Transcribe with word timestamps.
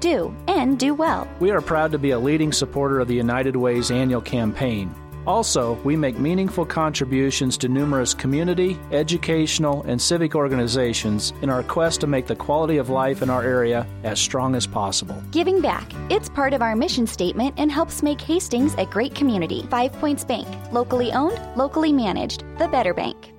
do, 0.00 0.34
and 0.48 0.78
do 0.78 0.94
well. 0.94 1.28
We 1.38 1.50
are 1.50 1.60
proud 1.60 1.92
to 1.92 1.98
be 1.98 2.10
a 2.10 2.18
leading 2.18 2.52
supporter 2.52 3.00
of 3.00 3.08
the 3.08 3.14
United 3.14 3.56
Way's 3.56 3.90
annual 3.90 4.20
campaign. 4.20 4.94
Also, 5.26 5.74
we 5.84 5.96
make 5.96 6.18
meaningful 6.18 6.64
contributions 6.64 7.58
to 7.58 7.68
numerous 7.68 8.14
community, 8.14 8.78
educational, 8.90 9.82
and 9.82 10.00
civic 10.00 10.34
organizations 10.34 11.34
in 11.42 11.50
our 11.50 11.62
quest 11.62 12.00
to 12.00 12.06
make 12.06 12.26
the 12.26 12.34
quality 12.34 12.78
of 12.78 12.88
life 12.88 13.20
in 13.20 13.28
our 13.28 13.42
area 13.42 13.86
as 14.02 14.18
strong 14.18 14.54
as 14.54 14.66
possible. 14.66 15.22
Giving 15.30 15.60
back. 15.60 15.92
It's 16.08 16.30
part 16.30 16.54
of 16.54 16.62
our 16.62 16.74
mission 16.74 17.06
statement 17.06 17.54
and 17.58 17.70
helps 17.70 18.02
make 18.02 18.20
Hastings 18.20 18.74
a 18.78 18.86
great 18.86 19.14
community. 19.14 19.66
Five 19.70 19.92
Points 19.92 20.24
Bank. 20.24 20.48
Locally 20.72 21.12
owned, 21.12 21.38
locally 21.54 21.92
managed. 21.92 22.44
The 22.58 22.68
Better 22.68 22.94
Bank. 22.94 23.34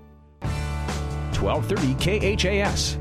1230 1.41 2.38
KHAS. 2.38 3.00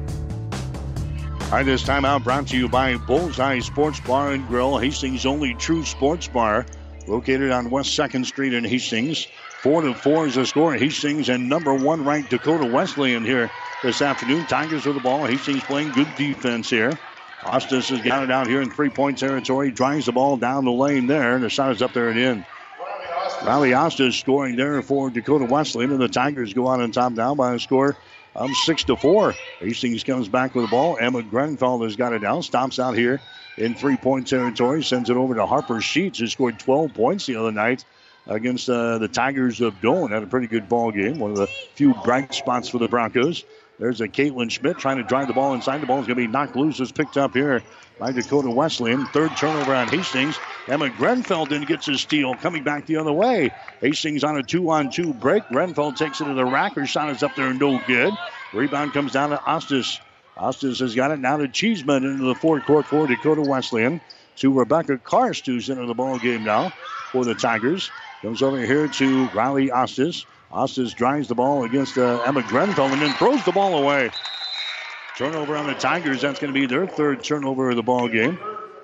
All 1.51 1.57
right, 1.57 1.67
this 1.67 1.83
timeout 1.83 2.23
brought 2.23 2.47
to 2.47 2.57
you 2.57 2.69
by 2.69 2.97
Bullseye 2.97 3.59
Sports 3.59 3.99
Bar 3.99 4.31
and 4.31 4.47
Grill, 4.47 4.79
Hastings' 4.79 5.27
only 5.27 5.53
true 5.55 5.85
sports 5.85 6.29
bar, 6.29 6.65
located 7.09 7.51
on 7.51 7.71
West 7.71 7.99
2nd 7.99 8.25
Street 8.25 8.55
in 8.55 8.63
Hastings. 8.63 9.27
Four 9.61 9.83
to 9.83 9.93
four 9.93 10.29
is 10.29 10.37
the 10.37 10.47
score. 10.47 10.75
Hastings 10.75 11.29
and 11.29 11.49
number 11.49 11.75
one 11.75 12.05
ranked 12.05 12.31
Dakota 12.31 12.65
Wesleyan 12.67 13.25
here 13.25 13.51
this 13.83 14.01
afternoon. 14.01 14.47
Tigers 14.47 14.87
with 14.87 14.95
the 14.95 15.03
ball. 15.03 15.27
Hastings 15.27 15.65
playing 15.65 15.91
good 15.91 16.15
defense 16.15 16.71
here. 16.71 16.93
Ostis 17.43 17.89
has 17.89 18.01
got 18.03 18.23
it 18.23 18.31
out 18.31 18.47
here 18.47 18.63
in 18.63 18.71
three 18.71 18.89
point 18.89 19.19
territory. 19.19 19.73
Drives 19.73 20.07
the 20.07 20.13
ball 20.13 20.37
down 20.37 20.65
the 20.65 20.71
lane 20.71 21.09
there. 21.09 21.35
and 21.35 21.43
The 21.43 21.51
shot 21.51 21.73
is 21.73 21.83
up 21.83 21.93
there 21.93 22.11
and 22.11 22.19
in. 22.21 22.47
Riley 23.45 23.71
Ostis 23.71 24.13
scoring 24.13 24.55
there 24.55 24.81
for 24.83 25.11
Dakota 25.11 25.47
Wesleyan, 25.47 25.91
and 25.91 26.01
the 26.01 26.09
Tigers 26.09 26.55
go 26.55 26.69
on 26.69 26.81
and 26.81 26.95
top 26.95 27.15
down 27.15 27.37
by 27.37 27.55
a 27.55 27.59
score 27.59 27.97
of 28.35 28.51
six 28.65 28.85
to 28.85 28.97
four. 28.97 29.35
Hastings 29.59 30.05
comes 30.05 30.29
back 30.29 30.55
with 30.55 30.67
the 30.67 30.71
ball. 30.71 30.97
Emma 31.01 31.23
Grenfell 31.23 31.83
has 31.83 31.97
got 31.97 32.13
it 32.13 32.21
down. 32.21 32.43
Stops 32.43 32.79
out 32.79 32.97
here 32.97 33.21
in 33.57 33.75
three-point 33.75 34.27
territory. 34.27 34.83
Sends 34.83 35.11
it 35.11 35.17
over 35.17 35.35
to 35.35 35.47
Harper 35.47 35.81
Sheets, 35.81 36.19
who 36.19 36.27
scored 36.27 36.59
12 36.59 36.95
points 36.95 37.27
the 37.27 37.37
other 37.37 37.53
night 37.53 37.85
against 38.27 38.69
uh, 38.69 38.99
the 38.99 39.09
Tigers 39.09 39.61
of 39.61 39.75
Doane. 39.81 40.11
Had 40.11 40.23
a 40.23 40.27
pretty 40.27 40.47
good 40.47 40.69
ball 40.69 40.93
game. 40.93 41.19
One 41.19 41.33
of 41.33 41.37
the 41.37 41.47
few 41.47 41.95
bright 42.05 42.35
spots 42.35 42.69
for 42.69 42.79
the 42.79 42.89
Broncos. 42.89 43.45
There's 43.79 44.03
a 44.03 44.09
Caitlin 44.09 44.51
Schmidt 44.51 44.79
trying 44.79 44.99
to 44.99 45.03
drive 45.03 45.27
the 45.27 45.33
ball 45.33 45.55
inside. 45.55 45.81
The 45.81 45.87
ball 45.87 46.01
is 46.01 46.07
going 46.07 46.19
to 46.19 46.23
be 46.23 46.27
knocked 46.27 46.55
loose. 46.55 46.81
It's 46.81 46.93
picked 46.93 47.17
up 47.17 47.33
here 47.33 47.63
by 48.01 48.11
Dakota 48.11 48.51
Wesleyan. 48.51 49.05
Third 49.07 49.37
turnover 49.37 49.75
on 49.75 49.87
Hastings. 49.87 50.37
Emma 50.67 50.89
Grenfell 50.89 51.47
then 51.47 51.61
gets 51.63 51.87
a 51.87 51.99
steal. 51.99 52.35
Coming 52.35 52.65
back 52.65 52.87
the 52.87 52.97
other 52.97 53.13
way. 53.13 53.51
Hastings 53.83 54.25
on 54.25 54.39
a 54.39 54.43
two-on-two 54.43 55.13
break. 55.15 55.47
Grenfell 55.49 55.93
takes 55.93 56.21
it 56.21 56.25
to 56.25 56.35
the 56.35 56.45
rack. 56.45 56.75
Her 56.75 56.87
shot 56.87 57.11
is 57.11 57.23
up 57.23 57.37
there, 57.37 57.53
no 57.53 57.79
good. 57.87 58.15
Rebound 58.53 58.95
comes 58.95 59.13
down 59.13 59.31
to 59.31 59.37
Ostis. 59.37 60.01
Ostis 60.37 60.81
has 60.81 60.95
got 60.95 61.11
it 61.11 61.21
now 61.21 61.37
to 61.37 61.47
Cheeseman 61.47 62.05
into 62.05 62.25
the 62.25 62.35
forecourt 62.35 62.87
for 62.87 63.07
Dakota 63.07 63.43
Wesleyan. 63.43 64.01
To 64.37 64.59
Rebecca 64.59 64.97
Karst, 64.97 65.45
who's 65.45 65.69
into 65.69 65.85
the 65.85 65.95
ball 65.95 66.19
game 66.19 66.43
now 66.43 66.71
for 67.13 67.27
the 67.27 67.35
Tigers. 67.35 67.91
Comes 68.23 68.41
over 68.41 68.59
here 68.59 68.89
to 68.89 69.29
Riley 69.35 69.69
Ostis. 69.69 70.25
Ostis 70.51 70.95
drives 70.95 71.29
the 71.29 71.35
ball 71.35 71.65
against 71.65 71.99
uh, 71.99 72.23
Emma 72.25 72.43
Grenfell 72.43 72.87
and 72.87 73.03
then 73.03 73.13
throws 73.15 73.45
the 73.45 73.53
ball 73.53 73.77
away. 73.77 74.11
Turnover 75.21 75.55
on 75.55 75.67
the 75.67 75.75
Tigers. 75.75 76.23
That's 76.23 76.41
going 76.41 76.51
to 76.51 76.59
be 76.59 76.65
their 76.65 76.87
third 76.87 77.23
turnover 77.23 77.69
of 77.69 77.77
the 77.77 77.83
ball 77.83 78.09
game. 78.09 78.39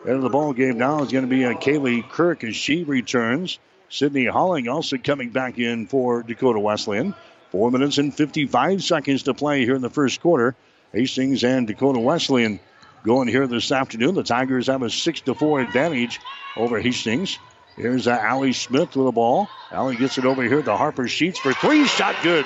End 0.07 0.17
of 0.17 0.21
the 0.21 0.29
ball 0.29 0.53
game 0.53 0.77
now 0.77 1.03
is 1.03 1.11
going 1.11 1.25
to 1.25 1.31
be 1.31 1.47
uh, 1.47 1.55
Kaylee 1.55 2.07
Kirk 2.11 2.45
as 2.45 2.55
she 2.55 2.85
returns. 2.85 3.59
Sydney 3.89 4.27
Holling 4.27 4.69
also 4.69 4.99
coming 4.99 5.31
back 5.31 5.59
in 5.59 5.87
for 5.87 6.23
Dakota 6.23 6.61
Wesleyan. 6.61 7.15
Four 7.53 7.71
minutes 7.71 7.97
and 7.97 8.15
55 8.15 8.85
seconds 8.85 9.23
to 9.23 9.33
play 9.33 9.65
here 9.65 9.77
in 9.77 9.81
the 9.81 9.89
first 9.89 10.21
quarter. 10.21 10.55
Hastings 10.93 11.43
and 11.43 11.67
Dakota 11.67 12.01
Wesleyan 12.01 12.61
going 13.03 13.29
here 13.29 13.47
this 13.47 13.73
afternoon. 13.73 14.15
The 14.15 14.23
Tigers 14.23 14.67
have 14.67 14.83
a 14.83 14.91
6 14.91 15.21
to 15.23 15.35
4 15.35 15.63
advantage 15.63 16.21
over 16.55 16.79
Hastings. 16.79 17.39
Here's 17.77 18.07
uh, 18.07 18.11
Allie 18.11 18.53
Smith 18.53 18.95
with 18.95 19.07
the 19.07 19.13
ball. 19.13 19.49
Allie 19.73 19.97
gets 19.97 20.19
it 20.19 20.27
over 20.27 20.43
here 20.43 20.61
to 20.61 20.77
Harper 20.77 21.09
Sheets 21.09 21.39
for 21.39 21.55
three. 21.55 21.87
Shot 21.87 22.15
good. 22.23 22.45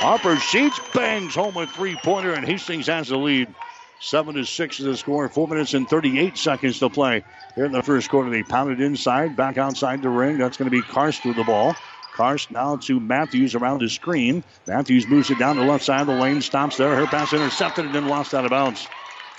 Harper 0.00 0.36
Sheets 0.36 0.78
bangs 0.94 1.34
home 1.34 1.56
a 1.56 1.66
three 1.66 1.96
pointer, 1.96 2.32
and 2.32 2.46
Hastings 2.46 2.86
has 2.86 3.08
the 3.08 3.18
lead. 3.18 3.52
Seven 4.00 4.36
to 4.36 4.44
six 4.44 4.78
is 4.78 4.86
the 4.86 4.96
score. 4.96 5.28
Four 5.28 5.48
minutes 5.48 5.74
and 5.74 5.88
38 5.88 6.38
seconds 6.38 6.78
to 6.78 6.88
play 6.88 7.24
here 7.56 7.64
in 7.64 7.72
the 7.72 7.82
first 7.82 8.08
quarter. 8.08 8.30
They 8.30 8.44
pounded 8.44 8.80
inside, 8.80 9.34
back 9.34 9.58
outside 9.58 10.00
the 10.02 10.08
ring. 10.08 10.38
That's 10.38 10.56
going 10.56 10.70
to 10.70 10.76
be 10.76 10.82
Karst 10.82 11.24
with 11.26 11.34
the 11.34 11.42
ball. 11.42 11.74
Karst 12.14 12.52
now 12.52 12.76
to 12.76 13.00
Matthews 13.00 13.56
around 13.56 13.80
the 13.80 13.88
screen. 13.88 14.44
Matthews 14.68 15.08
moves 15.08 15.32
it 15.32 15.38
down 15.40 15.56
the 15.56 15.64
left 15.64 15.84
side 15.84 16.02
of 16.02 16.06
the 16.06 16.14
lane, 16.14 16.42
stops 16.42 16.76
there. 16.76 16.94
Her 16.94 17.06
pass 17.06 17.32
intercepted 17.32 17.86
and 17.86 17.94
then 17.94 18.06
lost 18.06 18.34
out 18.34 18.44
of 18.44 18.50
bounds. 18.50 18.86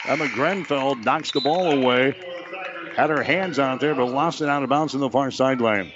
Emma 0.05 0.27
Grenfell 0.27 0.95
knocks 0.95 1.31
the 1.31 1.39
ball 1.39 1.71
away. 1.71 2.15
Had 2.97 3.11
her 3.11 3.23
hands 3.23 3.59
on 3.59 3.75
it 3.75 3.79
there, 3.79 3.95
but 3.95 4.07
lost 4.07 4.41
it 4.41 4.49
out 4.49 4.63
of 4.63 4.67
bounds 4.67 4.93
in 4.93 4.99
the 4.99 5.09
far 5.09 5.31
sideline. 5.31 5.93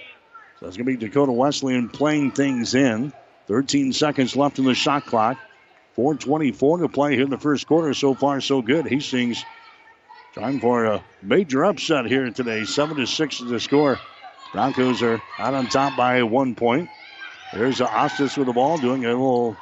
So 0.62 0.68
it's 0.68 0.78
going 0.78 0.86
to 0.86 0.98
be 0.98 1.06
Dakota 1.06 1.34
Wesleyan 1.34 1.90
playing 1.90 2.32
things 2.32 2.76
in. 2.76 3.12
13 3.48 3.94
seconds 3.94 4.36
left 4.36 4.60
in 4.60 4.66
the 4.66 4.74
shot 4.74 5.06
clock. 5.06 5.38
4.24 5.98 6.82
to 6.82 6.90
play 6.90 7.14
here 7.16 7.24
in 7.24 7.30
the 7.30 7.38
first 7.38 7.68
quarter. 7.68 7.94
So 7.94 8.14
far, 8.14 8.42
so 8.42 8.62
good. 8.62 8.88
Hastings 8.88 9.44
trying 10.34 10.60
for 10.60 10.86
a 10.86 11.04
major 11.22 11.64
upset 11.64 12.06
here 12.06 12.30
today. 12.32 12.66
7 12.66 12.98
to 12.98 13.06
6 13.06 13.42
is 13.42 13.50
the 13.50 13.60
score. 13.60 14.00
Broncos 14.52 15.02
are 15.04 15.22
out 15.38 15.54
on 15.54 15.68
top 15.68 15.96
by 15.96 16.24
one 16.24 16.56
point. 16.56 16.90
There's 17.54 17.80
Ostis 17.80 18.38
with 18.38 18.48
the 18.48 18.54
ball 18.54 18.78
doing 18.78 19.06
a 19.06 19.10
little 19.10 19.56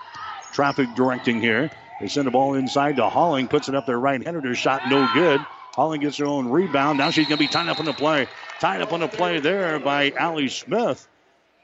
traffic 0.53 0.87
directing 0.95 1.41
here. 1.41 1.69
They 1.99 2.07
send 2.07 2.27
the 2.27 2.31
ball 2.31 2.53
inside 2.55 2.95
to 2.97 3.09
Holling, 3.09 3.47
puts 3.47 3.69
it 3.69 3.75
up 3.75 3.85
there 3.85 3.99
right-handed. 3.99 4.43
Her 4.43 4.55
shot 4.55 4.81
no 4.89 5.07
good. 5.13 5.41
Holling 5.75 6.01
gets 6.01 6.17
her 6.17 6.25
own 6.25 6.47
rebound. 6.47 6.97
Now 6.97 7.11
she's 7.11 7.27
going 7.27 7.37
to 7.37 7.43
be 7.43 7.47
tied 7.47 7.69
up 7.69 7.79
on 7.79 7.85
the 7.85 7.93
play. 7.93 8.27
Tied 8.59 8.81
up 8.81 8.91
on 8.91 9.01
the 9.01 9.07
play 9.07 9.39
there 9.39 9.79
by 9.79 10.11
Allie 10.11 10.49
Smith. 10.49 11.07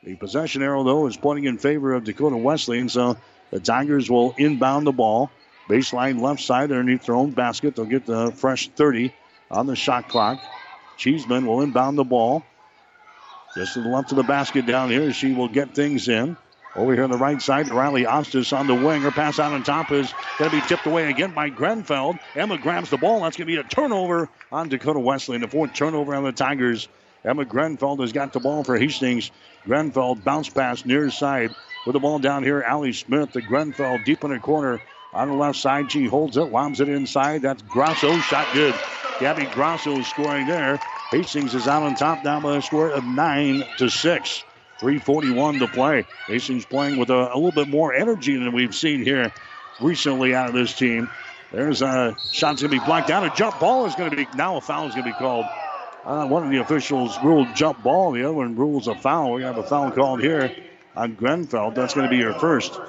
The 0.08 0.16
possession 0.16 0.64
arrow, 0.64 0.86
though, 0.86 1.08
is 1.08 1.18
pointing 1.18 1.44
in 1.44 1.58
favor 1.58 1.94
of 1.94 2.06
Dakota 2.06 2.38
Wesleyan, 2.38 2.88
so 2.88 3.18
the 3.52 3.60
Tigers 3.60 4.10
will 4.10 4.34
inbound 4.38 4.88
the 4.88 4.94
ball. 4.94 5.30
Baseline 5.68 6.22
left 6.22 6.42
side 6.42 6.72
underneath 6.72 7.08
their 7.08 7.16
own 7.16 7.32
basket. 7.32 7.76
They'll 7.76 7.84
get 7.84 8.06
the 8.06 8.32
fresh 8.32 8.70
30 8.70 9.14
on 9.52 9.68
the 9.68 9.76
shot 9.76 10.08
clock. 10.08 10.40
Cheeseman 10.96 11.46
will 11.46 11.60
inbound 11.60 11.98
the 11.98 12.06
ball. 12.06 12.46
Just 13.54 13.74
to 13.74 13.82
the 13.82 13.90
left 13.90 14.12
of 14.12 14.16
the 14.16 14.24
basket 14.24 14.66
down 14.66 14.90
here. 14.90 15.12
She 15.12 15.34
will 15.34 15.50
get 15.50 15.76
things 15.76 16.08
in. 16.08 16.38
Over 16.74 16.94
here 16.94 17.04
on 17.04 17.12
the 17.12 17.18
right 17.18 17.42
side, 17.42 17.70
Riley 17.70 18.06
Ostis 18.06 18.58
on 18.58 18.68
the 18.68 18.76
wing. 18.76 19.02
Her 19.02 19.12
pass 19.12 19.40
out 19.40 19.52
on 19.52 19.64
top 19.64 19.92
is 19.92 20.14
going 20.40 20.50
to 20.52 20.62
be 20.62 20.66
tipped 20.68 20.86
away 20.86 21.10
again 21.10 21.34
by 21.34 21.50
Grenfell. 21.50 22.18
Emma 22.34 22.58
grabs 22.58 22.90
the 22.90 22.98
ball. 22.98 23.24
That's 23.24 23.36
going 23.36 23.48
to 23.48 23.54
be 23.54 23.60
a 23.60 23.64
turnover 23.64 24.30
on 24.54 24.70
Dakota 24.70 25.00
Wesley. 25.00 25.36
And 25.36 25.44
The 25.44 25.50
fourth 25.50 25.74
turnover 25.74 26.16
on 26.16 26.24
the 26.24 26.32
Tigers. 26.32 26.88
Emma 27.28 27.44
Grenfell 27.44 27.98
has 27.98 28.14
got 28.14 28.32
the 28.32 28.40
ball 28.40 28.64
for 28.64 28.78
Hastings. 28.78 29.32
Grenfell 29.66 30.16
bounce 30.16 30.50
pass 30.50 30.86
near 30.86 31.10
side 31.12 31.54
with 31.86 31.94
the 31.94 32.00
ball 32.00 32.20
down 32.20 32.44
here. 32.44 32.62
Allie 32.62 32.94
Smith, 32.94 33.34
the 33.34 33.42
Grenfell 33.42 34.00
deep 34.06 34.24
in 34.24 34.32
the 34.32 34.40
corner 34.40 34.80
on 35.14 35.28
the 35.28 35.36
left 35.36 35.60
side. 35.60 35.92
She 35.92 36.06
holds 36.06 36.38
it, 36.38 36.44
lobs 36.44 36.80
it 36.80 36.88
inside. 36.88 37.42
That's 37.42 37.62
Grosso. 37.64 38.18
Shot 38.20 38.48
good. 38.54 38.74
Gabby 39.20 39.46
Grosso 39.46 40.02
scoring 40.04 40.48
there. 40.48 40.80
Hastings 41.12 41.54
is 41.54 41.68
out 41.68 41.84
on 41.84 41.96
top 41.96 42.24
down 42.24 42.44
by 42.44 42.58
a 42.58 42.62
score 42.62 42.90
of 42.90 43.04
9 43.04 43.64
to 43.78 43.90
6. 43.90 44.44
341 44.80 45.60
to 45.60 45.68
play. 45.68 46.06
Hastings 46.28 46.66
playing 46.66 46.98
with 46.98 47.10
a, 47.10 47.34
a 47.34 47.36
little 47.36 47.52
bit 47.52 47.68
more 47.68 47.94
energy 47.94 48.38
than 48.38 48.54
we've 48.54 48.76
seen 48.76 49.04
here 49.04 49.34
recently 49.82 50.36
out 50.36 50.48
of 50.48 50.54
this 50.54 50.74
team. 50.74 51.10
There's 51.52 51.82
a 51.82 52.16
shot's 52.32 52.62
going 52.62 52.72
to 52.72 52.80
be 52.80 52.86
blocked 52.86 53.08
down. 53.08 53.26
A 53.26 53.34
jump 53.36 53.60
ball 53.60 53.86
is 53.86 53.96
going 53.96 54.12
to 54.12 54.16
be, 54.16 54.28
now 54.36 54.58
a 54.58 54.62
foul 54.62 54.88
is 54.88 54.94
going 54.94 55.06
to 55.06 55.12
be 55.12 55.18
called. 55.18 55.46
Uh, 56.08 56.26
one 56.26 56.42
of 56.42 56.50
the 56.50 56.60
officials 56.60 57.22
ruled 57.22 57.54
jump 57.54 57.84
ball. 57.84 58.14
The 58.14 58.24
other 58.24 58.34
one 58.34 58.56
rules 58.56 58.88
a 58.88 58.96
foul. 58.96 59.34
We 59.34 59.44
have 59.44 59.58
a 59.58 59.64
foul 59.64 59.92
called 59.92 60.22
here 60.22 60.56
on 60.96 61.16
Grenfell. 61.16 61.72
That's 61.72 61.94
going 61.94 62.06
to 62.06 62.10
be 62.10 62.16
your 62.16 62.34
first. 62.34 62.80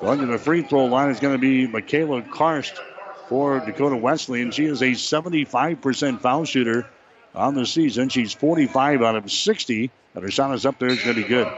Going 0.00 0.20
to 0.20 0.26
the 0.26 0.38
free 0.38 0.62
throw 0.62 0.86
line 0.86 1.10
is 1.10 1.20
going 1.20 1.34
to 1.34 1.38
be 1.38 1.66
Michaela 1.66 2.22
Karst 2.22 2.80
for 3.28 3.60
Dakota 3.60 3.96
Wesley, 3.96 4.40
and 4.40 4.54
She 4.54 4.64
is 4.64 4.80
a 4.80 4.92
75% 4.92 6.20
foul 6.22 6.46
shooter 6.46 6.88
on 7.34 7.54
the 7.54 7.66
season. 7.66 8.08
She's 8.08 8.32
45 8.32 9.02
out 9.02 9.16
of 9.16 9.30
60, 9.30 9.90
and 10.14 10.24
her 10.24 10.30
shot 10.30 10.54
is 10.54 10.64
up 10.64 10.78
there. 10.78 10.88
It's 10.88 11.04
going 11.04 11.16
to 11.16 11.22
be 11.22 11.28
good. 11.28 11.48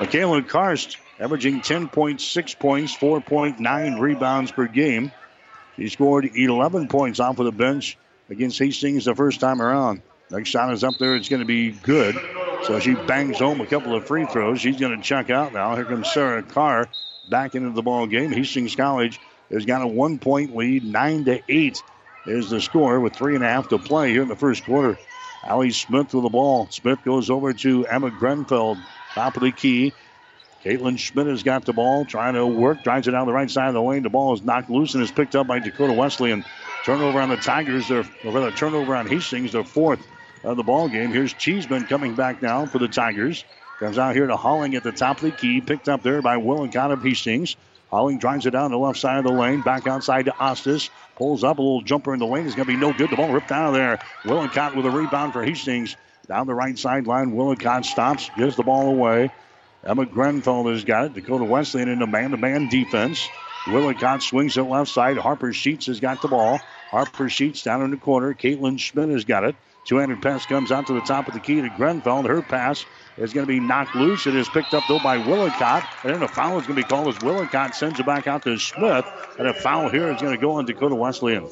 Michaela 0.00 0.42
Karst 0.42 0.96
averaging 1.20 1.60
10.6 1.60 2.58
points, 2.58 2.96
4.9 2.96 4.00
rebounds 4.00 4.50
per 4.50 4.66
game. 4.66 5.12
She 5.76 5.88
scored 5.90 6.28
11 6.34 6.88
points 6.88 7.20
off 7.20 7.38
of 7.38 7.44
the 7.44 7.52
bench 7.52 7.96
against 8.32 8.58
Hastings 8.58 9.04
the 9.04 9.14
first 9.14 9.40
time 9.40 9.62
around. 9.62 10.02
Next 10.30 10.48
shot 10.48 10.72
is 10.72 10.82
up 10.82 10.94
there. 10.98 11.14
It's 11.14 11.28
going 11.28 11.40
to 11.40 11.46
be 11.46 11.70
good. 11.70 12.16
So 12.64 12.80
she 12.80 12.94
bangs 12.94 13.38
home 13.38 13.60
a 13.60 13.66
couple 13.66 13.94
of 13.94 14.06
free 14.06 14.24
throws. 14.26 14.60
She's 14.60 14.80
going 14.80 14.96
to 14.96 15.02
check 15.02 15.30
out 15.30 15.52
now. 15.52 15.74
Here 15.76 15.84
comes 15.84 16.10
Sarah 16.10 16.42
Carr 16.42 16.88
back 17.28 17.54
into 17.54 17.70
the 17.70 17.82
ball 17.82 18.06
game. 18.06 18.32
Hastings 18.32 18.74
College 18.74 19.20
has 19.50 19.66
got 19.66 19.82
a 19.82 19.86
one 19.86 20.18
point 20.18 20.56
lead, 20.56 20.84
nine 20.84 21.24
to 21.26 21.40
eight 21.48 21.82
is 22.26 22.50
the 22.50 22.60
score 22.60 23.00
with 23.00 23.14
three 23.14 23.34
and 23.34 23.44
a 23.44 23.48
half 23.48 23.68
to 23.68 23.78
play 23.78 24.10
here 24.10 24.22
in 24.22 24.28
the 24.28 24.36
first 24.36 24.64
quarter. 24.64 24.98
Allie 25.44 25.72
Smith 25.72 26.14
with 26.14 26.22
the 26.22 26.30
ball. 26.30 26.68
Smith 26.70 27.00
goes 27.04 27.30
over 27.30 27.52
to 27.52 27.86
Emma 27.86 28.10
Grenfell, 28.10 28.78
top 29.14 29.36
of 29.36 29.42
the 29.42 29.50
key. 29.50 29.92
Caitlin 30.64 30.96
Schmidt 30.96 31.26
has 31.26 31.42
got 31.42 31.64
the 31.64 31.72
ball, 31.72 32.04
trying 32.04 32.34
to 32.34 32.46
work, 32.46 32.84
drives 32.84 33.08
it 33.08 33.10
down 33.10 33.26
the 33.26 33.32
right 33.32 33.50
side 33.50 33.66
of 33.66 33.74
the 33.74 33.82
lane. 33.82 34.04
The 34.04 34.10
ball 34.10 34.34
is 34.34 34.42
knocked 34.42 34.70
loose 34.70 34.94
and 34.94 35.02
is 35.02 35.10
picked 35.10 35.34
up 35.34 35.48
by 35.48 35.58
Dakota 35.58 35.92
Wesleyan. 35.92 36.44
Turnover 36.84 37.20
on 37.20 37.28
the 37.28 37.36
Tigers, 37.36 37.90
or 37.90 38.04
rather, 38.24 38.50
turnover 38.50 38.96
on 38.96 39.06
Hastings, 39.06 39.52
their 39.52 39.62
fourth 39.62 40.04
of 40.42 40.56
the 40.56 40.64
ball 40.64 40.88
game. 40.88 41.12
Here's 41.12 41.32
Cheeseman 41.32 41.86
coming 41.86 42.14
back 42.14 42.42
now 42.42 42.66
for 42.66 42.78
the 42.78 42.88
Tigers. 42.88 43.44
Comes 43.78 43.98
out 43.98 44.14
here 44.14 44.26
to 44.26 44.36
Holling 44.36 44.74
at 44.74 44.82
the 44.82 44.92
top 44.92 45.18
of 45.18 45.22
the 45.22 45.30
key, 45.30 45.60
picked 45.60 45.88
up 45.88 46.02
there 46.02 46.22
by 46.22 46.36
Willicott 46.38 46.90
of 46.90 47.02
Hastings. 47.02 47.56
Holling 47.90 48.18
drives 48.18 48.46
it 48.46 48.50
down 48.50 48.70
the 48.70 48.78
left 48.78 48.98
side 48.98 49.18
of 49.18 49.24
the 49.24 49.32
lane, 49.32 49.60
back 49.60 49.86
outside 49.86 50.24
to 50.24 50.32
Ostis. 50.32 50.88
Pulls 51.16 51.44
up 51.44 51.58
a 51.58 51.62
little 51.62 51.82
jumper 51.82 52.14
in 52.14 52.18
the 52.18 52.26
lane. 52.26 52.46
It's 52.46 52.54
going 52.54 52.66
to 52.66 52.72
be 52.72 52.78
no 52.78 52.92
good. 52.92 53.10
The 53.10 53.16
ball 53.16 53.32
ripped 53.32 53.52
out 53.52 53.68
of 53.68 53.74
there. 53.74 53.98
Willicott 54.24 54.74
with 54.74 54.86
a 54.86 54.90
rebound 54.90 55.32
for 55.32 55.44
Hastings. 55.44 55.96
Down 56.26 56.46
the 56.46 56.54
right 56.54 56.78
sideline, 56.78 57.32
Willicott 57.32 57.84
stops, 57.84 58.30
gives 58.36 58.56
the 58.56 58.62
ball 58.62 58.88
away. 58.88 59.30
Emma 59.84 60.06
Grenfell 60.06 60.68
has 60.68 60.84
got 60.84 61.06
it. 61.06 61.14
Dakota 61.14 61.44
Wesleyan 61.44 61.88
in 61.88 62.02
a 62.02 62.06
man-to-man 62.06 62.68
defense. 62.68 63.28
Willicott 63.66 64.22
swings 64.22 64.56
it 64.56 64.62
left 64.62 64.90
side. 64.90 65.16
Harper 65.16 65.52
Sheets 65.52 65.86
has 65.86 66.00
got 66.00 66.20
the 66.20 66.28
ball. 66.28 66.58
Harper 66.90 67.28
Sheets 67.28 67.62
down 67.62 67.82
in 67.82 67.90
the 67.90 67.96
corner. 67.96 68.34
Caitlin 68.34 68.78
Schmidt 68.78 69.08
has 69.10 69.24
got 69.24 69.44
it. 69.44 69.54
Two-handed 69.84 70.22
pass 70.22 70.46
comes 70.46 70.70
out 70.70 70.86
to 70.86 70.92
the 70.92 71.00
top 71.00 71.26
of 71.26 71.34
the 71.34 71.40
key 71.40 71.60
to 71.60 71.68
Grenfell. 71.68 72.22
Her 72.22 72.42
pass 72.42 72.84
is 73.16 73.32
going 73.32 73.46
to 73.46 73.52
be 73.52 73.58
knocked 73.58 73.96
loose. 73.96 74.26
It 74.26 74.36
is 74.36 74.48
picked 74.48 74.74
up, 74.74 74.84
though, 74.88 75.00
by 75.00 75.18
Willicott. 75.18 75.84
And 76.04 76.14
then 76.14 76.22
a 76.22 76.28
foul 76.28 76.58
is 76.58 76.66
going 76.66 76.76
to 76.76 76.82
be 76.82 76.88
called 76.88 77.08
as 77.08 77.20
Willicott 77.20 77.74
sends 77.74 77.98
it 77.98 78.06
back 78.06 78.26
out 78.26 78.42
to 78.44 78.58
Smith. 78.58 79.04
And 79.38 79.48
a 79.48 79.54
foul 79.54 79.88
here 79.88 80.12
is 80.12 80.20
going 80.20 80.34
to 80.34 80.40
go 80.40 80.52
on 80.52 80.66
Dakota 80.66 80.94
Wesleyan. 80.94 81.48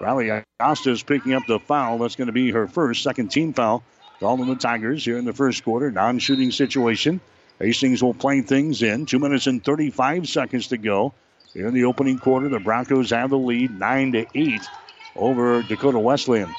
Riley 0.00 0.42
Ostis 0.60 0.86
is 0.88 1.02
picking 1.02 1.34
up 1.34 1.44
the 1.46 1.60
foul. 1.60 1.98
That's 1.98 2.16
going 2.16 2.26
to 2.26 2.32
be 2.32 2.50
her 2.50 2.66
first, 2.66 3.02
second 3.02 3.28
team 3.28 3.52
foul. 3.52 3.84
Called 4.18 4.40
on 4.40 4.48
the 4.48 4.56
Tigers 4.56 5.04
here 5.04 5.18
in 5.18 5.24
the 5.24 5.32
first 5.32 5.64
quarter. 5.64 5.90
Non 5.90 6.18
shooting 6.18 6.50
situation. 6.50 7.20
Hastings 7.60 8.02
will 8.02 8.14
play 8.14 8.40
things 8.40 8.82
in. 8.82 9.06
Two 9.06 9.20
minutes 9.20 9.46
and 9.46 9.62
35 9.62 10.28
seconds 10.28 10.68
to 10.68 10.76
go. 10.76 11.14
Here 11.54 11.68
in 11.68 11.74
the 11.74 11.84
opening 11.84 12.18
quarter, 12.18 12.48
the 12.48 12.58
Broncos 12.58 13.10
have 13.10 13.30
the 13.30 13.38
lead 13.38 13.70
9 13.70 14.12
to 14.12 14.26
8 14.34 14.60
over 15.14 15.62
Dakota 15.62 16.00
Wesleyan. 16.00 16.52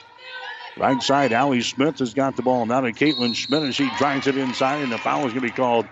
Right 0.77 1.01
side, 1.03 1.33
Allie 1.33 1.61
Smith 1.61 1.99
has 1.99 2.13
got 2.13 2.37
the 2.37 2.41
ball. 2.41 2.65
Now 2.65 2.79
to 2.79 2.93
Caitlin 2.93 3.35
Schmidt 3.35 3.63
as 3.63 3.75
she 3.75 3.89
drives 3.97 4.27
it 4.27 4.37
inside, 4.37 4.81
and 4.81 4.91
the 4.91 4.97
foul 4.97 5.25
is 5.27 5.33
going 5.33 5.35
to 5.35 5.41
be 5.41 5.51
called. 5.51 5.85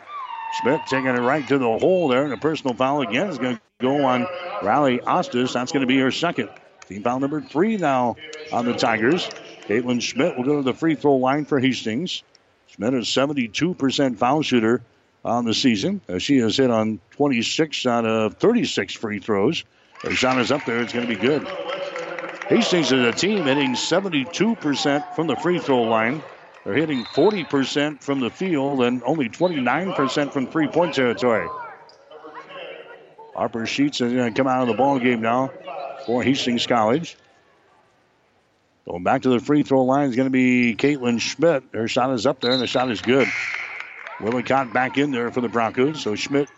Schmidt 0.61 0.85
taking 0.87 1.07
it 1.07 1.19
right 1.19 1.45
to 1.49 1.57
the 1.57 1.77
hole 1.79 2.07
there, 2.07 2.23
and 2.23 2.33
a 2.33 2.37
personal 2.37 2.75
foul 2.75 3.01
again 3.01 3.27
is 3.27 3.37
going 3.37 3.55
to 3.55 3.61
go 3.81 4.05
on 4.05 4.25
Riley 4.61 4.99
Ostis. 4.99 5.53
That's 5.53 5.73
going 5.73 5.81
to 5.81 5.87
be 5.87 5.99
her 5.99 6.11
second. 6.11 6.49
Team 6.87 7.03
foul 7.03 7.19
number 7.19 7.41
three 7.41 7.75
now 7.75 8.15
on 8.53 8.65
the 8.65 8.73
Tigers. 8.73 9.29
Caitlin 9.67 10.01
Schmidt 10.01 10.37
will 10.37 10.45
go 10.45 10.57
to 10.57 10.63
the 10.63 10.73
free 10.73 10.95
throw 10.95 11.15
line 11.15 11.43
for 11.43 11.59
Hastings. 11.59 12.23
Schmidt 12.67 12.93
is 12.93 13.07
72% 13.07 14.17
foul 14.17 14.41
shooter 14.43 14.81
on 15.25 15.45
the 15.45 15.53
season. 15.53 16.01
Uh, 16.09 16.17
she 16.17 16.37
has 16.39 16.57
hit 16.57 16.69
on 16.69 16.99
26 17.11 17.85
out 17.85 18.05
of 18.05 18.37
36 18.37 18.93
free 18.95 19.19
throws. 19.19 19.63
Her 20.01 20.11
shot 20.11 20.39
is 20.39 20.51
up 20.51 20.65
there. 20.65 20.81
It's 20.81 20.93
going 20.93 21.07
to 21.07 21.13
be 21.13 21.19
good. 21.19 21.47
Hastings 22.49 22.91
is 22.91 23.05
a 23.05 23.11
team 23.11 23.45
hitting 23.45 23.73
72% 23.73 25.15
from 25.15 25.27
the 25.27 25.35
free 25.37 25.59
throw 25.59 25.83
line. 25.83 26.21
They're 26.65 26.73
hitting 26.73 27.03
40% 27.03 28.01
from 28.01 28.19
the 28.19 28.29
field 28.29 28.83
and 28.83 29.01
only 29.03 29.29
29% 29.29 30.31
from 30.31 30.47
three 30.47 30.67
point 30.67 30.93
territory. 30.93 31.47
Harper 33.35 33.65
Sheets 33.65 34.01
is 34.01 34.13
going 34.13 34.33
to 34.33 34.37
come 34.37 34.47
out 34.47 34.61
of 34.61 34.67
the 34.67 34.75
ball 34.75 34.99
game 34.99 35.21
now 35.21 35.51
for 36.05 36.21
Hastings 36.21 36.67
College. 36.67 37.17
Going 38.85 39.03
back 39.03 39.21
to 39.21 39.29
the 39.29 39.39
free 39.39 39.63
throw 39.63 39.83
line 39.85 40.09
is 40.09 40.15
going 40.15 40.27
to 40.27 40.31
be 40.31 40.75
Caitlin 40.75 41.19
Schmidt. 41.19 41.63
Her 41.73 41.87
shot 41.87 42.11
is 42.13 42.25
up 42.25 42.41
there, 42.41 42.51
and 42.51 42.61
the 42.61 42.67
shot 42.67 42.91
is 42.91 43.01
good. 43.01 43.27
Willicott 44.23 44.73
back 44.73 44.97
in 44.97 45.11
there 45.11 45.31
for 45.31 45.41
the 45.41 45.49
Broncos. 45.49 46.01
So 46.01 46.15
Schmidt 46.15 46.49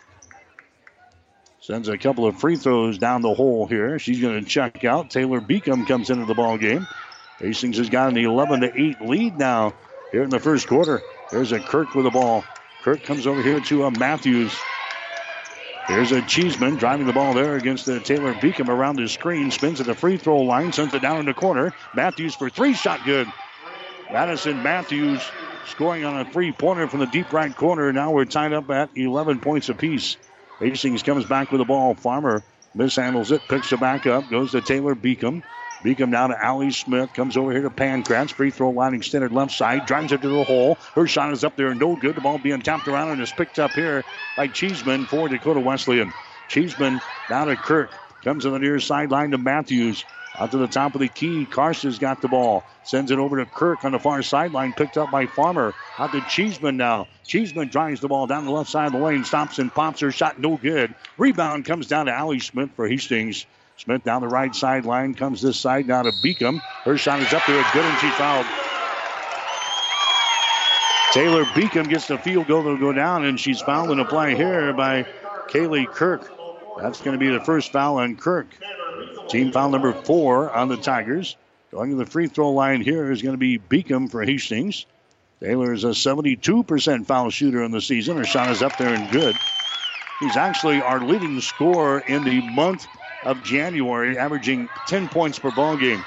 Sends 1.66 1.88
a 1.88 1.98
couple 1.98 2.26
of 2.26 2.38
free 2.38 2.54
throws 2.54 2.96
down 2.96 3.22
the 3.22 3.34
hole 3.34 3.66
here. 3.66 3.98
She's 3.98 4.20
going 4.20 4.40
to 4.40 4.48
check 4.48 4.84
out. 4.84 5.10
Taylor 5.10 5.40
Beacom 5.40 5.84
comes 5.84 6.10
into 6.10 6.24
the 6.24 6.32
ball 6.32 6.58
game. 6.58 6.86
Hastings 7.40 7.78
has 7.78 7.90
got 7.90 8.10
an 8.10 8.18
11 8.18 8.60
to 8.60 8.80
8 8.80 9.00
lead 9.00 9.36
now 9.36 9.74
here 10.12 10.22
in 10.22 10.30
the 10.30 10.38
first 10.38 10.68
quarter. 10.68 11.02
There's 11.32 11.50
a 11.50 11.58
Kirk 11.58 11.92
with 11.96 12.04
the 12.04 12.12
ball. 12.12 12.44
Kirk 12.84 13.02
comes 13.02 13.26
over 13.26 13.42
here 13.42 13.58
to 13.58 13.86
a 13.86 13.90
Matthews. 13.90 14.56
Here's 15.88 16.12
a 16.12 16.22
Cheeseman 16.22 16.76
driving 16.76 17.08
the 17.08 17.12
ball 17.12 17.34
there 17.34 17.56
against 17.56 17.84
the 17.84 17.98
Taylor 17.98 18.32
Beacom 18.34 18.68
around 18.68 18.94
the 18.94 19.08
screen. 19.08 19.50
Spins 19.50 19.80
at 19.80 19.86
the 19.86 19.94
free 19.96 20.18
throw 20.18 20.42
line, 20.42 20.72
sends 20.72 20.94
it 20.94 21.02
down 21.02 21.18
in 21.18 21.26
the 21.26 21.34
corner. 21.34 21.74
Matthews 21.96 22.36
for 22.36 22.48
three, 22.48 22.74
shot 22.74 23.00
good. 23.04 23.26
Madison 24.12 24.62
Matthews 24.62 25.20
scoring 25.66 26.04
on 26.04 26.18
a 26.20 26.24
three 26.26 26.52
pointer 26.52 26.88
from 26.88 27.00
the 27.00 27.06
deep 27.06 27.32
right 27.32 27.54
corner. 27.54 27.92
Now 27.92 28.12
we're 28.12 28.26
tied 28.26 28.54
up 28.54 28.70
at 28.70 28.90
11 28.96 29.40
points 29.40 29.68
apiece. 29.68 30.18
Hastings 30.60 31.02
comes 31.02 31.26
back 31.26 31.52
with 31.52 31.60
the 31.60 31.66
ball. 31.66 31.94
Farmer 31.94 32.44
mishandles 32.76 33.32
it, 33.32 33.48
picks 33.48 33.72
it 33.72 33.80
back 33.80 34.06
up, 34.06 34.28
goes 34.30 34.52
to 34.52 34.62
Taylor 34.62 34.94
Beacom. 34.96 35.42
Beacom 35.84 36.10
now 36.10 36.28
to 36.28 36.44
Allie 36.44 36.72
Smith. 36.72 37.12
Comes 37.12 37.36
over 37.36 37.52
here 37.52 37.62
to 37.62 37.70
Pancratz. 37.70 38.32
Free 38.32 38.50
throw 38.50 38.70
line 38.70 38.94
extended 38.94 39.32
left 39.32 39.52
side. 39.52 39.86
Drives 39.86 40.12
it 40.12 40.22
to 40.22 40.28
the 40.28 40.44
hole. 40.44 40.80
Her 40.94 41.06
shot 41.06 41.32
is 41.32 41.44
up 41.44 41.56
there. 41.56 41.74
No 41.74 41.96
good. 41.96 42.16
The 42.16 42.22
ball 42.22 42.38
being 42.38 42.62
tapped 42.62 42.88
around 42.88 43.10
and 43.10 43.22
is 43.22 43.32
picked 43.32 43.58
up 43.58 43.76
here 43.76 44.04
by 44.36 44.48
Cheeseman 44.48 45.06
for 45.06 45.28
Dakota 45.28 45.60
Wesleyan. 45.60 46.14
Cheeseman 46.48 47.02
down 47.28 47.48
to 47.48 47.56
Kirk. 47.56 48.00
Comes 48.24 48.44
to 48.44 48.50
the 48.50 48.58
near 48.58 48.80
sideline 48.80 49.32
to 49.32 49.38
Matthews. 49.38 50.06
Out 50.38 50.50
to 50.50 50.58
the 50.58 50.66
top 50.66 50.94
of 50.94 51.00
the 51.00 51.08
key. 51.08 51.46
Carson's 51.46 51.98
got 51.98 52.20
the 52.20 52.28
ball. 52.28 52.62
Sends 52.84 53.10
it 53.10 53.18
over 53.18 53.38
to 53.38 53.46
Kirk 53.46 53.84
on 53.84 53.92
the 53.92 53.98
far 53.98 54.22
sideline. 54.22 54.74
Picked 54.74 54.98
up 54.98 55.10
by 55.10 55.26
Farmer. 55.26 55.74
Out 55.98 56.12
to 56.12 56.20
Cheeseman 56.28 56.76
now. 56.76 57.08
Cheeseman 57.24 57.68
drives 57.68 58.00
the 58.00 58.08
ball 58.08 58.26
down 58.26 58.44
the 58.44 58.50
left 58.50 58.68
side 58.68 58.86
of 58.86 58.92
the 58.92 58.98
lane. 58.98 59.24
Stops 59.24 59.58
and 59.58 59.72
pops 59.72 60.00
her 60.00 60.10
shot. 60.10 60.38
No 60.38 60.56
good. 60.56 60.94
Rebound 61.16 61.64
comes 61.64 61.86
down 61.86 62.06
to 62.06 62.12
Allie 62.12 62.40
Smith 62.40 62.70
for 62.76 62.86
Hastings. 62.86 63.46
Smith 63.78 64.04
down 64.04 64.20
the 64.20 64.28
right 64.28 64.54
sideline. 64.54 65.14
Comes 65.14 65.40
this 65.40 65.58
side 65.58 65.86
now 65.86 66.02
to 66.02 66.12
Beacom. 66.12 66.60
Her 66.84 66.98
shot 66.98 67.20
is 67.20 67.32
up 67.32 67.46
there. 67.46 67.64
Good 67.72 67.84
and 67.84 67.98
she 67.98 68.10
fouled. 68.10 68.46
Taylor 71.12 71.44
Beacom 71.44 71.88
gets 71.88 72.08
the 72.08 72.18
field 72.18 72.46
goal 72.46 72.64
to 72.64 72.78
go 72.78 72.92
down, 72.92 73.24
and 73.24 73.40
she's 73.40 73.62
fouled 73.62 73.90
in 73.90 74.00
a 74.00 74.04
play 74.04 74.34
here 74.36 74.74
by 74.74 75.04
Kaylee 75.48 75.90
Kirk. 75.90 76.30
That's 76.78 77.00
going 77.00 77.18
to 77.18 77.18
be 77.18 77.30
the 77.30 77.42
first 77.42 77.72
foul 77.72 77.96
on 77.96 78.16
Kirk. 78.16 78.48
Team 79.28 79.52
foul 79.52 79.70
number 79.70 79.92
four 79.92 80.50
on 80.50 80.68
the 80.68 80.76
Tigers. 80.76 81.36
Going 81.72 81.90
to 81.90 81.96
the 81.96 82.06
free 82.06 82.28
throw 82.28 82.52
line 82.52 82.80
here 82.80 83.10
is 83.10 83.22
going 83.22 83.34
to 83.34 83.38
be 83.38 83.58
Beacom 83.58 84.10
for 84.10 84.22
Hastings. 84.22 84.86
Taylor 85.40 85.72
is 85.72 85.84
a 85.84 85.88
72% 85.88 87.06
foul 87.06 87.30
shooter 87.30 87.62
in 87.62 87.70
the 87.70 87.80
season. 87.80 88.16
Her 88.16 88.24
shot 88.24 88.50
is 88.50 88.62
up 88.62 88.76
there 88.78 88.94
and 88.94 89.10
good. 89.10 89.36
He's 90.20 90.36
actually 90.36 90.80
our 90.80 91.00
leading 91.00 91.40
scorer 91.40 91.98
in 92.00 92.24
the 92.24 92.40
month 92.52 92.86
of 93.24 93.42
January, 93.42 94.16
averaging 94.16 94.68
10 94.86 95.08
points 95.08 95.38
per 95.38 95.50
ball 95.50 95.76
game. 95.76 96.02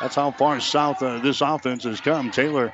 That's 0.00 0.14
how 0.14 0.30
far 0.32 0.60
south 0.60 1.02
uh, 1.02 1.18
this 1.18 1.40
offense 1.40 1.84
has 1.84 2.00
come. 2.00 2.30
Taylor 2.30 2.72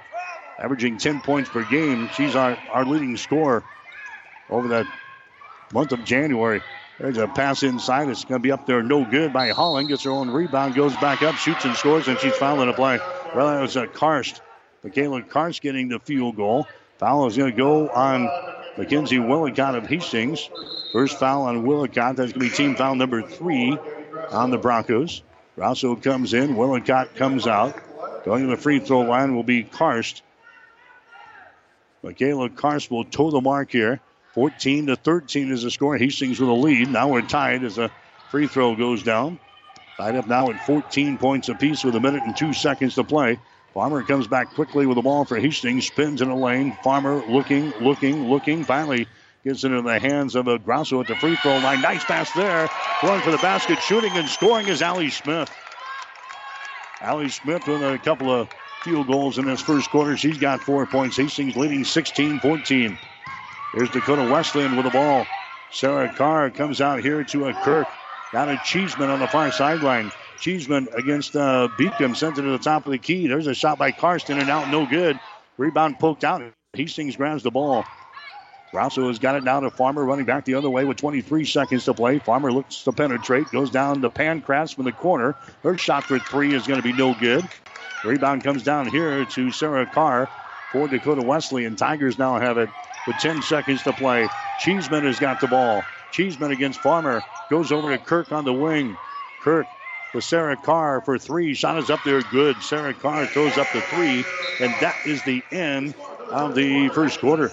averaging 0.58 0.98
10 0.98 1.20
points 1.20 1.48
per 1.48 1.64
game. 1.64 2.08
She's 2.14 2.34
our, 2.36 2.58
our 2.72 2.84
leading 2.84 3.16
scorer 3.16 3.62
over 4.50 4.68
that 4.68 4.86
month 5.72 5.92
of 5.92 6.04
January. 6.04 6.62
There's 6.98 7.18
a 7.18 7.28
pass 7.28 7.62
inside. 7.62 8.08
It's 8.08 8.24
going 8.24 8.40
to 8.40 8.42
be 8.42 8.50
up 8.50 8.66
there, 8.66 8.82
no 8.82 9.04
good 9.04 9.32
by 9.32 9.50
Holling. 9.50 9.86
Gets 9.86 10.02
her 10.02 10.10
own 10.10 10.30
rebound, 10.30 10.74
goes 10.74 10.94
back 10.96 11.22
up, 11.22 11.36
shoots 11.36 11.64
and 11.64 11.76
scores, 11.76 12.08
and 12.08 12.18
she's 12.18 12.34
fouling 12.34 12.68
a 12.68 12.72
play. 12.72 12.98
Well, 13.34 13.46
that 13.46 13.60
was 13.60 13.76
a 13.76 13.86
Karst. 13.86 14.40
Michaela 14.82 15.22
Karst 15.22 15.60
getting 15.60 15.88
the 15.88 16.00
field 16.00 16.36
goal. 16.36 16.66
Foul 16.98 17.26
is 17.28 17.36
going 17.36 17.52
to 17.52 17.56
go 17.56 17.88
on 17.88 18.28
Mackenzie 18.76 19.20
Willicott 19.20 19.76
of 19.76 19.86
Hastings. 19.86 20.50
First 20.92 21.18
foul 21.18 21.42
on 21.42 21.64
Willicott. 21.64 22.16
That's 22.16 22.32
going 22.32 22.48
to 22.48 22.50
be 22.50 22.50
team 22.50 22.74
foul 22.74 22.96
number 22.96 23.22
three 23.22 23.78
on 24.30 24.50
the 24.50 24.58
Broncos. 24.58 25.22
Rosso 25.56 25.94
comes 25.94 26.34
in. 26.34 26.56
Willicott 26.56 27.14
comes 27.14 27.46
out. 27.46 27.80
Going 28.24 28.44
to 28.44 28.50
the 28.50 28.60
free 28.60 28.80
throw 28.80 29.00
line 29.00 29.36
will 29.36 29.44
be 29.44 29.62
Karst. 29.62 30.22
Michaela 32.02 32.50
Karst 32.50 32.90
will 32.90 33.04
toe 33.04 33.30
the 33.30 33.40
mark 33.40 33.70
here. 33.70 34.00
14 34.34 34.86
to 34.86 34.96
13 34.96 35.50
is 35.50 35.62
the 35.62 35.70
score. 35.70 35.96
Hastings 35.96 36.40
with 36.40 36.48
a 36.48 36.52
lead. 36.52 36.88
Now 36.88 37.08
we're 37.08 37.22
tied 37.22 37.64
as 37.64 37.78
a 37.78 37.90
free 38.28 38.46
throw 38.46 38.76
goes 38.76 39.02
down. 39.02 39.38
Tied 39.96 40.16
up 40.16 40.26
now 40.26 40.50
at 40.50 40.60
14 40.60 41.18
points 41.18 41.48
apiece 41.48 41.82
with 41.82 41.96
a 41.96 42.00
minute 42.00 42.22
and 42.24 42.36
two 42.36 42.52
seconds 42.52 42.94
to 42.96 43.04
play. 43.04 43.38
Farmer 43.74 44.02
comes 44.02 44.26
back 44.26 44.54
quickly 44.54 44.86
with 44.86 44.96
the 44.96 45.02
ball 45.02 45.24
for 45.24 45.38
Hastings. 45.38 45.86
Spins 45.86 46.20
in 46.20 46.28
the 46.28 46.34
lane. 46.34 46.72
Farmer 46.82 47.22
looking, 47.28 47.72
looking, 47.80 48.28
looking. 48.28 48.64
Finally 48.64 49.08
gets 49.44 49.64
into 49.64 49.82
the 49.82 49.98
hands 49.98 50.34
of 50.34 50.48
a 50.48 50.58
Grosso 50.58 51.00
at 51.00 51.06
the 51.06 51.16
free 51.16 51.36
throw 51.36 51.56
line. 51.58 51.80
Nice 51.80 52.04
pass 52.04 52.32
there. 52.32 52.68
Going 53.02 53.20
for 53.20 53.30
the 53.30 53.38
basket, 53.38 53.80
shooting 53.80 54.12
and 54.16 54.28
scoring 54.28 54.68
is 54.68 54.82
Allie 54.82 55.10
Smith. 55.10 55.50
Allie 57.00 57.28
Smith 57.28 57.66
with 57.66 57.82
a 57.82 57.98
couple 57.98 58.30
of 58.30 58.48
field 58.82 59.06
goals 59.06 59.38
in 59.38 59.46
this 59.46 59.60
first 59.60 59.90
quarter. 59.90 60.16
She's 60.16 60.38
got 60.38 60.60
four 60.60 60.86
points. 60.86 61.16
Hastings 61.16 61.56
leading 61.56 61.84
16 61.84 62.40
14. 62.40 62.98
Here's 63.78 63.90
Dakota 63.90 64.24
Wesleyan 64.24 64.74
with 64.74 64.86
the 64.86 64.90
ball. 64.90 65.24
Sarah 65.70 66.12
Carr 66.12 66.50
comes 66.50 66.80
out 66.80 66.98
here 66.98 67.22
to 67.22 67.46
a 67.46 67.54
Kirk. 67.54 67.86
Down 68.32 68.48
to 68.48 68.60
Cheeseman 68.64 69.08
on 69.08 69.20
the 69.20 69.28
far 69.28 69.52
sideline. 69.52 70.10
Cheeseman 70.40 70.88
against 70.96 71.36
uh, 71.36 71.68
Beacom 71.78 72.16
sends 72.16 72.40
it 72.40 72.42
to 72.42 72.50
the 72.50 72.58
top 72.58 72.86
of 72.86 72.90
the 72.90 72.98
key. 72.98 73.28
There's 73.28 73.46
a 73.46 73.54
shot 73.54 73.78
by 73.78 73.92
Karsten 73.92 74.40
and 74.40 74.50
out, 74.50 74.68
no 74.68 74.84
good. 74.84 75.20
Rebound 75.58 76.00
poked 76.00 76.24
out. 76.24 76.42
Hastings 76.72 77.14
grabs 77.14 77.44
the 77.44 77.52
ball. 77.52 77.84
Grosso 78.72 79.06
has 79.06 79.20
got 79.20 79.36
it 79.36 79.44
now 79.44 79.60
to 79.60 79.70
Farmer 79.70 80.04
running 80.04 80.24
back 80.24 80.44
the 80.44 80.54
other 80.54 80.68
way 80.68 80.84
with 80.84 80.96
23 80.96 81.44
seconds 81.44 81.84
to 81.84 81.94
play. 81.94 82.18
Farmer 82.18 82.50
looks 82.50 82.82
to 82.82 82.90
penetrate, 82.90 83.48
goes 83.52 83.70
down 83.70 84.02
to 84.02 84.10
Pancratz 84.10 84.74
from 84.74 84.86
the 84.86 84.92
corner. 84.92 85.36
Her 85.62 85.78
shot 85.78 86.02
for 86.02 86.18
three 86.18 86.52
is 86.52 86.66
going 86.66 86.82
to 86.82 86.84
be 86.84 86.92
no 86.92 87.14
good. 87.14 87.48
Rebound 88.04 88.42
comes 88.42 88.64
down 88.64 88.88
here 88.88 89.24
to 89.24 89.52
Sarah 89.52 89.86
Carr 89.86 90.28
for 90.72 90.88
Dakota 90.88 91.22
Wesley, 91.22 91.64
and 91.64 91.78
Tigers 91.78 92.18
now 92.18 92.40
have 92.40 92.58
it 92.58 92.70
with 93.08 93.18
10 93.18 93.40
seconds 93.40 93.82
to 93.84 93.92
play. 93.94 94.28
Cheeseman 94.58 95.04
has 95.04 95.18
got 95.18 95.40
the 95.40 95.48
ball. 95.48 95.82
Cheeseman 96.10 96.50
against 96.50 96.82
Farmer 96.82 97.24
goes 97.48 97.72
over 97.72 97.90
to 97.96 97.98
Kirk 97.98 98.32
on 98.32 98.44
the 98.44 98.52
wing. 98.52 98.98
Kirk 99.40 99.66
to 100.12 100.20
Sarah 100.20 100.58
Carr 100.58 101.00
for 101.00 101.18
three. 101.18 101.54
Shot 101.54 101.78
is 101.78 101.88
up 101.88 102.04
there, 102.04 102.20
good. 102.20 102.62
Sarah 102.62 102.92
Carr 102.92 103.24
throws 103.24 103.56
up 103.56 103.72
the 103.72 103.80
three, 103.80 104.24
and 104.60 104.70
that 104.82 104.96
is 105.06 105.22
the 105.22 105.42
end 105.50 105.94
of 106.30 106.54
the 106.54 106.90
first 106.90 107.18
quarter. 107.18 107.50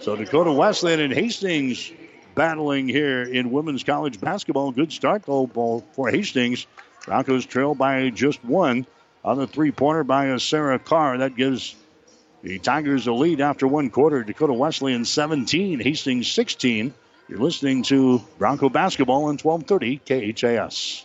So 0.00 0.14
Dakota 0.14 0.52
Wesleyan 0.52 1.00
and 1.00 1.12
Hastings 1.14 1.90
battling 2.34 2.86
here 2.86 3.22
in 3.22 3.50
women's 3.50 3.84
college 3.84 4.20
basketball. 4.20 4.72
Good 4.72 4.92
start 4.92 5.22
though 5.24 5.46
for 5.94 6.10
Hastings. 6.10 6.66
Broncos 7.06 7.46
trail 7.46 7.74
by 7.74 8.10
just 8.10 8.44
one 8.44 8.86
on 9.24 9.38
the 9.38 9.46
three-pointer 9.46 10.04
by 10.04 10.26
a 10.26 10.38
Sarah 10.38 10.78
Carr. 10.78 11.18
That 11.18 11.34
gives 11.34 11.76
the 12.42 12.58
Tigers 12.58 13.06
a 13.06 13.12
lead 13.12 13.40
after 13.40 13.66
one 13.66 13.90
quarter. 13.90 14.24
Dakota 14.24 14.52
Wesleyan 14.52 15.04
17, 15.04 15.80
Hastings 15.80 16.30
16. 16.30 16.92
You're 17.28 17.38
listening 17.38 17.84
to 17.84 18.20
Bronco 18.38 18.68
Basketball 18.68 19.24
on 19.24 19.38
1230 19.38 20.34
KHAS. 20.34 21.04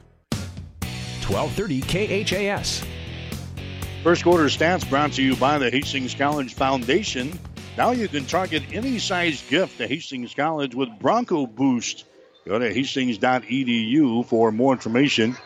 1230 1.31 2.25
KHAS. 2.25 2.83
First 4.03 4.23
quarter 4.23 4.45
stats 4.45 4.89
brought 4.89 5.13
to 5.13 5.23
you 5.23 5.35
by 5.35 5.57
the 5.57 5.69
Hastings 5.69 6.13
College 6.13 6.53
Foundation. 6.55 7.39
Now 7.77 7.91
you 7.91 8.07
can 8.07 8.25
target 8.25 8.63
any 8.73 8.99
size 8.99 9.41
gift 9.49 9.77
to 9.77 9.87
Hastings 9.87 10.33
College 10.33 10.75
with 10.75 10.89
Bronco 10.99 11.47
Boost. 11.47 12.05
Go 12.45 12.59
to 12.59 12.73
hastings.edu 12.73 14.25
for 14.25 14.51
more 14.51 14.73
information. 14.73 15.37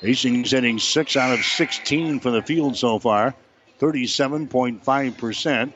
Hastings 0.00 0.50
hitting 0.50 0.78
6 0.78 1.16
out 1.16 1.32
of 1.36 1.44
16 1.44 2.20
from 2.20 2.32
the 2.32 2.42
field 2.42 2.76
so 2.76 2.98
far, 2.98 3.34
37.5%. 3.80 5.72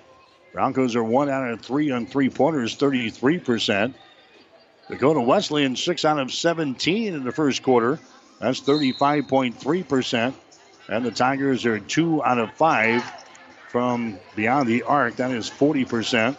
Broncos 0.52 0.94
are 0.94 1.04
1 1.04 1.30
out 1.30 1.50
of 1.50 1.62
3 1.62 1.90
on 1.90 2.06
three 2.06 2.28
pointers, 2.28 2.76
33%. 2.76 3.94
Dakota 4.88 5.20
Wesleyan 5.20 5.76
6 5.76 6.04
out 6.04 6.18
of 6.18 6.32
17 6.32 7.14
in 7.14 7.24
the 7.24 7.32
first 7.32 7.62
quarter, 7.62 7.98
that's 8.40 8.60
35.3%. 8.60 10.34
And 10.88 11.04
the 11.04 11.10
Tigers 11.10 11.66
are 11.66 11.78
2 11.78 12.24
out 12.24 12.38
of 12.38 12.52
5 12.54 13.02
from 13.68 14.18
beyond 14.34 14.68
the 14.68 14.82
arc, 14.84 15.16
that 15.16 15.30
is 15.30 15.50
40%. 15.50 16.36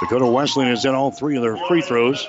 Dakota 0.00 0.26
Wesleyan 0.26 0.70
has 0.70 0.82
hit 0.82 0.94
all 0.94 1.12
three 1.12 1.36
of 1.36 1.42
their 1.42 1.56
free 1.56 1.80
throws. 1.80 2.26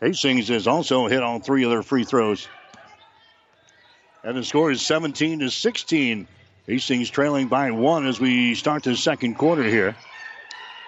Hastings 0.00 0.48
has 0.48 0.66
also 0.66 1.06
hit 1.06 1.22
all 1.22 1.38
three 1.38 1.62
of 1.62 1.70
their 1.70 1.84
free 1.84 2.04
throws. 2.04 2.48
And 4.24 4.36
the 4.36 4.44
score 4.44 4.72
is 4.72 4.82
17 4.82 5.40
to 5.40 5.50
16. 5.50 6.26
Hastings 6.66 7.10
trailing 7.10 7.48
by 7.48 7.70
one 7.70 8.06
as 8.06 8.18
we 8.18 8.54
start 8.54 8.82
the 8.82 8.96
second 8.96 9.34
quarter 9.36 9.62
here. 9.62 9.94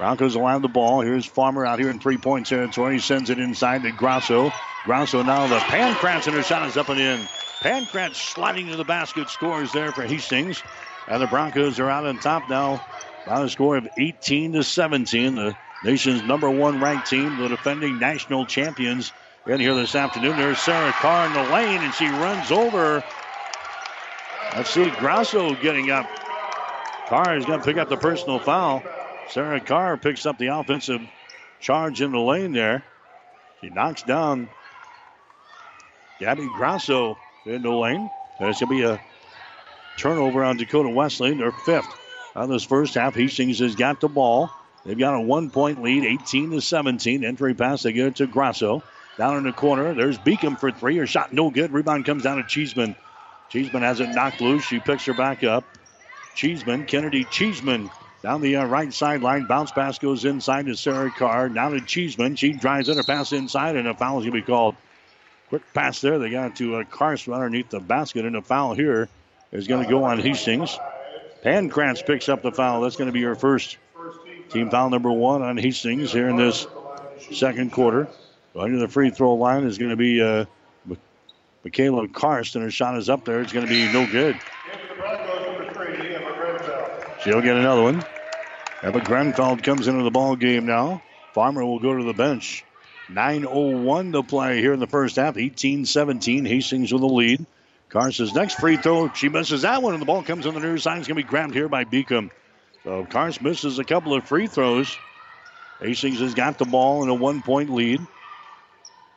Broncos 0.02 0.34
allow 0.34 0.58
the 0.58 0.66
ball. 0.66 1.00
Here's 1.00 1.24
Farmer 1.24 1.64
out 1.64 1.78
here 1.78 1.88
in 1.88 2.00
three 2.00 2.18
point 2.18 2.48
territory. 2.48 2.94
He 2.94 2.98
sends 2.98 3.30
it 3.30 3.38
inside 3.38 3.84
to 3.84 3.92
Grosso. 3.92 4.50
Grosso 4.84 5.22
now 5.22 5.46
the 5.46 5.60
Pancratz 5.60 6.26
and 6.26 6.34
her 6.34 6.42
shot 6.42 6.66
is 6.66 6.76
up 6.76 6.88
and 6.88 6.98
in. 6.98 7.20
Pancratz 7.62 8.16
sliding 8.16 8.66
to 8.66 8.76
the 8.76 8.82
basket 8.82 9.30
scores 9.30 9.70
there 9.70 9.92
for 9.92 10.02
Hastings. 10.02 10.60
And 11.06 11.22
the 11.22 11.28
Broncos 11.28 11.78
are 11.78 11.88
out 11.88 12.04
on 12.04 12.18
top 12.18 12.50
now 12.50 12.84
by 13.28 13.44
a 13.44 13.48
score 13.48 13.76
of 13.76 13.86
18 13.96 14.54
to 14.54 14.64
17. 14.64 15.36
The 15.36 15.56
nation's 15.84 16.24
number 16.24 16.50
one 16.50 16.80
ranked 16.80 17.08
team, 17.08 17.38
the 17.38 17.46
defending 17.46 18.00
national 18.00 18.46
champions, 18.46 19.12
in 19.46 19.60
here 19.60 19.76
this 19.76 19.94
afternoon. 19.94 20.36
There's 20.36 20.58
Sarah 20.58 20.90
Carr 20.94 21.28
in 21.28 21.32
the 21.32 21.52
lane, 21.52 21.80
and 21.80 21.94
she 21.94 22.08
runs 22.08 22.50
over. 22.50 23.04
Let's 24.56 24.70
see 24.70 24.90
Grosso 24.98 25.54
getting 25.54 25.92
up. 25.92 26.10
Carr 27.06 27.36
is 27.36 27.44
going 27.44 27.60
to 27.60 27.64
pick 27.64 27.76
up 27.76 27.88
the 27.88 27.96
personal 27.96 28.40
foul. 28.40 28.82
Sarah 29.28 29.60
Carr 29.60 29.96
picks 29.96 30.26
up 30.26 30.38
the 30.38 30.48
offensive 30.48 31.00
charge 31.60 32.02
in 32.02 32.12
the 32.12 32.20
lane 32.20 32.52
there. 32.52 32.82
She 33.60 33.70
knocks 33.70 34.02
down 34.02 34.48
Gabby 36.18 36.48
Grosso 36.56 37.16
in 37.46 37.62
the 37.62 37.70
lane. 37.70 38.10
There's 38.38 38.60
going 38.60 38.68
to 38.68 38.74
be 38.74 38.82
a 38.82 39.00
turnover 39.96 40.44
on 40.44 40.56
Dakota 40.56 40.88
Wesleyan, 40.88 41.38
their 41.38 41.52
fifth. 41.52 41.94
On 42.34 42.48
this 42.48 42.64
first 42.64 42.94
half, 42.94 43.14
Hastings 43.14 43.58
has 43.60 43.76
got 43.76 44.00
the 44.00 44.08
ball. 44.08 44.50
They've 44.84 44.98
got 44.98 45.14
a 45.14 45.20
one 45.20 45.50
point 45.50 45.82
lead, 45.82 46.04
18 46.04 46.50
to 46.50 46.60
17. 46.60 47.24
Entry 47.24 47.54
pass, 47.54 47.82
they 47.82 47.92
it 47.92 48.16
to 48.16 48.26
Grosso. 48.26 48.82
Down 49.18 49.36
in 49.36 49.44
the 49.44 49.52
corner, 49.52 49.94
there's 49.94 50.18
Beacom 50.18 50.58
for 50.58 50.72
three. 50.72 50.96
Her 50.96 51.06
shot 51.06 51.32
no 51.32 51.50
good. 51.50 51.72
Rebound 51.72 52.04
comes 52.04 52.24
down 52.24 52.38
to 52.38 52.42
Cheeseman. 52.44 52.96
Cheeseman 53.50 53.82
has 53.82 54.00
it 54.00 54.08
knocked 54.08 54.40
loose. 54.40 54.64
She 54.64 54.80
picks 54.80 55.04
her 55.04 55.12
back 55.12 55.44
up. 55.44 55.64
Cheeseman, 56.34 56.86
Kennedy 56.86 57.24
Cheeseman 57.24 57.90
down 58.22 58.40
the 58.40 58.56
uh, 58.56 58.66
right 58.66 58.92
sideline. 58.92 59.46
Bounce 59.46 59.72
pass 59.72 59.98
goes 59.98 60.24
inside 60.24 60.66
to 60.66 60.76
Sarah 60.76 61.10
Carr. 61.10 61.48
Now 61.48 61.70
to 61.70 61.80
Cheeseman. 61.80 62.36
She 62.36 62.52
drives 62.52 62.88
in 62.88 62.98
A 62.98 63.04
pass 63.04 63.32
inside, 63.32 63.76
and 63.76 63.88
a 63.88 63.94
foul 63.94 64.18
is 64.18 64.24
going 64.24 64.32
to 64.34 64.40
be 64.40 64.46
called. 64.46 64.76
Quick 65.48 65.62
pass 65.74 66.00
there. 66.00 66.18
They 66.18 66.30
got 66.30 66.56
to 66.56 66.76
uh, 66.76 66.84
Carson 66.84 67.34
underneath 67.34 67.68
the 67.68 67.80
basket, 67.80 68.24
and 68.24 68.36
a 68.36 68.42
foul 68.42 68.74
here 68.74 69.08
is 69.50 69.66
going 69.66 69.84
to 69.84 69.90
go 69.90 70.04
on 70.04 70.18
Hastings. 70.18 70.78
Pancratz 71.44 72.06
picks 72.06 72.28
up 72.28 72.42
the 72.42 72.52
foul. 72.52 72.80
That's 72.80 72.96
going 72.96 73.08
to 73.08 73.12
be 73.12 73.22
her 73.22 73.34
first 73.34 73.76
team 74.48 74.70
foul 74.70 74.88
number 74.88 75.10
one 75.10 75.42
on 75.42 75.56
Hastings 75.58 76.12
here 76.12 76.28
in 76.28 76.36
this 76.36 76.66
second 77.32 77.72
quarter. 77.72 78.08
Under 78.54 78.78
the 78.78 78.88
free 78.88 79.10
throw 79.10 79.34
line 79.34 79.64
is 79.64 79.78
going 79.78 79.90
to 79.90 79.96
be 79.96 80.22
uh, 80.22 80.44
Michaela 81.64 82.08
Karst, 82.08 82.54
and 82.54 82.64
her 82.64 82.70
shot 82.70 82.96
is 82.96 83.08
up 83.08 83.24
there. 83.24 83.40
It's 83.40 83.52
going 83.52 83.66
to 83.66 83.70
be 83.70 83.92
no 83.92 84.06
good. 84.06 84.38
She'll 87.22 87.40
get 87.40 87.56
another 87.56 87.82
one. 87.82 88.04
Emma 88.82 89.00
Grenfell 89.00 89.58
comes 89.58 89.86
into 89.86 90.02
the 90.02 90.10
ball 90.10 90.34
game 90.34 90.66
now. 90.66 91.02
Farmer 91.34 91.64
will 91.64 91.78
go 91.78 91.96
to 91.96 92.02
the 92.02 92.12
bench. 92.12 92.64
9.01 93.08 94.12
to 94.12 94.22
play 94.24 94.60
here 94.60 94.72
in 94.72 94.80
the 94.80 94.88
first 94.88 95.16
half. 95.16 95.36
18 95.36 95.84
17. 95.84 96.44
Hastings 96.44 96.92
with 96.92 97.00
the 97.00 97.08
lead. 97.08 97.46
Carson's 97.90 98.34
next 98.34 98.54
free 98.54 98.76
throw. 98.76 99.12
She 99.12 99.28
misses 99.28 99.62
that 99.62 99.82
one, 99.82 99.92
and 99.92 100.02
the 100.02 100.06
ball 100.06 100.22
comes 100.22 100.46
on 100.46 100.54
the 100.54 100.60
near 100.60 100.78
side. 100.78 100.98
It's 100.98 101.06
going 101.06 101.16
to 101.16 101.22
be 101.22 101.28
grabbed 101.28 101.54
here 101.54 101.68
by 101.68 101.84
Beacom. 101.84 102.30
So 102.82 103.04
Karst 103.04 103.40
misses 103.40 103.78
a 103.78 103.84
couple 103.84 104.14
of 104.14 104.24
free 104.24 104.48
throws. 104.48 104.96
Hastings 105.80 106.18
has 106.18 106.34
got 106.34 106.58
the 106.58 106.64
ball 106.64 107.04
in 107.04 107.08
a 107.08 107.14
one 107.14 107.42
point 107.42 107.70
lead. 107.70 108.00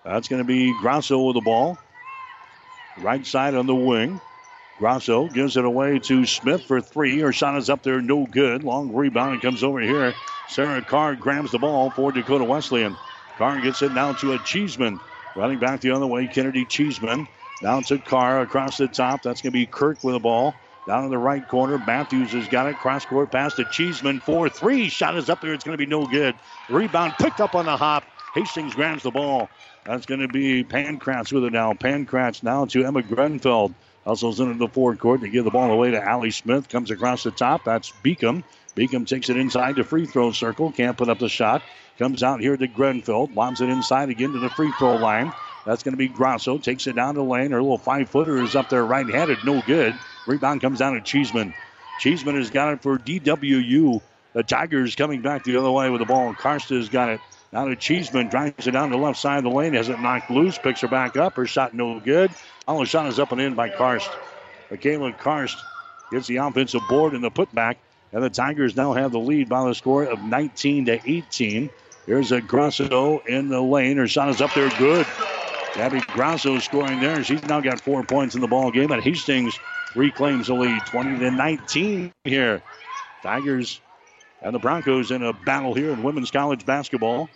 That's 0.04 0.28
going 0.28 0.42
to 0.42 0.48
be 0.48 0.78
Grosso 0.80 1.24
with 1.24 1.36
the 1.36 1.42
ball. 1.42 1.80
Right 2.98 3.26
side 3.26 3.56
on 3.56 3.66
the 3.66 3.76
wing. 3.76 4.22
Grosso 4.78 5.28
gives 5.30 5.56
it 5.56 5.64
away 5.64 6.00
to 6.00 6.26
Smith 6.26 6.64
for 6.66 6.82
three. 6.82 7.20
Her 7.20 7.32
shot 7.32 7.58
is 7.58 7.70
up 7.70 7.84
there, 7.84 8.02
no 8.02 8.26
good. 8.26 8.64
Long 8.64 8.94
rebound 8.94 9.42
comes 9.42 9.64
over 9.64 9.80
here. 9.80 10.14
Sarah 10.50 10.82
Carr 10.82 11.16
grabs 11.16 11.52
the 11.52 11.60
ball 11.60 11.90
for 11.90 12.12
Dakota 12.12 12.44
Wesleyan. 12.44 12.98
Carr 13.38 13.62
gets 13.62 13.82
it 13.82 13.94
now 13.94 14.14
to 14.14 14.34
a 14.34 14.40
Cheeseman. 14.40 15.00
Running 15.36 15.60
back 15.60 15.82
the 15.82 15.92
other 15.92 16.08
way, 16.08 16.28
Kennedy 16.28 16.66
Cheeseman. 16.66 17.28
Down 17.62 17.84
to 17.84 17.98
Carr 18.00 18.42
across 18.42 18.78
the 18.78 18.88
top. 18.88 19.22
That's 19.24 19.42
going 19.42 19.54
to 19.54 19.58
be 19.58 19.66
Kirk 19.66 20.04
with 20.04 20.16
the 20.16 20.20
ball. 20.20 20.54
Down 20.86 21.06
in 21.06 21.10
the 21.10 21.18
right 21.18 21.46
corner, 21.48 21.78
Matthews 21.80 22.34
has 22.34 22.48
got 22.48 22.68
it. 22.68 22.78
Cross 22.78 23.06
court 23.06 23.32
pass 23.32 23.56
to 23.56 23.66
Cheeseman. 23.66 24.20
4 24.20 24.50
3. 24.50 24.90
Shot 24.90 25.18
is 25.18 25.30
up 25.30 25.42
there. 25.42 25.54
It's 25.54 25.64
going 25.64 25.78
to 25.78 25.84
be 25.84 25.90
no 25.90 26.06
good. 26.06 26.36
Rebound 26.70 27.14
picked 27.18 27.42
up 27.42 27.56
on 27.56 27.66
the 27.66 27.76
hop. 27.76 28.04
Hastings 28.36 28.76
grabs 28.76 29.04
the 29.04 29.12
ball. 29.12 29.50
That's 29.86 30.06
going 30.06 30.20
to 30.20 30.28
be 30.28 30.64
Pancratz 30.64 31.32
with 31.32 31.46
it 31.46 31.54
now. 31.54 31.74
Pancratz 31.74 32.44
now 32.44 32.66
to 32.66 32.86
Emma 32.86 33.02
Grenfell. 33.02 33.74
Hustles 34.06 34.40
into 34.40 34.56
the 34.56 34.68
forward 34.68 35.00
court. 35.00 35.22
They 35.22 35.30
give 35.30 35.46
the 35.46 35.52
ball 35.52 35.72
away 35.72 35.92
to 35.92 36.04
Allie 36.04 36.32
Smith. 36.32 36.70
Comes 36.70 36.92
across 36.92 37.24
the 37.24 37.32
top. 37.32 37.64
That's 37.66 37.92
Beacom. 37.92 38.44
Beacom 38.76 39.08
takes 39.08 39.30
it 39.30 39.38
inside 39.38 39.78
the 39.78 39.84
free 39.84 40.06
throw 40.06 40.32
circle. 40.32 40.72
Can't 40.72 40.98
put 40.98 41.10
up 41.10 41.20
the 41.20 41.30
shot. 41.30 41.64
Comes 41.98 42.24
out 42.24 42.42
here 42.42 42.58
to 42.58 42.68
Grenfell. 42.68 43.30
Lobs 43.34 43.62
it 43.62 43.70
inside 43.70 44.10
again 44.10 44.34
to 44.34 44.40
the 44.40 44.50
free 44.50 44.72
throw 44.72 44.98
line. 44.98 45.34
That's 45.66 45.84
going 45.84 45.94
to 45.94 45.98
be 45.98 46.10
Grosso. 46.10 46.58
Takes 46.60 46.88
it 46.88 46.96
down 46.96 47.16
the 47.16 47.24
lane. 47.24 47.52
Her 47.52 47.62
little 47.62 47.78
five 47.78 48.10
footer 48.10 48.42
is 48.42 48.56
up 48.56 48.70
there 48.70 48.86
right 48.86 49.10
handed. 49.10 49.44
No 49.44 49.62
good. 49.62 50.00
Rebound 50.28 50.62
comes 50.62 50.80
down 50.80 50.94
to 50.94 51.02
Cheeseman. 51.02 51.56
Cheeseman 51.98 52.36
has 52.36 52.52
got 52.52 52.74
it 52.74 52.84
for 52.84 53.00
DWU. 53.00 54.02
The 54.34 54.44
Tigers 54.44 54.96
coming 54.96 55.22
back 55.22 55.44
the 55.44 55.58
other 55.58 55.72
way 55.72 55.90
with 55.90 56.00
the 56.00 56.06
ball. 56.06 56.36
Karst 56.36 56.70
has 56.70 56.90
got 56.90 57.10
it. 57.10 57.22
Now 57.52 57.66
to 57.66 57.76
Cheeseman, 57.76 58.28
drives 58.28 58.68
it 58.68 58.72
down 58.72 58.90
the 58.90 58.98
left 58.98 59.20
side 59.20 59.38
of 59.38 59.44
the 59.46 59.50
lane, 59.50 59.74
has 59.74 59.90
it 59.90 60.00
knocked 60.00 60.30
loose, 60.30 60.58
picks 60.58 60.82
her 60.82 60.88
back 60.88 61.16
up. 61.16 61.36
Her 61.36 61.46
shot 61.46 61.74
no 61.74 62.00
good. 62.00 62.32
All 62.68 62.84
shot 62.86 63.08
is 63.08 63.20
up 63.20 63.32
and 63.32 63.40
in 63.40 63.56
by 63.56 63.70
Karst. 63.70 64.10
Michaela 64.70 65.14
Karst 65.14 65.58
gets 66.12 66.28
the 66.28 66.38
offensive 66.38 66.82
board 66.90 67.14
and 67.14 67.24
the 67.24 67.32
putback. 67.32 67.76
And 68.12 68.24
the 68.24 68.30
Tigers 68.30 68.76
now 68.76 68.94
have 68.94 69.12
the 69.12 69.20
lead 69.20 69.50
by 69.50 69.68
the 69.68 69.76
score 69.76 70.04
of 70.06 70.22
19 70.22 70.86
to 70.86 71.00
18. 71.06 71.70
Here's 72.06 72.32
a 72.32 72.40
Grosso 72.40 73.20
in 73.20 73.50
the 73.50 73.62
lane. 73.62 73.98
Her 73.98 74.08
shot 74.08 74.30
is 74.30 74.42
up 74.42 74.54
there 74.54 74.70
good. 74.78 75.06
Gabby 75.74 76.00
Grosso 76.00 76.60
scoring 76.60 77.02
there. 77.02 77.24
She's 77.24 77.44
now 77.44 77.60
got 77.62 77.82
four 77.82 78.04
points 78.04 78.36
in 78.36 78.42
the 78.42 78.48
ball 78.48 78.72
game. 78.72 78.92
And 78.92 79.04
Hastings 79.04 79.60
reclaims 79.96 80.48
the 80.48 80.54
lead 80.54 80.86
20 80.86 81.20
to 81.20 81.32
19 81.32 82.14
here. 82.24 82.62
Tigers 83.22 83.82
and 84.46 84.54
the 84.54 84.60
Broncos 84.60 85.10
in 85.10 85.24
a 85.24 85.34
battle 85.34 85.74
here 85.74 85.90
in 85.90 86.04
women's 86.04 86.30
college 86.30 86.68
basketball. 86.68 87.28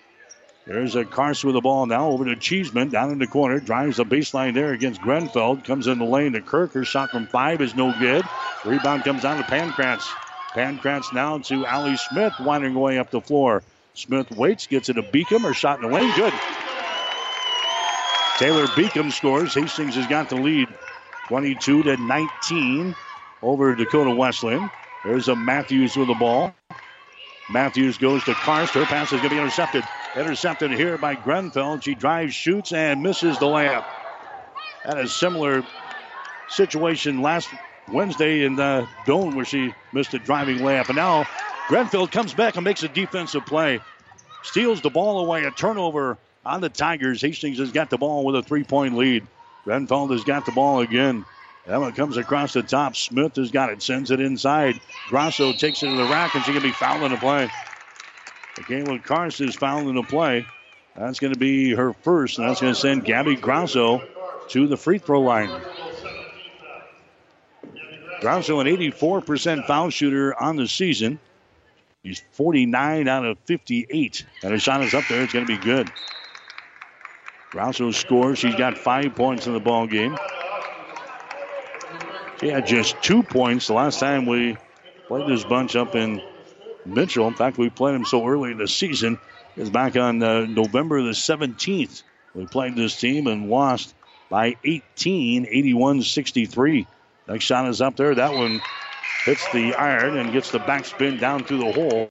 There's 0.68 0.96
a 0.96 1.04
Karst 1.04 1.44
with 1.44 1.56
the 1.56 1.62
ball 1.62 1.88
now 1.88 2.10
over 2.10 2.24
to 2.26 2.36
Cheeseman 2.36 2.90
down 2.90 3.12
in 3.12 3.18
the 3.18 3.26
corner. 3.26 3.60
Drives 3.60 3.98
the 3.98 4.06
baseline 4.06 4.54
there 4.54 4.74
against 4.74 5.02
Grenfell. 5.02 5.58
Comes 5.58 5.88
in 5.88 5.98
the 5.98 6.06
lane 6.06 6.34
to 6.34 6.42
Kirk. 6.42 6.74
Her 6.74 6.86
shot 6.86 7.10
from 7.10 7.26
five 7.26 7.62
is 7.62 7.74
no 7.74 7.92
good. 7.98 8.24
Rebound 8.64 9.04
comes 9.04 9.24
down 9.24 9.38
to 9.38 9.44
Pankratz. 9.44 10.08
Pankratz 10.54 11.12
now 11.12 11.40
to 11.40 11.66
Ali 11.66 11.98
Smith, 11.98 12.34
winding 12.40 12.76
away 12.76 13.00
up 13.00 13.10
the 13.10 13.22
floor. 13.22 13.64
Smith 13.96 14.30
waits, 14.30 14.68
gets 14.68 14.90
it 14.90 14.94
to 14.94 15.02
Beacom. 15.02 15.42
Her 15.42 15.54
shot 15.56 15.82
in 15.82 15.90
the 15.90 15.96
lane, 15.96 16.16
good. 16.16 16.34
Taylor 18.38 18.68
Beacom 18.68 19.12
scores. 19.12 19.56
Hastings 19.56 19.96
has 19.96 20.06
got 20.06 20.30
the 20.30 20.36
lead 20.36 20.68
22 21.28 21.84
to 21.84 21.98
19 21.98 22.96
over 23.42 23.74
Dakota 23.74 24.12
Wesleyan. 24.12 24.70
There's 25.04 25.28
a 25.28 25.36
Matthews 25.36 25.98
with 25.98 26.08
the 26.08 26.14
ball. 26.14 26.54
Matthews 27.50 27.98
goes 27.98 28.24
to 28.26 28.34
Karst. 28.36 28.74
Her 28.74 28.86
pass 28.86 29.08
is 29.08 29.12
going 29.14 29.24
to 29.24 29.30
be 29.30 29.38
intercepted. 29.38 29.84
Intercepted 30.16 30.72
here 30.72 30.98
by 30.98 31.16
Grenfell. 31.16 31.80
She 31.82 31.96
drives, 31.96 32.34
shoots, 32.34 32.74
and 32.74 33.02
misses 33.02 33.40
the 33.40 33.46
layup. 33.46 33.86
Had 34.86 34.98
a 34.98 35.08
similar 35.08 35.64
situation 36.48 37.22
last 37.22 37.54
Wednesday 37.88 38.46
in 38.46 38.60
uh, 38.60 38.82
the 39.06 39.12
Doane 39.12 39.36
where 39.36 39.46
she 39.46 39.74
missed 39.92 40.14
a 40.14 40.20
driving 40.20 40.60
layup. 40.60 40.88
And 40.88 40.96
now 40.96 41.26
Grenfell 41.68 42.08
comes 42.08 42.34
back 42.34 42.56
and 42.56 42.64
makes 42.64 42.84
a 42.84 42.90
defensive 42.90 43.46
play. 43.46 43.82
Steals 44.44 44.82
the 44.82 44.90
ball 44.90 45.20
away. 45.20 45.44
A 45.46 45.52
turnover 45.52 46.18
on 46.46 46.62
the 46.62 46.70
Tigers. 46.70 47.22
Hastings 47.22 47.60
has 47.60 47.72
got 47.72 47.90
the 47.90 47.98
ball 47.98 48.26
with 48.26 48.36
a 48.36 48.44
three 48.44 48.64
point 48.64 48.96
lead. 48.96 49.28
Grenfell 49.66 50.08
has 50.10 50.24
got 50.24 50.46
the 50.46 50.52
ball 50.52 50.82
again. 50.82 51.26
That 51.66 51.80
one 51.80 51.92
comes 51.94 52.18
across 52.18 52.54
the 52.54 52.64
top. 52.64 52.96
Smith 52.96 53.36
has 53.36 53.52
got 53.52 53.72
it, 53.72 53.82
sends 53.82 54.12
it 54.12 54.20
inside. 54.20 54.80
Grosso 55.08 55.54
takes 55.54 55.84
it 55.84 55.88
to 55.88 55.96
the 55.96 56.04
rack, 56.04 56.34
and 56.34 56.44
she 56.44 56.54
can 56.54 56.64
be 56.64 56.72
fouled 56.72 57.04
in 57.04 57.12
the 57.12 57.18
play. 57.18 57.50
Michaela 58.58 59.00
Karst 59.00 59.40
is 59.42 59.56
fouled 59.56 59.88
in 59.88 59.96
the 59.96 60.04
play. 60.04 60.46
That's 60.96 61.20
going 61.20 61.34
to 61.34 61.40
be 61.40 61.74
her 61.76 61.94
first, 61.94 62.40
and 62.40 62.50
that's 62.50 62.60
going 62.60 62.74
to 62.74 62.80
send 62.80 63.06
Gabby 63.06 63.36
Grosso 63.36 64.02
to 64.50 64.68
the 64.68 64.76
free 64.76 64.98
throw 64.98 65.22
line. 65.22 65.50
Grosso, 68.20 68.60
an 68.60 68.68
84% 68.68 69.66
foul 69.66 69.90
shooter 69.90 70.40
on 70.42 70.58
the 70.58 70.68
season. 70.68 71.20
He's 72.04 72.22
49 72.32 73.08
out 73.08 73.26
of 73.26 73.38
58. 73.46 74.26
And 74.44 74.54
his 74.54 74.62
shot 74.62 74.84
is 74.84 74.94
up 74.94 75.06
there. 75.08 75.22
It's 75.22 75.34
going 75.34 75.46
to 75.46 75.58
be 75.58 75.62
good. 75.62 75.90
Grosso 77.52 77.92
scores. 77.92 78.40
She's 78.40 78.56
got 78.56 78.78
five 78.78 79.16
points 79.16 79.48
in 79.48 79.54
the 79.54 79.60
ball 79.60 79.88
game. 79.88 80.18
She 82.40 82.48
had 82.48 82.66
just 82.66 83.02
two 83.02 83.22
points 83.24 83.68
the 83.68 83.74
last 83.74 84.00
time 84.00 84.26
we 84.26 84.56
played 85.08 85.28
this 85.28 85.44
bunch 85.44 85.76
up 85.76 85.96
in 85.96 86.22
Mitchell. 86.86 87.28
In 87.28 87.34
fact, 87.34 87.58
we 87.58 87.70
played 87.70 87.96
them 87.96 88.06
so 88.06 88.26
early 88.26 88.52
in 88.52 88.58
the 88.58 88.68
season. 88.68 89.20
It's 89.58 89.70
back 89.70 89.98
on 89.98 90.24
uh, 90.24 90.46
November 90.46 91.02
the 91.02 91.10
17th. 91.10 92.04
We 92.34 92.46
played 92.46 92.76
this 92.76 92.98
team 92.98 93.28
and 93.28 93.50
lost 93.50 93.94
by 94.30 94.56
18, 94.64 95.48
81 95.50 96.02
63. 96.04 96.88
Next 97.28 97.44
shot 97.44 97.68
is 97.68 97.82
up 97.82 97.98
there. 97.98 98.16
That 98.16 98.34
one 98.34 98.62
hits 99.26 99.52
the 99.52 99.76
iron 99.76 100.18
and 100.18 100.32
gets 100.32 100.52
the 100.52 100.60
backspin 100.60 101.20
down 101.20 101.44
through 101.44 101.60
the 101.60 101.72
hole. 101.74 102.10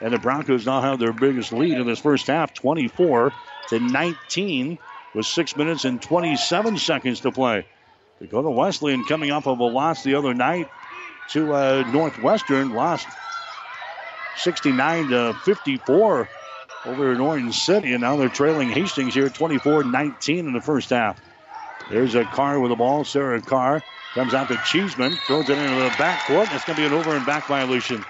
And 0.00 0.12
the 0.12 0.18
Broncos 0.18 0.66
now 0.66 0.82
have 0.82 1.00
their 1.00 1.12
biggest 1.12 1.52
lead 1.52 1.78
in 1.78 1.86
this 1.86 1.98
first 1.98 2.28
half, 2.28 2.54
24 2.54 3.32
to 3.70 3.80
19, 3.80 4.78
with 5.14 5.26
six 5.26 5.56
minutes 5.56 5.84
and 5.84 6.00
27 6.00 6.78
seconds 6.78 7.20
to 7.20 7.32
play. 7.32 7.66
Dakota 8.20 8.50
Wesleyan 8.50 9.04
coming 9.04 9.30
off 9.30 9.46
of 9.46 9.58
a 9.58 9.64
loss 9.64 10.02
the 10.02 10.14
other 10.14 10.34
night 10.34 10.68
to 11.30 11.52
uh, 11.52 11.84
Northwestern, 11.92 12.72
lost 12.72 13.06
69 14.36 15.08
to 15.08 15.34
54 15.44 16.28
over 16.86 17.12
in 17.12 17.20
Orange 17.20 17.58
City, 17.58 17.92
and 17.92 18.02
now 18.02 18.16
they're 18.16 18.28
trailing 18.28 18.68
Hastings 18.68 19.14
here 19.14 19.28
24 19.28 19.84
19 19.84 20.46
in 20.46 20.52
the 20.52 20.60
first 20.60 20.90
half. 20.90 21.20
There's 21.90 22.14
a 22.14 22.24
Carr 22.24 22.60
with 22.60 22.70
the 22.70 22.76
ball. 22.76 23.04
Sarah 23.04 23.40
Carr 23.40 23.82
comes 24.14 24.32
out 24.32 24.48
to 24.48 24.56
Cheeseman, 24.64 25.16
throws 25.26 25.48
it 25.48 25.58
into 25.58 25.74
the 25.74 25.90
backcourt. 25.90 26.46
That's 26.50 26.64
going 26.64 26.76
to 26.76 26.82
be 26.82 26.86
an 26.86 26.92
over 26.92 27.14
and 27.14 27.26
back 27.26 27.46
violation. 27.46 28.04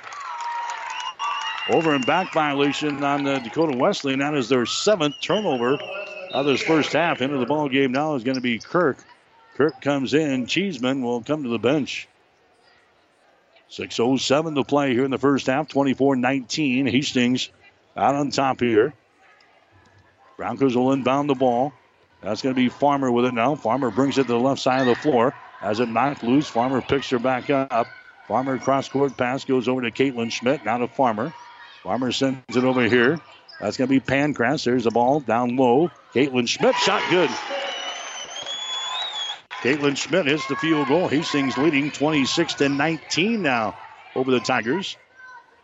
Over 1.70 1.94
and 1.94 2.04
back 2.04 2.32
violation 2.34 3.02
on 3.02 3.24
the 3.24 3.38
Dakota 3.38 3.76
Wesleyan. 3.76 4.18
That 4.18 4.34
is 4.34 4.48
their 4.48 4.66
seventh 4.66 5.14
turnover 5.20 5.78
of 6.32 6.46
this 6.46 6.62
first 6.62 6.92
half. 6.92 7.22
Into 7.22 7.38
the 7.38 7.46
ball 7.46 7.68
game 7.68 7.90
now 7.90 8.14
is 8.14 8.22
going 8.22 8.36
to 8.36 8.42
be 8.42 8.58
Kirk. 8.58 8.98
Kirk 9.54 9.80
comes 9.80 10.14
in. 10.14 10.46
Cheeseman 10.46 11.02
will 11.02 11.22
come 11.22 11.44
to 11.44 11.48
the 11.48 11.58
bench. 11.58 12.08
6.07 13.70 14.54
to 14.54 14.64
play 14.64 14.92
here 14.92 15.04
in 15.04 15.10
the 15.10 15.18
first 15.18 15.46
half. 15.46 15.68
24 15.68 16.16
19. 16.16 16.86
Hastings 16.86 17.50
out 17.96 18.14
on 18.14 18.30
top 18.30 18.60
here. 18.60 18.92
Broncos 20.36 20.76
will 20.76 20.92
inbound 20.92 21.28
the 21.28 21.34
ball. 21.34 21.72
That's 22.20 22.42
going 22.42 22.54
to 22.54 22.60
be 22.60 22.68
Farmer 22.68 23.10
with 23.10 23.26
it 23.26 23.34
now. 23.34 23.54
Farmer 23.54 23.90
brings 23.90 24.18
it 24.18 24.22
to 24.22 24.28
the 24.28 24.38
left 24.38 24.60
side 24.60 24.80
of 24.80 24.86
the 24.86 24.94
floor. 24.94 25.34
As 25.60 25.80
it 25.80 25.88
knocked 25.88 26.22
loose, 26.22 26.48
Farmer 26.48 26.80
picks 26.80 27.10
her 27.10 27.18
back 27.18 27.50
up. 27.50 27.86
Farmer 28.26 28.58
cross 28.58 28.88
court 28.88 29.16
pass 29.16 29.44
goes 29.44 29.68
over 29.68 29.82
to 29.82 29.90
Caitlin 29.90 30.32
Schmidt. 30.32 30.64
Now 30.64 30.78
to 30.78 30.88
Farmer. 30.88 31.32
Farmer 31.82 32.12
sends 32.12 32.56
it 32.56 32.64
over 32.64 32.82
here. 32.82 33.20
That's 33.60 33.76
going 33.76 33.88
to 33.88 33.94
be 33.94 34.00
Pancratz. 34.00 34.64
There's 34.64 34.84
the 34.84 34.90
ball 34.90 35.20
down 35.20 35.56
low. 35.56 35.90
Caitlin 36.14 36.48
Schmidt 36.48 36.74
shot 36.76 37.02
good. 37.10 37.30
Caitlin 39.64 39.96
Schmidt 39.96 40.27
hits 40.27 40.46
the 40.46 40.57
field 40.57 40.88
goal. 40.88 41.09
Hastings 41.09 41.57
leading 41.57 41.90
26 41.90 42.53
to 42.57 42.68
19 42.68 43.40
now 43.40 43.74
over 44.14 44.31
the 44.31 44.38
Tigers. 44.38 44.98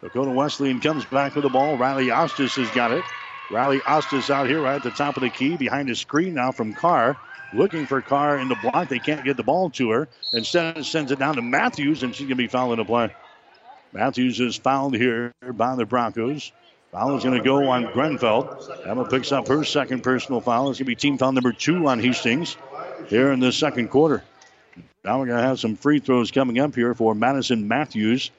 Dakota 0.00 0.30
Wesleyan 0.30 0.80
comes 0.80 1.04
back 1.04 1.34
with 1.34 1.44
the 1.44 1.50
ball. 1.50 1.76
Riley 1.76 2.06
Ostis 2.06 2.56
has 2.56 2.70
got 2.70 2.92
it. 2.92 3.04
Riley 3.50 3.80
Ostis 3.80 4.30
out 4.30 4.46
here 4.46 4.62
right 4.62 4.76
at 4.76 4.82
the 4.82 4.90
top 4.90 5.18
of 5.18 5.22
the 5.22 5.28
key 5.28 5.58
behind 5.58 5.90
the 5.90 5.94
screen 5.94 6.32
now 6.32 6.50
from 6.50 6.72
Carr. 6.72 7.18
Looking 7.52 7.84
for 7.84 8.00
Carr 8.00 8.38
in 8.38 8.48
the 8.48 8.56
block. 8.62 8.88
They 8.88 9.00
can't 9.00 9.22
get 9.22 9.36
the 9.36 9.42
ball 9.42 9.68
to 9.72 9.90
her. 9.90 10.08
Instead, 10.32 10.82
sends 10.86 11.12
it 11.12 11.18
down 11.18 11.34
to 11.34 11.42
Matthews, 11.42 12.02
and 12.02 12.14
she's 12.14 12.26
going 12.26 12.38
to 12.38 12.42
be 12.42 12.48
fouled 12.48 12.72
in 12.72 12.78
the 12.78 12.86
play. 12.86 13.14
Matthews 13.92 14.40
is 14.40 14.56
fouled 14.56 14.96
here 14.96 15.34
by 15.42 15.76
the 15.76 15.84
Broncos. 15.84 16.52
Foul 16.90 17.18
is 17.18 17.22
going 17.24 17.36
to 17.36 17.44
go 17.44 17.68
on 17.68 17.92
Grenfell. 17.92 18.66
Emma 18.86 19.04
picks 19.04 19.30
up 19.30 19.46
her 19.48 19.62
second 19.62 20.02
personal 20.02 20.40
foul. 20.40 20.70
It's 20.70 20.78
going 20.78 20.86
to 20.86 20.90
be 20.90 20.94
team 20.94 21.18
foul 21.18 21.32
number 21.32 21.52
two 21.52 21.86
on 21.86 22.00
Hastings 22.00 22.56
here 23.08 23.32
in 23.32 23.40
the 23.40 23.52
second 23.52 23.88
quarter. 23.88 24.22
Now 25.04 25.18
we're 25.18 25.26
going 25.26 25.38
to 25.38 25.46
have 25.46 25.58
some 25.58 25.76
free 25.76 26.00
throws 26.00 26.30
coming 26.30 26.58
up 26.58 26.74
here 26.74 26.94
for 26.94 27.14
Madison 27.14 27.68
Matthews. 27.68 28.30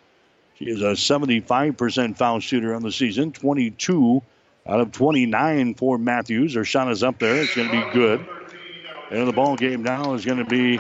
She 0.56 0.66
is 0.66 0.82
a 0.82 0.92
75% 0.92 2.18
foul 2.18 2.40
shooter 2.40 2.76
on 2.76 2.84
the 2.84 2.92
season, 2.92 3.32
22 3.32 4.22
out 4.68 4.80
of 4.80 4.92
29 4.92 5.74
for 5.74 5.98
Matthews. 5.98 6.54
Her 6.54 6.64
shot 6.64 6.92
is 6.92 7.04
up 7.04 7.18
there. 7.18 7.42
It's 7.42 7.56
going 7.56 7.70
to 7.70 7.86
be 7.86 7.94
good. 7.94 8.26
And 9.10 9.28
the 9.28 9.34
ball 9.34 9.56
game 9.56 9.84
now 9.84 10.14
is 10.14 10.24
going 10.24 10.38
to 10.38 10.46
be 10.46 10.80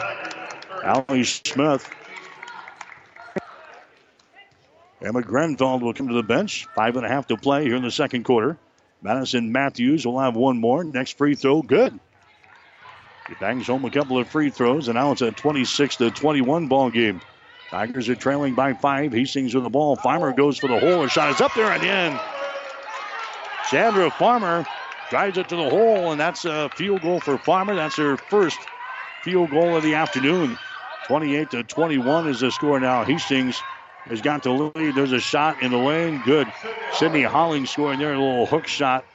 Allie 0.84 1.24
Smith. 1.24 1.90
Emma 5.02 5.24
Grenfell 5.24 5.80
will 5.80 5.94
come 5.94 6.10
to 6.10 6.14
the 6.14 6.24
bench. 6.24 6.68
Five 6.76 6.96
and 6.96 7.06
a 7.06 7.10
half 7.10 7.28
to 7.28 7.38
play 7.38 7.64
here 7.64 7.76
in 7.76 7.82
the 7.82 7.92
second 7.92 8.24
quarter. 8.24 8.58
Madison 9.02 9.52
Matthews 9.52 10.06
will 10.06 10.20
have 10.20 10.36
one 10.36 10.60
more. 10.60 10.84
Next 10.84 11.18
free 11.18 11.34
throw, 11.34 11.64
good. 11.64 12.00
He 13.28 13.36
bangs 13.36 13.68
home 13.68 13.86
a 13.86 13.92
couple 13.92 14.18
of 14.18 14.28
free 14.28 14.50
throws, 14.50 14.88
and 14.88 14.96
now 14.96 15.12
it's 15.12 15.22
a 15.22 15.32
26 15.32 15.98
to 15.98 16.12
21 16.12 16.68
ball 16.68 16.90
game. 16.90 17.22
Tigers 17.70 18.10
are 18.10 18.16
trailing 18.16 18.54
by 18.54 18.74
five. 18.74 19.14
Hastings 19.14 19.56
with 19.56 19.64
the 19.64 19.70
ball. 19.70 19.96
Farmer 19.96 20.34
goes 20.34 20.58
for 20.58 20.68
the 20.68 20.80
hole. 20.80 21.04
Her 21.04 21.08
shot 21.08 21.30
is 21.34 21.40
up 21.40 21.54
there 21.54 21.68
at 21.68 21.82
the 21.82 21.90
end. 21.90 22.20
Chandler 23.70 24.10
Farmer 24.10 24.66
drives 25.10 25.38
it 25.38 25.48
to 25.50 25.56
the 25.56 25.70
hole, 25.70 26.12
and 26.12 26.20
that's 26.20 26.44
a 26.44 26.70
field 26.76 27.02
goal 27.02 27.22
for 27.22 27.38
Farmer. 27.38 27.76
That's 27.76 27.96
her 27.96 28.18
first 28.18 28.60
field 29.24 29.52
goal 29.52 29.78
of 29.78 29.84
the 29.84 29.96
afternoon. 29.96 30.58
28 31.08 31.52
to 31.52 31.64
21 31.64 32.28
is 32.28 32.42
the 32.42 32.52
score 32.52 32.80
now. 32.80 33.06
Hastings 33.06 33.62
has 34.06 34.22
got 34.22 34.44
the 34.44 34.52
lead. 34.52 34.96
There's 34.96 35.14
a 35.14 35.20
shot 35.20 35.62
in 35.62 35.72
the 35.72 35.78
lane. 35.78 36.22
Good. 36.26 36.52
Sydney 36.94 37.24
Holling 37.24 37.66
scoring 37.66 38.00
there. 38.00 38.14
A 38.14 38.20
little 38.20 38.46
hook 38.46 38.68
shot. 38.68 39.06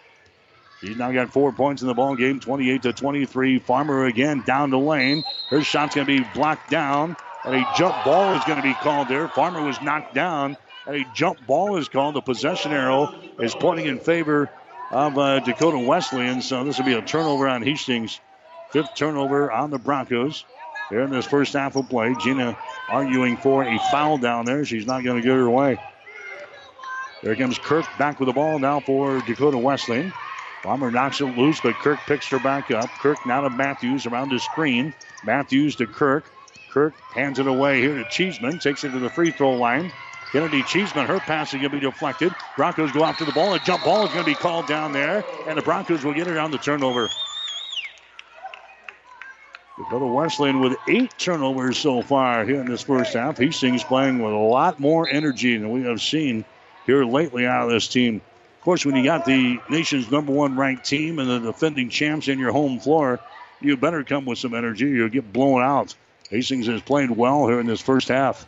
He's 0.86 0.96
now 0.96 1.10
got 1.10 1.32
four 1.32 1.52
points 1.52 1.82
in 1.82 1.88
the 1.88 1.94
ball 1.94 2.14
game, 2.14 2.38
28 2.38 2.82
to 2.82 2.92
23. 2.92 3.58
Farmer 3.58 4.04
again 4.04 4.42
down 4.42 4.70
the 4.70 4.78
lane. 4.78 5.24
Her 5.50 5.60
shot's 5.62 5.96
going 5.96 6.06
to 6.06 6.22
be 6.22 6.28
blocked 6.34 6.70
down, 6.70 7.16
And 7.44 7.54
a 7.54 7.64
jump 7.64 8.04
ball 8.04 8.34
is 8.34 8.44
going 8.44 8.58
to 8.58 8.62
be 8.62 8.74
called 8.74 9.08
there. 9.08 9.26
Farmer 9.28 9.62
was 9.62 9.80
knocked 9.80 10.14
down. 10.14 10.56
And 10.86 10.96
a 10.96 11.04
jump 11.04 11.44
ball 11.44 11.76
is 11.76 11.88
called. 11.88 12.14
The 12.14 12.20
possession 12.22 12.72
arrow 12.72 13.12
is 13.40 13.54
pointing 13.56 13.86
in 13.86 13.98
favor 13.98 14.48
of 14.92 15.18
uh, 15.18 15.40
Dakota 15.40 15.78
Wesleyan. 15.78 16.40
So 16.40 16.62
this 16.62 16.78
will 16.78 16.84
be 16.84 16.94
a 16.94 17.02
turnover 17.02 17.48
on 17.48 17.62
Hastings. 17.62 18.20
Fifth 18.70 18.94
turnover 18.94 19.50
on 19.50 19.70
the 19.70 19.78
Broncos. 19.78 20.44
Here 20.88 21.00
in 21.00 21.10
this 21.10 21.26
first 21.26 21.52
half 21.52 21.74
of 21.74 21.88
play, 21.88 22.14
Gina 22.14 22.56
arguing 22.88 23.36
for 23.38 23.64
a 23.64 23.78
foul 23.78 24.18
down 24.18 24.44
there. 24.44 24.64
She's 24.64 24.86
not 24.86 25.02
going 25.02 25.16
to 25.16 25.22
get 25.22 25.34
her 25.34 25.50
way. 25.50 25.80
There 27.22 27.34
comes 27.34 27.58
Kirk 27.58 27.86
back 27.98 28.20
with 28.20 28.28
the 28.28 28.32
ball 28.32 28.60
now 28.60 28.78
for 28.78 29.20
Dakota 29.20 29.58
Wesleyan. 29.58 30.12
Farmer 30.62 30.90
knocks 30.90 31.20
it 31.20 31.26
loose, 31.26 31.60
but 31.60 31.78
Kirk 31.78 32.06
picks 32.06 32.28
her 32.30 32.38
back 32.38 32.70
up. 32.70 32.90
Kirk 32.98 33.24
now 33.26 33.42
to 33.42 33.50
Matthews 33.50 34.06
around 34.06 34.30
the 34.30 34.38
screen. 34.40 34.94
Matthews 35.22 35.76
to 35.76 35.86
Kirk. 35.86 36.32
Kirk 36.68 36.94
hands 37.14 37.38
it 37.38 37.46
away 37.46 37.80
here 37.80 37.96
to 37.96 38.04
Cheeseman. 38.04 38.58
Takes 38.58 38.84
it 38.84 38.90
to 38.90 38.98
the 38.98 39.10
free 39.10 39.30
throw 39.30 39.54
line. 39.54 39.92
Kennedy 40.32 40.62
Cheeseman, 40.62 41.06
her 41.06 41.20
pass 41.20 41.48
is 41.48 41.60
going 41.60 41.70
to 41.70 41.70
be 41.70 41.80
deflected. 41.80 42.34
Broncos 42.56 42.92
go 42.92 43.04
after 43.04 43.24
the 43.24 43.32
ball. 43.32 43.54
A 43.54 43.60
jump 43.60 43.84
ball 43.84 44.04
is 44.04 44.12
going 44.12 44.24
to 44.24 44.30
be 44.30 44.34
called 44.34 44.66
down 44.66 44.92
there, 44.92 45.24
and 45.46 45.56
the 45.56 45.62
Broncos 45.62 46.04
will 46.04 46.14
get 46.14 46.26
it 46.26 46.36
on 46.36 46.50
the 46.50 46.58
turnover. 46.58 47.08
Dakota 49.78 50.06
Wesleyan 50.06 50.60
with 50.60 50.76
eight 50.88 51.16
turnovers 51.18 51.78
so 51.78 52.02
far 52.02 52.44
here 52.44 52.60
in 52.60 52.66
this 52.66 52.82
first 52.82 53.14
half. 53.14 53.38
Hastings 53.38 53.84
playing 53.84 54.20
with 54.20 54.32
a 54.32 54.36
lot 54.36 54.80
more 54.80 55.08
energy 55.08 55.56
than 55.56 55.70
we 55.70 55.82
have 55.84 56.00
seen 56.00 56.44
here 56.86 57.04
lately 57.04 57.46
out 57.46 57.66
of 57.66 57.70
this 57.70 57.88
team. 57.88 58.22
Course, 58.66 58.84
when 58.84 58.96
you 58.96 59.04
got 59.04 59.24
the 59.24 59.60
nation's 59.70 60.10
number 60.10 60.32
one 60.32 60.56
ranked 60.56 60.84
team 60.84 61.20
and 61.20 61.30
the 61.30 61.38
defending 61.38 61.88
champs 61.88 62.26
in 62.26 62.40
your 62.40 62.50
home 62.50 62.80
floor, 62.80 63.20
you 63.60 63.76
better 63.76 64.02
come 64.02 64.24
with 64.24 64.40
some 64.40 64.54
energy. 64.54 64.86
You'll 64.86 65.08
get 65.08 65.32
blown 65.32 65.62
out. 65.62 65.94
Hastings 66.30 66.66
has 66.66 66.82
played 66.82 67.12
well 67.12 67.46
here 67.46 67.60
in 67.60 67.66
this 67.66 67.80
first 67.80 68.08
half. 68.08 68.44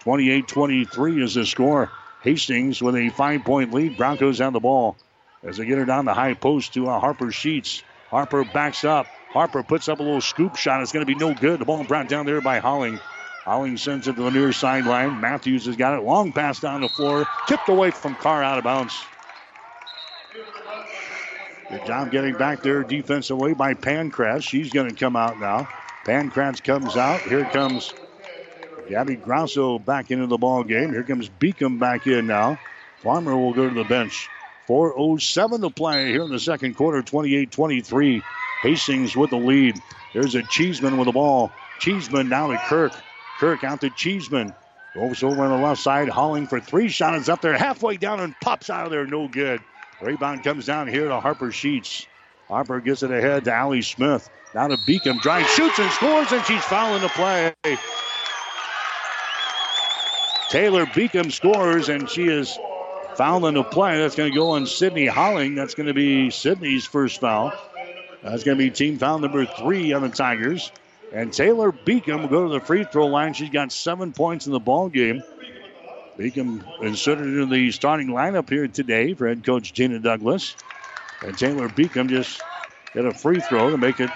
28 0.00 0.46
23 0.46 1.24
is 1.24 1.32
the 1.32 1.46
score. 1.46 1.90
Hastings 2.20 2.82
with 2.82 2.94
a 2.94 3.08
five 3.08 3.42
point 3.42 3.72
lead. 3.72 3.96
Broncos 3.96 4.38
have 4.40 4.52
the 4.52 4.60
ball 4.60 4.98
as 5.42 5.56
they 5.56 5.64
get 5.64 5.78
her 5.78 5.86
down 5.86 6.04
the 6.04 6.12
high 6.12 6.34
post 6.34 6.74
to 6.74 6.90
uh, 6.90 7.00
Harper 7.00 7.32
Sheets. 7.32 7.82
Harper 8.10 8.44
backs 8.44 8.84
up. 8.84 9.06
Harper 9.30 9.62
puts 9.62 9.88
up 9.88 9.98
a 10.00 10.02
little 10.02 10.20
scoop 10.20 10.56
shot. 10.56 10.82
It's 10.82 10.92
going 10.92 11.06
to 11.06 11.10
be 11.10 11.18
no 11.18 11.32
good. 11.32 11.58
The 11.58 11.64
ball 11.64 11.84
brought 11.84 12.10
down 12.10 12.26
there 12.26 12.42
by 12.42 12.58
Holling. 12.58 13.00
Holling 13.44 13.78
sends 13.78 14.08
it 14.08 14.16
to 14.16 14.24
the 14.24 14.30
near 14.30 14.52
sideline. 14.52 15.22
Matthews 15.22 15.64
has 15.64 15.76
got 15.76 15.98
it. 15.98 16.02
Long 16.02 16.32
pass 16.32 16.60
down 16.60 16.82
the 16.82 16.90
floor. 16.90 17.26
Tipped 17.46 17.70
away 17.70 17.92
from 17.92 18.14
Carr 18.16 18.42
out 18.42 18.58
of 18.58 18.64
bounds. 18.64 19.02
Good 21.72 21.86
job 21.86 22.10
getting 22.10 22.34
back 22.34 22.62
there 22.62 22.84
defensively 22.84 23.54
by 23.54 23.72
Pancratz. 23.72 24.42
She's 24.42 24.70
going 24.70 24.90
to 24.90 24.94
come 24.94 25.16
out 25.16 25.40
now. 25.40 25.66
Pancratz 26.04 26.62
comes 26.62 26.98
out. 26.98 27.22
Here 27.22 27.46
comes 27.46 27.94
Gabby 28.90 29.16
Grosso 29.16 29.78
back 29.78 30.10
into 30.10 30.26
the 30.26 30.36
ball 30.36 30.64
game. 30.64 30.92
Here 30.92 31.02
comes 31.02 31.30
Beacom 31.30 31.78
back 31.78 32.06
in 32.06 32.26
now. 32.26 32.58
Farmer 32.98 33.34
will 33.34 33.54
go 33.54 33.70
to 33.70 33.74
the 33.74 33.84
bench. 33.84 34.28
4.07 34.68 35.62
to 35.62 35.70
play 35.70 36.10
here 36.10 36.24
in 36.24 36.30
the 36.30 36.38
second 36.38 36.74
quarter, 36.74 37.00
28 37.00 37.50
23. 37.50 38.22
Hastings 38.60 39.16
with 39.16 39.30
the 39.30 39.38
lead. 39.38 39.78
There's 40.12 40.34
a 40.34 40.42
Cheeseman 40.42 40.98
with 40.98 41.06
the 41.06 41.12
ball. 41.12 41.50
Cheeseman 41.78 42.28
now 42.28 42.48
to 42.48 42.58
Kirk. 42.66 42.92
Kirk 43.40 43.64
out 43.64 43.80
to 43.80 43.88
Cheeseman. 43.88 44.52
Goes 44.94 45.22
over 45.22 45.42
on 45.42 45.58
the 45.58 45.66
left 45.66 45.80
side. 45.80 46.10
Holling 46.10 46.46
for 46.46 46.60
three 46.60 46.90
shots 46.90 47.30
up 47.30 47.40
there, 47.40 47.56
halfway 47.56 47.96
down 47.96 48.20
and 48.20 48.34
pops 48.42 48.68
out 48.68 48.84
of 48.84 48.90
there. 48.90 49.06
No 49.06 49.26
good. 49.26 49.62
Rebound 50.02 50.42
comes 50.42 50.66
down 50.66 50.88
here 50.88 51.08
to 51.08 51.20
Harper 51.20 51.52
Sheets. 51.52 52.06
Harper 52.48 52.80
gets 52.80 53.02
it 53.02 53.10
ahead 53.10 53.44
to 53.44 53.54
Allie 53.54 53.82
Smith. 53.82 54.28
Now 54.54 54.68
to 54.68 54.76
Beacom. 54.76 55.20
Drive, 55.20 55.46
shoots, 55.48 55.78
and 55.78 55.90
scores, 55.92 56.32
and 56.32 56.44
she's 56.44 56.62
fouling 56.64 57.02
the 57.02 57.08
play. 57.08 57.54
Taylor 60.50 60.84
Beacom 60.86 61.32
scores, 61.32 61.88
and 61.88 62.10
she 62.10 62.24
is 62.24 62.58
fouling 63.14 63.54
the 63.54 63.62
play. 63.62 63.98
That's 63.98 64.16
going 64.16 64.30
to 64.30 64.36
go 64.36 64.50
on 64.50 64.66
Sydney 64.66 65.06
Holling. 65.06 65.54
That's 65.54 65.74
going 65.74 65.86
to 65.86 65.94
be 65.94 66.30
Sydney's 66.30 66.84
first 66.84 67.20
foul. 67.20 67.52
That's 68.22 68.44
going 68.44 68.58
to 68.58 68.64
be 68.64 68.70
team 68.70 68.98
foul 68.98 69.18
number 69.18 69.46
three 69.46 69.92
on 69.92 70.02
the 70.02 70.08
Tigers. 70.08 70.70
And 71.12 71.32
Taylor 71.32 71.72
Beacom 71.72 72.22
will 72.22 72.28
go 72.28 72.48
to 72.48 72.52
the 72.52 72.60
free 72.60 72.84
throw 72.84 73.06
line. 73.06 73.34
She's 73.34 73.50
got 73.50 73.72
seven 73.72 74.12
points 74.12 74.46
in 74.46 74.52
the 74.52 74.60
ball 74.60 74.88
game. 74.88 75.22
Beacom 76.22 76.62
inserted 76.82 77.26
into 77.26 77.46
the 77.46 77.72
starting 77.72 78.06
lineup 78.06 78.48
here 78.48 78.68
today 78.68 79.12
for 79.12 79.26
head 79.26 79.44
coach 79.44 79.72
Gina 79.72 79.98
Douglas. 79.98 80.54
And 81.20 81.36
Taylor 81.36 81.68
Beacom 81.68 82.08
just 82.08 82.40
get 82.94 83.04
a 83.04 83.12
free 83.12 83.40
throw 83.40 83.72
to 83.72 83.76
make 83.76 83.98
it 83.98 84.10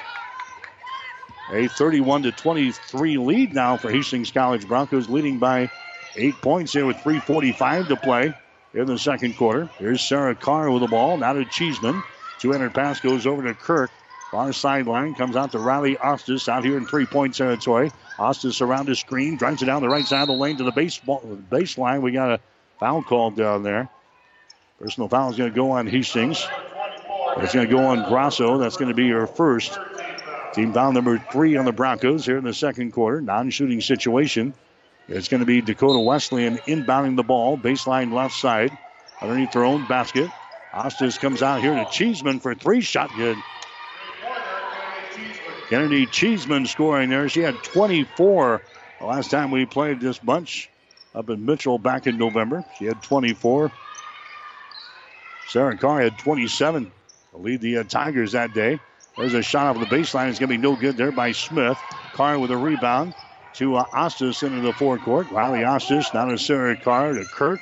a 1.52 1.66
31 1.66 2.22
to 2.22 2.32
23 2.32 3.18
lead 3.18 3.54
now 3.54 3.76
for 3.76 3.90
Hastings 3.90 4.30
College 4.30 4.68
Broncos, 4.68 5.08
leading 5.08 5.40
by 5.40 5.68
eight 6.16 6.34
points 6.42 6.72
here 6.72 6.86
with 6.86 6.96
3:45 6.98 7.88
to 7.88 7.96
play 7.96 8.32
in 8.74 8.86
the 8.86 8.98
second 8.98 9.36
quarter. 9.36 9.68
Here's 9.80 10.00
Sarah 10.00 10.36
Carr 10.36 10.70
with 10.70 10.82
the 10.82 10.88
ball. 10.88 11.16
Now 11.16 11.32
to 11.32 11.44
Cheeseman. 11.44 12.04
200 12.38 12.72
pass 12.72 13.00
goes 13.00 13.26
over 13.26 13.42
to 13.42 13.54
Kirk. 13.54 13.90
Far 14.36 14.52
sideline 14.52 15.14
comes 15.14 15.34
out 15.34 15.52
to 15.52 15.58
Riley 15.58 15.96
Ostis 15.96 16.46
out 16.46 16.62
here 16.62 16.76
in 16.76 16.84
three 16.84 17.06
point 17.06 17.34
territory. 17.34 17.90
Ostis 18.18 18.60
around 18.60 18.86
his 18.86 18.98
screen, 18.98 19.38
drives 19.38 19.62
it 19.62 19.64
down 19.64 19.80
the 19.80 19.88
right 19.88 20.04
side 20.04 20.20
of 20.20 20.28
the 20.28 20.34
lane 20.34 20.58
to 20.58 20.64
the 20.64 20.72
baseball 20.72 21.22
baseline. 21.50 22.02
We 22.02 22.12
got 22.12 22.32
a 22.32 22.40
foul 22.78 23.02
called 23.02 23.36
down 23.36 23.62
there. 23.62 23.88
Personal 24.78 25.08
foul 25.08 25.30
is 25.30 25.38
going 25.38 25.50
to 25.50 25.56
go 25.56 25.70
on 25.70 25.86
Hastings. 25.86 26.46
It's 27.38 27.54
going 27.54 27.66
to 27.66 27.74
go 27.74 27.86
on 27.86 28.06
Grosso. 28.10 28.58
That's 28.58 28.76
going 28.76 28.90
to 28.90 28.94
be 28.94 29.08
her 29.08 29.26
first. 29.26 29.78
Team 30.52 30.74
foul 30.74 30.92
number 30.92 31.16
three 31.32 31.56
on 31.56 31.64
the 31.64 31.72
Broncos 31.72 32.26
here 32.26 32.36
in 32.36 32.44
the 32.44 32.52
second 32.52 32.92
quarter. 32.92 33.22
Non 33.22 33.48
shooting 33.48 33.80
situation. 33.80 34.52
It's 35.08 35.28
going 35.28 35.40
to 35.40 35.46
be 35.46 35.62
Dakota 35.62 35.98
Wesleyan 35.98 36.58
inbounding 36.58 37.16
the 37.16 37.22
ball, 37.22 37.56
baseline 37.56 38.12
left 38.12 38.34
side, 38.34 38.76
underneath 39.22 39.52
their 39.52 39.64
own 39.64 39.86
basket. 39.86 40.30
Ostis 40.74 41.18
comes 41.18 41.40
out 41.40 41.62
here 41.62 41.72
to 41.72 41.90
Cheeseman 41.90 42.40
for 42.40 42.54
three 42.54 42.82
shot 42.82 43.10
good. 43.16 43.38
Kennedy 45.68 46.06
Cheeseman 46.06 46.66
scoring 46.66 47.10
there. 47.10 47.28
She 47.28 47.40
had 47.40 47.60
24 47.62 48.62
the 49.00 49.06
last 49.06 49.30
time 49.30 49.50
we 49.50 49.66
played 49.66 50.00
this 50.00 50.18
bunch 50.18 50.70
up 51.14 51.28
in 51.28 51.44
Mitchell 51.44 51.78
back 51.78 52.06
in 52.06 52.18
November. 52.18 52.64
She 52.78 52.84
had 52.84 53.02
24. 53.02 53.72
Sarah 55.48 55.76
Carr 55.76 56.02
had 56.02 56.18
27 56.18 56.92
to 57.32 57.36
lead 57.38 57.60
the 57.60 57.78
uh, 57.78 57.84
Tigers 57.84 58.32
that 58.32 58.52
day. 58.52 58.78
There's 59.16 59.34
a 59.34 59.42
shot 59.42 59.66
off 59.66 59.80
the 59.80 59.96
baseline. 59.96 60.28
It's 60.28 60.38
going 60.38 60.50
to 60.50 60.56
be 60.56 60.58
no 60.58 60.76
good 60.76 60.96
there 60.96 61.12
by 61.12 61.32
Smith. 61.32 61.78
Carr 62.12 62.38
with 62.38 62.50
a 62.50 62.56
rebound 62.56 63.14
to 63.54 63.76
uh, 63.76 63.84
Ostis 63.86 64.42
into 64.42 64.60
the 64.60 64.72
forecourt. 64.72 65.30
Riley 65.30 65.60
Ostis 65.60 66.12
now 66.14 66.26
to 66.26 66.38
Sarah 66.38 66.76
Carr 66.76 67.14
to 67.14 67.24
Kirk. 67.24 67.60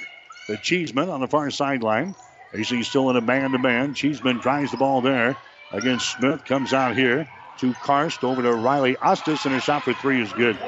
The 0.49 0.59
Cheeseman 0.59 1.09
on 1.09 1.21
the 1.21 1.29
far 1.29 1.51
sideline. 1.51 2.15
AC 2.53 2.83
still 2.83 3.09
in 3.11 3.17
a 3.17 3.21
man-to-man. 3.21 3.95
Cheeseman 3.95 4.39
drives 4.39 4.73
the 4.73 4.77
ball 4.77 5.01
there 5.01 5.37
against 5.73 6.11
Smith. 6.11 6.45
Comes 6.45 6.75
out 6.75 6.97
here 6.97 7.27
to 7.59 7.73
Karst 7.75 8.25
over 8.25 8.43
to 8.43 8.53
Riley 8.53 8.97
Ostis, 8.97 9.45
and 9.45 9.55
her 9.55 9.61
shot 9.61 9.83
for 9.83 9.93
three 9.95 10.23
is 10.23 10.33
good. 10.33 10.59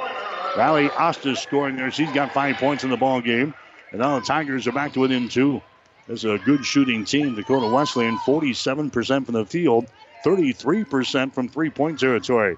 Riley 0.56 0.88
Ostis 0.88 1.38
scoring 1.38 1.76
there. 1.76 1.90
She's 1.90 2.12
got 2.12 2.32
five 2.32 2.56
points 2.56 2.84
in 2.84 2.90
the 2.90 2.96
ball 2.96 3.20
game. 3.20 3.54
And 3.92 4.00
now 4.00 4.18
the 4.18 4.24
Tigers 4.24 4.66
are 4.66 4.72
back 4.72 4.92
to 4.94 5.00
within 5.00 5.28
two. 5.28 5.60
This 6.06 6.24
is 6.24 6.30
a 6.30 6.38
good 6.38 6.64
shooting 6.64 7.04
team. 7.04 7.34
Dakota 7.34 7.66
Wesleyan, 7.66 8.16
47% 8.18 9.24
from 9.26 9.34
the 9.34 9.44
field, 9.44 9.86
33% 10.24 11.32
from 11.34 11.48
three-point 11.48 11.98
territory. 11.98 12.56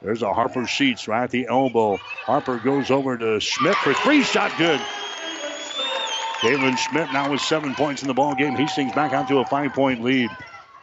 There's 0.00 0.22
a 0.22 0.32
Harper 0.32 0.66
Sheets 0.66 1.08
right 1.08 1.24
at 1.24 1.30
the 1.30 1.46
elbow. 1.48 1.96
Harper 1.96 2.58
goes 2.58 2.90
over 2.90 3.16
to 3.16 3.40
Schmidt 3.40 3.76
for 3.76 3.94
three 3.94 4.22
shot 4.22 4.52
good. 4.58 4.80
Caitlin 6.40 6.76
Schmidt 6.76 7.12
now 7.12 7.30
with 7.30 7.40
seven 7.40 7.74
points 7.74 8.02
in 8.02 8.08
the 8.08 8.14
ball 8.14 8.34
game. 8.34 8.54
Hastings 8.54 8.92
back 8.92 9.12
out 9.12 9.28
to 9.28 9.38
a 9.38 9.46
five-point 9.46 10.02
lead. 10.02 10.30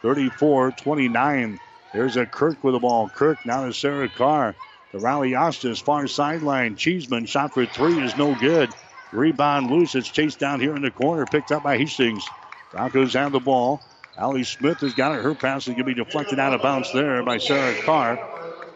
34-29. 0.02 1.58
There's 1.92 2.16
a 2.16 2.24
Kirk 2.24 2.64
with 2.64 2.74
the 2.74 2.80
ball. 2.80 3.08
Kirk 3.08 3.44
now 3.44 3.66
to 3.66 3.72
Sarah 3.72 4.08
Carr. 4.08 4.54
The 4.92 4.98
Riley 4.98 5.32
Ostis 5.32 5.82
far 5.82 6.06
sideline. 6.06 6.76
Cheeseman 6.76 7.26
shot 7.26 7.54
for 7.54 7.66
three 7.66 8.02
is 8.02 8.16
no 8.16 8.34
good. 8.34 8.70
Rebound 9.12 9.70
loose. 9.70 9.94
It's 9.94 10.08
chased 10.08 10.38
down 10.38 10.60
here 10.60 10.74
in 10.74 10.82
the 10.82 10.90
corner. 10.90 11.26
Picked 11.26 11.52
up 11.52 11.62
by 11.62 11.76
Hastings. 11.76 12.26
Broncos 12.70 13.12
have 13.12 13.32
the 13.32 13.40
ball. 13.40 13.82
Allie 14.16 14.44
Smith 14.44 14.80
has 14.80 14.94
got 14.94 15.16
it. 15.16 15.22
Her 15.22 15.34
pass 15.34 15.62
is 15.62 15.74
going 15.74 15.78
to 15.78 15.84
be 15.84 15.94
deflected 15.94 16.38
out 16.38 16.54
of 16.54 16.62
bounds 16.62 16.92
there 16.92 17.22
by 17.22 17.38
Sarah 17.38 17.74
Carr 17.82 18.18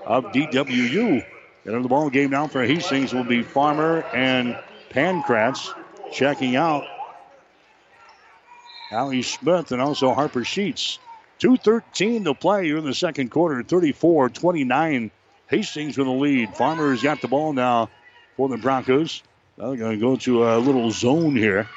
of 0.05 0.27
DWU. 0.27 1.25
And 1.65 1.75
in 1.75 1.83
the 1.83 1.89
ball 1.89 2.11
game 2.11 2.31
now 2.31 2.47
for 2.47 2.65
Hastings 2.65 3.13
will 3.13 3.25
be 3.25 3.43
Farmer 3.43 4.03
and 4.15 4.59
Pancratz 4.91 5.69
checking 6.13 6.57
out 6.57 6.85
Allie 8.91 9.23
Smith 9.23 9.73
and 9.73 9.83
also 9.83 10.15
Harper 10.15 10.45
Sheets. 10.45 10.99
2.13 11.41 12.25
to 12.25 12.35
play 12.35 12.65
here 12.65 12.79
in 12.79 12.85
the 12.85 12.95
second 12.95 13.31
quarter, 13.31 13.63
34 13.63 14.31
29. 14.31 15.11
Hastings 15.49 15.97
with 15.97 16.07
the 16.07 16.13
lead. 16.13 16.57
Farmer's 16.57 17.03
got 17.03 17.21
the 17.21 17.29
ball 17.29 17.53
now 17.53 17.89
for 18.37 18.49
the 18.49 18.57
Broncos. 18.57 19.23
Now 19.57 19.69
they're 19.69 19.77
going 19.77 19.99
to 19.99 20.01
go 20.01 20.17
to 20.17 20.49
a 20.49 20.59
little 20.59 20.91
zone 20.91 21.37
here. 21.37 21.69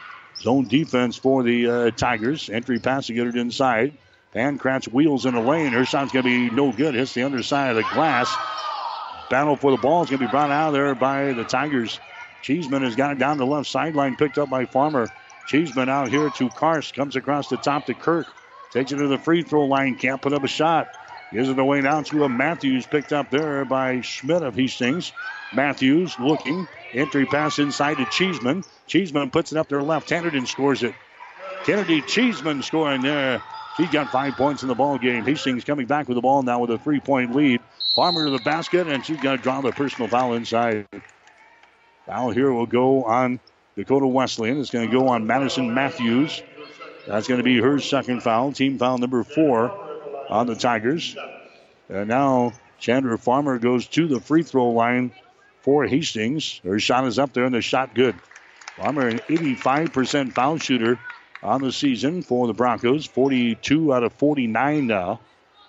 Zone 0.42 0.68
defense 0.68 1.18
for 1.18 1.44
the 1.44 1.68
uh, 1.68 1.92
Tigers. 1.92 2.50
Entry 2.50 2.80
pass 2.80 3.08
to 3.08 3.14
get 3.14 3.28
it 3.28 3.36
inside. 3.36 3.94
Pancratz 4.34 4.88
wheels 4.88 5.26
in 5.26 5.36
the 5.36 5.42
lane. 5.42 5.72
Her 5.72 5.86
shot's 5.86 6.12
going 6.12 6.26
to 6.26 6.50
be 6.50 6.56
no 6.56 6.72
good. 6.72 6.96
Hits 6.96 7.14
the 7.14 7.24
underside 7.24 7.72
of 7.72 7.76
the 7.76 7.90
glass. 7.94 8.34
battle 9.30 9.56
for 9.56 9.72
the 9.72 9.78
ball 9.78 10.04
is 10.04 10.10
going 10.10 10.20
to 10.20 10.26
be 10.26 10.32
brought 10.32 10.52
out 10.52 10.70
of 10.70 10.74
there 10.74 10.96
by 10.96 11.34
the 11.34 11.44
Tigers. 11.44 12.00
Cheeseman 12.42 12.84
has 12.84 12.96
got 12.96 13.12
it 13.12 13.20
down 13.20 13.38
the 13.38 13.46
left 13.46 13.70
sideline, 13.70 14.16
picked 14.16 14.38
up 14.38 14.50
by 14.50 14.66
Farmer. 14.66 15.08
Cheeseman 15.48 15.90
out 15.90 16.10
here 16.10 16.30
to 16.30 16.50
Karst, 16.50 16.94
comes 16.94 17.16
across 17.16 17.50
the 17.50 17.58
top 17.58 17.86
to 17.88 17.94
Kirk. 17.94 18.28
Takes 18.72 18.92
it 18.92 18.98
to 18.98 19.08
the 19.08 19.18
free 19.18 19.44
throw 19.44 19.66
line, 19.66 19.96
can't 19.96 20.22
put 20.22 20.34
up 20.34 20.44
a 20.44 20.48
shot. 20.48 20.90
Gives 21.32 21.50
it 21.50 21.60
away 21.60 21.82
now 21.82 22.02
to 22.02 22.24
a 22.24 22.30
Matthews, 22.30 22.88
picked 22.88 23.14
up 23.14 23.30
there 23.30 23.66
by 23.66 24.02
Schmidt 24.02 24.42
of 24.42 24.56
Hastings. 24.56 25.12
Matthews 25.54 26.16
looking, 26.20 26.68
entry 26.94 27.26
pass 27.26 27.60
inside 27.60 27.98
to 27.98 28.06
Cheeseman. 28.06 28.64
Cheeseman 28.88 29.30
puts 29.30 29.52
it 29.52 29.58
up 29.58 29.70
there 29.70 29.82
left-handed 29.82 30.34
and 30.34 30.48
scores 30.48 30.84
it. 30.84 30.94
Kennedy 31.64 32.02
Cheeseman 32.02 32.64
scoring 32.64 33.02
there. 33.02 33.42
He's 33.78 33.90
got 33.90 34.12
five 34.12 34.34
points 34.36 34.62
in 34.64 34.68
the 34.68 34.76
ball 34.76 34.98
game. 34.98 35.24
Hastings 35.24 35.64
coming 35.64 35.86
back 35.86 36.08
with 36.08 36.16
the 36.16 36.22
ball 36.22 36.42
now 36.42 36.60
with 36.60 36.72
a 36.72 36.78
three-point 36.78 37.36
lead. 37.36 37.62
Farmer 37.96 38.26
to 38.26 38.32
the 38.32 38.40
basket, 38.40 38.88
and 38.88 39.06
she's 39.06 39.20
going 39.22 39.38
to 39.38 39.44
draw 39.44 39.62
the 39.62 39.72
personal 39.72 40.10
foul 40.10 40.34
inside. 40.34 40.88
Foul 42.06 42.32
here 42.32 42.52
will 42.52 42.66
go 42.66 43.04
on 43.04 43.40
Dakota 43.76 44.08
Wesleyan. 44.08 44.60
It's 44.60 44.70
going 44.70 44.90
to 44.90 44.92
go 44.92 45.08
on 45.08 45.28
Madison 45.28 45.74
Matthews. 45.74 46.42
That's 47.08 47.28
going 47.28 47.40
to 47.40 47.44
be 47.44 47.60
her 47.60 47.80
second 47.80 48.22
foul. 48.22 48.52
Team 48.52 48.78
foul 48.78 48.98
number 48.98 49.24
four 49.24 49.72
on 50.30 50.48
the 50.48 50.56
Tigers. 50.56 51.16
And 51.90 52.08
now 52.08 52.54
Chandler 52.80 53.18
Farmer 53.18 53.58
goes 53.58 53.88
to 53.88 54.08
the 54.08 54.20
free 54.20 54.44
throw 54.44 54.70
line 54.70 55.12
for 55.62 55.86
Hastings. 55.86 56.62
Her 56.64 56.80
shot 56.80 57.06
is 57.06 57.20
up 57.20 57.34
there, 57.34 57.46
and 57.46 57.54
the 57.54 57.62
shot 57.62 57.96
good. 57.96 58.16
Farmer, 58.78 59.08
an 59.08 59.20
85% 59.20 60.34
foul 60.34 60.58
shooter 60.58 61.00
on 61.44 61.62
the 61.62 61.72
season 61.72 62.22
for 62.22 62.48
the 62.48 62.54
Broncos. 62.54 63.06
42 63.06 63.94
out 63.94 64.04
of 64.04 64.14
49 64.14 64.88
now 64.88 65.20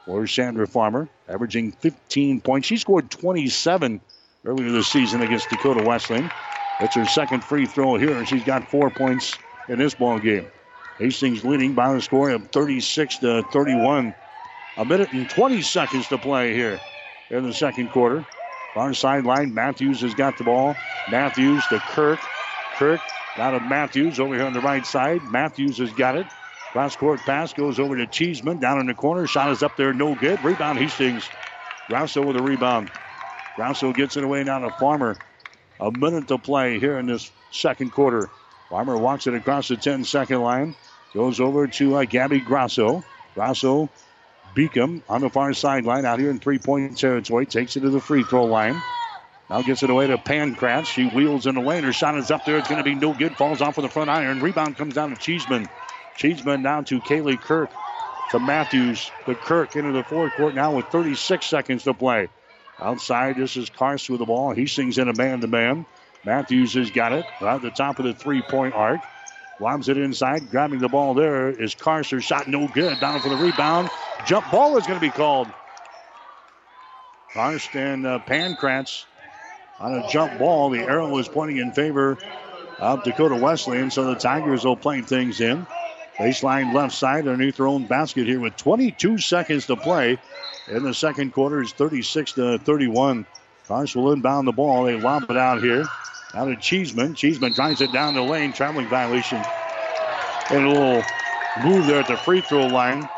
for 0.06 0.26
Chandler 0.26 0.66
Farmer, 0.66 1.08
averaging 1.28 1.72
15 1.72 2.40
points. 2.40 2.68
She 2.68 2.76
scored 2.76 3.10
27 3.10 4.00
earlier 4.44 4.70
this 4.70 4.88
season 4.88 5.22
against 5.22 5.50
Dakota 5.50 5.82
Wesleyan. 5.82 6.30
That's 6.78 6.94
her 6.96 7.04
second 7.04 7.44
free 7.44 7.66
throw 7.66 7.96
here, 7.96 8.16
and 8.16 8.26
she's 8.26 8.44
got 8.44 8.70
four 8.70 8.90
points 8.90 9.36
in 9.68 9.78
this 9.78 9.94
ball 9.94 10.18
game. 10.18 10.46
Hastings 11.00 11.42
leading 11.44 11.72
by 11.72 11.94
the 11.94 12.02
score 12.02 12.28
of 12.28 12.50
36 12.50 13.18
to 13.18 13.42
31. 13.50 14.14
A 14.76 14.84
minute 14.84 15.12
and 15.12 15.28
20 15.30 15.62
seconds 15.62 16.06
to 16.08 16.18
play 16.18 16.54
here 16.54 16.78
in 17.30 17.42
the 17.44 17.54
second 17.54 17.88
quarter. 17.88 18.26
Far 18.74 18.92
sideline, 18.92 19.54
Matthews 19.54 20.02
has 20.02 20.14
got 20.14 20.36
the 20.36 20.44
ball. 20.44 20.76
Matthews 21.10 21.64
to 21.68 21.78
Kirk. 21.78 22.20
Kirk 22.76 23.00
out 23.38 23.54
of 23.54 23.62
Matthews 23.62 24.20
over 24.20 24.34
here 24.34 24.44
on 24.44 24.52
the 24.52 24.60
right 24.60 24.86
side. 24.86 25.22
Matthews 25.24 25.78
has 25.78 25.90
got 25.92 26.16
it. 26.16 26.26
Cross 26.72 26.96
court 26.96 27.20
pass 27.20 27.54
goes 27.54 27.80
over 27.80 27.96
to 27.96 28.06
Cheeseman 28.06 28.60
down 28.60 28.78
in 28.78 28.86
the 28.86 28.94
corner. 28.94 29.26
Shot 29.26 29.50
is 29.50 29.62
up 29.62 29.78
there, 29.78 29.94
no 29.94 30.14
good. 30.14 30.44
Rebound 30.44 30.78
Hastings. 30.78 31.24
Grosso 31.88 32.24
with 32.26 32.36
a 32.36 32.42
rebound. 32.42 32.90
Grosso 33.56 33.92
gets 33.94 34.18
it 34.18 34.22
away 34.22 34.44
now 34.44 34.58
to 34.58 34.70
Farmer. 34.78 35.16
A 35.80 35.90
minute 35.90 36.28
to 36.28 36.36
play 36.36 36.78
here 36.78 36.98
in 36.98 37.06
this 37.06 37.32
second 37.50 37.90
quarter. 37.90 38.28
Farmer 38.68 38.98
walks 38.98 39.26
it 39.26 39.34
across 39.34 39.68
the 39.68 39.76
10 39.76 40.04
second 40.04 40.42
line. 40.42 40.76
Goes 41.14 41.40
over 41.40 41.66
to 41.66 41.96
uh, 41.96 42.04
Gabby 42.04 42.40
Grosso. 42.40 43.02
Grosso, 43.34 43.90
Beacom 44.54 45.02
on 45.08 45.20
the 45.20 45.30
far 45.30 45.52
sideline 45.54 46.04
out 46.04 46.18
here 46.18 46.30
in 46.30 46.38
three 46.38 46.58
point 46.58 46.98
territory. 46.98 47.46
Takes 47.46 47.76
it 47.76 47.80
to 47.80 47.90
the 47.90 48.00
free 48.00 48.22
throw 48.22 48.44
line. 48.46 48.80
Now 49.48 49.62
gets 49.62 49.82
it 49.82 49.90
away 49.90 50.06
to 50.06 50.18
Pancratz. 50.18 50.86
She 50.86 51.06
wheels 51.06 51.46
in 51.46 51.56
the 51.56 51.60
lane. 51.60 51.82
Her 51.82 51.92
shot 51.92 52.16
is 52.16 52.30
up 52.30 52.44
there. 52.44 52.58
It's 52.58 52.68
going 52.68 52.78
to 52.78 52.84
be 52.84 52.94
no 52.94 53.12
good. 53.12 53.36
Falls 53.36 53.60
off 53.60 53.76
with 53.76 53.84
the 53.84 53.90
front 53.90 54.08
iron. 54.08 54.40
Rebound 54.40 54.76
comes 54.76 54.94
down 54.94 55.10
to 55.10 55.16
Cheeseman. 55.16 55.68
Cheeseman 56.16 56.62
down 56.62 56.84
to 56.86 57.00
Kaylee 57.00 57.40
Kirk. 57.40 57.70
To 58.30 58.38
Matthews. 58.38 59.10
To 59.26 59.34
Kirk 59.34 59.74
into 59.74 59.90
the 59.90 60.04
forecourt 60.04 60.54
now 60.54 60.72
with 60.72 60.86
36 60.86 61.44
seconds 61.44 61.82
to 61.84 61.94
play. 61.94 62.28
Outside, 62.80 63.36
this 63.36 63.56
is 63.56 63.68
Karst 63.70 64.08
with 64.08 64.20
the 64.20 64.26
ball. 64.26 64.52
He 64.52 64.66
sings 64.66 64.98
in 64.98 65.08
a 65.08 65.14
man 65.14 65.40
to 65.40 65.48
man. 65.48 65.84
Matthews 66.24 66.74
has 66.74 66.90
got 66.90 67.12
it 67.12 67.26
at 67.40 67.62
the 67.62 67.70
top 67.70 67.98
of 67.98 68.04
the 68.04 68.14
three 68.14 68.42
point 68.42 68.74
arc. 68.74 69.00
Lobs 69.60 69.90
it 69.90 69.98
inside. 69.98 70.50
Grabbing 70.50 70.80
the 70.80 70.88
ball 70.88 71.12
there 71.14 71.50
is 71.50 71.74
Karst. 71.74 72.10
Her 72.10 72.20
shot 72.20 72.48
no 72.48 72.66
good. 72.66 72.98
Down 72.98 73.20
for 73.20 73.28
the 73.28 73.36
rebound. 73.36 73.90
Jump 74.26 74.50
ball 74.50 74.76
is 74.78 74.86
going 74.86 74.98
to 74.98 75.06
be 75.06 75.10
called. 75.10 75.48
Karst 77.34 77.76
and 77.76 78.06
uh, 78.06 78.18
on 79.78 79.94
a 79.94 80.08
jump 80.08 80.38
ball. 80.38 80.70
The 80.70 80.80
arrow 80.80 81.16
is 81.18 81.28
pointing 81.28 81.58
in 81.58 81.72
favor 81.72 82.18
of 82.78 83.04
Dakota 83.04 83.36
Wesleyan, 83.36 83.90
so 83.90 84.04
the 84.04 84.14
Tigers 84.14 84.64
will 84.64 84.76
play 84.76 85.02
things 85.02 85.40
in. 85.40 85.66
Baseline 86.18 86.74
left 86.74 86.94
side 86.94 87.26
underneath 87.28 87.56
their 87.56 87.66
own 87.66 87.86
basket 87.86 88.26
here 88.26 88.40
with 88.40 88.56
22 88.56 89.18
seconds 89.18 89.66
to 89.66 89.76
play. 89.76 90.18
In 90.68 90.82
the 90.82 90.94
second 90.94 91.32
quarter 91.32 91.60
is 91.62 91.72
36 91.72 92.32
to 92.32 92.58
31. 92.58 93.26
Karst 93.68 93.94
will 93.94 94.12
inbound 94.12 94.48
the 94.48 94.52
ball. 94.52 94.84
They 94.84 94.96
lob 94.96 95.30
it 95.30 95.36
out 95.36 95.62
here. 95.62 95.84
Out 96.34 96.46
to 96.46 96.56
Cheeseman. 96.56 97.14
Cheeseman 97.14 97.52
drives 97.52 97.80
it 97.80 97.92
down 97.92 98.14
the 98.14 98.22
lane. 98.22 98.52
Traveling 98.52 98.88
violation. 98.88 99.42
And 100.50 100.66
a 100.66 100.68
little 100.68 101.02
move 101.62 101.86
there 101.86 102.00
at 102.00 102.08
the 102.08 102.16
free 102.16 102.40
throw 102.40 102.66
line. 102.66 103.08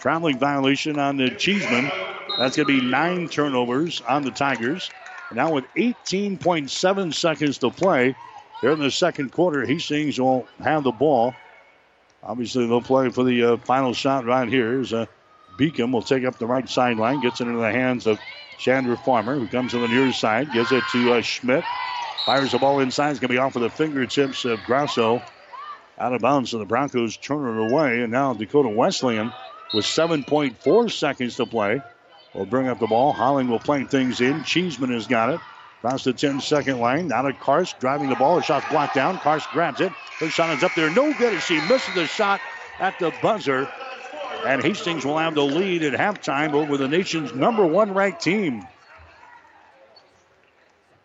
Traveling 0.00 0.38
violation 0.38 0.98
on 0.98 1.16
the 1.16 1.30
Cheeseman. 1.30 1.90
That's 2.38 2.56
going 2.56 2.66
to 2.66 2.80
be 2.80 2.80
nine 2.80 3.28
turnovers 3.28 4.02
on 4.02 4.22
the 4.22 4.30
Tigers. 4.30 4.90
Now 5.32 5.52
with 5.52 5.64
18.7 5.76 7.14
seconds 7.14 7.58
to 7.58 7.70
play 7.70 8.14
here 8.60 8.70
in 8.70 8.80
the 8.80 8.90
second 8.90 9.32
quarter, 9.32 9.64
Hastings 9.64 10.20
will 10.20 10.46
have 10.60 10.84
the 10.84 10.92
ball. 10.92 11.34
Obviously, 12.22 12.66
they'll 12.66 12.80
play 12.80 13.08
for 13.10 13.24
the 13.24 13.44
uh, 13.44 13.56
final 13.58 13.92
shot 13.92 14.24
right 14.24 14.48
here. 14.48 14.72
Here's 14.72 14.92
uh, 14.92 15.06
Beacom 15.58 15.92
will 15.92 16.02
take 16.02 16.24
up 16.24 16.38
the 16.38 16.46
right 16.46 16.68
sideline, 16.68 17.20
gets 17.20 17.40
it 17.40 17.46
into 17.46 17.60
the 17.60 17.70
hands 17.70 18.06
of 18.06 18.18
Chandler 18.58 18.96
Farmer, 18.96 19.38
who 19.38 19.46
comes 19.46 19.72
to 19.72 19.78
the 19.78 19.88
near 19.88 20.12
side, 20.12 20.52
gives 20.52 20.72
it 20.72 20.82
to 20.92 21.14
uh, 21.14 21.22
Schmidt. 21.22 21.64
Fires 22.24 22.52
the 22.52 22.58
ball 22.58 22.80
inside. 22.80 23.10
It's 23.10 23.20
going 23.20 23.28
to 23.28 23.34
be 23.34 23.38
off 23.38 23.56
of 23.56 23.62
the 23.62 23.70
fingertips 23.70 24.44
of 24.44 24.62
Grosso. 24.64 25.22
Out 25.98 26.12
of 26.12 26.20
bounds, 26.20 26.50
so 26.50 26.58
the 26.58 26.66
Broncos 26.66 27.16
turn 27.16 27.56
it 27.56 27.72
away. 27.72 28.02
And 28.02 28.12
now 28.12 28.34
Dakota 28.34 28.68
Wesleyan 28.68 29.32
with 29.72 29.84
7.4 29.84 30.90
seconds 30.90 31.36
to 31.36 31.46
play 31.46 31.80
will 32.34 32.46
bring 32.46 32.68
up 32.68 32.78
the 32.78 32.86
ball. 32.86 33.12
Holling 33.12 33.48
will 33.48 33.60
play 33.60 33.84
things 33.84 34.20
in. 34.20 34.44
Cheeseman 34.44 34.92
has 34.92 35.06
got 35.06 35.30
it. 35.30 35.40
Across 35.78 36.04
the 36.04 36.12
10 36.12 36.40
second 36.40 36.80
line. 36.80 37.08
Now 37.08 37.22
to 37.22 37.32
Karst 37.32 37.78
driving 37.78 38.08
the 38.08 38.16
ball. 38.16 38.36
The 38.36 38.42
shot's 38.42 38.68
blocked 38.70 38.94
down. 38.94 39.18
Karst 39.18 39.48
grabs 39.52 39.80
it. 39.80 39.92
Her 40.20 40.28
shot 40.28 40.54
is 40.56 40.64
up 40.64 40.74
there. 40.74 40.90
No 40.90 41.12
good 41.14 41.32
as 41.34 41.44
she 41.44 41.60
misses 41.68 41.94
the 41.94 42.06
shot 42.06 42.40
at 42.80 42.98
the 42.98 43.12
buzzer. 43.22 43.68
And 44.46 44.62
Hastings 44.62 45.04
will 45.04 45.18
have 45.18 45.34
the 45.34 45.42
lead 45.42 45.82
at 45.82 45.92
halftime 45.92 46.54
over 46.54 46.76
the 46.76 46.86
nation's 46.86 47.34
number 47.34 47.66
one 47.66 47.94
ranked 47.94 48.22
team. 48.22 48.64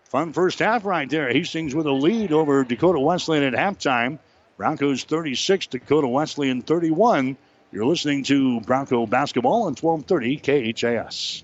Fun 0.06 0.32
first 0.32 0.60
half 0.60 0.86
right 0.86 1.10
there. 1.10 1.32
Hastings 1.32 1.74
with 1.74 1.88
a 1.88 1.92
lead 1.92 2.32
over 2.32 2.64
Dakota 2.64 3.00
Wesleyan 3.00 3.44
at 3.44 3.54
halftime. 3.54 4.20
Broncos 4.58 5.06
36, 5.06 5.68
Dakota 5.68 6.08
Wesleyan 6.08 6.62
31. 6.62 7.36
You're 7.72 7.86
listening 7.86 8.24
to 8.26 8.62
Bronco 8.62 9.08
basketball 9.08 9.64
on 9.64 9.76
1230 9.76 10.74
KHAS. 10.74 11.44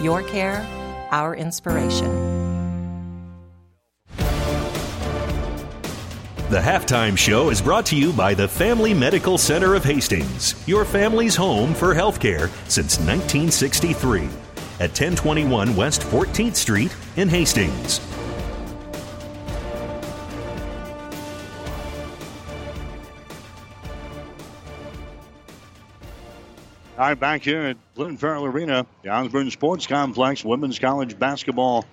Your 0.00 0.22
care, 0.22 0.64
our 1.10 1.34
inspiration. 1.34 2.38
The 6.50 6.60
halftime 6.60 7.18
show 7.18 7.50
is 7.50 7.60
brought 7.60 7.84
to 7.86 7.96
you 7.96 8.12
by 8.12 8.32
the 8.32 8.46
Family 8.46 8.94
Medical 8.94 9.36
Center 9.36 9.74
of 9.74 9.84
Hastings, 9.84 10.54
your 10.68 10.84
family's 10.84 11.34
home 11.34 11.74
for 11.74 11.94
healthcare 11.94 12.48
since 12.70 12.98
1963 13.00 14.20
at 14.80 14.90
1021 14.90 15.74
West 15.74 16.02
14th 16.02 16.54
Street 16.54 16.94
in 17.16 17.28
Hastings. 17.28 18.00
All 26.98 27.04
right, 27.04 27.14
back 27.14 27.44
here 27.44 27.60
at 27.60 27.76
Lynn 27.94 28.16
Farrell 28.16 28.44
Arena, 28.44 28.84
the 29.04 29.10
Osborne 29.10 29.52
Sports 29.52 29.86
Complex, 29.86 30.44
women's 30.44 30.80
college 30.80 31.16
basketball 31.16 31.84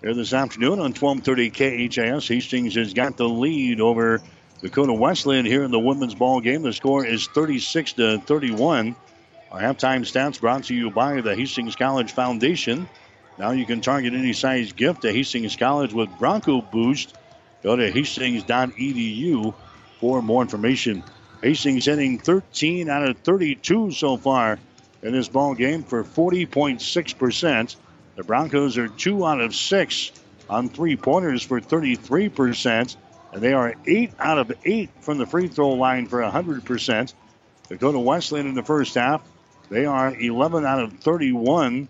here 0.00 0.12
this 0.12 0.32
afternoon 0.32 0.80
on 0.80 0.92
1230 0.92 1.50
KHAS. 1.50 2.26
Hastings 2.26 2.74
has 2.74 2.94
got 2.94 3.16
the 3.16 3.28
lead 3.28 3.80
over 3.80 4.20
Dakota 4.60 4.92
Wesleyan 4.92 5.46
here 5.46 5.62
in 5.62 5.70
the 5.70 5.78
women's 5.78 6.16
ball 6.16 6.40
game. 6.40 6.62
The 6.62 6.72
score 6.72 7.06
is 7.06 7.28
36 7.28 7.92
to 7.92 8.18
31. 8.18 8.96
Our 9.52 9.60
halftime 9.60 10.00
stats 10.00 10.40
brought 10.40 10.64
to 10.64 10.74
you 10.74 10.90
by 10.90 11.20
the 11.20 11.36
Hastings 11.36 11.76
College 11.76 12.10
Foundation. 12.10 12.88
Now 13.38 13.52
you 13.52 13.66
can 13.66 13.80
target 13.80 14.14
any 14.14 14.32
size 14.32 14.72
gift 14.72 15.02
to 15.02 15.12
Hastings 15.12 15.54
College 15.54 15.92
with 15.92 16.10
Bronco 16.18 16.60
Boost. 16.60 17.16
Go 17.62 17.76
to 17.76 17.88
hastings.edu 17.88 19.54
for 20.00 20.22
more 20.22 20.42
information. 20.42 21.04
Hastings 21.42 21.84
hitting 21.84 22.18
13 22.18 22.88
out 22.88 23.08
of 23.08 23.18
32 23.18 23.92
so 23.92 24.16
far 24.16 24.58
in 25.02 25.12
this 25.12 25.28
ball 25.28 25.54
game 25.54 25.84
for 25.84 26.02
40.6%. 26.02 27.76
The 28.16 28.24
Broncos 28.24 28.76
are 28.78 28.88
two 28.88 29.24
out 29.24 29.40
of 29.40 29.54
six 29.54 30.10
on 30.50 30.68
three 30.68 30.96
pointers 30.96 31.42
for 31.42 31.60
33%, 31.60 32.96
and 33.32 33.42
they 33.42 33.52
are 33.52 33.74
eight 33.86 34.12
out 34.18 34.38
of 34.38 34.52
eight 34.64 34.90
from 35.00 35.18
the 35.18 35.26
free 35.26 35.46
throw 35.46 35.70
line 35.70 36.06
for 36.06 36.20
100%. 36.20 37.14
Dakota 37.68 37.98
Wesleyan 37.98 38.48
in 38.48 38.54
the 38.54 38.62
first 38.62 38.94
half, 38.94 39.22
they 39.70 39.84
are 39.84 40.14
11 40.14 40.64
out 40.64 40.82
of 40.82 40.94
31 40.94 41.88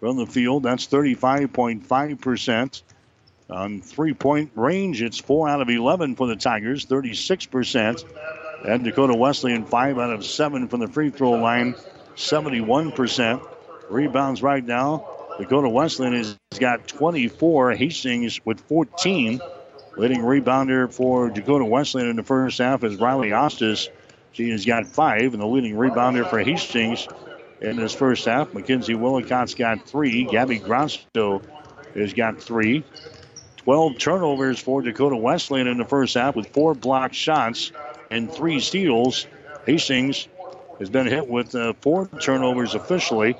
from 0.00 0.16
the 0.16 0.26
field. 0.26 0.64
That's 0.64 0.86
35.5%. 0.88 2.82
On 3.48 3.80
three 3.80 4.14
point 4.14 4.50
range, 4.56 5.02
it's 5.02 5.18
4 5.18 5.48
out 5.48 5.60
of 5.60 5.68
11 5.68 6.16
for 6.16 6.26
the 6.26 6.36
Tigers, 6.36 6.86
36%. 6.86 8.04
And 8.64 8.84
Dakota 8.84 9.14
Wesleyan, 9.14 9.64
5 9.64 9.98
out 9.98 10.12
of 10.12 10.24
7 10.24 10.68
from 10.68 10.80
the 10.80 10.88
free 10.88 11.10
throw 11.10 11.32
line, 11.32 11.74
71%. 12.16 13.48
Rebounds 13.90 14.42
right 14.42 14.64
now. 14.64 15.08
Dakota 15.38 15.68
Wesleyan 15.68 16.14
has 16.14 16.38
got 16.58 16.86
24. 16.86 17.72
Hastings 17.72 18.40
with 18.44 18.60
14. 18.60 19.40
Leading 19.96 20.20
rebounder 20.20 20.92
for 20.92 21.28
Dakota 21.28 21.64
Wesleyan 21.64 22.08
in 22.08 22.16
the 22.16 22.22
first 22.22 22.58
half 22.58 22.84
is 22.84 22.96
Riley 22.96 23.30
Ostis. 23.30 23.88
She 24.32 24.50
has 24.50 24.64
got 24.64 24.86
five, 24.86 25.34
and 25.34 25.42
the 25.42 25.46
leading 25.46 25.74
rebounder 25.74 26.28
for 26.28 26.38
Hastings 26.38 27.06
in 27.62 27.76
this 27.76 27.92
first 27.92 28.24
half, 28.24 28.52
Mackenzie 28.54 28.94
Willicott's 28.94 29.54
got 29.54 29.86
three. 29.86 30.24
Gabby 30.24 30.58
Grosso 30.58 31.42
has 31.94 32.12
got 32.12 32.40
three. 32.40 32.84
12 33.58 33.98
turnovers 33.98 34.58
for 34.58 34.82
Dakota 34.82 35.16
Wesleyan 35.16 35.68
in 35.68 35.78
the 35.78 35.84
first 35.84 36.14
half 36.14 36.34
with 36.34 36.48
four 36.48 36.74
blocked 36.74 37.14
shots 37.14 37.70
and 38.12 38.30
three 38.30 38.60
steals. 38.60 39.26
Hastings 39.66 40.28
has 40.78 40.90
been 40.90 41.06
hit 41.06 41.26
with 41.26 41.54
uh, 41.54 41.72
four 41.80 42.08
turnovers 42.20 42.74
officially, 42.74 43.36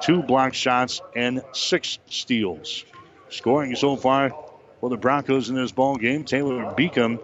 two 0.00 0.22
blocked 0.22 0.56
shots, 0.56 1.02
and 1.14 1.42
six 1.52 1.98
steals. 2.08 2.84
Scoring 3.28 3.76
so 3.76 3.96
far 3.96 4.30
for 4.80 4.88
the 4.88 4.96
Broncos 4.96 5.50
in 5.50 5.56
this 5.56 5.72
ball 5.72 5.96
game, 5.96 6.24
Taylor 6.24 6.74
Beacom 6.76 7.20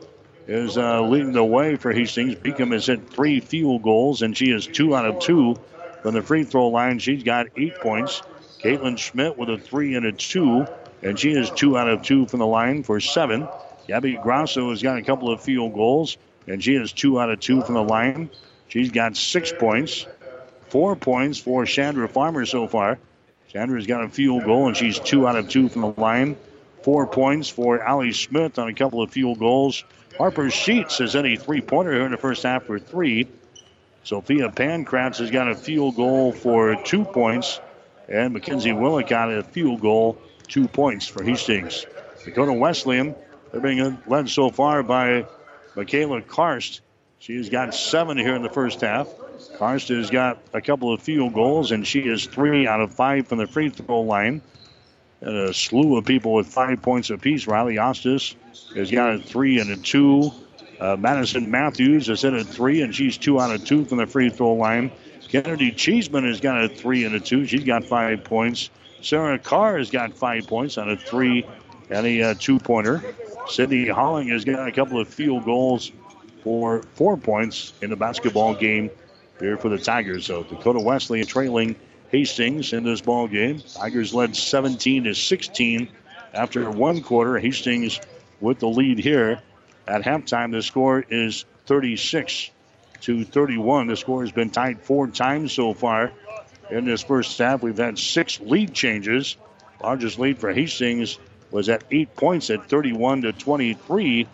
is 0.46 0.76
uh, 0.76 1.00
leading 1.02 1.32
the 1.32 1.44
way 1.44 1.76
for 1.76 1.92
Hastings. 1.92 2.34
Beacom 2.34 2.72
has 2.72 2.86
hit 2.86 3.08
three 3.08 3.40
field 3.40 3.82
goals, 3.82 4.22
and 4.22 4.36
she 4.36 4.50
is 4.50 4.66
two 4.66 4.94
out 4.94 5.06
of 5.06 5.20
two 5.20 5.56
from 6.02 6.14
the 6.14 6.22
free 6.22 6.44
throw 6.44 6.68
line. 6.68 6.98
She's 6.98 7.22
got 7.22 7.46
eight 7.56 7.76
points. 7.76 8.22
Caitlin 8.62 8.98
Schmidt 8.98 9.38
with 9.38 9.48
a 9.48 9.56
three 9.56 9.94
and 9.94 10.04
a 10.04 10.12
two, 10.12 10.66
and 11.02 11.18
she 11.18 11.32
is 11.32 11.50
two 11.50 11.78
out 11.78 11.88
of 11.88 12.02
two 12.02 12.26
from 12.26 12.40
the 12.40 12.46
line 12.46 12.82
for 12.82 13.00
seven. 13.00 13.48
Gabby 13.86 14.18
Grosso 14.22 14.70
has 14.70 14.82
got 14.82 14.98
a 14.98 15.02
couple 15.02 15.32
of 15.32 15.40
field 15.40 15.72
goals, 15.72 16.18
and 16.50 16.62
she 16.62 16.74
is 16.74 16.92
two 16.92 17.20
out 17.20 17.30
of 17.30 17.40
two 17.40 17.62
from 17.62 17.74
the 17.74 17.82
line. 17.82 18.28
She's 18.68 18.90
got 18.90 19.16
six 19.16 19.52
points. 19.52 20.06
Four 20.68 20.96
points 20.96 21.38
for 21.38 21.64
Chandler 21.64 22.08
Farmer 22.08 22.44
so 22.44 22.66
far. 22.66 22.98
Chandler's 23.48 23.86
got 23.86 24.04
a 24.04 24.08
field 24.08 24.44
goal, 24.44 24.68
and 24.68 24.76
she's 24.76 24.98
two 24.98 25.26
out 25.26 25.36
of 25.36 25.48
two 25.48 25.68
from 25.68 25.82
the 25.82 26.00
line. 26.00 26.36
Four 26.82 27.06
points 27.06 27.48
for 27.48 27.82
Allie 27.82 28.12
Smith 28.12 28.58
on 28.58 28.68
a 28.68 28.74
couple 28.74 29.02
of 29.02 29.10
field 29.10 29.38
goals. 29.38 29.84
Harper 30.18 30.50
Sheets 30.50 30.98
has 30.98 31.16
any 31.16 31.36
three 31.36 31.60
pointer 31.60 31.92
here 31.92 32.04
in 32.04 32.12
the 32.12 32.16
first 32.16 32.42
half 32.42 32.64
for 32.64 32.78
three. 32.78 33.28
Sophia 34.04 34.48
Pancratz 34.48 35.18
has 35.18 35.30
got 35.30 35.50
a 35.50 35.54
field 35.54 35.96
goal 35.96 36.32
for 36.32 36.76
two 36.84 37.04
points. 37.04 37.60
And 38.08 38.32
Mackenzie 38.32 38.72
Willicott 38.72 39.38
a 39.38 39.42
field 39.44 39.80
goal, 39.80 40.18
two 40.48 40.66
points 40.66 41.06
for 41.06 41.22
Hastings. 41.22 41.86
Dakota 42.24 42.52
Wesleyan, 42.52 43.14
they're 43.52 43.60
being 43.60 43.98
led 44.06 44.28
so 44.28 44.50
far 44.50 44.82
by 44.82 45.26
Michaela 45.76 46.22
Karst. 46.22 46.80
She's 47.18 47.50
got 47.50 47.74
seven 47.74 48.16
here 48.16 48.34
in 48.34 48.42
the 48.42 48.48
first 48.48 48.80
half. 48.80 49.08
Karst 49.58 49.88
has 49.88 50.10
got 50.10 50.38
a 50.52 50.60
couple 50.60 50.92
of 50.92 51.02
field 51.02 51.34
goals, 51.34 51.70
and 51.70 51.86
she 51.86 52.00
is 52.00 52.26
three 52.26 52.66
out 52.66 52.80
of 52.80 52.94
five 52.94 53.28
from 53.28 53.38
the 53.38 53.46
free 53.46 53.68
throw 53.68 54.00
line. 54.00 54.42
And 55.20 55.36
a 55.36 55.52
slew 55.52 55.98
of 55.98 56.06
people 56.06 56.32
with 56.32 56.46
five 56.46 56.80
points 56.80 57.10
apiece. 57.10 57.46
Riley 57.46 57.76
Ostis 57.76 58.34
has 58.74 58.90
got 58.90 59.14
a 59.14 59.18
three 59.18 59.60
and 59.60 59.70
a 59.70 59.76
two. 59.76 60.30
Uh, 60.80 60.96
Madison 60.98 61.50
Matthews 61.50 62.06
has 62.06 62.22
hit 62.22 62.32
a 62.32 62.42
three, 62.42 62.80
and 62.80 62.94
she's 62.94 63.18
two 63.18 63.38
out 63.38 63.54
of 63.54 63.64
two 63.64 63.84
from 63.84 63.98
the 63.98 64.06
free 64.06 64.30
throw 64.30 64.54
line. 64.54 64.90
Kennedy 65.28 65.72
Cheeseman 65.72 66.26
has 66.26 66.40
got 66.40 66.64
a 66.64 66.68
three 66.68 67.04
and 67.04 67.14
a 67.14 67.20
two. 67.20 67.44
She's 67.44 67.64
got 67.64 67.84
five 67.84 68.24
points. 68.24 68.70
Sarah 69.02 69.38
Carr 69.38 69.76
has 69.78 69.90
got 69.90 70.14
five 70.14 70.46
points 70.46 70.78
on 70.78 70.90
a 70.90 70.96
three 70.96 71.46
and 71.90 72.06
a 72.06 72.22
uh, 72.22 72.34
two 72.38 72.58
pointer. 72.58 73.02
Sydney 73.48 73.88
Holling 73.88 74.28
has 74.28 74.44
got 74.44 74.66
a 74.66 74.72
couple 74.72 75.00
of 75.00 75.08
field 75.08 75.44
goals 75.44 75.90
for 76.42 76.82
four 76.94 77.16
points 77.16 77.72
in 77.82 77.90
the 77.90 77.96
basketball 77.96 78.54
game 78.54 78.90
here 79.38 79.56
for 79.56 79.68
the 79.68 79.78
Tigers. 79.78 80.26
So 80.26 80.42
Dakota 80.42 80.80
Wesleyan 80.80 81.26
trailing 81.26 81.76
Hastings 82.10 82.72
in 82.72 82.84
this 82.84 83.00
ball 83.00 83.28
game. 83.28 83.60
Tigers 83.60 84.12
led 84.12 84.34
17 84.34 85.04
to 85.04 85.14
16 85.14 85.88
after 86.32 86.70
one 86.70 87.02
quarter. 87.02 87.38
Hastings 87.38 88.00
with 88.40 88.58
the 88.58 88.68
lead 88.68 88.98
here. 88.98 89.40
At 89.86 90.02
halftime, 90.02 90.52
the 90.52 90.62
score 90.62 91.04
is 91.08 91.44
36 91.66 92.50
to 93.02 93.24
31. 93.24 93.86
The 93.86 93.96
score 93.96 94.22
has 94.22 94.32
been 94.32 94.50
tied 94.50 94.82
four 94.82 95.06
times 95.08 95.52
so 95.52 95.72
far 95.72 96.12
in 96.70 96.84
this 96.84 97.02
first 97.02 97.36
half. 97.38 97.62
We've 97.62 97.76
had 97.76 97.98
six 97.98 98.40
lead 98.40 98.74
changes. 98.74 99.36
Largest 99.82 100.18
lead 100.18 100.38
for 100.38 100.52
Hastings 100.52 101.18
was 101.50 101.68
at 101.68 101.84
eight 101.90 102.14
points 102.16 102.50
at 102.50 102.68
31 102.68 103.22
to 103.22 103.32
23. 103.32 104.26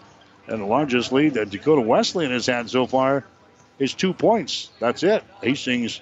And 0.49 0.61
the 0.61 0.67
largest 0.67 1.13
lead 1.13 1.35
that 1.35 1.51
Dakota 1.51 1.81
Wesleyan 1.81 2.31
has 2.31 2.47
had 2.47 2.71
so 2.71 2.87
far 2.87 3.25
is 3.79 3.95
two 3.95 4.13
points. 4.13 4.71
That's 4.79 5.03
it. 5.03 5.25
Hastings 5.43 6.01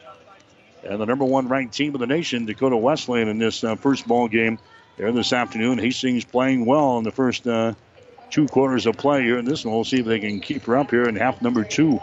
and 0.85 1.01
the 1.01 1.07
number 1.07 1.25
one 1.25 1.49
ranked 1.49 1.75
team 1.75 1.95
of 1.95 2.01
the 2.01 2.07
nation, 2.07 2.47
Dakota 2.47 2.77
Wesleyan, 2.77 3.29
in 3.29 3.39
this 3.39 3.65
uh, 3.65 3.77
first 3.77 4.07
ball 4.07 4.29
game 4.29 4.59
there 4.97 5.11
this 5.13 5.33
afternoon. 5.33 5.79
Hastings 5.79 6.25
playing 6.25 6.67
well 6.67 6.99
in 6.99 7.05
the 7.05 7.11
first 7.11 7.47
uh, 7.47 7.75
two 8.31 8.47
quarters 8.47 8.87
of 8.87 8.97
play 8.97 9.23
here 9.23 9.39
in 9.39 9.45
this 9.45 9.65
one. 9.65 9.75
We'll 9.75 9.85
see 9.85 10.01
if 10.01 10.07
they 10.07 10.21
can 10.21 10.41
keep 10.41 10.65
her 10.65 10.77
up 10.77 10.91
here 10.91 11.05
in 11.05 11.17
half 11.17 11.41
number 11.41 11.65
two. 11.65 12.01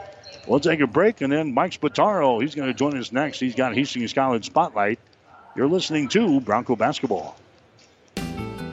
We'll 0.47 0.59
take 0.59 0.80
a 0.80 0.88
break, 0.88 1.22
and 1.22 1.32
then 1.32 1.53
Mike 1.53 1.80
Spataro, 1.80 2.41
he's 2.41 2.55
going 2.55 2.68
to 2.68 2.74
join 2.74 2.97
us 2.97 3.12
next. 3.12 3.39
He's 3.39 3.55
got 3.55 3.76
Hastings 3.76 4.14
College 4.14 4.47
Spotlight. 4.47 4.99
You're 5.55 5.68
listening 5.68 6.07
to 6.09 6.41
Bronco 6.41 6.76
Basketball. 6.76 7.38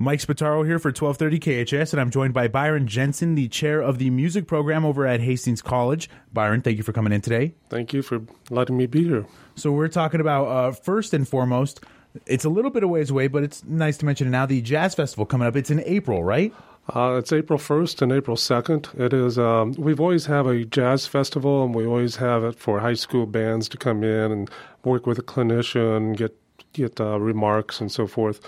Mike 0.00 0.20
Spataro 0.20 0.64
here 0.64 0.78
for 0.78 0.90
1230 0.90 1.64
KHAS, 1.66 1.92
and 1.92 2.00
I'm 2.00 2.10
joined 2.10 2.32
by 2.32 2.46
Byron 2.46 2.86
Jensen, 2.86 3.34
the 3.34 3.48
chair 3.48 3.80
of 3.80 3.98
the 3.98 4.10
music 4.10 4.46
program 4.46 4.84
over 4.84 5.04
at 5.04 5.18
Hastings 5.18 5.60
College. 5.60 6.08
Byron, 6.32 6.62
thank 6.62 6.76
you 6.76 6.84
for 6.84 6.92
coming 6.92 7.12
in 7.12 7.20
today. 7.20 7.52
Thank 7.68 7.92
you 7.92 8.02
for 8.02 8.22
letting 8.48 8.76
me 8.76 8.86
be 8.86 9.02
here. 9.02 9.26
So, 9.56 9.72
we're 9.72 9.88
talking 9.88 10.20
about, 10.20 10.44
uh, 10.44 10.70
first 10.70 11.14
and 11.14 11.26
foremost, 11.26 11.80
it's 12.26 12.44
a 12.44 12.48
little 12.48 12.70
bit 12.70 12.84
of 12.84 12.90
ways 12.90 13.10
away, 13.10 13.26
but 13.26 13.42
it's 13.42 13.64
nice 13.64 13.96
to 13.98 14.06
mention 14.06 14.30
now 14.30 14.46
the 14.46 14.62
Jazz 14.62 14.94
Festival 14.94 15.26
coming 15.26 15.48
up. 15.48 15.56
It's 15.56 15.68
in 15.68 15.82
April, 15.84 16.22
right? 16.22 16.54
Uh, 16.94 17.16
it's 17.18 17.32
April 17.32 17.58
1st 17.58 18.00
and 18.00 18.12
April 18.12 18.36
2nd. 18.36 19.00
It 19.00 19.12
is. 19.12 19.36
Um, 19.36 19.72
we've 19.72 20.00
always 20.00 20.26
have 20.26 20.46
a 20.46 20.64
jazz 20.64 21.08
festival, 21.08 21.64
and 21.64 21.74
we 21.74 21.84
always 21.84 22.16
have 22.16 22.44
it 22.44 22.56
for 22.56 22.78
high 22.78 22.94
school 22.94 23.26
bands 23.26 23.68
to 23.70 23.76
come 23.76 24.04
in 24.04 24.30
and 24.30 24.50
work 24.84 25.06
with 25.06 25.18
a 25.18 25.22
clinician, 25.22 26.16
get 26.16 26.38
get 26.72 27.00
uh, 27.00 27.18
remarks 27.18 27.80
and 27.80 27.90
so 27.90 28.06
forth. 28.06 28.40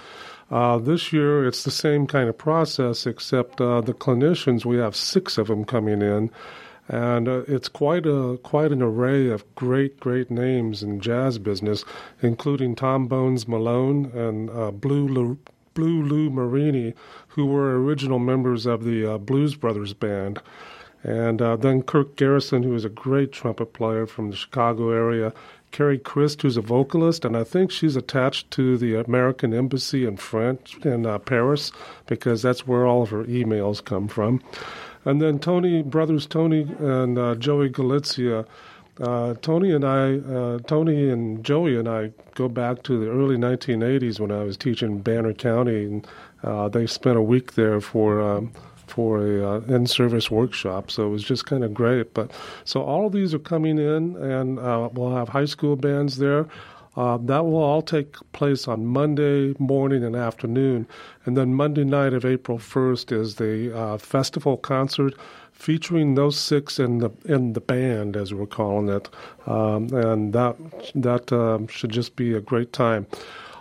Uh, 0.51 0.79
this 0.79 1.13
year, 1.13 1.47
it's 1.47 1.63
the 1.63 1.71
same 1.71 2.07
kind 2.07 2.29
of 2.29 2.37
process, 2.37 3.07
except 3.07 3.61
uh, 3.61 3.81
the 3.81 3.95
clinicians. 3.95 4.65
We 4.65 4.79
have 4.79 4.97
six 4.97 5.39
of 5.39 5.47
them 5.47 5.65
coming 5.65 6.03
in, 6.03 6.31
and 6.89 7.29
uh, 7.29 7.43
it's 7.47 7.69
quite 7.69 8.05
a 8.05 8.37
quite 8.43 8.73
an 8.73 8.83
array 8.83 9.29
of 9.29 9.55
great 9.55 10.01
great 10.01 10.29
names 10.29 10.83
in 10.83 11.01
jazz 11.01 11.39
business, 11.39 11.85
including 12.21 12.75
Tom 12.75 13.07
Bones 13.07 13.47
Malone 13.47 14.07
and 14.07 14.51
uh, 14.51 14.73
Blue 14.73 15.07
Lou, 15.07 15.39
Blue 15.75 16.03
Lou 16.03 16.31
Marini, 16.31 16.95
who 17.29 17.47
were 17.47 17.81
original 17.81 18.19
members 18.19 18.67
of 18.67 18.83
the 18.83 19.15
uh, 19.15 19.19
Blues 19.19 19.55
Brothers 19.55 19.95
band. 19.95 20.43
And 21.03 21.41
uh, 21.41 21.57
then 21.57 21.83
Kirk 21.83 22.17
Garrison, 22.17 22.63
who 22.63 22.75
is 22.75 22.85
a 22.85 22.91
great 22.91 23.33
trumpet 23.33 23.73
player 23.73 24.07
from 24.07 24.31
the 24.31 24.37
Chicago 24.37 24.91
area, 24.91 25.33
Carrie 25.71 25.99
Christ, 25.99 26.43
who's 26.43 26.57
a 26.57 26.61
vocalist, 26.61 27.25
and 27.25 27.37
I 27.37 27.45
think 27.45 27.71
she's 27.71 27.97
attached 27.97 28.51
to 28.53 28.77
the 28.77 28.97
American 28.97 29.55
Embassy 29.55 30.05
in 30.05 30.17
French 30.17 30.77
in 30.85 31.07
uh, 31.07 31.19
Paris 31.19 31.73
because 32.07 32.43
that's 32.43 32.67
where 32.67 32.87
all 32.87 33.03
of 33.03 33.11
her 33.11 33.25
emails 33.25 33.85
come 33.85 34.09
from. 34.09 34.43
And 35.05 35.21
then 35.21 35.39
Tony, 35.39 35.83
brothers 35.83 36.27
Tony 36.27 36.63
and 36.79 37.19
uh, 37.19 37.35
Joey 37.37 37.71
Galizia. 37.71 38.47
Uh, 39.01 39.33
Tony 39.41 39.73
and 39.73 39.85
I, 39.85 40.19
uh, 40.19 40.59
Tony 40.67 41.09
and 41.09 41.43
Joey 41.43 41.79
and 41.79 41.89
I 41.89 42.13
go 42.35 42.49
back 42.49 42.83
to 42.83 42.99
the 42.99 43.11
early 43.11 43.37
1980s 43.37 44.21
when 44.21 44.31
I 44.31 44.45
was 44.45 44.59
teaching 44.59 44.99
Banner 44.99 45.33
County, 45.33 45.85
and 45.85 46.07
uh, 46.43 46.69
they 46.69 46.87
spent 46.87 47.17
a 47.17 47.23
week 47.23 47.55
there 47.55 47.81
for 47.81 48.21
um, 48.21 48.53
for 48.91 49.27
a 49.27 49.57
uh, 49.57 49.61
in-service 49.61 50.31
workshop. 50.31 50.91
So 50.91 51.07
it 51.07 51.11
was 51.11 51.25
just 51.25 51.47
kind 51.47 51.65
of 51.65 51.73
great. 51.73 52.13
But 52.15 52.33
so 52.65 52.83
all 52.83 53.07
of 53.07 53.13
these 53.13 53.33
are 53.33 53.39
coming 53.39 53.79
in, 53.79 54.17
and 54.17 54.59
uh, 54.59 54.89
we'll 54.93 55.15
have 55.15 55.29
high 55.29 55.47
school 55.47 55.77
bands 55.77 56.19
there. 56.19 56.47
Uh, 56.97 57.17
that 57.19 57.45
will 57.45 57.63
all 57.63 57.83
take 57.83 58.17
place 58.33 58.67
on 58.67 58.85
Monday 58.85 59.55
morning 59.61 60.03
and 60.03 60.17
afternoon, 60.17 60.89
and 61.25 61.37
then 61.37 61.55
Monday 61.55 61.85
night 61.85 62.13
of 62.13 62.25
April 62.25 62.59
1st 62.59 63.13
is 63.13 63.37
the 63.37 63.75
uh, 63.77 63.97
festival 63.97 64.57
concert 64.57 65.15
featuring 65.53 66.15
those 66.15 66.39
six 66.39 66.79
in 66.79 66.99
the 66.99 67.11
in 67.27 67.53
the 67.53 67.61
band, 67.61 68.17
as 68.17 68.35
we're 68.35 68.47
calling 68.47 68.89
it, 68.89 69.09
um, 69.47 69.89
and 69.95 70.33
that 70.33 70.57
that 70.95 71.33
um, 71.33 71.69
should 71.69 71.91
just 71.91 72.17
be 72.17 72.35
a 72.35 72.41
great 72.41 72.73
time. 72.73 73.07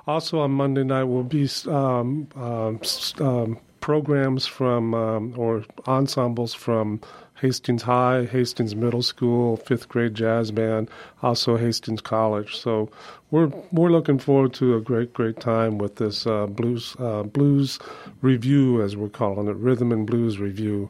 Also 0.07 0.39
on 0.39 0.51
Monday 0.51 0.84
night 0.84 1.03
we'll 1.03 1.23
be 1.23 1.47
um, 1.67 2.27
um, 2.36 2.80
um 3.19 3.59
programs 3.82 4.45
from 4.45 4.93
um, 4.93 5.34
or 5.38 5.63
ensembles 5.88 6.53
from 6.53 7.01
Hastings 7.41 7.84
High, 7.84 8.25
Hastings 8.25 8.75
Middle 8.75 9.01
School, 9.01 9.55
fifth 9.55 9.88
grade 9.88 10.13
jazz 10.13 10.51
band, 10.51 10.89
also 11.23 11.55
Hastings 11.57 12.01
College. 12.01 12.57
So 12.57 12.89
we're 13.32 13.47
we're 13.71 13.91
looking 13.91 14.19
forward 14.19 14.53
to 14.55 14.75
a 14.75 14.82
great 14.82 15.13
great 15.13 15.39
time 15.39 15.77
with 15.77 15.95
this 15.95 16.27
uh, 16.27 16.47
blues 16.47 16.95
uh, 16.99 17.23
blues 17.23 17.80
review 18.21 18.82
as 18.82 18.97
we're 18.97 19.09
calling 19.09 19.47
it, 19.47 19.55
rhythm 19.55 19.91
and 19.91 20.05
blues 20.05 20.39
review. 20.39 20.89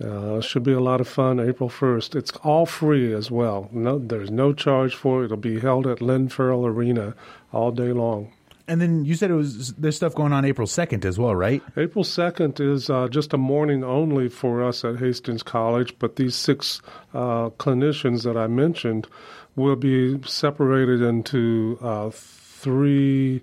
Uh, 0.00 0.40
should 0.40 0.62
be 0.62 0.72
a 0.72 0.80
lot 0.80 1.00
of 1.00 1.08
fun. 1.08 1.40
April 1.40 1.68
first. 1.68 2.14
It's 2.14 2.30
all 2.44 2.66
free 2.66 3.12
as 3.12 3.32
well. 3.32 3.68
No, 3.72 3.98
there's 3.98 4.30
no 4.30 4.52
charge 4.52 4.94
for 4.94 5.22
it. 5.22 5.26
It'll 5.26 5.36
be 5.36 5.58
held 5.58 5.88
at 5.88 6.00
Lynn 6.00 6.28
Farrell 6.28 6.66
Arena 6.66 7.14
all 7.52 7.72
day 7.72 7.92
long. 7.92 8.32
And 8.68 8.82
then 8.82 9.06
you 9.06 9.14
said 9.14 9.30
it 9.30 9.34
was 9.34 9.72
there's 9.74 9.96
stuff 9.96 10.14
going 10.14 10.34
on 10.34 10.44
April 10.44 10.66
2nd 10.66 11.06
as 11.06 11.18
well, 11.18 11.34
right? 11.34 11.62
April 11.76 12.04
2nd 12.04 12.60
is 12.60 12.90
uh, 12.90 13.08
just 13.08 13.32
a 13.32 13.38
morning 13.38 13.82
only 13.82 14.28
for 14.28 14.62
us 14.62 14.84
at 14.84 14.98
Hastings 14.98 15.42
College, 15.42 15.98
but 15.98 16.16
these 16.16 16.36
six 16.36 16.82
uh, 17.14 17.48
clinicians 17.50 18.24
that 18.24 18.36
I 18.36 18.46
mentioned 18.46 19.08
will 19.56 19.76
be 19.76 20.22
separated 20.22 21.00
into 21.00 21.78
uh, 21.80 22.10
three 22.12 23.42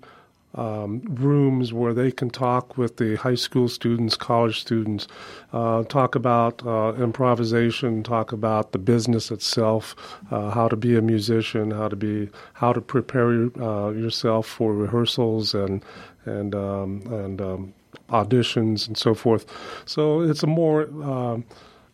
um, 0.56 1.02
rooms 1.08 1.72
where 1.72 1.94
they 1.94 2.10
can 2.10 2.30
talk 2.30 2.76
with 2.76 2.96
the 2.96 3.16
high 3.16 3.34
school 3.34 3.68
students, 3.68 4.16
college 4.16 4.60
students, 4.60 5.06
uh, 5.52 5.84
talk 5.84 6.14
about 6.14 6.64
uh, 6.66 6.94
improvisation, 6.94 8.02
talk 8.02 8.32
about 8.32 8.72
the 8.72 8.78
business 8.78 9.30
itself, 9.30 9.94
uh, 10.30 10.50
how 10.50 10.68
to 10.68 10.76
be 10.76 10.96
a 10.96 11.02
musician, 11.02 11.70
how 11.70 11.88
to 11.88 11.96
be, 11.96 12.28
how 12.54 12.72
to 12.72 12.80
prepare 12.80 13.50
uh, 13.60 13.90
yourself 13.90 14.46
for 14.46 14.74
rehearsals 14.74 15.54
and 15.54 15.84
and 16.24 16.54
um, 16.54 17.02
and 17.06 17.40
um, 17.40 17.74
auditions 18.10 18.86
and 18.86 18.96
so 18.96 19.14
forth. 19.14 19.46
So 19.84 20.20
it's 20.20 20.42
a 20.42 20.46
more 20.46 20.82
um, 21.02 21.44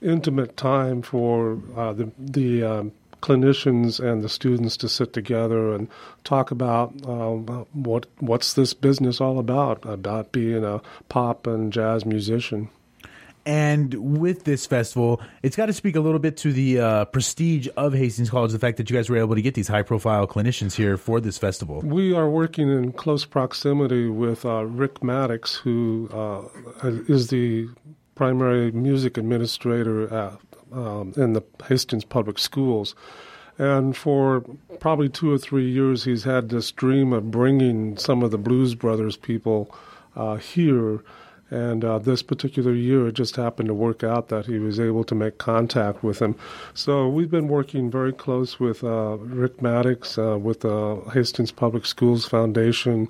intimate 0.01 0.57
time 0.57 1.03
for 1.03 1.59
uh, 1.77 1.93
the 1.93 2.11
the 2.19 2.63
um, 2.63 2.93
clinicians 3.23 3.99
and 3.99 4.23
the 4.23 4.29
students 4.29 4.77
to 4.79 4.89
sit 4.89 5.13
together 5.13 5.73
and 5.73 5.89
talk 6.25 6.51
about 6.51 6.93
um, 7.07 7.47
what 7.73 8.07
what's 8.19 8.53
this 8.55 8.75
business 8.75 9.21
all 9.21 9.39
about 9.39 9.85
about 9.87 10.33
being 10.33 10.65
a 10.65 10.83
pop 11.09 11.47
and 11.47 11.73
jazz 11.73 12.05
musician. 12.05 12.69
And 13.45 14.21
with 14.21 14.45
this 14.45 14.67
festival, 14.67 15.21
it's 15.43 15.57
got 15.57 15.67
to 15.67 15.73
speak 15.73 15.97
a 15.97 16.01
little 16.01 16.21
bit 16.21 16.37
to 16.39 16.53
the 16.53 16.79
uh, 16.79 17.05
prestige 17.07 17.67
of 17.77 17.93
Hastings 17.93 18.31
College, 18.31 18.53
the 18.53 18.59
fact 18.59 18.77
that 18.77 18.89
you 18.89 18.97
guys 18.97 19.11
were 19.11 19.17
able 19.17 19.35
to 19.35 19.43
get 19.43 19.55
these 19.55 19.67
high 19.67 19.83
profile 19.83 20.29
clinicians 20.29 20.75
here 20.75 20.97
for 20.97 21.21
this 21.21 21.39
festival. 21.39 21.81
We 21.81 22.15
are 22.15 22.31
working 22.31 22.71
in 22.71 22.93
close 22.93 23.25
proximity 23.25 24.09
with 24.09 24.45
uh, 24.45 24.67
Rick 24.67 25.03
Maddox, 25.03 25.57
who 25.57 26.09
uh, 26.13 26.43
is 27.09 27.29
the 27.29 27.69
primary 28.15 28.71
music 28.71 29.17
administrator 29.17 30.13
at 30.15 30.39
um, 30.73 31.13
in 31.17 31.33
the 31.33 31.43
Hastings 31.69 32.05
Public 32.05 32.39
Schools. 32.39 32.95
And 33.59 33.97
for 33.97 34.45
probably 34.81 35.09
two 35.09 35.31
or 35.33 35.39
three 35.39 35.71
years, 35.71 36.05
he's 36.05 36.25
had 36.25 36.49
this 36.49 36.73
dream 36.73 37.13
of 37.13 37.31
bringing 37.31 37.97
some 37.99 38.23
of 38.23 38.31
the 38.31 38.39
Blues 38.39 38.75
Brothers 38.75 39.17
people 39.17 39.75
uh, 40.17 40.37
here. 40.37 41.01
And 41.51 41.85
uh, 41.85 41.99
this 41.99 42.23
particular 42.23 42.73
year, 42.73 43.09
it 43.09 43.13
just 43.13 43.37
happened 43.37 43.69
to 43.69 43.75
work 43.75 44.03
out 44.03 44.29
that 44.29 44.47
he 44.47 44.59
was 44.59 44.81
able 44.81 45.05
to 45.05 45.15
make 45.15 45.37
contact 45.37 46.03
with 46.03 46.19
him. 46.23 46.35
So 46.73 47.11
we've 47.11 47.31
been 47.31 47.49
working 47.49 47.91
very 47.91 48.15
close 48.15 48.59
with 48.59 48.83
uh, 48.83 49.19
Rick 49.19 49.61
Maddox, 49.61 50.17
uh, 50.17 50.39
with 50.41 50.61
the 50.61 51.03
Hastings 51.13 51.53
Public 51.53 51.85
Schools 51.85 52.25
Foundation, 52.25 53.07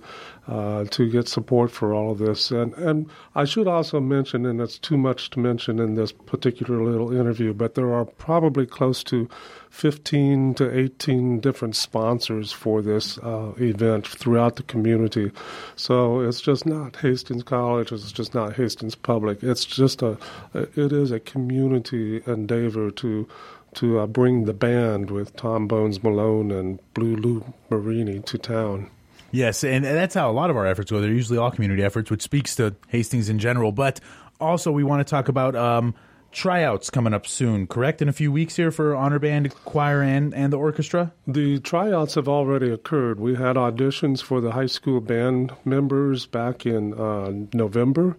uh, 0.49 0.85
to 0.85 1.09
get 1.09 1.29
support 1.29 1.71
for 1.71 1.95
all 1.95 2.11
of 2.11 2.19
this. 2.19 2.51
And, 2.51 2.75
and 2.75 3.09
I 3.35 3.45
should 3.45 3.69
also 3.69 4.01
mention, 4.01 4.45
and 4.45 4.61
it's 4.61 4.79
too 4.79 4.97
much 4.97 5.31
to 5.31 5.39
mention 5.39 5.79
in 5.79 5.95
this 5.95 6.11
particular 6.11 6.83
little 6.83 7.13
interview, 7.13 7.55
but 7.55 7.75
there 7.75 7.93
are 7.95 8.05
probably 8.05 8.67
close 8.67 9.05
to 9.05 9.29
15 9.71 10.55
to 10.55 10.79
18 10.79 11.41
different 11.41 11.77
sponsors 11.77 12.51
for 12.51 12.83
this 12.83 13.19
uh, 13.19 13.53
event 13.59 14.07
throughout 14.07 14.57
the 14.57 14.65
community. 14.65 15.31
So 15.77 16.21
it's 16.21 16.41
just 16.41 16.67
not 16.67 16.97
Hastings 16.97 17.45
College, 17.45 17.93
it's 17.93 18.11
just 18.11 18.35
not 18.35 18.55
Hastings 18.55 18.97
Public. 18.97 19.43
It's 19.43 19.65
just 19.65 20.03
a, 20.03 20.19
it 20.55 20.93
is 20.93 21.13
a 21.13 21.21
community 21.21 22.23
endeavor 22.27 22.91
to 22.91 23.29
to 23.75 24.01
uh, 24.01 24.07
bring 24.07 24.45
the 24.45 24.53
band 24.53 25.11
with 25.11 25.35
Tom 25.35 25.67
Bones 25.67 26.03
Malone 26.03 26.51
and 26.51 26.79
Blue 26.93 27.17
Lou 27.17 27.43
Marini 27.71 28.21
to 28.21 28.37
town. 28.37 28.91
Yes, 29.33 29.65
and 29.65 29.85
that's 29.85 30.15
how 30.15 30.31
a 30.31 30.33
lot 30.33 30.51
of 30.51 30.57
our 30.57 30.67
efforts 30.67 30.91
go. 30.91 31.01
They're 31.01 31.11
usually 31.11 31.39
all 31.39 31.51
community 31.51 31.83
efforts, 31.83 32.11
which 32.11 32.23
speaks 32.23 32.55
to 32.57 32.77
Hastings 32.89 33.29
in 33.31 33.39
general. 33.39 33.73
But 33.73 33.99
also, 34.39 34.71
we 34.71 34.85
want 34.85 35.07
to 35.07 35.11
talk 35.11 35.29
about 35.29 35.57
um, 35.57 35.95
tryouts 36.33 36.91
coming 36.91 37.15
up 37.15 37.27
soon, 37.27 37.67
correct? 37.67 38.03
In 38.03 38.09
a 38.09 38.13
few 38.13 38.31
weeks 38.31 38.57
here 38.57 38.71
for 38.71 38.95
honor 38.95 39.19
band, 39.19 39.55
choir, 39.65 40.03
and, 40.03 40.35
and 40.35 40.53
the 40.53 40.59
orchestra? 40.59 41.13
The 41.27 41.61
tryouts 41.61 42.15
have 42.15 42.29
already 42.29 42.71
occurred. 42.71 43.21
We 43.21 43.35
had 43.35 43.57
auditions 43.57 44.23
for 44.23 44.43
the 44.43 44.53
high 44.53 44.67
school 44.67 45.01
band 45.01 45.55
members 45.65 46.27
back 46.27 46.67
in 46.67 46.93
uh, 46.95 47.33
November. 47.55 48.19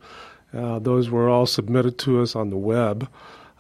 Uh, 0.52 0.80
those 0.80 1.10
were 1.10 1.30
all 1.30 1.46
submitted 1.46 1.98
to 2.00 2.22
us 2.22 2.36
on 2.36 2.50
the 2.50 2.58
web. 2.58 3.08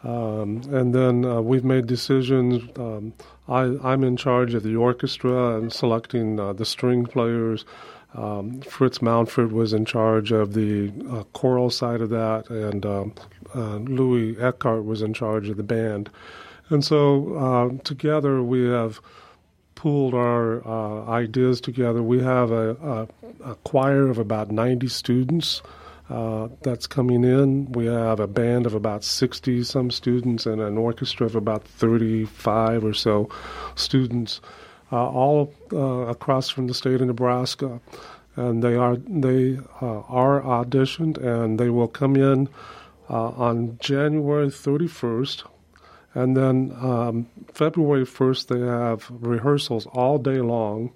Um, 0.04 0.62
and 0.70 0.94
then 0.94 1.24
uh, 1.24 1.42
we've 1.42 1.64
made 1.64 1.88
decisions. 1.88 2.62
Um, 2.78 3.14
I, 3.48 3.94
am 3.94 4.04
in 4.04 4.18
charge 4.18 4.54
of 4.54 4.64
the 4.64 4.76
orchestra 4.76 5.58
and 5.58 5.72
selecting 5.72 6.40
uh, 6.40 6.54
the 6.54 6.66
string 6.66 7.06
players. 7.06 7.64
Um, 8.16 8.62
Fritz 8.62 9.02
Mountford 9.02 9.54
was 9.54 9.74
in 9.74 9.86
charge 9.86 10.32
of 10.32 10.54
the 10.54 10.92
uh, 11.10 11.24
choral 11.34 11.70
side 11.70 12.02
of 12.02 12.10
that, 12.10 12.50
and 12.50 12.86
um, 12.86 13.14
uh, 13.56 13.78
Louis 13.78 14.38
Eckhart 14.40 14.86
was 14.86 15.02
in 15.02 15.14
charge 15.14 15.50
of 15.50 15.58
the 15.58 15.64
band. 15.64 16.10
And 16.70 16.84
so 16.84 17.36
uh, 17.36 17.84
together 17.84 18.44
we 18.44 18.68
have 18.70 19.00
pooled 19.76 20.14
our 20.14 20.66
uh, 20.68 21.10
ideas 21.10 21.60
together. 21.60 22.04
We 22.04 22.22
have 22.22 22.52
a, 22.52 23.08
a, 23.44 23.52
a 23.52 23.56
choir 23.64 24.10
of 24.10 24.18
about 24.18 24.52
90 24.52 24.88
students 24.90 25.62
uh, 26.10 26.50
that's 26.62 26.88
coming 26.88 27.24
in. 27.24 27.72
We 27.72 27.86
have 27.86 28.20
a 28.20 28.28
band 28.28 28.66
of 28.66 28.74
about 28.74 29.04
60 29.04 29.64
some 29.64 29.90
students 29.90 30.46
and 30.46 30.62
an 30.62 30.78
orchestra 30.78 31.26
of 31.26 31.36
about 31.36 31.64
35 31.64 32.84
or 32.84 32.94
so 32.94 33.30
students, 33.76 34.42
uh, 34.92 35.10
all 35.10 35.54
uh, 35.72 35.78
across 35.78 36.50
from 36.50 36.68
the 36.68 36.74
state 36.74 37.02
of 37.02 37.08
Nebraska. 37.08 37.80
And 38.36 38.64
they 38.64 38.76
are 38.76 38.98
they 38.98 39.60
uh, 39.82 40.02
are 40.02 40.42
auditioned, 40.42 41.18
and 41.24 41.60
they 41.60 41.70
will 41.70 41.88
come 41.88 42.16
in 42.16 42.50
uh, 43.10 43.30
on 43.30 43.78
January 43.80 44.48
31st. 44.48 45.44
And 46.16 46.38
then 46.38 46.76
um, 46.80 47.28
February 47.54 48.06
1st, 48.06 48.48
they 48.48 48.60
have 48.60 49.08
rehearsals 49.10 49.88
all 49.88 50.18
day 50.18 50.42
long. 50.42 50.92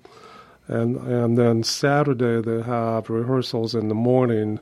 And, 0.67 0.97
and 0.97 1.37
then 1.37 1.63
Saturday, 1.63 2.41
they 2.41 2.61
have 2.61 3.09
rehearsals 3.09 3.73
in 3.73 3.87
the 3.87 3.95
morning 3.95 4.59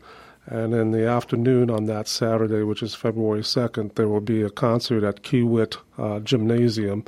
and 0.48 0.74
in 0.74 0.92
the 0.92 1.08
afternoon 1.08 1.70
on 1.72 1.86
that 1.86 2.08
Saturday, 2.08 2.62
which 2.62 2.84
is 2.84 2.94
February 2.94 3.42
2nd, 3.42 3.96
there 3.96 4.08
will 4.08 4.22
be 4.22 4.44
a 4.44 4.50
concert 4.50 5.04
at 5.04 5.24
Kiewit 5.24 5.78
uh, 5.98 6.20
Gymnasium. 6.20 7.04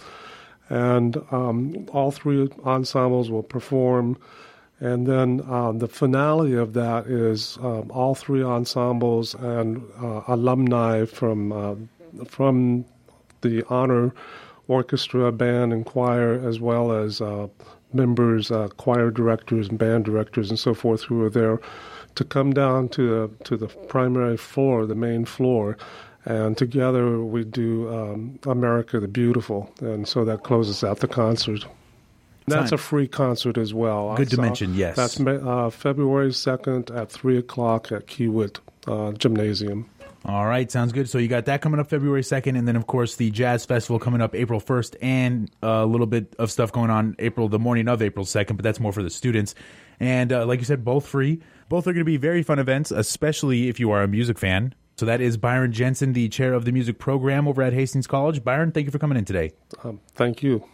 And 0.70 1.18
um, 1.32 1.88
all 1.94 2.12
three 2.12 2.50
ensembles 2.66 3.30
will 3.30 3.44
perform. 3.44 4.18
And 4.80 5.08
then 5.08 5.42
um, 5.50 5.80
the 5.80 5.88
finale 5.88 6.56
of 6.56 6.74
that 6.74 7.06
is 7.08 7.58
um, 7.62 7.92
all 7.92 8.16
three 8.16 8.44
ensembles 8.44 9.34
and 9.36 9.84
uh, 10.02 10.24
alumni 10.28 11.06
from 11.06 11.52
uh, 11.52 11.76
from 12.26 12.86
the 13.42 13.64
honor 13.70 14.14
orchestra, 14.68 15.32
band, 15.32 15.72
and 15.74 15.86
choir, 15.86 16.34
as 16.34 16.60
well 16.60 16.92
as 16.92 17.22
uh, 17.22 17.48
members, 17.94 18.52
uh, 18.52 18.68
choir 18.78 19.10
directors, 19.12 19.70
and 19.70 19.80
band 19.80 20.06
directors, 20.06 20.50
and 20.50 20.60
so 20.60 20.74
forth, 20.74 21.04
who 21.04 21.24
are 21.24 21.30
there 21.30 21.60
to 22.18 22.26
come 22.26 22.54
down 22.54 22.90
to 22.90 23.10
the 23.10 23.44
to 23.46 23.58
the 23.58 23.68
primary 23.68 24.38
floor, 24.38 24.86
the 24.86 24.96
main 24.96 25.26
floor, 25.26 25.78
and 26.26 26.58
together 26.58 27.22
we 27.24 27.44
do 27.46 27.88
um, 27.94 28.40
America 28.46 29.00
the 29.00 29.08
Beautiful, 29.08 29.72
and 29.80 30.08
so 30.08 30.26
that 30.26 30.44
closes 30.44 30.84
out 30.84 31.00
the 31.00 31.08
concert. 31.08 31.66
That's 32.48 32.72
a 32.72 32.78
free 32.78 33.08
concert 33.08 33.58
as 33.58 33.74
well. 33.74 34.16
Good 34.16 34.30
to 34.30 34.42
mention, 34.42 34.74
yes. 34.74 34.96
That's 34.96 35.20
uh, 35.20 35.70
February 35.70 36.30
2nd 36.30 36.96
at 36.96 37.12
3 37.12 37.38
o'clock 37.38 37.92
at 37.92 38.08
Kiewit 38.08 38.60
uh, 38.88 39.12
Gymnasium. 39.12 39.90
All 40.26 40.46
right, 40.46 40.70
sounds 40.70 40.92
good. 40.92 41.10
So 41.10 41.18
you 41.20 41.28
got 41.28 41.46
that 41.46 41.62
coming 41.62 41.80
up 41.80 41.90
February 41.90 42.22
2nd, 42.22 42.58
and 42.58 42.68
then, 42.68 42.76
of 42.76 42.88
course, 42.88 43.16
the 43.16 43.32
Jazz 43.32 43.66
Festival 43.66 44.00
coming 44.00 44.22
up 44.22 44.36
April 44.36 44.60
1st, 44.60 44.96
and 45.02 45.50
a 45.62 45.86
little 45.86 46.08
bit 46.08 46.36
of 46.38 46.52
stuff 46.52 46.72
going 46.72 46.90
on 46.90 47.16
April, 47.20 47.48
the 47.48 47.60
morning 47.60 47.88
of 47.88 48.02
April 48.02 48.26
2nd, 48.26 48.58
but 48.58 48.64
that's 48.64 48.80
more 48.80 48.92
for 48.92 49.04
the 49.04 49.10
students. 49.10 49.56
And 50.00 50.34
uh, 50.34 50.46
like 50.46 50.60
you 50.60 50.66
said, 50.66 50.84
both 50.84 51.08
free. 51.08 51.42
Both 51.70 51.88
are 51.88 51.94
going 51.94 52.02
to 52.02 52.06
be 52.06 52.18
very 52.18 52.44
fun 52.44 52.60
events, 52.60 52.92
especially 52.92 53.70
if 53.70 53.80
you 53.80 53.92
are 53.92 54.04
a 54.04 54.08
music 54.08 54.38
fan. 54.38 54.74
So 54.98 55.06
that 55.06 55.22
is 55.22 55.38
Byron 55.38 55.72
Jensen, 55.72 56.14
the 56.14 56.28
chair 56.30 56.54
of 56.54 56.66
the 56.66 56.72
music 56.72 56.98
program 56.98 57.48
over 57.48 57.62
at 57.62 57.74
Hastings 57.74 58.08
College. 58.08 58.44
Byron, 58.44 58.72
thank 58.72 58.86
you 58.86 58.92
for 58.92 59.00
coming 59.00 59.18
in 59.18 59.26
today. 59.26 59.52
Um, 59.84 60.00
thank 60.16 60.42
you. 60.42 60.68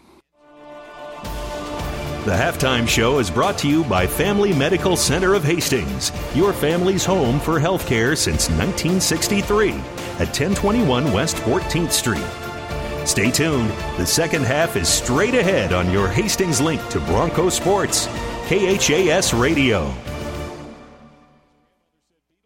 The 2.25 2.31
halftime 2.31 2.87
show 2.87 3.19
is 3.19 3.29
brought 3.29 3.57
to 3.57 3.67
you 3.67 3.83
by 3.83 4.07
Family 4.07 4.53
Medical 4.53 4.95
Center 4.95 5.33
of 5.33 5.43
Hastings, 5.43 6.13
your 6.33 6.53
family's 6.53 7.03
home 7.03 7.37
for 7.37 7.59
healthcare 7.59 8.17
since 8.17 8.49
1963 8.49 9.71
at 9.71 10.29
1021 10.31 11.11
West 11.11 11.35
14th 11.35 11.91
Street. 11.91 12.23
Stay 13.05 13.29
tuned. 13.29 13.69
The 13.97 14.05
second 14.05 14.45
half 14.45 14.77
is 14.77 14.87
straight 14.87 15.35
ahead 15.35 15.73
on 15.73 15.91
your 15.91 16.07
Hastings 16.07 16.61
link 16.61 16.79
to 16.91 17.01
Bronco 17.01 17.49
Sports, 17.49 18.05
KHAS 18.47 19.33
Radio. 19.33 19.93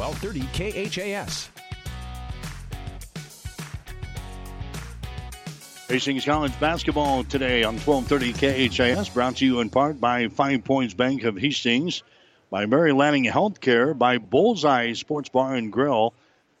1230 0.00 0.88
KHAS. 0.88 1.50
Hastings 5.88 6.24
College 6.24 6.58
basketball 6.58 7.24
today 7.24 7.64
on 7.64 7.76
1230 7.76 8.70
KHAS, 8.70 9.10
brought 9.10 9.36
to 9.36 9.44
you 9.44 9.60
in 9.60 9.68
part 9.68 10.00
by 10.00 10.28
Five 10.28 10.64
Points 10.64 10.94
Bank 10.94 11.24
of 11.24 11.36
Hastings, 11.36 12.02
by 12.48 12.64
Mary 12.64 12.92
Lanning 12.92 13.24
Healthcare, 13.26 13.96
by 13.96 14.16
Bullseye 14.16 14.94
Sports 14.94 15.28
Bar 15.28 15.56
and 15.56 15.70
Grill, 15.70 16.14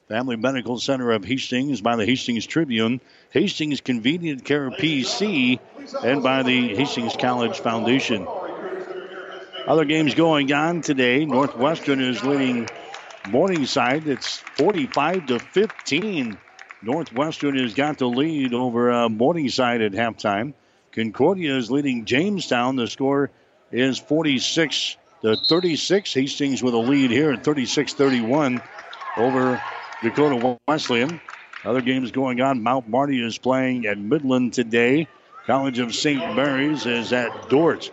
Family 0.08 0.36
Medical 0.36 0.78
Center 0.78 1.12
of 1.12 1.24
Hastings, 1.24 1.80
by 1.80 1.96
the 1.96 2.04
Hastings 2.04 2.44
Tribune, 2.44 3.00
Hastings 3.30 3.80
Convenient 3.80 4.44
Care 4.44 4.70
PC, 4.70 5.60
and 6.04 6.22
by 6.22 6.42
the 6.42 6.74
Hastings 6.74 7.16
College 7.16 7.60
Foundation. 7.60 8.26
Other 9.66 9.86
games 9.86 10.14
going 10.14 10.52
on 10.52 10.82
today. 10.82 11.24
Northwestern 11.24 12.00
is 12.00 12.22
leading 12.24 12.68
Morningside. 13.28 14.06
It's 14.06 14.38
45 14.56 15.26
to 15.26 15.38
15. 15.38 16.38
Northwestern 16.82 17.56
has 17.58 17.74
got 17.74 17.98
the 17.98 18.06
lead 18.06 18.54
over 18.54 18.90
uh, 18.90 19.08
Morningside 19.08 19.82
at 19.82 19.92
halftime. 19.92 20.54
Concordia 20.92 21.56
is 21.56 21.70
leading 21.70 22.04
Jamestown. 22.04 22.76
The 22.76 22.86
score 22.86 23.30
is 23.70 23.98
46 23.98 24.96
to 25.22 25.36
36. 25.36 26.14
Hastings 26.14 26.62
with 26.62 26.74
a 26.74 26.78
lead 26.78 27.10
here 27.10 27.32
at 27.32 27.44
36 27.44 27.92
31 27.92 28.62
over 29.16 29.62
Dakota 30.02 30.58
Wesleyan. 30.66 31.20
Other 31.64 31.82
games 31.82 32.10
going 32.10 32.40
on. 32.40 32.62
Mount 32.62 32.88
Marty 32.88 33.24
is 33.24 33.36
playing 33.36 33.86
at 33.86 33.98
Midland 33.98 34.54
today. 34.54 35.06
College 35.46 35.78
of 35.78 35.94
St. 35.94 36.34
Mary's 36.34 36.86
is 36.86 37.12
at 37.12 37.50
Dordt. 37.50 37.90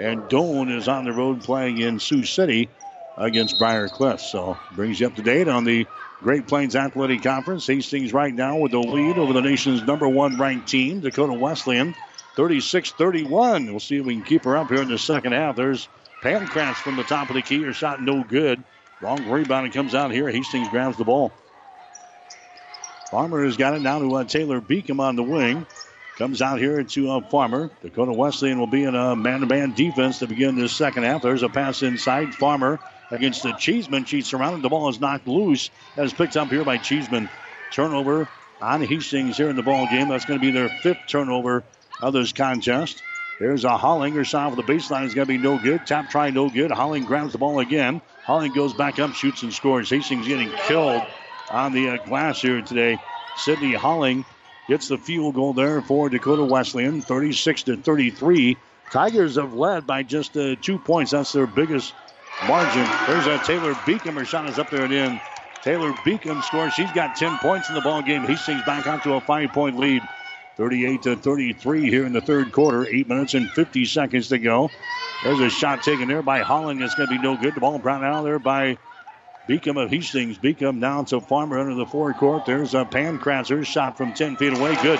And 0.00 0.22
Doane 0.22 0.76
is 0.76 0.88
on 0.88 1.04
the 1.04 1.12
road 1.12 1.42
playing 1.42 1.78
in 1.78 2.00
Sioux 2.00 2.24
City 2.24 2.68
against 3.16 3.58
Briar 3.58 3.88
Cliff. 3.88 4.20
So 4.20 4.58
brings 4.70 5.00
you 5.00 5.06
up 5.06 5.16
to 5.16 5.22
date 5.22 5.48
on 5.48 5.64
the 5.64 5.86
Great 6.22 6.46
Plains 6.46 6.76
Athletic 6.76 7.22
Conference. 7.22 7.66
Hastings 7.66 8.12
right 8.12 8.32
now 8.32 8.56
with 8.58 8.72
the 8.72 8.80
lead 8.80 9.18
over 9.18 9.32
the 9.32 9.42
nation's 9.42 9.82
number 9.82 10.08
one 10.08 10.38
ranked 10.38 10.68
team, 10.68 11.00
Dakota 11.00 11.34
Wesleyan, 11.34 11.94
36 12.36 12.92
31. 12.92 13.66
We'll 13.66 13.80
see 13.80 13.98
if 13.98 14.04
we 14.04 14.14
can 14.14 14.24
keep 14.24 14.44
her 14.44 14.56
up 14.56 14.68
here 14.70 14.82
in 14.82 14.88
the 14.88 14.98
second 14.98 15.32
half. 15.32 15.56
There's 15.56 15.88
Pancratz 16.22 16.76
from 16.76 16.96
the 16.96 17.04
top 17.04 17.28
of 17.28 17.34
the 17.34 17.42
key. 17.42 17.62
Her 17.62 17.72
shot 17.72 18.00
no 18.00 18.22
good. 18.22 18.62
Long 19.00 19.28
rebound. 19.28 19.66
It 19.66 19.72
comes 19.72 19.94
out 19.94 20.12
here. 20.12 20.28
Hastings 20.28 20.68
grabs 20.68 20.96
the 20.96 21.04
ball. 21.04 21.32
Farmer 23.10 23.44
has 23.44 23.56
got 23.56 23.74
it 23.74 23.82
now 23.82 23.98
to 23.98 24.14
uh, 24.14 24.24
Taylor 24.24 24.60
Beacom 24.60 25.00
on 25.00 25.16
the 25.16 25.22
wing. 25.22 25.66
Comes 26.16 26.40
out 26.40 26.60
here 26.60 26.82
to 26.82 27.10
uh, 27.10 27.20
Farmer. 27.20 27.70
Dakota 27.82 28.12
Wesleyan 28.12 28.58
will 28.58 28.66
be 28.66 28.84
in 28.84 28.94
a 28.94 29.16
man 29.16 29.40
to 29.40 29.46
man 29.46 29.72
defense 29.72 30.20
to 30.20 30.26
begin 30.26 30.56
this 30.56 30.72
second 30.72 31.02
half. 31.02 31.20
There's 31.20 31.42
a 31.42 31.48
pass 31.48 31.82
inside. 31.82 32.34
Farmer 32.34 32.78
against 33.12 33.42
the 33.42 33.52
Cheeseman. 33.52 34.04
She's 34.06 34.26
surrounded. 34.26 34.62
The 34.62 34.68
ball 34.68 34.88
is 34.88 34.98
knocked 34.98 35.28
loose. 35.28 35.70
That 35.94 36.04
is 36.06 36.12
picked 36.12 36.36
up 36.36 36.48
here 36.48 36.64
by 36.64 36.78
Cheeseman. 36.78 37.28
Turnover 37.70 38.28
on 38.60 38.82
Hastings 38.82 39.36
here 39.36 39.50
in 39.50 39.56
the 39.56 39.62
ball 39.62 39.86
game. 39.86 40.08
That's 40.08 40.24
going 40.24 40.40
to 40.40 40.44
be 40.44 40.50
their 40.50 40.68
fifth 40.68 41.06
turnover 41.06 41.62
of 42.00 42.12
this 42.12 42.32
contest. 42.32 43.02
There's 43.38 43.64
a 43.64 43.70
Hollinger 43.70 44.24
shot 44.24 44.50
for 44.50 44.56
the 44.56 44.62
baseline 44.62 45.04
is 45.04 45.14
going 45.14 45.26
to 45.26 45.32
be 45.32 45.38
no 45.38 45.58
good. 45.58 45.86
Tap 45.86 46.10
try 46.10 46.30
no 46.30 46.48
good. 46.48 46.70
Holling 46.70 47.04
grabs 47.04 47.32
the 47.32 47.38
ball 47.38 47.60
again. 47.60 48.00
Holling 48.24 48.52
goes 48.52 48.72
back 48.72 48.98
up, 48.98 49.14
shoots 49.14 49.42
and 49.42 49.52
scores. 49.52 49.90
Hastings 49.90 50.28
getting 50.28 50.50
killed 50.66 51.02
on 51.50 51.72
the 51.72 51.90
uh, 51.90 51.96
glass 52.04 52.40
here 52.40 52.62
today. 52.62 52.98
Sydney 53.36 53.72
Holling 53.72 54.24
gets 54.68 54.88
the 54.88 54.98
field 54.98 55.34
goal 55.34 55.54
there 55.54 55.82
for 55.82 56.08
Dakota 56.08 56.44
Wesleyan, 56.44 57.00
36 57.00 57.64
to 57.64 57.76
33. 57.76 58.56
Tigers 58.92 59.36
have 59.36 59.54
led 59.54 59.86
by 59.86 60.02
just 60.02 60.36
uh, 60.36 60.54
two 60.60 60.78
points. 60.78 61.12
That's 61.12 61.32
their 61.32 61.46
biggest 61.46 61.94
margin. 62.46 62.86
There's 63.06 63.26
a 63.26 63.38
Taylor 63.44 63.74
Beacom. 63.74 64.14
Her 64.14 64.24
shot 64.24 64.48
is 64.48 64.58
up 64.58 64.70
there 64.70 64.84
and 64.84 64.92
in. 64.92 65.20
Taylor 65.62 65.92
Beacom 65.92 66.42
scores. 66.42 66.74
She's 66.74 66.90
got 66.92 67.16
10 67.16 67.38
points 67.38 67.68
in 67.68 67.74
the 67.74 67.80
ball 67.80 68.02
game. 68.02 68.22
Hastings 68.22 68.62
back 68.64 68.86
out 68.86 69.04
to 69.04 69.14
a 69.14 69.20
five-point 69.20 69.78
lead. 69.78 70.02
38 70.56 71.02
to 71.02 71.16
33 71.16 71.88
here 71.88 72.04
in 72.04 72.12
the 72.12 72.20
third 72.20 72.52
quarter. 72.52 72.86
Eight 72.86 73.08
minutes 73.08 73.34
and 73.34 73.48
50 73.50 73.84
seconds 73.84 74.28
to 74.28 74.38
go. 74.38 74.70
There's 75.22 75.40
a 75.40 75.48
shot 75.50 75.82
taken 75.82 76.08
there 76.08 76.22
by 76.22 76.40
Holling. 76.40 76.82
It's 76.82 76.94
going 76.94 77.08
to 77.08 77.16
be 77.16 77.22
no 77.22 77.36
good. 77.36 77.54
The 77.54 77.60
ball 77.60 77.78
brought 77.78 78.02
out 78.02 78.22
there 78.24 78.38
by 78.38 78.76
Beacom 79.48 79.82
of 79.82 79.90
Hastings. 79.90 80.36
Beacom 80.38 80.80
down 80.80 81.04
to 81.06 81.20
Farmer 81.20 81.58
under 81.58 81.74
the 81.74 81.86
forecourt. 81.86 82.44
There's 82.44 82.74
a 82.74 82.84
Pankratzer 82.84 83.64
shot 83.64 83.96
from 83.96 84.12
10 84.14 84.36
feet 84.36 84.56
away. 84.56 84.76
Good. 84.82 84.98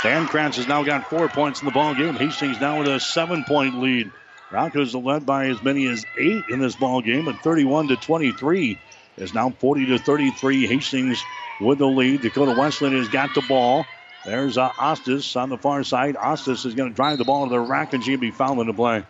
Pancratz 0.00 0.56
has 0.56 0.66
now 0.66 0.82
got 0.82 1.08
four 1.08 1.28
points 1.28 1.60
in 1.60 1.66
the 1.66 1.72
ball 1.72 1.94
game. 1.94 2.14
Hastings 2.14 2.60
now 2.60 2.80
with 2.80 2.88
a 2.88 3.00
seven-point 3.00 3.80
lead. 3.80 4.10
Broncos 4.52 4.94
are 4.94 4.98
led 4.98 5.24
by 5.24 5.46
as 5.46 5.62
many 5.62 5.86
as 5.86 6.04
eight 6.18 6.44
in 6.50 6.60
this 6.60 6.76
ball 6.76 7.00
game, 7.00 7.26
at 7.26 7.42
31 7.42 7.88
to 7.88 7.96
23. 7.96 8.78
Is 9.16 9.32
now 9.32 9.48
40 9.48 9.86
to 9.86 9.98
33. 9.98 10.66
Hastings 10.66 11.24
with 11.58 11.78
the 11.78 11.86
lead. 11.86 12.20
Dakota 12.20 12.52
Wesleyan 12.52 12.98
has 12.98 13.08
got 13.08 13.32
the 13.34 13.40
ball. 13.40 13.86
There's 14.26 14.58
uh, 14.58 14.70
Ostis 14.72 15.40
on 15.40 15.48
the 15.48 15.56
far 15.56 15.84
side. 15.84 16.16
Ostis 16.16 16.66
is 16.66 16.74
going 16.74 16.90
to 16.90 16.94
drive 16.94 17.16
the 17.16 17.24
ball 17.24 17.46
to 17.46 17.50
the 17.50 17.60
rack, 17.60 17.94
and 17.94 18.04
she'll 18.04 18.20
be 18.20 18.30
fouled 18.30 18.58
in 18.58 18.66
the 18.66 18.74
play. 18.74 19.04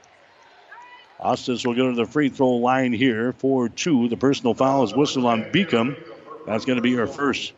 Ostis 1.20 1.66
will 1.66 1.74
go 1.74 1.90
to 1.90 1.96
the 1.96 2.06
free 2.06 2.28
throw 2.28 2.52
line 2.52 2.92
here 2.92 3.32
for 3.32 3.68
two. 3.68 4.08
The 4.08 4.16
personal 4.16 4.54
foul 4.54 4.84
is 4.84 4.94
whistled 4.94 5.24
on 5.24 5.42
Beacom. 5.50 5.96
That's 6.46 6.66
going 6.66 6.76
to 6.76 6.82
be 6.82 6.94
her 6.94 7.08
first. 7.08 7.52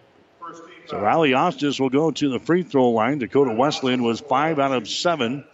So 0.86 0.98
Riley 0.98 1.32
Ostis 1.32 1.78
will 1.78 1.90
go 1.90 2.10
to 2.10 2.30
the 2.30 2.38
free 2.38 2.62
throw 2.62 2.90
line. 2.90 3.18
Dakota 3.18 3.52
Wesleyan 3.52 4.02
was 4.02 4.20
five 4.20 4.58
out 4.58 4.72
of 4.72 4.88
seven 4.88 5.44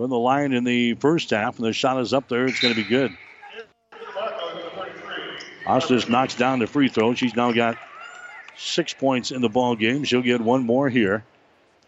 from 0.00 0.08
the 0.08 0.18
line 0.18 0.54
in 0.54 0.64
the 0.64 0.94
first 0.94 1.28
half, 1.28 1.58
and 1.58 1.66
the 1.66 1.74
shot 1.74 2.00
is 2.00 2.14
up 2.14 2.26
there. 2.26 2.46
It's 2.46 2.58
going 2.58 2.74
to 2.74 2.82
be 2.82 2.88
good. 2.88 3.14
Ostis 5.66 6.08
knocks 6.08 6.34
down 6.34 6.58
the 6.58 6.66
free 6.66 6.88
throw. 6.88 7.12
She's 7.12 7.36
now 7.36 7.52
got 7.52 7.76
six 8.56 8.94
points 8.94 9.30
in 9.30 9.42
the 9.42 9.50
ball 9.50 9.76
game. 9.76 10.04
She'll 10.04 10.22
get 10.22 10.40
one 10.40 10.64
more 10.64 10.88
here. 10.88 11.22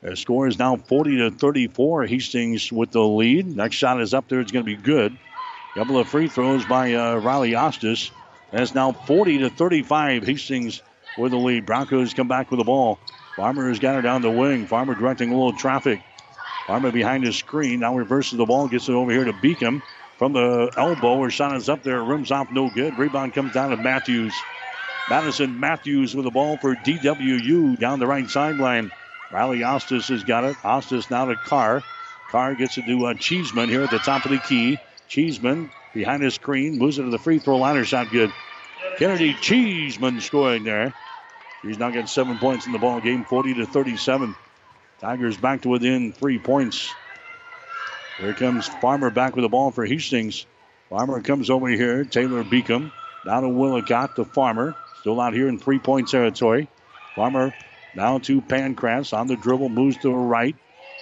The 0.03 0.15
score 0.15 0.47
is 0.47 0.59
now 0.59 0.77
40 0.77 1.17
to 1.21 1.31
34. 1.31 2.05
Hastings 2.05 2.71
with 2.71 2.91
the 2.91 3.01
lead. 3.01 3.47
Next 3.57 3.77
shot 3.77 3.99
is 3.99 4.13
up 4.13 4.29
there. 4.29 4.41
It's 4.41 4.53
going 4.53 4.67
to 4.67 4.77
be 4.77 4.83
good. 4.83 5.17
Couple 5.75 5.97
of 5.97 6.07
free 6.07 6.29
throws 6.29 6.67
by 6.67 6.93
uh, 6.93 7.17
Riley 7.17 7.53
Ostis. 7.53 8.11
That's 8.51 8.75
now 8.75 8.93
40 8.93 9.39
to 9.39 9.49
35. 9.49 10.27
Hastings 10.27 10.83
with 11.17 11.33
the 11.33 11.39
lead. 11.39 11.65
Broncos 11.65 12.13
come 12.13 12.29
back 12.29 12.51
with 12.51 12.59
the 12.59 12.65
ball. 12.65 12.99
Farmer 13.37 13.69
has 13.69 13.79
got 13.79 13.95
her 13.95 14.03
down 14.03 14.21
the 14.21 14.31
wing. 14.31 14.67
Farmer 14.67 14.95
directing 14.95 15.31
a 15.31 15.35
little 15.35 15.55
traffic. 15.55 16.03
Farmer 16.67 16.93
behind 16.93 17.25
his 17.25 17.37
screen. 17.37 17.81
Now 17.81 17.97
reverses 17.97 18.39
the 18.39 18.47
ball. 18.47 18.69
Gets 18.69 18.89
it 18.89 18.93
over 18.93 19.11
here 19.11 19.25
to 19.25 19.33
Beacom. 19.33 19.83
From 20.19 20.33
the 20.33 20.73
elbow, 20.77 21.21
her 21.23 21.31
shot 21.31 21.57
is 21.57 21.69
up 21.69 21.83
there. 21.83 22.03
Rims 22.03 22.31
off 22.31 22.51
no 22.53 22.71
good. 22.71 22.97
Rebound 22.99 23.35
comes 23.35 23.53
down 23.53 23.71
to 23.71 23.77
Matthews. 23.77 24.35
Madison 25.11 25.59
Matthews 25.59 26.15
with 26.15 26.25
the 26.25 26.31
ball 26.31 26.57
for 26.59 26.77
DWU 26.77 27.79
down 27.79 27.99
the 27.99 28.07
right 28.07 28.29
sideline. 28.31 28.93
Riley 29.33 29.61
Ostis 29.61 30.09
has 30.09 30.23
got 30.23 30.45
it. 30.45 30.57
Ostis 30.59 31.11
now 31.11 31.25
to 31.25 31.37
Carr. 31.37 31.83
Carr 32.31 32.55
gets 32.55 32.79
it 32.79 32.87
to 32.87 33.07
uh, 33.07 33.15
Cheeseman 33.15 33.69
here 33.69 33.83
at 33.83 33.91
the 33.91 33.99
top 33.99 34.25
of 34.25 34.31
the 34.31 34.39
key. 34.39 34.79
Cheeseman 35.09 35.71
behind 35.93 36.23
his 36.23 36.35
screen 36.35 36.79
moves 36.79 36.99
it 36.99 37.03
to 37.03 37.11
the 37.11 37.19
free 37.19 37.39
throw 37.39 37.59
line. 37.59 37.77
Her 37.77 37.85
shot 37.85 38.11
good. 38.11 38.33
Kennedy 38.99 39.35
Cheeseman 39.35 40.21
scoring 40.21 40.65
there. 40.65 40.95
He's 41.63 41.79
now 41.79 41.91
got 41.91 42.09
seven 42.09 42.39
points 42.39 42.67
in 42.67 42.73
the 42.73 42.79
ball 42.79 43.01
game, 43.01 43.25
40 43.25 43.55
to 43.55 43.67
37. 43.67 44.35
Tigers 45.03 45.37
back 45.37 45.63
to 45.63 45.69
within 45.69 46.13
three 46.13 46.39
points. 46.39 46.95
Here 48.19 48.35
comes 48.35 48.69
Farmer 48.69 49.11
back 49.11 49.35
with 49.35 49.43
the 49.43 49.49
ball 49.49 49.73
for 49.73 49.85
Hastings. 49.85 50.47
Farmer 50.89 51.21
comes 51.21 51.51
over 51.51 51.67
here. 51.67 52.05
Taylor 52.05 52.45
Beacom. 52.45 52.93
Now 53.27 53.41
to 53.41 53.49
Willicott 53.49 54.15
to 54.15 54.25
Farmer. 54.25 54.77
Still 55.01 55.21
out 55.21 55.35
here 55.35 55.49
in 55.49 55.59
three 55.59 55.81
point 55.81 56.09
territory. 56.09 56.69
Farmer 57.17 57.53
now 57.97 58.19
to 58.21 58.41
Pancratz 58.41 59.13
on 59.13 59.27
the 59.27 59.35
dribble, 59.35 59.71
moves 59.71 59.97
to 59.99 60.09
the 60.09 60.15
right. 60.15 60.55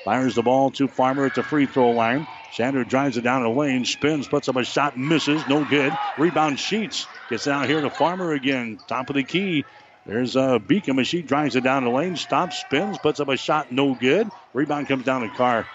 Fires 0.06 0.34
the 0.34 0.42
ball 0.42 0.70
to 0.72 0.88
Farmer 0.88 1.26
at 1.26 1.34
the 1.34 1.42
free 1.42 1.66
throw 1.66 1.90
line. 1.90 2.26
Sander 2.54 2.84
drives 2.84 3.18
it 3.18 3.20
down 3.20 3.42
the 3.42 3.50
lane, 3.50 3.84
spins, 3.84 4.26
puts 4.26 4.48
up 4.48 4.56
a 4.56 4.64
shot, 4.64 4.96
misses, 4.96 5.46
no 5.46 5.62
good. 5.62 5.92
Rebound 6.16 6.58
Sheets 6.58 7.06
gets 7.28 7.46
out 7.46 7.68
here 7.68 7.82
to 7.82 7.90
Farmer 7.90 8.32
again. 8.32 8.78
Top 8.88 9.10
of 9.10 9.16
the 9.16 9.24
key. 9.24 9.66
There's 10.10 10.34
uh, 10.34 10.58
Beacom 10.58 11.00
as 11.00 11.06
she 11.06 11.22
drives 11.22 11.54
it 11.54 11.62
down 11.62 11.84
the 11.84 11.90
lane, 11.90 12.16
stops, 12.16 12.58
spins, 12.58 12.98
puts 12.98 13.20
up 13.20 13.28
a 13.28 13.36
shot, 13.36 13.70
no 13.70 13.94
good. 13.94 14.28
Rebound 14.52 14.88
comes 14.88 15.04
down 15.04 15.20
to 15.20 15.28
Carr. 15.28 15.68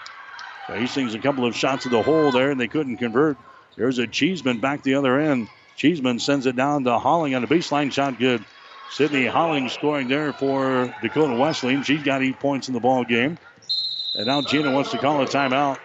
So 0.66 0.74
Hastings 0.74 1.14
a 1.14 1.18
couple 1.18 1.46
of 1.46 1.56
shots 1.56 1.86
at 1.86 1.92
the 1.92 2.02
hole 2.02 2.30
there, 2.32 2.50
and 2.50 2.60
they 2.60 2.68
couldn't 2.68 2.98
convert. 2.98 3.38
There's 3.78 3.96
a 3.96 4.06
Cheeseman 4.06 4.60
back 4.60 4.82
the 4.82 4.96
other 4.96 5.18
end. 5.18 5.48
Cheeseman 5.76 6.18
sends 6.18 6.44
it 6.44 6.54
down 6.54 6.84
to 6.84 6.98
Holling 6.98 7.34
on 7.34 7.40
the 7.40 7.48
baseline 7.48 7.90
shot, 7.90 8.18
good. 8.18 8.44
Sydney 8.90 9.24
Holling 9.24 9.70
scoring 9.70 10.08
there 10.08 10.34
for 10.34 10.94
Dakota 11.00 11.34
Wesleyan. 11.34 11.82
She's 11.82 12.02
got 12.02 12.22
eight 12.22 12.38
points 12.38 12.68
in 12.68 12.74
the 12.74 12.80
ball 12.80 13.04
game. 13.04 13.38
And 14.14 14.26
now 14.26 14.42
Gina 14.42 14.70
wants 14.70 14.90
to 14.90 14.98
call 14.98 15.22
a 15.22 15.26
timeout. 15.26 15.78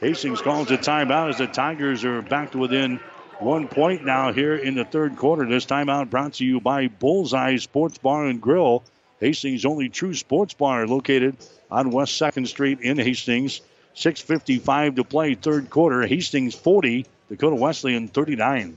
Hastings 0.00 0.40
calls 0.40 0.70
a 0.70 0.78
timeout 0.78 1.30
as 1.30 1.38
the 1.38 1.48
Tigers 1.48 2.04
are 2.04 2.22
back 2.22 2.52
to 2.52 2.58
within 2.58 3.00
one 3.40 3.68
point 3.68 4.04
now 4.04 4.32
here 4.32 4.56
in 4.56 4.74
the 4.74 4.84
third 4.84 5.16
quarter. 5.16 5.46
This 5.46 5.66
timeout 5.66 6.10
brought 6.10 6.34
to 6.34 6.44
you 6.44 6.60
by 6.60 6.88
Bullseye 6.88 7.56
Sports 7.56 7.98
Bar 7.98 8.26
and 8.26 8.40
Grill. 8.40 8.82
Hastings' 9.20 9.64
only 9.64 9.88
true 9.88 10.14
sports 10.14 10.54
bar 10.54 10.86
located 10.86 11.36
on 11.70 11.90
West 11.90 12.20
2nd 12.20 12.46
Street 12.46 12.80
in 12.80 12.98
Hastings. 12.98 13.60
6.55 13.94 14.96
to 14.96 15.04
play, 15.04 15.34
third 15.34 15.70
quarter. 15.70 16.06
Hastings 16.06 16.54
40, 16.54 17.06
Dakota 17.28 17.56
Wesleyan 17.56 18.08
39. 18.08 18.76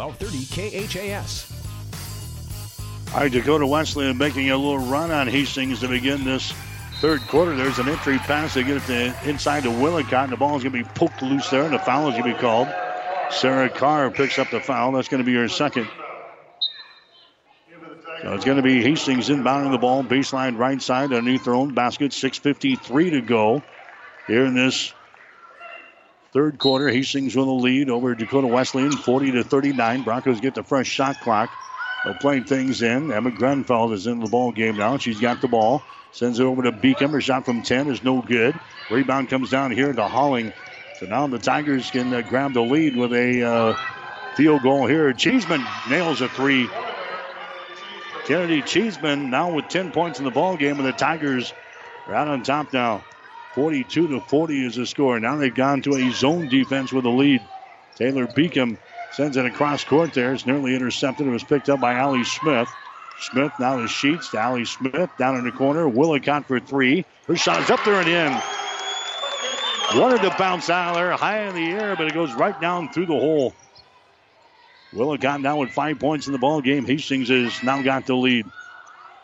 1230 0.00 0.88
KHAS. 0.88 1.52
All 3.12 3.20
right, 3.20 3.32
Dakota 3.32 3.66
Wesleyan 3.66 4.16
making 4.16 4.50
a 4.50 4.56
little 4.56 4.78
run 4.78 5.10
on 5.10 5.26
Hastings 5.26 5.80
to 5.80 5.88
begin 5.88 6.24
this 6.24 6.52
third 7.00 7.20
quarter. 7.22 7.56
There's 7.56 7.78
an 7.78 7.88
entry 7.88 8.18
pass. 8.18 8.54
They 8.54 8.62
get 8.62 8.76
it 8.76 8.86
to 8.86 9.28
inside 9.28 9.64
to 9.64 9.70
Willicott, 9.70 10.24
and 10.24 10.32
the 10.32 10.36
ball 10.36 10.56
is 10.56 10.62
going 10.62 10.72
to 10.72 10.84
be 10.84 10.88
poked 10.94 11.20
loose 11.22 11.50
there, 11.50 11.64
and 11.64 11.74
the 11.74 11.78
foul 11.78 12.08
is 12.08 12.12
going 12.12 12.30
to 12.30 12.34
be 12.34 12.40
called. 12.40 12.68
Sarah 13.30 13.68
Carr 13.68 14.10
picks 14.10 14.38
up 14.38 14.50
the 14.50 14.60
foul. 14.60 14.92
That's 14.92 15.08
going 15.08 15.22
to 15.22 15.26
be 15.26 15.34
her 15.34 15.48
second. 15.48 15.88
So 18.22 18.34
it's 18.34 18.44
going 18.44 18.58
to 18.58 18.62
be 18.62 18.82
Hastings 18.82 19.28
inbounding 19.28 19.72
the 19.72 19.78
ball, 19.78 20.04
baseline 20.04 20.58
right 20.58 20.80
side 20.80 21.12
underneath 21.12 21.44
their 21.44 21.54
own 21.54 21.74
basket. 21.74 22.12
6.53 22.12 23.10
to 23.10 23.20
go 23.22 23.62
here 24.26 24.44
in 24.44 24.54
this 24.54 24.92
third 26.32 26.58
quarter. 26.58 26.88
Hastings 26.88 27.36
with 27.36 27.46
a 27.46 27.50
lead 27.50 27.90
over 27.90 28.14
Dakota 28.14 28.46
Wesleyan, 28.46 28.92
40 28.92 29.32
to 29.32 29.44
39. 29.44 30.02
Broncos 30.02 30.40
get 30.40 30.54
the 30.54 30.62
fresh 30.62 30.88
shot 30.88 31.20
clock. 31.20 31.50
They're 32.04 32.14
playing 32.14 32.44
things 32.44 32.82
in. 32.82 33.12
Emma 33.12 33.30
Grenfell 33.30 33.92
is 33.92 34.06
in 34.06 34.20
the 34.20 34.28
ball 34.28 34.52
game 34.52 34.76
now. 34.76 34.96
She's 34.96 35.20
got 35.20 35.40
the 35.40 35.48
ball. 35.48 35.82
Sends 36.12 36.40
it 36.40 36.44
over 36.44 36.62
to 36.62 36.72
Beacom. 36.72 37.10
Her 37.10 37.20
shot 37.20 37.44
from 37.44 37.62
10 37.62 37.88
is 37.88 38.02
no 38.02 38.22
good. 38.22 38.58
Rebound 38.90 39.28
comes 39.28 39.50
down 39.50 39.70
here 39.70 39.92
to 39.92 40.08
Holling. 40.08 40.52
So 40.98 41.06
now 41.06 41.26
the 41.26 41.38
Tigers 41.38 41.90
can 41.90 42.12
uh, 42.12 42.22
grab 42.22 42.54
the 42.54 42.62
lead 42.62 42.96
with 42.96 43.12
a 43.12 43.42
uh, 43.42 43.76
field 44.34 44.62
goal 44.62 44.86
here. 44.86 45.12
Cheeseman 45.12 45.64
nails 45.88 46.20
a 46.20 46.28
three. 46.28 46.68
Kennedy 48.24 48.62
Cheeseman 48.62 49.30
now 49.30 49.54
with 49.54 49.68
10 49.68 49.92
points 49.92 50.18
in 50.18 50.24
the 50.24 50.30
ball 50.30 50.56
game, 50.56 50.78
and 50.78 50.86
the 50.86 50.92
Tigers 50.92 51.52
are 52.06 52.14
out 52.14 52.28
on 52.28 52.42
top 52.42 52.72
now. 52.72 53.04
42 53.60 54.08
to 54.08 54.20
40 54.20 54.64
is 54.64 54.76
the 54.76 54.86
score. 54.86 55.20
Now 55.20 55.36
they've 55.36 55.54
gone 55.54 55.82
to 55.82 55.94
a 55.94 56.10
zone 56.12 56.48
defense 56.48 56.94
with 56.94 57.04
a 57.04 57.10
lead. 57.10 57.42
Taylor 57.94 58.26
Beacom 58.26 58.78
sends 59.12 59.36
it 59.36 59.44
across 59.44 59.84
court 59.84 60.14
there. 60.14 60.32
It's 60.32 60.46
nearly 60.46 60.74
intercepted. 60.74 61.26
It 61.26 61.30
was 61.30 61.44
picked 61.44 61.68
up 61.68 61.78
by 61.78 61.92
Allie 61.92 62.24
Smith. 62.24 62.74
Smith 63.18 63.52
now 63.60 63.76
to 63.76 63.86
Sheets 63.86 64.30
to 64.30 64.38
Allie 64.38 64.64
Smith 64.64 65.10
down 65.18 65.36
in 65.36 65.44
the 65.44 65.52
corner. 65.52 65.86
Willicott 65.86 66.46
for 66.46 66.58
three. 66.58 67.04
Her 67.28 67.36
shot 67.36 67.60
is 67.60 67.68
up 67.68 67.84
there 67.84 68.00
and 68.00 68.08
in. 68.08 68.32
Wanted 70.00 70.22
to 70.22 70.34
bounce 70.38 70.70
out 70.70 70.94
there 70.94 71.12
high 71.12 71.46
in 71.46 71.54
the 71.54 71.70
air, 71.72 71.96
but 71.96 72.06
it 72.06 72.14
goes 72.14 72.32
right 72.32 72.58
down 72.62 72.88
through 72.88 73.06
the 73.06 73.12
hole. 73.12 73.52
Willicott 74.94 75.42
now 75.42 75.58
with 75.58 75.68
five 75.68 75.98
points 75.98 76.28
in 76.28 76.32
the 76.32 76.38
ball 76.38 76.62
game. 76.62 76.86
Hastings 76.86 77.28
has 77.28 77.62
now 77.62 77.82
got 77.82 78.06
the 78.06 78.16
lead. 78.16 78.46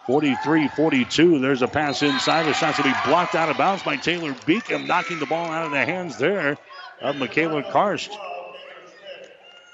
43-42. 0.06 1.40
There's 1.40 1.62
a 1.62 1.68
pass 1.68 2.02
inside. 2.02 2.44
The 2.44 2.52
shot's 2.52 2.78
going 2.78 2.92
to 2.92 2.98
be 2.98 3.10
blocked 3.10 3.34
out 3.34 3.50
of 3.50 3.56
bounds 3.56 3.82
by 3.82 3.96
Taylor 3.96 4.32
Beacom, 4.32 4.86
knocking 4.86 5.18
the 5.18 5.26
ball 5.26 5.50
out 5.50 5.66
of 5.66 5.72
the 5.72 5.84
hands 5.84 6.16
there 6.16 6.56
of 7.00 7.16
Michaela 7.16 7.62
Karst. 7.64 8.10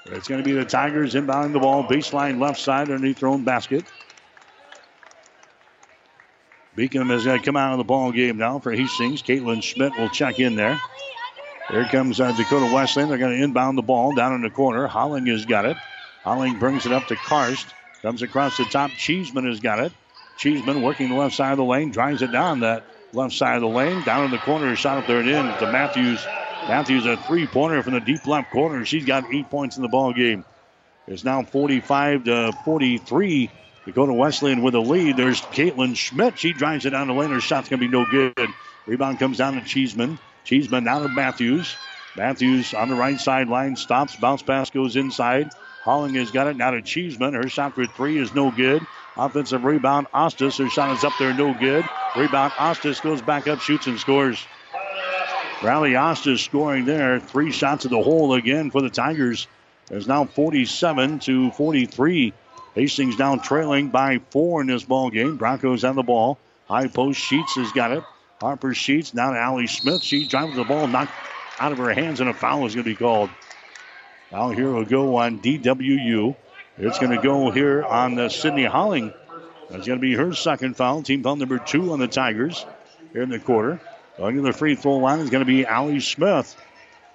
It's 0.07 0.27
going 0.27 0.43
to 0.43 0.45
be 0.45 0.53
the 0.53 0.65
Tigers 0.65 1.13
inbounding 1.13 1.53
the 1.53 1.59
ball, 1.59 1.83
baseline 1.83 2.39
left 2.39 2.59
side 2.59 2.89
underneath 2.89 3.19
their 3.19 3.29
own 3.29 3.43
basket. 3.43 3.85
Beacom 6.75 7.11
is 7.11 7.23
going 7.25 7.39
to 7.39 7.45
come 7.45 7.55
out 7.55 7.73
of 7.73 7.77
the 7.77 7.83
ball 7.83 8.11
game 8.11 8.37
now 8.37 8.57
for 8.57 8.71
Hastings. 8.71 9.21
Caitlin 9.21 9.61
Schmidt 9.61 9.93
will 9.97 10.09
check 10.09 10.39
in 10.39 10.55
there. 10.55 10.79
Here 11.69 11.85
comes 11.85 12.19
uh, 12.19 12.31
Dakota 12.31 12.73
Wesleyan. 12.73 13.09
They're 13.09 13.19
going 13.19 13.37
to 13.37 13.43
inbound 13.43 13.77
the 13.77 13.83
ball 13.83 14.15
down 14.15 14.33
in 14.33 14.41
the 14.41 14.49
corner. 14.49 14.87
Holling 14.87 15.27
has 15.27 15.45
got 15.45 15.65
it. 15.65 15.77
Holling 16.23 16.57
brings 16.57 16.85
it 16.85 16.91
up 16.91 17.07
to 17.07 17.15
Karst. 17.15 17.67
Comes 18.01 18.21
across 18.23 18.57
the 18.57 18.65
top. 18.65 18.89
Cheeseman 18.91 19.45
has 19.45 19.59
got 19.59 19.79
it. 19.79 19.93
Cheeseman 20.37 20.81
working 20.81 21.09
the 21.09 21.15
left 21.15 21.35
side 21.35 21.51
of 21.51 21.57
the 21.57 21.63
lane. 21.63 21.91
Drives 21.91 22.21
it 22.21 22.31
down 22.31 22.61
that 22.61 22.85
left 23.13 23.33
side 23.33 23.55
of 23.55 23.61
the 23.61 23.67
lane. 23.67 24.03
Down 24.03 24.25
in 24.25 24.31
the 24.31 24.37
corner. 24.39 24.75
Shot 24.75 24.97
up 24.97 25.07
there 25.07 25.19
and 25.19 25.29
in 25.29 25.45
to 25.59 25.71
Matthews. 25.71 26.25
Matthews 26.67 27.05
a 27.05 27.17
three 27.17 27.45
pointer 27.45 27.83
from 27.83 27.93
the 27.93 27.99
deep 27.99 28.25
left 28.25 28.51
corner. 28.51 28.85
She's 28.85 29.05
got 29.05 29.33
eight 29.33 29.49
points 29.49 29.75
in 29.75 29.81
the 29.81 29.89
ball 29.89 30.13
game. 30.13 30.45
It's 31.07 31.23
now 31.23 31.43
45 31.43 32.25
to 32.25 32.51
43. 32.63 33.51
Dakota 33.85 34.13
Wesleyan 34.13 34.61
with 34.61 34.75
a 34.75 34.79
lead. 34.79 35.17
There's 35.17 35.41
Caitlin 35.41 35.97
Schmidt. 35.97 36.39
She 36.39 36.53
drives 36.53 36.85
it 36.85 36.91
down 36.91 37.07
the 37.07 37.13
lane. 37.13 37.31
Her 37.31 37.41
shot's 37.41 37.67
going 37.67 37.81
to 37.81 37.87
be 37.87 37.91
no 37.91 38.05
good. 38.05 38.49
Rebound 38.85 39.19
comes 39.19 39.37
down 39.37 39.55
to 39.55 39.61
Cheeseman. 39.61 40.19
Cheeseman 40.45 40.85
down 40.85 41.03
to 41.03 41.09
Matthews. 41.09 41.75
Matthews 42.15 42.73
on 42.73 42.89
the 42.89 42.95
right 42.95 43.19
sideline 43.19 43.75
stops. 43.75 44.15
Bounce 44.15 44.41
pass 44.41 44.69
goes 44.69 44.95
inside. 44.95 45.49
Holling 45.83 46.13
has 46.15 46.31
got 46.31 46.47
it 46.47 46.55
now 46.55 46.71
to 46.71 46.81
Cheeseman. 46.81 47.33
Her 47.33 47.49
shot 47.49 47.75
for 47.75 47.85
three 47.85 48.17
is 48.17 48.33
no 48.33 48.51
good. 48.51 48.85
Offensive 49.15 49.63
rebound, 49.63 50.07
Ostis. 50.13 50.57
Her 50.57 50.69
shot 50.69 50.95
is 50.97 51.03
up 51.03 51.13
there, 51.19 51.33
no 51.33 51.53
good. 51.53 51.85
Rebound, 52.15 52.51
Ostis 52.53 53.01
goes 53.01 53.21
back 53.21 53.47
up, 53.47 53.59
shoots 53.59 53.87
and 53.87 53.99
scores. 53.99 54.43
Riley 55.61 55.91
Ostis 55.91 56.39
scoring 56.39 56.85
there. 56.85 57.19
Three 57.19 57.51
shots 57.51 57.85
at 57.85 57.91
the 57.91 58.01
hole 58.01 58.33
again 58.33 58.71
for 58.71 58.81
the 58.81 58.89
Tigers. 58.89 59.47
There's 59.87 60.07
now 60.07 60.25
47 60.25 61.19
to 61.19 61.51
43. 61.51 62.33
Hastings 62.75 63.15
down 63.15 63.39
trailing 63.39 63.89
by 63.89 64.19
four 64.31 64.61
in 64.61 64.67
this 64.67 64.83
ball 64.83 65.09
game. 65.09 65.37
Broncos 65.37 65.83
on 65.83 65.95
the 65.95 66.03
ball. 66.03 66.39
High 66.67 66.87
post 66.87 67.19
Sheets 67.19 67.55
has 67.55 67.71
got 67.71 67.91
it. 67.91 68.03
Harper 68.41 68.73
Sheets 68.73 69.13
now 69.13 69.31
to 69.31 69.39
Allie 69.39 69.67
Smith. 69.67 70.01
She 70.01 70.27
drives 70.27 70.55
the 70.55 70.63
ball 70.63 70.87
knocked 70.87 71.13
out 71.59 71.71
of 71.71 71.77
her 71.77 71.93
hands, 71.93 72.19
and 72.19 72.29
a 72.29 72.33
foul 72.33 72.65
is 72.65 72.73
going 72.73 72.83
to 72.83 72.89
be 72.89 72.95
called. 72.95 73.29
Now 74.31 74.49
here 74.49 74.71
will 74.71 74.85
go 74.85 75.17
on 75.17 75.39
DWU. 75.39 76.35
It's 76.77 76.97
going 76.97 77.15
to 77.15 77.21
go 77.21 77.51
here 77.51 77.83
on 77.83 78.15
the 78.15 78.29
Sydney 78.29 78.65
Holling. 78.65 79.13
That's 79.69 79.85
going 79.85 79.99
to 79.99 80.01
be 80.01 80.15
her 80.15 80.33
second 80.33 80.75
foul. 80.75 81.03
Team 81.03 81.21
foul 81.21 81.35
number 81.35 81.59
two 81.59 81.93
on 81.93 81.99
the 81.99 82.07
Tigers 82.07 82.65
here 83.11 83.21
in 83.21 83.29
the 83.29 83.39
quarter. 83.39 83.79
Going 84.17 84.37
to 84.37 84.41
the 84.41 84.53
free 84.53 84.75
throw 84.75 84.97
line 84.97 85.19
is 85.19 85.29
going 85.29 85.41
to 85.41 85.45
be 85.45 85.65
Allie 85.65 85.99
Smith. 85.99 86.55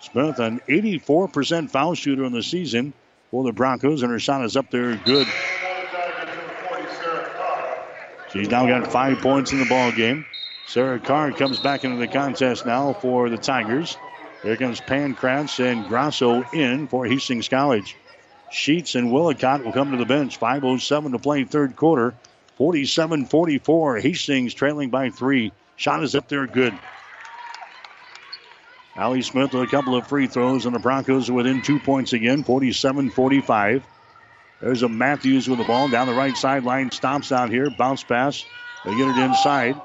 Smith, 0.00 0.38
an 0.38 0.60
84% 0.68 1.70
foul 1.70 1.94
shooter 1.94 2.24
in 2.24 2.32
the 2.32 2.42
season 2.42 2.92
for 3.30 3.42
the 3.42 3.52
Broncos, 3.52 4.02
and 4.02 4.12
her 4.12 4.18
shot 4.20 4.44
is 4.44 4.56
up 4.56 4.70
there 4.70 4.96
good. 4.96 5.26
She's 8.32 8.48
now 8.48 8.66
got 8.66 8.92
five 8.92 9.18
points 9.18 9.52
in 9.52 9.58
the 9.58 9.64
ball 9.64 9.90
game. 9.90 10.24
Sarah 10.66 11.00
Carr 11.00 11.32
comes 11.32 11.58
back 11.58 11.84
into 11.84 11.96
the 11.96 12.06
contest 12.06 12.66
now 12.66 12.92
for 12.92 13.30
the 13.30 13.38
Tigers. 13.38 13.96
Here 14.42 14.56
comes 14.56 14.80
Pancratz 14.80 15.58
and 15.64 15.88
Grosso 15.88 16.44
in 16.52 16.86
for 16.86 17.06
Hastings 17.06 17.48
College. 17.48 17.96
Sheets 18.50 18.94
and 18.94 19.12
Willicott 19.12 19.64
will 19.64 19.72
come 19.72 19.92
to 19.92 19.96
the 19.96 20.06
bench. 20.06 20.40
5.07 20.40 21.12
to 21.12 21.18
play 21.18 21.44
third 21.44 21.76
quarter. 21.76 22.14
47 22.56 23.26
44. 23.26 23.98
Hastings 23.98 24.54
trailing 24.54 24.90
by 24.90 25.10
three. 25.10 25.52
Shot 25.76 26.02
is 26.02 26.14
up 26.14 26.28
there 26.28 26.46
good. 26.46 26.76
Allie 28.96 29.22
Smith 29.22 29.52
with 29.52 29.62
a 29.62 29.70
couple 29.70 29.94
of 29.94 30.08
free 30.08 30.26
throws, 30.26 30.66
and 30.66 30.74
the 30.74 30.80
Broncos 30.80 31.30
are 31.30 31.34
within 31.34 31.62
two 31.62 31.78
points 31.78 32.12
again, 32.12 32.42
47 32.42 33.10
45. 33.10 33.84
There's 34.60 34.82
a 34.82 34.88
Matthews 34.88 35.48
with 35.48 35.58
the 35.58 35.64
ball 35.64 35.88
down 35.88 36.08
the 36.08 36.14
right 36.14 36.36
sideline. 36.36 36.90
Stomps 36.90 37.30
out 37.30 37.50
here. 37.50 37.70
Bounce 37.70 38.02
pass. 38.02 38.44
They 38.84 38.96
get 38.96 39.06
it 39.08 39.18
inside. 39.18 39.80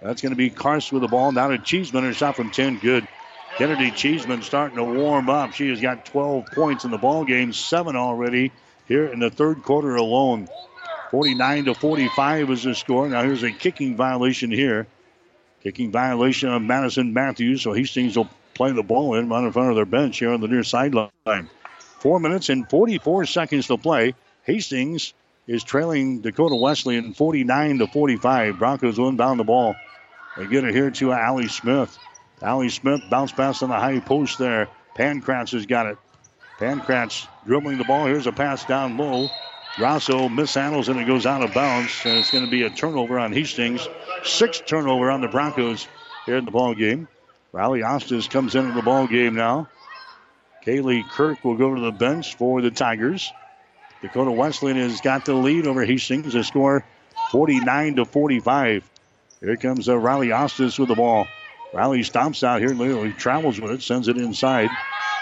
That's 0.00 0.22
going 0.22 0.30
to 0.30 0.36
be 0.36 0.48
Karst 0.48 0.92
with 0.92 1.02
the 1.02 1.08
ball. 1.08 1.32
Down 1.32 1.50
to 1.50 1.58
Cheeseman. 1.58 2.04
Her 2.04 2.12
shot 2.12 2.36
from 2.36 2.50
10. 2.50 2.78
Good. 2.78 3.08
Kennedy 3.56 3.90
Cheeseman 3.90 4.42
starting 4.42 4.76
to 4.76 4.84
warm 4.84 5.30
up. 5.30 5.54
She 5.54 5.70
has 5.70 5.80
got 5.80 6.04
12 6.04 6.46
points 6.46 6.84
in 6.84 6.90
the 6.90 6.98
ball 6.98 7.24
game, 7.24 7.54
seven 7.54 7.96
already 7.96 8.52
here 8.86 9.06
in 9.06 9.18
the 9.18 9.30
third 9.30 9.62
quarter 9.62 9.96
alone. 9.96 10.46
49 11.10 11.64
to 11.64 11.74
45 11.74 12.50
is 12.50 12.64
the 12.64 12.74
score. 12.74 13.08
Now 13.08 13.22
here's 13.22 13.42
a 13.42 13.50
kicking 13.50 13.96
violation 13.96 14.50
here. 14.50 14.86
Kicking 15.62 15.90
violation 15.90 16.50
of 16.50 16.60
Madison 16.60 17.14
Matthews. 17.14 17.62
So 17.62 17.72
Hastings 17.72 18.16
will 18.18 18.28
play 18.52 18.72
the 18.72 18.82
ball 18.82 19.14
in 19.14 19.30
right 19.30 19.44
in 19.44 19.52
front 19.52 19.70
of 19.70 19.76
their 19.76 19.86
bench 19.86 20.18
here 20.18 20.32
on 20.32 20.42
the 20.42 20.48
near 20.48 20.62
sideline. 20.62 21.10
Four 21.78 22.20
minutes 22.20 22.50
and 22.50 22.68
44 22.68 23.24
seconds 23.24 23.68
to 23.68 23.78
play. 23.78 24.14
Hastings 24.42 25.14
is 25.46 25.64
trailing 25.64 26.20
Dakota 26.20 26.56
Wesleyan 26.56 27.14
49 27.14 27.78
to 27.78 27.86
45. 27.86 28.58
Broncos 28.58 28.98
will 28.98 29.08
inbound 29.08 29.40
the 29.40 29.44
ball. 29.44 29.74
They 30.36 30.46
get 30.46 30.64
it 30.64 30.74
here 30.74 30.90
to 30.90 31.12
Allie 31.12 31.48
Smith. 31.48 31.98
Allie 32.42 32.68
Smith 32.68 33.02
bounce 33.08 33.32
pass 33.32 33.62
on 33.62 33.70
the 33.70 33.76
high 33.76 34.00
post 34.00 34.38
there. 34.38 34.68
Pancratz 34.96 35.52
has 35.52 35.66
got 35.66 35.86
it. 35.86 35.98
Pancratz 36.58 37.26
dribbling 37.44 37.78
the 37.78 37.84
ball. 37.84 38.06
Here's 38.06 38.26
a 38.26 38.32
pass 38.32 38.64
down 38.64 38.96
low. 38.96 39.30
Grosso 39.76 40.28
mishandles 40.28 40.88
and 40.88 40.98
it 40.98 41.06
goes 41.06 41.26
out 41.26 41.42
of 41.42 41.52
bounds. 41.52 41.92
And 42.04 42.18
it's 42.18 42.30
going 42.30 42.44
to 42.44 42.50
be 42.50 42.62
a 42.62 42.70
turnover 42.70 43.18
on 43.18 43.32
Hastings. 43.32 43.86
Sixth 44.24 44.64
turnover 44.66 45.10
on 45.10 45.20
the 45.20 45.28
Broncos 45.28 45.86
here 46.24 46.36
in 46.36 46.44
the 46.44 46.50
ball 46.50 46.74
game. 46.74 47.08
Riley 47.52 47.80
Ostis 47.80 48.28
comes 48.28 48.54
into 48.54 48.72
the 48.72 48.82
ball 48.82 49.06
game 49.06 49.34
now. 49.34 49.68
Kaylee 50.64 51.08
Kirk 51.08 51.44
will 51.44 51.56
go 51.56 51.74
to 51.74 51.80
the 51.80 51.92
bench 51.92 52.34
for 52.34 52.60
the 52.60 52.70
Tigers. 52.70 53.32
Dakota 54.02 54.32
Wesleyan 54.32 54.76
has 54.76 55.00
got 55.00 55.24
the 55.24 55.34
lead 55.34 55.66
over 55.66 55.84
Hastings. 55.84 56.32
The 56.32 56.44
score 56.44 56.84
49 57.30 57.96
to 57.96 58.04
45. 58.04 58.90
Here 59.40 59.56
comes 59.56 59.88
uh, 59.88 59.96
Riley 59.96 60.28
Ostis 60.28 60.78
with 60.78 60.88
the 60.88 60.94
ball. 60.94 61.26
Riley 61.76 62.00
stomps 62.00 62.42
out 62.42 62.60
here. 62.60 62.70
Literally 62.70 63.12
travels 63.12 63.60
with 63.60 63.70
it, 63.70 63.82
sends 63.82 64.08
it 64.08 64.16
inside. 64.16 64.70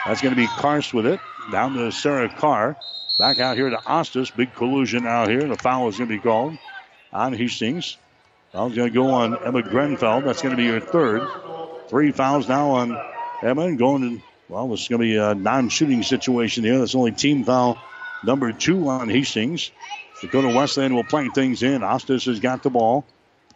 That's 0.07 0.23
going 0.23 0.37
to 0.37 0.41
be 0.41 0.47
Karst 0.47 0.95
with 0.95 1.05
it. 1.05 1.19
Down 1.51 1.75
to 1.75 1.91
Sarah 1.91 2.29
Carr. 2.29 2.77
Back 3.19 3.41
out 3.41 3.57
here 3.57 3.71
to 3.71 3.77
Ostis. 3.79 4.35
Big 4.35 4.55
collusion 4.55 5.05
out 5.05 5.29
here. 5.29 5.49
The 5.49 5.57
foul 5.57 5.89
is 5.89 5.99
going 5.99 6.09
to 6.09 6.15
be 6.15 6.23
called 6.23 6.57
on 7.13 7.33
Hastings. 7.33 7.97
Foul's 8.53 8.77
going 8.77 8.89
to 8.89 8.95
go 8.95 9.11
on 9.11 9.37
Emma 9.45 9.63
Grenfell. 9.63 10.21
That's 10.21 10.43
going 10.43 10.57
to 10.57 10.57
be 10.57 10.69
her 10.69 10.79
third. 10.79 11.27
Three 11.89 12.13
fouls 12.13 12.49
now 12.49 12.71
on 12.71 13.03
Emma. 13.43 13.63
And 13.63 13.77
going 13.77 14.19
to, 14.19 14.25
well, 14.49 14.69
this 14.69 14.83
is 14.83 14.89
going 14.89 15.01
to 15.01 15.07
be 15.07 15.17
a 15.17 15.35
non 15.35 15.71
shooting 15.71 16.05
situation 16.05 16.63
here. 16.63 16.79
That's 16.79 16.95
only 16.95 17.11
team 17.11 17.43
foul 17.43 17.79
number 18.23 18.53
two 18.53 18.89
on 18.89 19.09
Hastings. 19.09 19.73
Dakota 20.21 20.51
Wesleyan 20.55 20.95
will 20.95 21.03
play 21.03 21.29
things 21.35 21.65
in. 21.65 21.81
Ostis 21.81 22.27
has 22.27 22.39
got 22.39 22.63
the 22.63 22.71
ball. 22.71 23.05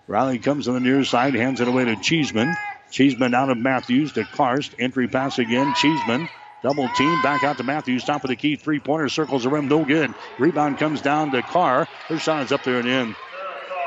Riley 0.08 0.40
comes 0.40 0.66
on 0.66 0.74
the 0.74 0.80
near 0.80 1.04
side, 1.04 1.34
hands 1.34 1.60
it 1.60 1.68
away 1.68 1.84
to 1.84 1.94
Cheeseman. 1.94 2.56
Cheeseman 2.90 3.34
out 3.34 3.50
of 3.50 3.58
Matthews 3.58 4.12
to 4.12 4.24
Karst. 4.24 4.74
Entry 4.78 5.08
pass 5.08 5.38
again. 5.38 5.74
Cheeseman. 5.74 6.28
Double 6.62 6.88
team. 6.96 7.22
Back 7.22 7.44
out 7.44 7.58
to 7.58 7.64
Matthews. 7.64 8.04
Top 8.04 8.24
of 8.24 8.28
the 8.28 8.36
key. 8.36 8.56
Three 8.56 8.80
pointer. 8.80 9.08
Circles 9.08 9.44
the 9.44 9.50
rim. 9.50 9.68
No 9.68 9.84
good. 9.84 10.12
Rebound 10.38 10.78
comes 10.78 11.00
down 11.02 11.30
to 11.32 11.42
Carr. 11.42 11.86
Her 12.08 12.18
shot 12.18 12.44
is 12.44 12.52
up 12.52 12.64
there 12.64 12.78
and 12.78 12.88
in. 12.88 13.16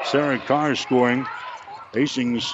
Sarah 0.03 0.39
Carr 0.39 0.75
scoring. 0.75 1.25
Hastings 1.93 2.53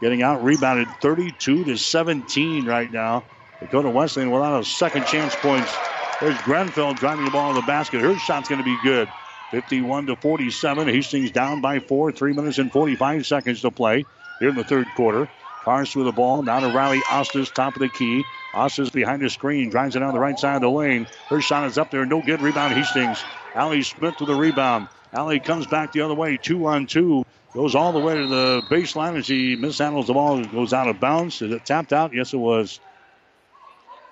getting 0.00 0.22
out 0.22 0.44
rebounded 0.44 0.88
32 1.00 1.64
to 1.64 1.76
17 1.76 2.66
right 2.66 2.90
now. 2.90 3.24
Dakota 3.60 3.90
Wesleyan 3.90 4.30
without 4.30 4.60
a 4.60 4.64
second 4.64 5.06
chance 5.06 5.34
points. 5.36 5.72
There's 6.20 6.40
Grenfell 6.42 6.94
driving 6.94 7.24
the 7.24 7.30
ball 7.30 7.50
in 7.50 7.56
the 7.56 7.62
basket. 7.62 8.00
Her 8.00 8.16
shot's 8.16 8.48
going 8.48 8.58
to 8.58 8.64
be 8.64 8.76
good. 8.84 9.08
51 9.50 10.06
to 10.06 10.16
47. 10.16 10.88
Hastings 10.88 11.30
down 11.30 11.60
by 11.60 11.80
four. 11.80 12.12
Three 12.12 12.32
minutes 12.32 12.58
and 12.58 12.70
45 12.70 13.26
seconds 13.26 13.62
to 13.62 13.70
play 13.70 14.04
here 14.38 14.50
in 14.50 14.54
the 14.54 14.64
third 14.64 14.86
quarter. 14.94 15.28
Cars 15.66 15.96
with 15.96 16.06
the 16.06 16.12
ball. 16.12 16.44
Now 16.44 16.60
to 16.60 16.68
Riley 16.68 17.00
Ostis, 17.00 17.52
top 17.52 17.74
of 17.74 17.80
the 17.80 17.88
key. 17.88 18.24
Ostis 18.54 18.92
behind 18.92 19.20
the 19.20 19.28
screen, 19.28 19.68
drives 19.68 19.96
it 19.96 19.98
down 19.98 20.14
the 20.14 20.20
right 20.20 20.38
side 20.38 20.54
of 20.54 20.62
the 20.62 20.70
lane. 20.70 21.08
Her 21.28 21.40
shot 21.40 21.66
is 21.66 21.76
up 21.76 21.90
there. 21.90 22.06
No 22.06 22.22
good. 22.22 22.40
Rebound 22.40 22.72
Hastings. 22.72 23.24
Allie 23.52 23.82
Smith 23.82 24.14
with 24.20 24.28
the 24.28 24.34
rebound. 24.36 24.86
Allie 25.12 25.40
comes 25.40 25.66
back 25.66 25.90
the 25.90 26.02
other 26.02 26.14
way. 26.14 26.36
Two 26.36 26.66
on 26.66 26.86
two. 26.86 27.24
Goes 27.52 27.74
all 27.74 27.90
the 27.90 27.98
way 27.98 28.14
to 28.14 28.28
the 28.28 28.62
baseline 28.70 29.16
as 29.16 29.26
she 29.26 29.56
mishandles 29.56 30.06
the 30.06 30.12
ball. 30.12 30.44
Goes 30.44 30.72
out 30.72 30.86
of 30.86 31.00
bounds. 31.00 31.42
Is 31.42 31.50
it 31.50 31.66
tapped 31.66 31.92
out? 31.92 32.14
Yes, 32.14 32.32
it 32.32 32.36
was. 32.36 32.78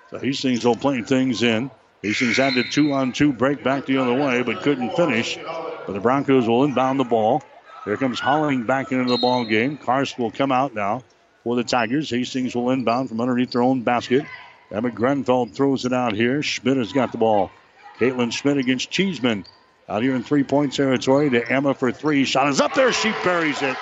So 0.09 0.19
Hastings 0.19 0.65
will 0.65 0.75
play 0.75 1.03
things 1.03 1.41
in. 1.41 1.71
Hastings 2.01 2.35
had 2.35 2.55
the 2.55 2.65
two 2.65 2.91
on 2.91 3.13
two 3.13 3.31
break 3.31 3.63
back 3.63 3.85
the 3.85 3.95
other 3.99 4.13
way, 4.13 4.41
but 4.41 4.61
couldn't 4.61 4.93
finish. 4.97 5.37
But 5.37 5.93
the 5.93 6.01
Broncos 6.01 6.49
will 6.49 6.65
inbound 6.65 6.99
the 6.99 7.05
ball. 7.05 7.41
Here 7.85 7.95
comes 7.95 8.19
Holling 8.19 8.63
back 8.63 8.91
into 8.91 9.09
the 9.09 9.17
ball 9.17 9.45
game. 9.45 9.77
Karst 9.77 10.19
will 10.19 10.31
come 10.31 10.51
out 10.51 10.75
now 10.75 11.01
for 11.45 11.55
the 11.55 11.63
Tigers. 11.63 12.09
Hastings 12.09 12.55
will 12.55 12.71
inbound 12.71 13.07
from 13.07 13.21
underneath 13.21 13.51
their 13.51 13.61
own 13.61 13.83
basket. 13.83 14.25
Emma 14.71 14.89
Grenfell 14.89 15.45
throws 15.45 15.85
it 15.85 15.93
out 15.93 16.13
here. 16.13 16.41
Schmidt 16.41 16.75
has 16.75 16.91
got 16.91 17.11
the 17.11 17.19
ball. 17.19 17.51
Caitlin 17.99 18.33
Schmidt 18.33 18.57
against 18.57 18.89
Cheeseman. 18.89 19.45
Out 19.87 20.01
here 20.01 20.15
in 20.15 20.23
three 20.23 20.43
point 20.43 20.73
territory 20.73 21.29
to 21.29 21.47
Emma 21.47 21.75
for 21.75 21.91
three. 21.91 22.25
Shot 22.25 22.49
is 22.49 22.59
up 22.59 22.73
there. 22.73 22.91
She 22.91 23.11
buries 23.23 23.61
it. 23.61 23.77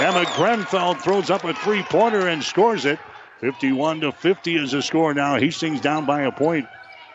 Emma 0.00 0.24
Grenfell 0.34 0.94
throws 0.94 1.28
up 1.28 1.44
a 1.44 1.52
three 1.52 1.82
pointer 1.82 2.26
and 2.26 2.42
scores 2.42 2.86
it. 2.86 2.98
51 3.40 4.00
to 4.00 4.12
50 4.12 4.56
is 4.56 4.72
the 4.72 4.80
score 4.80 5.12
now. 5.12 5.36
Hastings 5.36 5.82
down 5.82 6.06
by 6.06 6.22
a 6.22 6.32
point. 6.32 6.66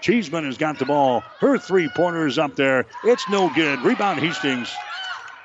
Cheeseman 0.02 0.46
has 0.46 0.60
got 0.60 0.78
the 0.78 0.86
ball. 0.86 1.24
Her 1.40 1.58
three 1.58 1.90
pointer 1.90 2.28
is 2.28 2.38
up 2.38 2.56
there. 2.56 2.86
It's 3.04 3.28
no 3.28 3.50
good. 3.56 3.82
Rebound 3.82 4.20
Hastings. 4.20 4.72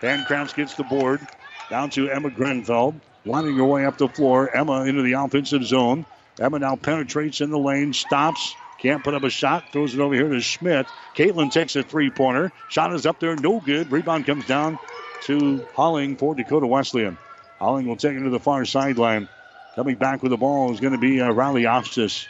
Pancratz 0.02 0.54
gets 0.54 0.74
the 0.74 0.84
board 0.84 1.26
down 1.70 1.88
to 1.90 2.10
Emma 2.10 2.28
Grenfell. 2.28 2.94
Winding 3.24 3.56
her 3.56 3.64
way 3.64 3.86
up 3.86 3.98
the 3.98 4.08
floor. 4.08 4.54
Emma 4.54 4.84
into 4.84 5.02
the 5.02 5.14
offensive 5.14 5.64
zone. 5.64 6.04
Emma 6.38 6.58
now 6.58 6.76
penetrates 6.76 7.40
in 7.40 7.50
the 7.50 7.58
lane, 7.58 7.92
stops, 7.92 8.54
can't 8.78 9.02
put 9.04 9.14
up 9.14 9.22
a 9.22 9.30
shot, 9.30 9.72
throws 9.72 9.94
it 9.94 10.00
over 10.00 10.14
here 10.14 10.28
to 10.28 10.40
Schmidt. 10.40 10.86
Caitlin 11.14 11.50
takes 11.50 11.76
a 11.76 11.82
three 11.82 12.10
pointer. 12.10 12.52
Shot 12.68 12.92
is 12.92 13.06
up 13.06 13.20
there, 13.20 13.34
no 13.36 13.60
good. 13.60 13.90
Rebound 13.90 14.26
comes 14.26 14.46
down 14.46 14.78
to 15.22 15.64
Holling 15.74 16.16
for 16.16 16.34
Dakota 16.34 16.66
Wesleyan. 16.66 17.16
Holling 17.58 17.86
will 17.86 17.96
take 17.96 18.16
it 18.16 18.20
to 18.20 18.30
the 18.30 18.40
far 18.40 18.64
sideline. 18.64 19.28
Coming 19.74 19.96
back 19.96 20.22
with 20.22 20.30
the 20.30 20.36
ball 20.36 20.72
is 20.72 20.80
going 20.80 20.92
to 20.92 20.98
be 20.98 21.20
uh, 21.20 21.30
Riley 21.30 21.62
Ostis. 21.62 22.26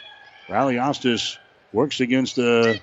Riley 0.47 0.75
Ostis 0.75 1.37
works 1.73 1.99
against 1.99 2.39
uh, 2.39 2.75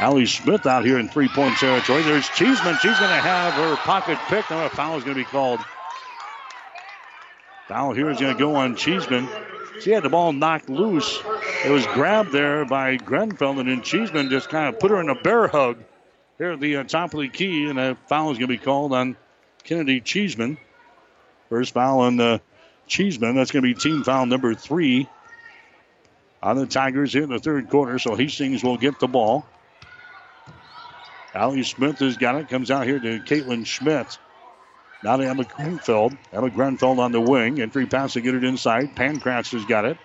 Allie 0.00 0.24
Smith 0.24 0.64
out 0.64 0.86
here 0.86 0.98
in 0.98 1.10
three 1.10 1.28
point 1.28 1.56
territory. 1.56 2.02
There's 2.02 2.26
Cheeseman. 2.30 2.76
She's 2.80 2.98
going 2.98 3.10
to 3.10 3.20
have 3.20 3.52
her 3.52 3.76
pocket 3.76 4.18
picked. 4.28 4.50
And 4.50 4.60
a 4.60 4.70
foul 4.70 4.96
is 4.96 5.04
going 5.04 5.14
to 5.14 5.22
be 5.22 5.28
called. 5.28 5.60
Foul 7.68 7.92
here 7.92 8.08
is 8.08 8.18
going 8.18 8.32
to 8.32 8.38
go 8.38 8.54
on 8.56 8.76
Cheeseman. 8.76 9.28
She 9.82 9.90
had 9.90 10.02
the 10.02 10.08
ball 10.08 10.32
knocked 10.32 10.70
loose. 10.70 11.22
It 11.66 11.70
was 11.70 11.86
grabbed 11.88 12.32
there 12.32 12.64
by 12.64 12.96
Grenfell, 12.96 13.60
and 13.60 13.68
then 13.68 13.82
Cheeseman 13.82 14.30
just 14.30 14.48
kind 14.48 14.74
of 14.74 14.80
put 14.80 14.90
her 14.90 15.00
in 15.00 15.10
a 15.10 15.14
bear 15.14 15.48
hug 15.48 15.78
here 16.38 16.52
at 16.52 16.60
the 16.60 16.76
uh, 16.76 16.84
top 16.84 17.12
of 17.12 17.20
the 17.20 17.28
key, 17.28 17.68
and 17.68 17.78
a 17.78 17.96
foul 18.06 18.30
is 18.30 18.38
going 18.38 18.48
to 18.48 18.54
be 18.54 18.58
called 18.58 18.94
on 18.94 19.16
Kennedy 19.64 20.00
Cheeseman. 20.00 20.56
First 21.50 21.74
foul 21.74 22.00
on 22.00 22.18
uh, 22.18 22.38
Cheeseman. 22.86 23.36
That's 23.36 23.50
going 23.50 23.62
to 23.62 23.74
be 23.74 23.78
team 23.78 24.02
foul 24.02 24.24
number 24.24 24.54
three 24.54 25.08
on 26.42 26.56
the 26.56 26.66
Tigers 26.66 27.12
here 27.12 27.24
in 27.24 27.30
the 27.30 27.38
third 27.38 27.68
quarter. 27.68 27.98
So 27.98 28.16
Hastings 28.16 28.64
will 28.64 28.78
get 28.78 28.98
the 28.98 29.08
ball. 29.08 29.46
Allie 31.34 31.62
Smith 31.62 31.98
has 32.00 32.16
got 32.16 32.34
it. 32.34 32.48
Comes 32.48 32.70
out 32.70 32.86
here 32.86 32.98
to 32.98 33.20
Caitlin 33.20 33.64
Schmidt. 33.64 34.18
Now 35.02 35.16
to 35.16 35.26
Emma 35.26 35.44
Grenfell. 35.44 36.12
Emma 36.32 36.50
Grenfell 36.50 37.00
on 37.00 37.12
the 37.12 37.20
wing. 37.20 37.60
Entry 37.60 37.86
pass 37.86 38.14
to 38.14 38.20
get 38.20 38.34
it 38.34 38.44
inside. 38.44 38.94
Pancratz 38.96 39.52
has 39.52 39.64
got 39.64 39.84
it. 39.84 39.96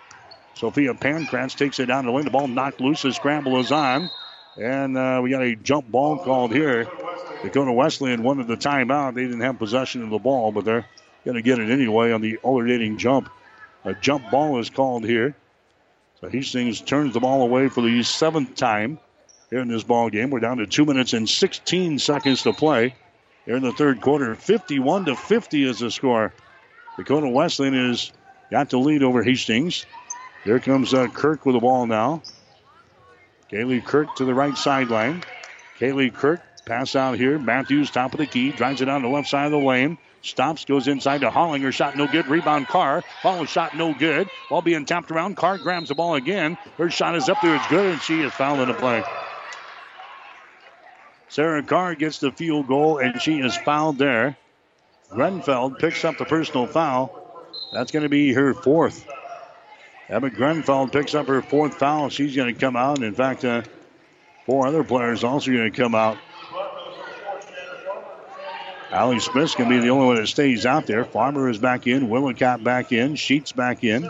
Sophia 0.54 0.94
Pancratz 0.94 1.56
takes 1.56 1.80
it 1.80 1.88
down 1.88 2.06
the 2.06 2.12
lane. 2.12 2.26
The 2.26 2.32
ball 2.32 2.48
knocked 2.48 2.80
loose. 2.80 3.02
The 3.02 3.12
scramble 3.12 3.60
is 3.60 3.72
on. 3.72 4.10
And 4.58 4.98
uh, 4.98 5.20
we 5.22 5.32
got 5.32 5.42
a 5.42 5.56
jump 5.56 5.92
ball 5.92 6.18
called 6.18 6.54
here. 6.54 6.88
Dakota 7.44 7.72
Wesleyan 7.72 8.24
wanted 8.24 8.48
the 8.48 8.56
timeout. 8.56 9.16
They 9.16 9.24
didn't 9.24 9.42
have 9.42 9.60
possession 9.60 10.04
of 10.04 10.12
the 10.12 10.20
ball, 10.20 10.52
but 10.52 10.64
they're 10.64 10.86
going 11.26 11.36
to 11.36 11.42
get 11.42 11.60
it 11.60 11.70
anyway 11.70 12.12
on 12.12 12.22
the 12.22 12.38
alternating 12.38 12.98
jump. 12.98 13.30
A 13.84 13.94
jump 13.94 14.32
ball 14.32 14.60
is 14.60 14.70
called 14.70 15.04
here. 15.04 15.36
So 16.22 16.30
Hastings 16.30 16.80
turns 16.80 17.14
the 17.14 17.20
ball 17.20 17.42
away 17.42 17.68
for 17.68 17.82
the 17.82 18.02
seventh 18.04 18.56
time 18.56 19.00
here 19.50 19.60
in 19.60 19.68
this 19.68 19.84
ball 19.84 20.10
game. 20.10 20.30
We're 20.30 20.40
down 20.40 20.58
to 20.58 20.68
two 20.68 20.86
minutes 20.86 21.14
and 21.14 21.30
16 21.30 22.00
seconds 22.00 22.44
to 22.44 22.54
play 22.54 22.96
here 23.46 23.56
in 23.56 23.64
the 23.64 23.72
third 23.72 24.02
quarter. 24.02 24.36
51 24.36 25.06
to 25.06 25.16
50 25.16 25.64
is 25.64 25.80
the 25.80 25.92
score. 25.92 26.34
Dakota 26.98 27.28
Wesleyan 27.28 27.90
has 27.90 28.12
got 28.52 28.70
the 28.70 28.78
lead 28.78 29.04
over 29.04 29.24
Hastings. 29.24 29.86
Here 30.44 30.60
comes 30.60 30.94
uh, 30.94 31.08
Kirk 31.08 31.46
with 31.46 31.56
the 31.56 31.60
ball 31.60 31.86
now. 31.86 32.22
Kaylee 33.52 33.84
Kirk 33.84 34.16
to 34.16 34.26
the 34.26 34.34
right 34.34 34.58
sideline. 34.58 35.24
Kaylee 35.80 36.14
Kirk 36.14 36.42
pass 36.66 36.96
out 36.96 37.18
here. 37.18 37.38
Matthews 37.38 37.92
top 37.92 38.14
of 38.14 38.20
the 38.20 38.26
key. 38.26 38.52
Drives 38.52 38.82
it 38.82 38.90
on 38.90 39.02
the 39.02 39.08
left 39.08 39.28
side 39.28 39.46
of 39.46 39.52
the 39.52 39.58
lane. 39.60 39.98
Stops, 40.22 40.66
goes 40.66 40.88
inside 40.88 41.22
to 41.22 41.30
Hollinger. 41.30 41.72
Shot 41.72 41.96
no 41.96 42.08
good. 42.08 42.28
Rebound 42.28 42.68
Carr. 42.68 43.04
Follow 43.22 43.46
shot 43.46 43.78
no 43.78 43.94
good. 43.94 44.28
Ball 44.50 44.64
being 44.64 44.86
tapped 44.86 45.12
around. 45.12 45.38
Carr 45.38 45.60
grabs 45.60 45.90
the 45.90 45.96
ball 45.96 46.16
again. 46.16 46.58
Her 46.78 46.90
shot 46.90 47.16
is 47.16 47.30
up 47.30 47.38
there. 47.44 47.56
It's 47.56 47.68
good, 47.68 47.94
and 47.94 48.02
she 48.02 48.22
is 48.22 48.34
fouled 48.34 48.60
in 48.60 48.70
the 48.70 48.74
play. 48.74 49.04
Sarah 51.36 51.64
Carr 51.64 51.96
gets 51.96 52.20
the 52.20 52.32
field 52.32 52.66
goal, 52.66 53.00
and 53.00 53.22
she 53.22 53.40
is 53.40 53.58
fouled 53.58 53.98
there. 53.98 54.38
Grenfell 55.10 55.72
picks 55.72 56.06
up 56.06 56.18
the 56.18 56.24
personal 56.24 56.66
foul. 56.66 57.12
That's 57.74 57.92
going 57.92 58.04
to 58.04 58.10
be 58.10 58.32
her 58.32 58.54
fourth. 58.54 59.06
Emma 60.08 60.30
Grenfell 60.30 60.88
picks 60.88 61.14
up 61.14 61.28
her 61.28 61.42
fourth 61.42 61.74
foul. 61.74 62.08
She's 62.08 62.38
going 62.38 62.56
to 62.56 62.58
come 62.58 62.78
out. 62.78 63.04
In 63.04 63.14
fact, 63.14 63.44
uh, 63.44 63.64
four 64.46 64.66
other 64.66 64.86
players 64.86 65.26
also 65.26 65.52
going 65.52 65.70
to 65.70 65.78
come 65.78 65.94
out. 65.94 66.18
Allie 68.90 69.20
Smith's 69.20 69.56
going 69.56 69.70
to 69.70 69.76
be 69.76 69.82
the 69.82 69.90
only 69.90 70.08
one 70.08 70.16
that 70.16 70.28
stays 70.28 70.66
out 70.66 70.88
there. 70.88 71.04
Farmer 71.04 71.50
is 71.50 71.58
back 71.58 71.86
in. 71.86 72.08
Willicott 72.08 72.64
back 72.64 72.94
in. 72.94 73.16
Sheets 73.16 73.52
back 73.52 73.84
in. 73.84 74.10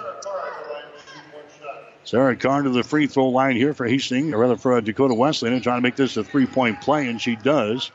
Sarah 2.06 2.36
Carr 2.36 2.62
to 2.62 2.70
the 2.70 2.84
free 2.84 3.08
throw 3.08 3.30
line 3.30 3.56
here 3.56 3.74
for 3.74 3.88
Hastings, 3.88 4.32
or 4.32 4.38
rather 4.38 4.58
for 4.58 4.80
Dakota 4.80 5.16
Wesleyan, 5.16 5.56
and 5.56 5.64
trying 5.64 5.78
to 5.78 5.82
make 5.82 5.96
this 5.96 6.18
a 6.18 6.24
three 6.24 6.46
point 6.46 6.80
play, 6.80 7.08
and 7.08 7.20
she 7.20 7.36
does. 7.36 7.92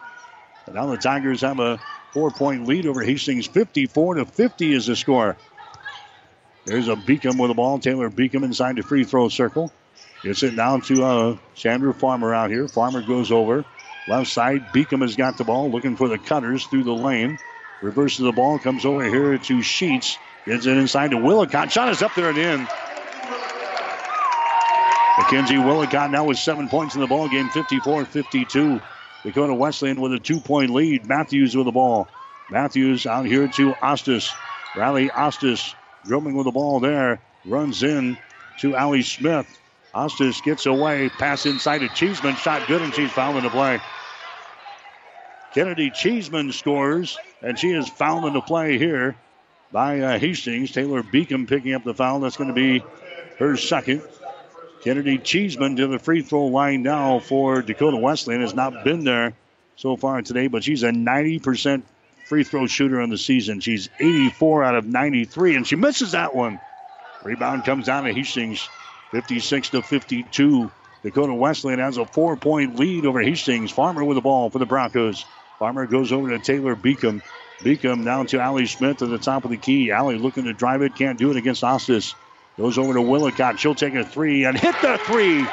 And 0.67 0.75
now 0.75 0.87
the 0.87 0.97
Tigers 0.97 1.41
have 1.43 1.61
a 1.61 1.81
four 2.13 2.31
point 2.31 2.67
lead 2.67 2.87
over 2.87 3.03
Hastings. 3.03 3.47
54 3.47 4.17
to 4.17 4.25
50 4.25 4.73
is 4.75 4.87
the 4.87 4.97
score. 4.97 5.37
There's 6.65 6.89
a 6.89 6.97
Beacom 6.97 7.39
with 7.39 7.51
the 7.51 7.55
ball. 7.55 7.79
Taylor 7.79 8.11
Beacom 8.11 8.43
inside 8.43 8.77
the 8.77 8.83
free 8.83 9.05
throw 9.05 9.29
circle. 9.29 9.73
Gets 10.23 10.43
it 10.43 10.57
down 10.57 10.83
to 10.83 11.05
uh, 11.05 11.37
Sandra 11.55 11.95
Farmer 11.95 12.35
out 12.35 12.51
here. 12.51 12.69
Farmer 12.69 13.01
goes 13.01 13.33
over. 13.33 13.65
Left 14.09 14.29
side, 14.29 14.67
Beacom 14.75 15.03
has 15.03 15.17
got 15.17 15.39
the 15.39 15.45
ball, 15.45 15.71
looking 15.71 15.97
for 15.97 16.09
the 16.09 16.19
cutters 16.19 16.67
through 16.67 16.85
the 16.85 16.93
lane. 16.93 17.39
Reverses 17.81 18.25
the 18.25 18.33
ball, 18.33 18.59
comes 18.59 18.85
over 18.85 19.05
here 19.05 19.39
to 19.39 19.63
Sheets. 19.63 20.19
Gets 20.47 20.67
it 20.67 20.77
inside 20.77 21.13
to 21.13 21.17
Willicott. 21.17 21.71
Shot 21.71 21.89
is 21.91 22.03
up 22.03 22.15
there 22.15 22.31
and 22.31 22.39
in. 22.39 22.69
Mackenzie 25.19 25.59
Willicott 25.59 26.11
now 26.11 26.25
with 26.25 26.39
seven 26.39 26.69
points 26.69 26.95
in 26.95 27.01
the 27.01 27.07
ball 27.07 27.29
game, 27.29 27.49
54-52. 27.49 28.81
Dakota 29.25 29.55
Wesleyan 29.55 30.01
with 30.01 30.13
a 30.13 30.19
two-point 30.19 30.71
lead. 30.71 31.07
Matthews 31.07 31.57
with 31.57 31.67
the 31.67 31.73
ball. 31.73 32.09
Matthews 32.51 33.07
out 33.07 33.27
here 33.27 33.49
to 33.49 33.73
Ostis. 33.75 34.33
Riley 34.77 35.09
Ostis 35.09 35.75
drumming 36.05 36.37
with 36.37 36.47
the 36.47 36.53
ball 36.53 36.81
there. 36.81 37.21
Runs 37.45 37.83
in 37.83 38.17
to 38.61 38.77
Allie 38.77 39.03
Smith. 39.03 39.47
Ostis 39.95 40.43
gets 40.43 40.67
away. 40.67 41.09
Pass 41.09 41.47
inside 41.47 41.79
to 41.79 41.89
Cheeseman. 41.89 42.37
Shot 42.37 42.67
good, 42.69 42.81
and 42.83 42.95
she's 42.95 43.11
fouled 43.11 43.37
in 43.37 43.45
the 43.45 43.51
play. 43.51 43.81
Kennedy 45.53 45.91
Cheeseman 45.91 46.53
scores, 46.53 47.19
and 47.43 47.59
she 47.59 47.73
is 47.73 47.89
fouled 47.89 48.25
in 48.27 48.35
the 48.35 48.41
play 48.41 48.79
here 48.79 49.17
by 49.73 50.01
uh, 50.01 50.19
Hastings. 50.19 50.71
Taylor 50.71 51.03
Beacom 51.03 51.49
picking 51.49 51.75
up 51.75 51.83
the 51.83 51.95
foul. 51.95 52.21
That's 52.21 52.37
going 52.37 52.49
to 52.49 52.55
be 52.55 52.85
her 53.39 53.57
second. 53.57 54.03
Kennedy 54.83 55.19
Cheeseman 55.19 55.77
to 55.77 55.87
the 55.87 55.99
free 55.99 56.23
throw 56.23 56.47
line 56.47 56.83
now 56.83 57.19
for 57.19 57.61
Dakota 57.61 57.99
Wesleyan. 57.99 58.41
Has 58.41 58.55
not 58.55 58.83
been 58.83 59.05
there 59.05 59.35
so 59.77 59.97
far 59.97 60.23
today, 60.23 60.47
but 60.47 60.65
she's 60.65 60.83
a 60.83 60.91
90% 60.91 61.83
free 62.27 62.45
throw 62.45 62.67
shooter 62.67 63.01
on 63.01 63.11
the 63.11 63.19
season. 63.19 63.61
She's 63.61 63.91
84 63.99 64.65
out 64.65 64.77
of 64.77 64.87
93, 64.87 65.57
and 65.57 65.67
she 65.67 65.77
misses 65.77 66.13
that 66.13 66.35
one. 66.35 66.61
Rebound 67.23 67.65
comes 67.65 67.87
down 67.87 68.05
to 68.05 68.13
Hastings, 68.15 68.67
56 69.11 69.71
to 69.71 69.83
52. 69.83 70.71
Dakota 71.03 71.35
Wesleyan 71.35 71.79
has 71.79 71.99
a 71.99 72.07
four 72.07 72.37
point 72.37 72.79
lead 72.79 73.05
over 73.05 73.21
Hastings. 73.21 73.71
Farmer 73.71 74.05
with 74.05 74.17
the 74.17 74.23
ball 74.23 74.49
for 74.49 74.59
the 74.59 74.67
Broncos. 74.67 75.27
Farmer 75.59 75.87
goes 75.87 76.11
over 76.11 76.31
to 76.31 76.39
Taylor 76.39 76.75
Beacom. 76.75 77.21
Beacom 77.61 78.05
down 78.05 78.27
to 78.29 78.41
Allie 78.41 78.65
Smith 78.65 79.03
at 79.03 79.11
the 79.11 79.19
top 79.19 79.45
of 79.45 79.51
the 79.51 79.59
key. 79.59 79.91
Allie 79.91 80.17
looking 80.17 80.45
to 80.45 80.55
drive 80.55 80.81
it, 80.81 80.97
can't 80.97 81.19
do 81.19 81.31
it 81.31 81.37
against 81.37 81.63
Ostis. 81.63 82.15
Goes 82.61 82.77
over 82.77 82.93
to 82.93 83.01
Willicott. 83.01 83.59
She'll 83.59 83.75
take 83.75 83.95
a 83.95 84.05
three 84.05 84.45
and 84.45 84.55
hit 84.55 84.75
the 84.83 84.99
three. 85.07 85.47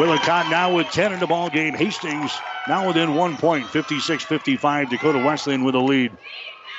Willicott 0.00 0.48
now 0.48 0.74
with 0.74 0.86
10 0.86 1.12
in 1.12 1.20
the 1.20 1.26
ball 1.26 1.50
game. 1.50 1.74
Hastings 1.74 2.32
now 2.66 2.86
within 2.86 3.14
one 3.14 3.36
point, 3.36 3.66
56-55. 3.66 4.88
Dakota 4.88 5.18
Wesleyan 5.18 5.62
with 5.62 5.74
a 5.74 5.78
lead. 5.78 6.16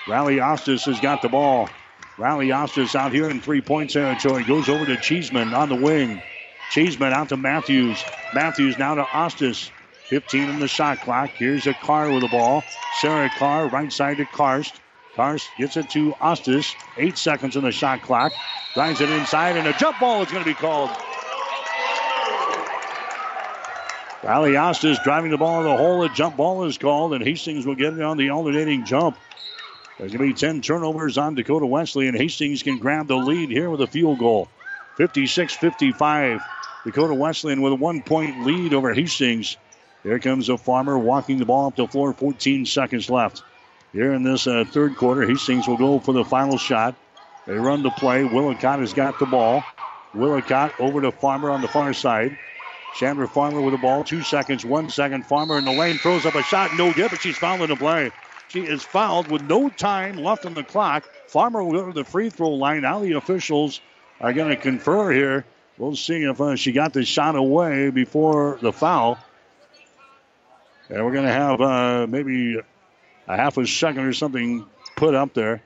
Riley 0.07 0.37
Ostis 0.37 0.85
has 0.85 0.99
got 0.99 1.21
the 1.21 1.29
ball. 1.29 1.69
Riley 2.17 2.47
Ostis 2.47 2.95
out 2.95 3.13
here 3.13 3.29
in 3.29 3.39
three-point 3.41 3.91
territory. 3.91 4.43
Goes 4.43 4.67
over 4.67 4.87
to 4.87 4.97
Cheeseman 4.97 5.53
on 5.53 5.69
the 5.69 5.75
wing. 5.75 6.23
Cheeseman 6.71 7.13
out 7.13 7.29
to 7.29 7.37
Matthews. 7.37 8.03
Matthews 8.33 8.79
now 8.79 8.95
to 8.95 9.03
Ostis. 9.03 9.69
15 10.07 10.49
in 10.49 10.59
the 10.59 10.67
shot 10.67 10.99
clock. 11.01 11.29
Here's 11.37 11.67
a 11.67 11.75
Carr 11.75 12.11
with 12.11 12.23
the 12.23 12.27
ball. 12.29 12.63
Sarah 13.01 13.29
Carr 13.37 13.67
right 13.67 13.93
side 13.93 14.17
to 14.17 14.25
Karst. 14.25 14.73
Karst 15.19 15.49
gets 15.57 15.75
it 15.75 15.89
to 15.89 16.13
Ostis. 16.13 16.73
Eight 16.95 17.17
seconds 17.17 17.57
in 17.57 17.63
the 17.65 17.73
shot 17.73 18.01
clock. 18.01 18.31
Drives 18.73 19.01
it 19.01 19.09
inside, 19.09 19.57
and 19.57 19.67
a 19.67 19.73
jump 19.73 19.99
ball 19.99 20.21
is 20.21 20.31
going 20.31 20.45
to 20.45 20.49
be 20.49 20.53
called. 20.53 20.89
Riley 24.23 24.51
Ostis 24.51 25.03
driving 25.03 25.31
the 25.31 25.37
ball 25.37 25.59
in 25.59 25.65
the 25.65 25.75
hole. 25.75 26.03
A 26.03 26.09
jump 26.09 26.37
ball 26.37 26.63
is 26.63 26.77
called, 26.77 27.13
and 27.13 27.21
Hastings 27.21 27.65
will 27.65 27.75
get 27.75 27.95
it 27.95 28.01
on 28.01 28.15
the 28.15 28.29
alternating 28.29 28.85
jump. 28.85 29.17
There's 29.97 30.13
going 30.13 30.29
to 30.29 30.33
be 30.33 30.39
10 30.39 30.61
turnovers 30.61 31.17
on 31.17 31.35
Dakota 31.35 31.65
Wesley, 31.65 32.07
and 32.07 32.15
Hastings 32.15 32.63
can 32.63 32.77
grab 32.77 33.07
the 33.07 33.17
lead 33.17 33.49
here 33.49 33.69
with 33.69 33.81
a 33.81 33.87
field 33.87 34.19
goal. 34.19 34.47
56 34.95 35.53
55. 35.53 36.41
Dakota 36.85 37.13
Wesleyan 37.13 37.61
with 37.61 37.73
a 37.73 37.75
one 37.75 38.01
point 38.03 38.45
lead 38.45 38.73
over 38.73 38.93
Hastings. 38.93 39.57
Here 40.03 40.19
comes 40.19 40.47
a 40.47 40.57
farmer 40.57 40.97
walking 40.97 41.39
the 41.39 41.45
ball 41.45 41.67
up 41.67 41.75
the 41.75 41.87
floor, 41.87 42.13
14 42.13 42.65
seconds 42.65 43.09
left. 43.09 43.43
Here 43.93 44.13
in 44.13 44.23
this 44.23 44.45
uh, 44.45 44.65
third 44.65 44.95
quarter. 44.95 45.27
Hastings 45.27 45.67
will 45.67 45.77
go 45.77 45.99
for 45.99 46.13
the 46.13 46.23
final 46.23 46.57
shot. 46.57 46.95
They 47.47 47.55
run 47.55 47.81
the 47.81 47.89
play. 47.89 48.23
Willicott 48.23 48.79
has 48.79 48.93
got 48.93 49.17
the 49.17 49.25
ball. 49.25 49.63
Willicott 50.13 50.79
over 50.79 51.01
to 51.01 51.11
Farmer 51.11 51.49
on 51.49 51.61
the 51.61 51.67
far 51.67 51.93
side. 51.93 52.37
Chandler 52.95 53.27
Farmer 53.27 53.61
with 53.61 53.73
the 53.73 53.79
ball. 53.79 54.03
Two 54.03 54.21
seconds, 54.21 54.65
one 54.65 54.89
second. 54.89 55.25
Farmer 55.25 55.57
in 55.57 55.65
the 55.65 55.71
lane 55.71 55.97
throws 55.97 56.25
up 56.25 56.35
a 56.35 56.43
shot. 56.43 56.71
No 56.77 56.93
good, 56.93 57.09
but 57.11 57.21
she's 57.21 57.37
fouled 57.37 57.61
in 57.61 57.69
the 57.69 57.75
play. 57.75 58.11
She 58.49 58.61
is 58.61 58.83
fouled 58.83 59.29
with 59.29 59.43
no 59.43 59.69
time 59.69 60.17
left 60.17 60.45
on 60.45 60.53
the 60.55 60.63
clock. 60.63 61.09
Farmer 61.27 61.63
will 61.63 61.71
go 61.71 61.85
to 61.85 61.93
the 61.93 62.03
free 62.03 62.29
throw 62.29 62.49
line. 62.49 62.81
Now 62.81 62.99
the 62.99 63.13
officials 63.13 63.79
are 64.19 64.33
going 64.33 64.49
to 64.49 64.55
confer 64.55 65.11
here. 65.11 65.45
We'll 65.77 65.95
see 65.95 66.23
if 66.23 66.41
uh, 66.41 66.55
she 66.55 66.71
got 66.71 66.93
the 66.93 67.05
shot 67.05 67.35
away 67.35 67.89
before 67.89 68.57
the 68.61 68.73
foul. 68.73 69.17
And 70.89 71.05
we're 71.05 71.13
going 71.13 71.25
to 71.25 71.31
have 71.31 71.61
uh, 71.61 72.07
maybe 72.07 72.59
a 73.29 73.37
half 73.37 73.57
a 73.57 73.65
second 73.65 74.03
or 74.03 74.13
something 74.13 74.65
put 74.97 75.15
up 75.15 75.33
there. 75.33 75.63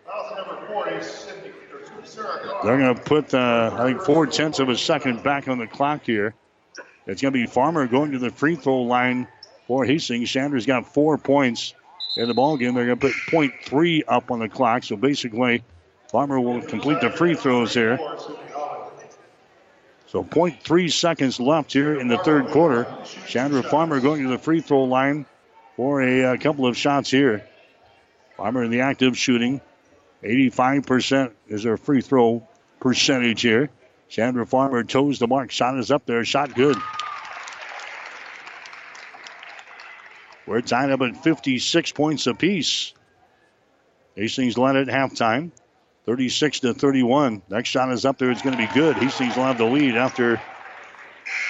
They're 2.64 2.78
going 2.78 2.95
to 2.95 3.01
put, 3.01 3.34
uh, 3.34 3.76
I 3.78 3.86
think, 3.86 4.01
four 4.01 4.28
tenths 4.28 4.59
of 4.59 4.70
a 4.70 4.78
second 4.78 5.24
back 5.24 5.47
on 5.47 5.57
the 5.57 5.68
clock 5.68 6.03
here. 6.05 6.36
It's 7.07 7.22
going 7.22 7.34
to 7.34 7.39
be 7.39 7.45
Farmer 7.45 7.88
going 7.88 8.11
to 8.11 8.20
the 8.20 8.30
free 8.30 8.55
throw 8.55 8.82
line 8.82 9.28
for 9.68 9.86
Hastings. 9.86 10.30
Chandler's 10.30 10.66
got 10.66 10.93
four 10.93 11.18
points 11.18 11.74
in 12.16 12.28
the 12.28 12.34
ball 12.34 12.57
game. 12.57 12.76
They're 12.76 12.86
going 12.86 12.99
to 12.99 13.07
put 13.07 13.16
point 13.30 13.53
three 13.64 14.03
up 14.07 14.30
on 14.30 14.39
the 14.39 14.49
clock. 14.49 14.84
So 14.84 14.95
basically, 14.95 15.64
Farmer 16.09 16.39
will 16.39 16.61
complete 16.61 17.01
the 17.01 17.09
free 17.09 17.36
throws 17.36 17.74
here. 17.74 17.97
So 20.07 20.24
0.3 20.24 20.91
seconds 20.91 21.39
left 21.39 21.74
here 21.74 21.99
in 21.99 22.07
the 22.07 22.20
third 22.20 22.47
quarter. 22.47 22.86
Chandler 23.26 23.64
Farmer 23.64 23.99
going 23.99 24.22
to 24.24 24.30
the 24.30 24.38
free 24.38 24.61
throw 24.61 24.84
line 24.84 25.26
for 25.76 26.01
a, 26.01 26.34
a 26.34 26.38
couple 26.38 26.68
of 26.68 26.78
shots 26.78 27.09
here. 27.09 27.47
Farmer 28.44 28.66
in 28.66 28.72
the 28.72 28.82
active 28.82 29.18
shooting. 29.18 29.62
85% 30.22 31.32
is 31.48 31.64
their 31.64 31.78
free 31.78 32.02
throw 32.02 32.46
percentage 32.82 33.39
here. 33.39 33.70
Chandler 34.10 34.44
Farmer 34.46 34.84
toes 34.84 35.18
the 35.18 35.28
mark. 35.28 35.50
Shot 35.50 35.80
is 35.80 35.91
up 35.91 36.06
there. 36.06 36.26
Shot 36.26 36.54
good. 36.54 36.76
We're 40.46 40.60
tied 40.60 40.91
up 40.91 41.00
at 41.00 41.24
56 41.24 41.94
points 41.94 42.28
apiece. 42.28 42.94
Hastings 44.18 44.58
led 44.58 44.76
at 44.76 44.88
halftime. 44.88 45.52
36 46.06 46.60
to 46.60 46.74
31. 46.74 47.44
Next 47.48 47.70
shot 47.70 47.94
is 47.94 48.04
up 48.04 48.18
there. 48.18 48.30
It's 48.30 48.41
going 48.41 48.58
to 48.58 48.68
be 48.68 48.74
good. 48.74 48.98
Hastings 48.98 49.38
will 49.38 49.46
have 49.46 49.58
the 49.58 49.64
lead 49.64 49.96
after 49.96 50.41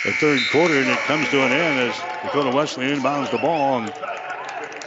the 0.05 0.11
third 0.11 0.39
quarter, 0.51 0.75
and 0.75 0.91
it 0.91 0.99
comes 0.99 1.27
to 1.29 1.41
an 1.41 1.53
end 1.53 1.89
as 1.89 1.95
Dakota 2.21 2.55
Wesleyan 2.55 2.99
inbounds 2.99 3.31
the 3.31 3.39
ball. 3.39 3.79
And 3.79 3.91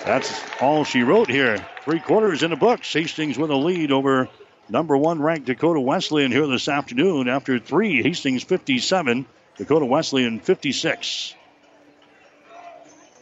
that's 0.07 0.41
all 0.61 0.85
she 0.85 1.03
wrote 1.03 1.29
here. 1.29 1.67
Three 1.83 1.99
quarters 1.99 2.45
in 2.45 2.51
the 2.51 2.57
books. 2.57 2.93
Hastings 2.93 3.37
with 3.37 3.51
a 3.51 3.57
lead 3.57 3.91
over 3.91 4.29
number 4.69 4.97
one 4.97 5.21
ranked 5.21 5.47
Dakota 5.47 5.81
Wesleyan 5.81 6.31
here 6.31 6.47
this 6.47 6.69
afternoon 6.69 7.29
after 7.29 7.59
three. 7.59 8.03
Hastings 8.03 8.45
57, 8.45 9.27
Dakota 9.59 9.85
Wesleyan 9.85 10.39
56. 10.39 11.35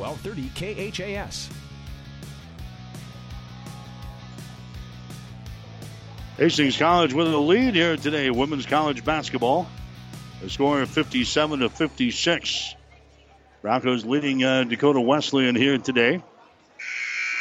1230 0.00 0.92
KHAS. 0.92 1.50
Hastings 6.38 6.78
College 6.78 7.12
with 7.12 7.32
a 7.32 7.36
lead 7.36 7.74
here 7.74 7.98
today. 7.98 8.30
Women's 8.30 8.64
college 8.64 9.04
basketball. 9.04 9.68
The 10.40 10.48
score 10.48 10.80
of 10.80 10.88
57 10.88 11.60
to 11.60 11.68
56. 11.68 12.74
Broncos 13.60 14.06
leading 14.06 14.42
uh, 14.42 14.64
Dakota 14.64 15.02
Wesleyan 15.02 15.54
here 15.54 15.76
today. 15.76 16.22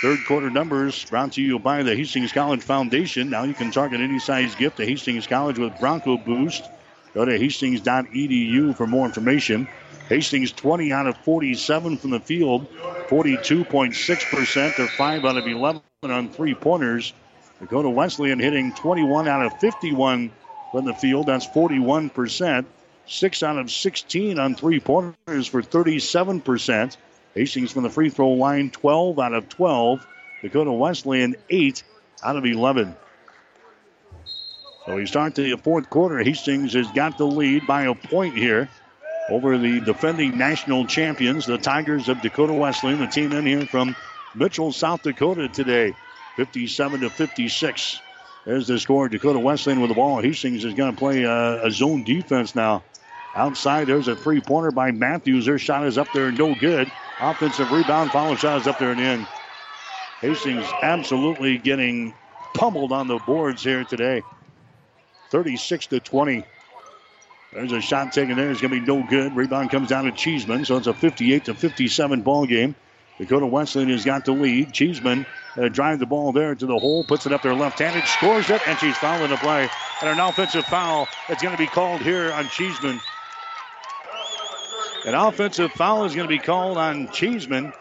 Third 0.01 0.19
quarter 0.27 0.49
numbers 0.49 1.05
brought 1.05 1.33
to 1.33 1.41
you 1.41 1.59
by 1.59 1.83
the 1.83 1.95
Hastings 1.95 2.33
College 2.33 2.61
Foundation. 2.61 3.29
Now 3.29 3.43
you 3.43 3.53
can 3.53 3.71
target 3.71 4.01
any 4.01 4.19
size 4.19 4.53
gift 4.55 4.77
to 4.77 4.85
Hastings 4.85 5.27
College 5.27 5.59
with 5.59 5.79
Bronco 5.79 6.17
Boost. 6.17 6.63
Go 7.13 7.23
to 7.23 7.37
hastings.edu 7.37 8.75
for 8.75 8.85
more 8.85 9.05
information. 9.05 9.69
Hastings 10.09 10.51
20 10.51 10.91
out 10.91 11.05
of 11.05 11.17
47 11.17 11.97
from 11.97 12.09
the 12.09 12.19
field, 12.19 12.67
42.6%. 13.09 14.75
They're 14.75 14.87
5 14.87 15.25
out 15.25 15.37
of 15.37 15.47
11 15.47 15.81
on 16.03 16.29
three 16.29 16.55
pointers. 16.55 17.13
Dakota 17.59 17.89
Wesleyan 17.89 18.39
hitting 18.39 18.73
21 18.73 19.27
out 19.27 19.45
of 19.45 19.59
51 19.59 20.31
from 20.71 20.85
the 20.85 20.95
field. 20.95 21.27
That's 21.27 21.45
41%. 21.47 22.65
6 23.05 23.43
out 23.43 23.57
of 23.59 23.69
16 23.69 24.39
on 24.39 24.55
three 24.55 24.79
pointers 24.79 25.45
for 25.45 25.61
37%. 25.61 26.97
Hastings 27.35 27.71
from 27.71 27.83
the 27.83 27.89
free 27.91 28.09
throw 28.09 28.31
line, 28.31 28.71
12 28.71 29.19
out 29.19 29.33
of 29.33 29.47
12. 29.47 30.07
Dakota 30.41 30.71
Wesleyan, 30.71 31.35
8 31.51 31.83
out 32.23 32.35
of 32.35 32.45
11. 32.45 32.95
So 34.87 34.95
we 34.95 35.05
start 35.05 35.35
the 35.35 35.55
fourth 35.57 35.87
quarter. 35.91 36.17
Hastings 36.17 36.73
has 36.73 36.87
got 36.93 37.19
the 37.19 37.27
lead 37.27 37.67
by 37.67 37.83
a 37.83 37.93
point 37.93 38.35
here 38.35 38.69
over 39.29 39.57
the 39.57 39.79
defending 39.81 40.37
national 40.37 40.85
champions, 40.85 41.45
the 41.45 41.57
Tigers 41.57 42.09
of 42.09 42.21
Dakota 42.21 42.53
Wesleyan, 42.53 42.99
the 42.99 43.07
team 43.07 43.31
in 43.31 43.45
here 43.45 43.65
from 43.65 43.95
Mitchell, 44.35 44.71
South 44.71 45.03
Dakota 45.03 45.47
today, 45.47 45.93
57 46.35 47.01
to 47.01 47.09
56. 47.09 48.01
There's 48.45 48.67
the 48.67 48.79
score. 48.79 49.09
Dakota 49.09 49.39
Wesleyan 49.39 49.81
with 49.81 49.89
the 49.89 49.95
ball. 49.95 50.21
Hastings 50.21 50.65
is 50.65 50.73
going 50.73 50.91
to 50.91 50.97
play 50.97 51.23
a, 51.23 51.65
a, 51.65 51.71
zone 51.71 52.03
defense 52.03 52.55
now. 52.55 52.83
Outside, 53.35 53.87
there's 53.87 54.07
a 54.07 54.15
three 54.15 54.41
pointer 54.41 54.71
by 54.71 54.91
Matthews. 54.91 55.45
Their 55.45 55.59
shot 55.59 55.85
is 55.85 55.97
up 55.97 56.07
there, 56.13 56.31
no 56.31 56.55
good. 56.55 56.91
Offensive 57.19 57.71
rebound, 57.71 58.11
follow 58.11 58.35
shot 58.35 58.61
is 58.61 58.67
up 58.67 58.79
there 58.79 58.91
and 58.91 58.99
in. 58.99 59.27
Hastings 60.21 60.65
absolutely 60.81 61.57
getting 61.57 62.13
pummeled 62.53 62.91
on 62.91 63.07
the 63.07 63.19
boards 63.19 63.63
here 63.63 63.83
today. 63.83 64.23
36 65.29 65.87
to 65.87 65.99
20. 65.99 66.43
There's 67.51 67.71
a 67.71 67.81
shot 67.81 68.11
taken 68.13 68.37
there. 68.37 68.51
It's 68.51 68.61
going 68.61 68.73
to 68.73 68.79
be 68.79 68.85
no 68.85 69.05
good. 69.07 69.35
Rebound 69.35 69.71
comes 69.71 69.89
down 69.89 70.05
to 70.05 70.11
Cheeseman, 70.11 70.65
so 70.65 70.77
it's 70.77 70.87
a 70.87 70.93
58 70.93 71.45
to 71.45 71.55
57 71.55 72.21
ball 72.21 72.45
game. 72.45 72.75
Dakota 73.17 73.47
Wesleyan 73.47 73.89
has 73.89 74.05
got 74.05 74.23
the 74.23 74.31
lead. 74.31 74.71
Cheeseman 74.71 75.25
uh, 75.57 75.67
drive 75.67 75.99
the 75.99 76.05
ball 76.05 76.31
there 76.31 76.53
to 76.55 76.65
the 76.65 76.77
hole, 76.77 77.03
puts 77.03 77.25
it 77.25 77.33
up 77.33 77.41
there 77.41 77.55
left-handed, 77.55 78.05
scores 78.05 78.49
it, 78.49 78.65
and 78.67 78.77
she's 78.79 78.95
fouling 78.97 79.29
the 79.29 79.37
play. 79.37 79.67
And 80.01 80.09
an 80.09 80.19
offensive 80.19 80.63
foul 80.65 81.07
that's 81.27 81.41
going 81.41 81.53
to 81.55 81.57
be 81.57 81.67
called 81.67 82.01
here 82.01 82.31
on 82.31 82.47
Cheeseman. 82.49 82.99
An 85.05 85.15
offensive 85.15 85.71
foul 85.71 86.05
is 86.05 86.15
going 86.15 86.27
to 86.27 86.33
be 86.33 86.39
called 86.39 86.77
on 86.77 87.11
Cheeseman. 87.11 87.73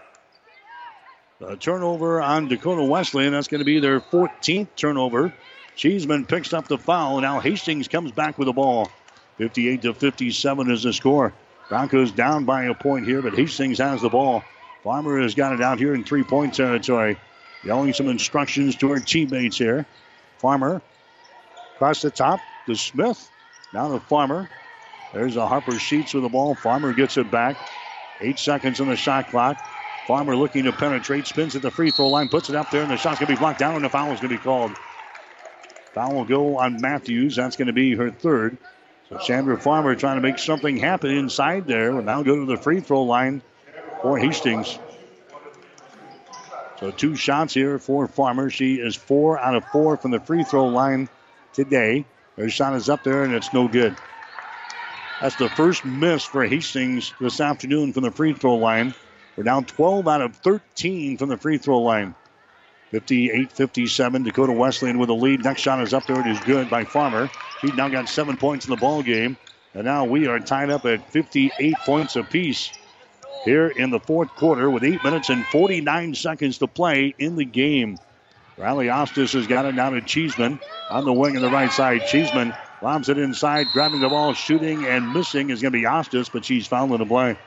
A 1.41 1.57
turnover 1.57 2.21
on 2.21 2.49
Dakota 2.49 2.83
Wesleyan. 2.83 3.33
That's 3.33 3.49
going 3.49 3.61
to 3.61 3.65
be 3.65 3.79
their 3.79 4.01
14th 4.01 4.69
turnover. 4.77 5.33
Cheeseman 5.77 6.27
picks 6.27 6.53
up 6.53 6.67
the 6.67 6.79
foul. 6.79 7.21
Now 7.21 7.39
Hastings 7.39 7.87
comes 7.87 8.11
back 8.11 8.39
with 8.39 8.47
the 8.47 8.53
ball. 8.53 8.91
58 9.39 9.83
to 9.83 9.95
57 9.95 10.71
is 10.71 10.83
the 10.83 10.93
score. 10.93 11.33
Broncos 11.69 12.11
down 12.13 12.45
by 12.45 12.65
a 12.65 12.75
point 12.75 13.07
here, 13.07 13.23
but 13.23 13.35
Hastings 13.35 13.79
has 13.79 14.03
the 14.03 14.09
ball. 14.09 14.43
Farmer 14.83 15.21
has 15.21 15.35
got 15.35 15.53
it 15.53 15.61
out 15.61 15.79
here 15.79 15.95
in 15.95 16.05
three 16.05 16.23
point 16.23 16.55
territory. 16.55 17.17
Yelling 17.65 17.93
some 17.93 18.09
instructions 18.09 18.77
to 18.77 18.91
her 18.91 19.01
teammates 19.01 19.59
here. 19.59 19.87
Farmer 20.39 20.83
across 21.75 22.03
the 22.03 22.11
top 22.11 22.41
to 22.67 22.75
Smith. 22.75 23.31
Now 23.73 23.89
to 23.89 24.01
Farmer. 24.01 24.49
There's 25.13 25.37
a 25.37 25.47
Harper 25.47 25.79
Sheets 25.79 26.15
with 26.15 26.23
the 26.23 26.29
ball. 26.29 26.55
Farmer 26.55 26.93
gets 26.93 27.17
it 27.17 27.31
back. 27.31 27.57
Eight 28.21 28.39
seconds 28.39 28.81
on 28.81 28.89
the 28.89 28.97
shot 28.97 29.31
clock. 29.31 29.59
Farmer 30.07 30.35
looking 30.35 30.65
to 30.65 30.73
penetrate, 30.73 31.27
spins 31.27 31.55
at 31.55 31.63
the 31.63 31.71
free 31.71 31.91
throw 31.91 32.09
line, 32.09 32.29
puts 32.29 32.49
it 32.49 32.57
up 32.57 32.71
there, 32.71 32.83
and 32.83 32.91
the 32.91 32.97
shot's 32.97 33.21
going 33.21 33.29
to 33.29 33.35
be 33.35 33.39
blocked 33.39 33.59
down, 33.59 33.75
and 33.75 33.85
the 33.85 33.91
foul 33.91 34.11
is 34.11 34.21
going 34.21 34.31
to 34.31 34.39
be 34.39 34.43
called. 34.43 34.73
Foul 35.93 36.15
will 36.15 36.25
go 36.25 36.57
on 36.59 36.81
Matthews. 36.81 37.37
That's 37.37 37.57
going 37.57 37.67
to 37.67 37.75
be 37.75 37.95
her 37.95 38.11
third. 38.11 38.57
So 39.09 39.17
Chandler 39.19 39.57
Farmer 39.57 39.95
trying 39.95 40.17
to 40.17 40.21
make 40.21 40.39
something 40.39 40.77
happen 40.77 41.11
inside 41.11 41.67
there. 41.67 41.95
Will 41.95 42.03
now 42.03 42.23
go 42.23 42.37
to 42.37 42.47
the 42.47 42.59
free 42.59 42.81
throw 42.81 43.05
line 43.05 43.43
for 44.03 44.19
Hastings. 44.19 44.79
So 46.79 46.91
two 46.91 47.17
shots 47.17 47.55
here 47.55 47.79
for 47.79 48.07
Farmer. 48.07 48.51
She 48.51 48.75
is 48.75 48.95
four 48.95 49.39
out 49.39 49.55
of 49.55 49.65
four 49.67 49.97
from 49.97 50.11
the 50.11 50.21
free 50.21 50.45
throw 50.45 50.67
line 50.67 51.09
today. 51.53 52.05
Her 52.37 52.51
shot 52.51 52.75
is 52.75 52.89
up 52.89 53.03
there 53.03 53.25
and 53.25 53.35
it's 53.35 53.53
no 53.53 53.67
good. 53.67 53.97
That's 55.21 55.37
the 55.37 55.49
first 55.49 55.85
miss 55.85 56.25
for 56.25 56.45
Hastings 56.47 57.13
this 57.19 57.41
afternoon 57.41 57.93
from 57.93 58.05
the 58.05 58.13
free 58.13 58.35
throw 58.35 58.57
line. 58.57 58.95
We're 59.37 59.45
down 59.45 59.65
12 59.65 60.07
out 60.07 60.21
of 60.21 60.37
13 60.37 61.17
from 61.17 61.31
the 61.31 61.37
free 61.37 61.59
throw 61.59 61.79
line. 61.79 62.15
58 62.91 63.53
57. 63.53 64.23
Dakota 64.23 64.53
Wesleyan 64.53 64.99
with 64.99 65.11
a 65.11 65.15
lead. 65.15 65.45
Next 65.45 65.63
shot 65.63 65.83
is 65.83 65.93
up 65.93 66.07
there. 66.07 66.21
It 66.21 66.27
is 66.27 66.41
good 66.41 66.71
by 66.71 66.85
Farmer. 66.85 67.31
He's 67.61 67.75
now 67.75 67.89
got 67.89 68.09
seven 68.09 68.37
points 68.37 68.67
in 68.67 68.71
the 68.71 68.77
ball 68.77 69.03
game. 69.03 69.37
And 69.75 69.85
now 69.85 70.05
we 70.05 70.27
are 70.27 70.39
tied 70.39 70.71
up 70.71 70.85
at 70.87 71.13
58 71.13 71.75
points 71.85 72.17
apiece 72.17 72.73
here 73.45 73.69
in 73.69 73.91
the 73.91 74.01
fourth 74.01 74.29
quarter 74.31 74.71
with 74.71 74.83
8 74.83 75.05
minutes 75.05 75.29
and 75.31 75.45
49 75.47 76.15
seconds 76.15 76.59
to 76.59 76.67
play 76.67 77.15
in 77.19 77.37
the 77.37 77.45
game. 77.45 77.99
Riley 78.57 78.87
Ostis 78.87 79.35
has 79.35 79.47
got 79.47 79.67
it 79.67 79.75
now 79.75 79.91
to 79.91 80.01
Cheeseman 80.01 80.59
on 80.91 81.05
the 81.05 81.13
wing 81.13 81.37
on 81.37 81.43
the 81.43 81.51
right 81.51 81.71
side. 81.71 82.07
Cheeseman 82.09 82.55
lobs 82.83 83.09
it 83.09 83.19
inside, 83.19 83.69
grabbing 83.73 84.01
the 84.01 84.09
ball, 84.09 84.35
shooting 84.35 84.85
and 84.87 85.13
missing 85.13 85.51
is 85.51 85.63
going 85.63 85.73
to 85.73 85.79
be 85.79 85.85
Ostis, 85.85 86.31
but 86.33 86.45
she's 86.45 86.67
fouling 86.67 86.99
the 86.99 87.07
play. 87.07 87.39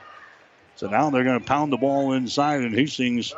So 0.76 0.88
now 0.88 1.10
they're 1.10 1.24
going 1.24 1.38
to 1.38 1.44
pound 1.44 1.72
the 1.72 1.76
ball 1.76 2.12
inside, 2.12 2.62
and 2.62 2.74
Hastings 2.74 3.34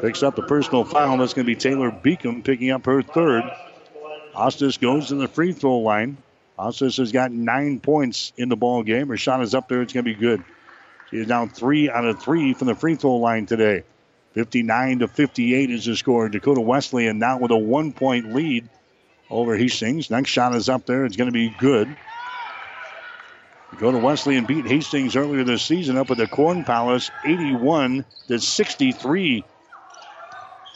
picks 0.00 0.22
up 0.22 0.36
the 0.36 0.42
personal 0.42 0.84
foul. 0.84 1.16
That's 1.16 1.34
going 1.34 1.46
to 1.46 1.52
be 1.52 1.56
Taylor 1.56 1.90
Beacom 1.90 2.44
picking 2.44 2.70
up 2.70 2.86
her 2.86 3.02
third. 3.02 3.42
Ostis 4.38 4.78
goes 4.78 5.08
to 5.08 5.16
the 5.16 5.26
free 5.26 5.52
throw 5.52 5.78
line. 5.78 6.16
Ostis 6.56 6.98
has 6.98 7.10
got 7.10 7.32
nine 7.32 7.80
points 7.80 8.32
in 8.36 8.48
the 8.48 8.54
ball 8.54 8.84
game. 8.84 9.08
Her 9.08 9.16
shot 9.16 9.42
is 9.42 9.52
up 9.52 9.68
there. 9.68 9.82
It's 9.82 9.92
going 9.92 10.04
to 10.04 10.14
be 10.14 10.18
good. 10.18 10.44
She 11.10 11.16
is 11.16 11.26
down 11.26 11.48
three 11.48 11.90
out 11.90 12.04
of 12.04 12.22
three 12.22 12.54
from 12.54 12.68
the 12.68 12.76
free 12.76 12.94
throw 12.94 13.16
line 13.16 13.46
today. 13.46 13.82
59 14.34 15.00
to 15.00 15.08
58 15.08 15.70
is 15.70 15.86
the 15.86 15.96
score. 15.96 16.28
Dakota 16.28 16.60
Wesleyan 16.60 17.18
now 17.18 17.38
with 17.38 17.50
a 17.50 17.56
one 17.56 17.92
point 17.92 18.32
lead 18.32 18.68
over 19.28 19.56
Hastings. 19.56 20.08
Next 20.08 20.30
shot 20.30 20.54
is 20.54 20.68
up 20.68 20.86
there. 20.86 21.04
It's 21.04 21.16
going 21.16 21.28
to 21.28 21.32
be 21.32 21.48
good. 21.58 21.96
Dakota 23.72 23.98
Wesleyan 23.98 24.44
beat 24.44 24.66
Hastings 24.66 25.16
earlier 25.16 25.42
this 25.42 25.62
season 25.64 25.96
up 25.96 26.12
at 26.12 26.16
the 26.16 26.28
Corn 26.28 26.62
Palace 26.64 27.10
81 27.24 28.04
to 28.28 28.38
63. 28.38 29.44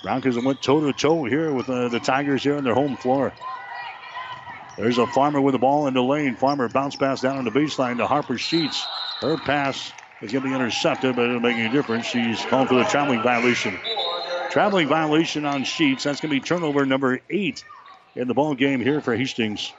Broncos 0.03 0.43
went 0.43 0.61
toe 0.61 0.81
to 0.81 0.93
toe 0.93 1.25
here 1.25 1.53
with 1.53 1.71
uh, 1.71 1.89
the 1.89 2.01
Tigers 2.01 2.43
here 2.43 2.57
on 2.57 2.65
their 2.65 2.75
home 2.75 2.97
floor. 2.97 3.33
There's 4.77 4.99
a 4.99 5.07
Farmer 5.07 5.41
with 5.41 5.53
the 5.53 5.59
ball 5.59 5.87
in 5.87 5.95
the 5.95 6.03
lane. 6.03 6.37
Farmer 6.37 6.69
bounce 6.69 6.97
pass 6.97 7.21
down 7.21 7.37
on 7.37 7.45
the 7.45 7.51
baseline 7.51 7.99
to 7.99 8.07
Harper 8.07 8.39
Sheets. 8.39 8.85
Her 9.21 9.37
pass 9.37 9.93
is 10.23 10.33
going 10.33 10.45
to 10.45 10.49
be 10.49 10.55
intercepted, 10.55 11.15
but 11.15 11.27
it 11.27 11.29
doesn't 11.29 11.43
make 11.43 11.57
any 11.57 11.73
difference. 11.73 12.07
She's 12.07 12.41
calling 12.47 12.69
for 12.69 12.75
the 12.75 12.85
traveling 12.85 13.23
violation. 13.23 13.79
Traveling 14.51 14.89
violation 14.89 15.45
on 15.45 15.65
Sheets. 15.65 16.05
That's 16.05 16.21
going 16.21 16.31
to 16.31 16.41
be 16.41 16.45
turnover 16.45 16.87
number 16.87 17.21
eight 17.29 17.65
in 18.15 18.29
the 18.29 18.35
ball 18.35 18.55
game 18.55 18.81
here 18.81 19.01
for 19.01 19.15
Hastings. 19.15 19.73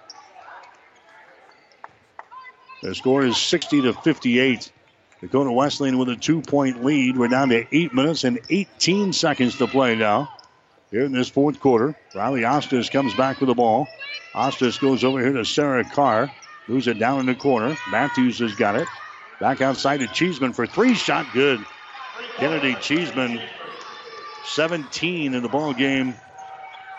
The 2.83 2.93
score 2.93 3.23
is 3.23 3.37
60 3.37 3.83
to 3.83 3.93
58. 3.93 4.71
Dakota 5.21 5.51
Wesleyan 5.51 5.97
with 5.97 6.09
a 6.09 6.17
two 6.17 6.41
point 6.41 6.83
lead. 6.83 7.17
We're 7.17 7.29
down 7.29 7.49
to 7.49 7.65
8 7.71 7.93
minutes 7.93 8.25
and 8.25 8.39
18 8.49 9.13
seconds 9.13 9.57
to 9.57 9.67
play 9.67 9.95
now. 9.95 10.29
Here 10.93 11.05
in 11.05 11.11
this 11.11 11.27
fourth 11.27 11.59
quarter, 11.59 11.95
Riley 12.13 12.41
Ostis 12.41 12.91
comes 12.91 13.15
back 13.15 13.39
with 13.39 13.47
the 13.47 13.55
ball. 13.55 13.87
Ostis 14.35 14.79
goes 14.79 15.03
over 15.03 15.19
here 15.19 15.33
to 15.33 15.43
Sarah 15.43 15.83
Carr. 15.83 16.31
Moves 16.67 16.87
it 16.87 16.99
down 16.99 17.19
in 17.19 17.25
the 17.25 17.33
corner. 17.33 17.75
Matthews 17.89 18.37
has 18.37 18.53
got 18.53 18.75
it. 18.75 18.87
Back 19.39 19.59
outside 19.59 20.01
to 20.01 20.07
Cheeseman 20.07 20.53
for 20.53 20.67
three. 20.67 20.93
Shot 20.93 21.25
good. 21.33 21.65
Kennedy 22.37 22.75
Cheeseman, 22.75 23.41
17 24.45 25.33
in 25.33 25.41
the 25.41 25.49
ball 25.49 25.73
game 25.73 26.13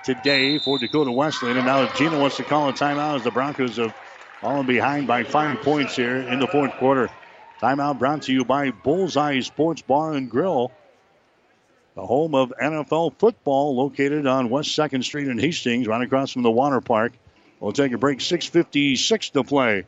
today 0.03 0.59
for 0.59 0.77
Dakota 0.77 1.13
Wesleyan. 1.13 1.59
And 1.59 1.67
now 1.67 1.85
if 1.85 1.95
Gina 1.95 2.19
wants 2.19 2.39
to 2.39 2.43
call 2.43 2.71
a 2.71 2.73
timeout 2.73 3.19
as 3.19 3.23
the 3.23 3.31
Broncos 3.31 3.77
have 3.77 3.95
fallen 4.41 4.67
behind 4.67 5.07
by 5.07 5.23
five 5.23 5.63
points 5.63 5.95
here 5.95 6.17
in 6.17 6.41
the 6.41 6.49
fourth 6.49 6.73
quarter. 6.79 7.11
Timeout 7.61 8.01
brought 8.01 8.23
to 8.23 8.33
you 8.33 8.45
by 8.45 8.73
Bullseye 8.73 9.39
Sports 9.39 9.83
Bar 9.83 10.15
and 10.15 10.29
Grill, 10.29 10.73
the 11.95 12.05
home 12.05 12.35
of 12.35 12.53
NFL 12.61 13.15
football, 13.19 13.77
located 13.77 14.27
on 14.27 14.51
West 14.51 14.71
2nd 14.71 15.05
Street 15.05 15.29
in 15.29 15.39
Hastings, 15.39 15.87
right 15.87 16.03
across 16.03 16.33
from 16.33 16.43
the 16.43 16.51
water 16.51 16.81
park. 16.81 17.13
We'll 17.61 17.73
take 17.73 17.93
a 17.93 17.99
break. 17.99 18.19
6.56 18.19 19.33
to 19.33 19.45
play. 19.45 19.85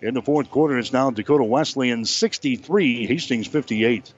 In 0.00 0.14
the 0.14 0.22
fourth 0.22 0.50
quarter, 0.50 0.78
it's 0.78 0.92
now 0.92 1.10
Dakota 1.10 1.44
Wesleyan 1.44 2.04
63, 2.04 3.06
Hastings 3.06 3.46
58. 3.46 4.12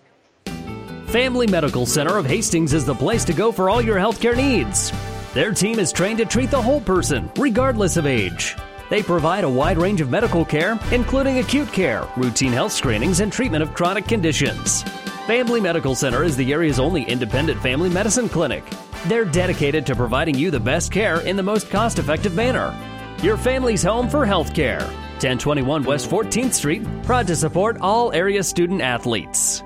Family 1.06 1.46
Medical 1.46 1.86
Center 1.86 2.16
of 2.16 2.24
Hastings 2.24 2.72
is 2.72 2.86
the 2.86 2.94
place 2.94 3.24
to 3.26 3.32
go 3.32 3.52
for 3.52 3.68
all 3.68 3.82
your 3.82 3.96
healthcare 3.96 4.36
needs. 4.36 4.92
Their 5.34 5.52
team 5.52 5.78
is 5.78 5.92
trained 5.92 6.18
to 6.18 6.24
treat 6.24 6.50
the 6.50 6.62
whole 6.62 6.80
person, 6.80 7.30
regardless 7.36 7.96
of 7.96 8.06
age. 8.06 8.56
They 8.90 9.02
provide 9.02 9.44
a 9.44 9.48
wide 9.48 9.78
range 9.78 10.00
of 10.00 10.10
medical 10.10 10.44
care, 10.44 10.78
including 10.92 11.38
acute 11.38 11.72
care, 11.72 12.08
routine 12.16 12.52
health 12.52 12.72
screenings, 12.72 13.20
and 13.20 13.32
treatment 13.32 13.62
of 13.62 13.74
chronic 13.74 14.06
conditions. 14.06 14.84
Family 15.26 15.58
Medical 15.58 15.94
Center 15.94 16.22
is 16.22 16.36
the 16.36 16.52
area's 16.52 16.78
only 16.78 17.02
independent 17.02 17.58
family 17.62 17.88
medicine 17.88 18.28
clinic. 18.28 18.62
They're 19.06 19.24
dedicated 19.24 19.86
to 19.86 19.96
providing 19.96 20.34
you 20.34 20.50
the 20.50 20.60
best 20.60 20.92
care 20.92 21.20
in 21.20 21.34
the 21.36 21.42
most 21.42 21.70
cost 21.70 21.98
effective 21.98 22.34
manner. 22.34 22.76
Your 23.22 23.38
family's 23.38 23.82
home 23.82 24.10
for 24.10 24.26
health 24.26 24.54
care. 24.54 24.80
1021 24.80 25.84
West 25.84 26.10
14th 26.10 26.52
Street, 26.52 26.82
proud 27.04 27.26
to 27.28 27.36
support 27.36 27.78
all 27.80 28.12
area 28.12 28.42
student 28.42 28.82
athletes. 28.82 29.62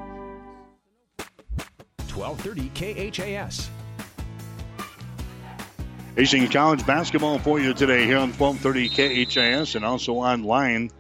1230 2.15 3.11
KHAS. 3.11 3.69
Hastings 6.15 6.53
College 6.53 6.87
basketball 6.87 7.41
for 7.41 7.59
you 7.59 7.75
today 7.75 8.05
here 8.05 8.19
on 8.19 8.33
1230 8.33 9.25
KHAS 9.27 9.75
and 9.75 9.85
also 9.85 10.15
online 10.15 10.93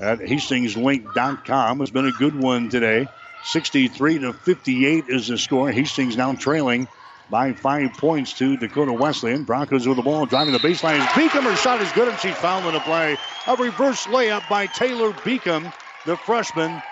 at 0.00 0.20
hastingslink.com. 0.20 1.80
It's 1.80 1.90
been 1.90 2.06
a 2.06 2.12
good 2.12 2.40
one 2.40 2.68
today. 2.68 3.08
63 3.44 4.20
to 4.20 4.32
58 4.32 5.04
is 5.08 5.28
the 5.28 5.36
score. 5.36 5.70
Hastings 5.70 6.16
now 6.16 6.34
trailing 6.34 6.88
by 7.28 7.52
five 7.52 7.92
points 7.92 8.32
to 8.34 8.56
Dakota 8.56 8.92
Wesleyan. 8.92 9.44
Broncos 9.44 9.86
with 9.86 9.98
the 9.98 10.02
ball, 10.02 10.24
driving 10.24 10.54
the 10.54 10.58
baseline. 10.58 11.00
Beacom, 11.08 11.42
her 11.42 11.56
shot 11.56 11.80
is 11.82 11.92
good, 11.92 12.08
and 12.08 12.18
she's 12.20 12.36
in 12.36 12.72
the 12.72 12.80
play. 12.80 13.16
A 13.46 13.56
reverse 13.56 14.06
layup 14.06 14.48
by 14.48 14.66
Taylor 14.66 15.12
Beacom, 15.12 15.72
the 16.06 16.16
freshman. 16.16 16.82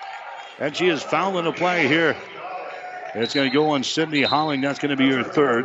And 0.58 0.76
she 0.76 0.88
is 0.88 1.02
fouled 1.02 1.36
in 1.36 1.46
the 1.46 1.52
play 1.52 1.88
here. 1.88 2.14
It's 3.14 3.34
going 3.34 3.50
to 3.50 3.54
go 3.54 3.70
on 3.70 3.82
Sydney 3.82 4.22
Holling. 4.22 4.60
That's 4.60 4.78
going 4.78 4.90
to 4.90 4.96
be 4.96 5.10
her 5.10 5.24
third. 5.24 5.64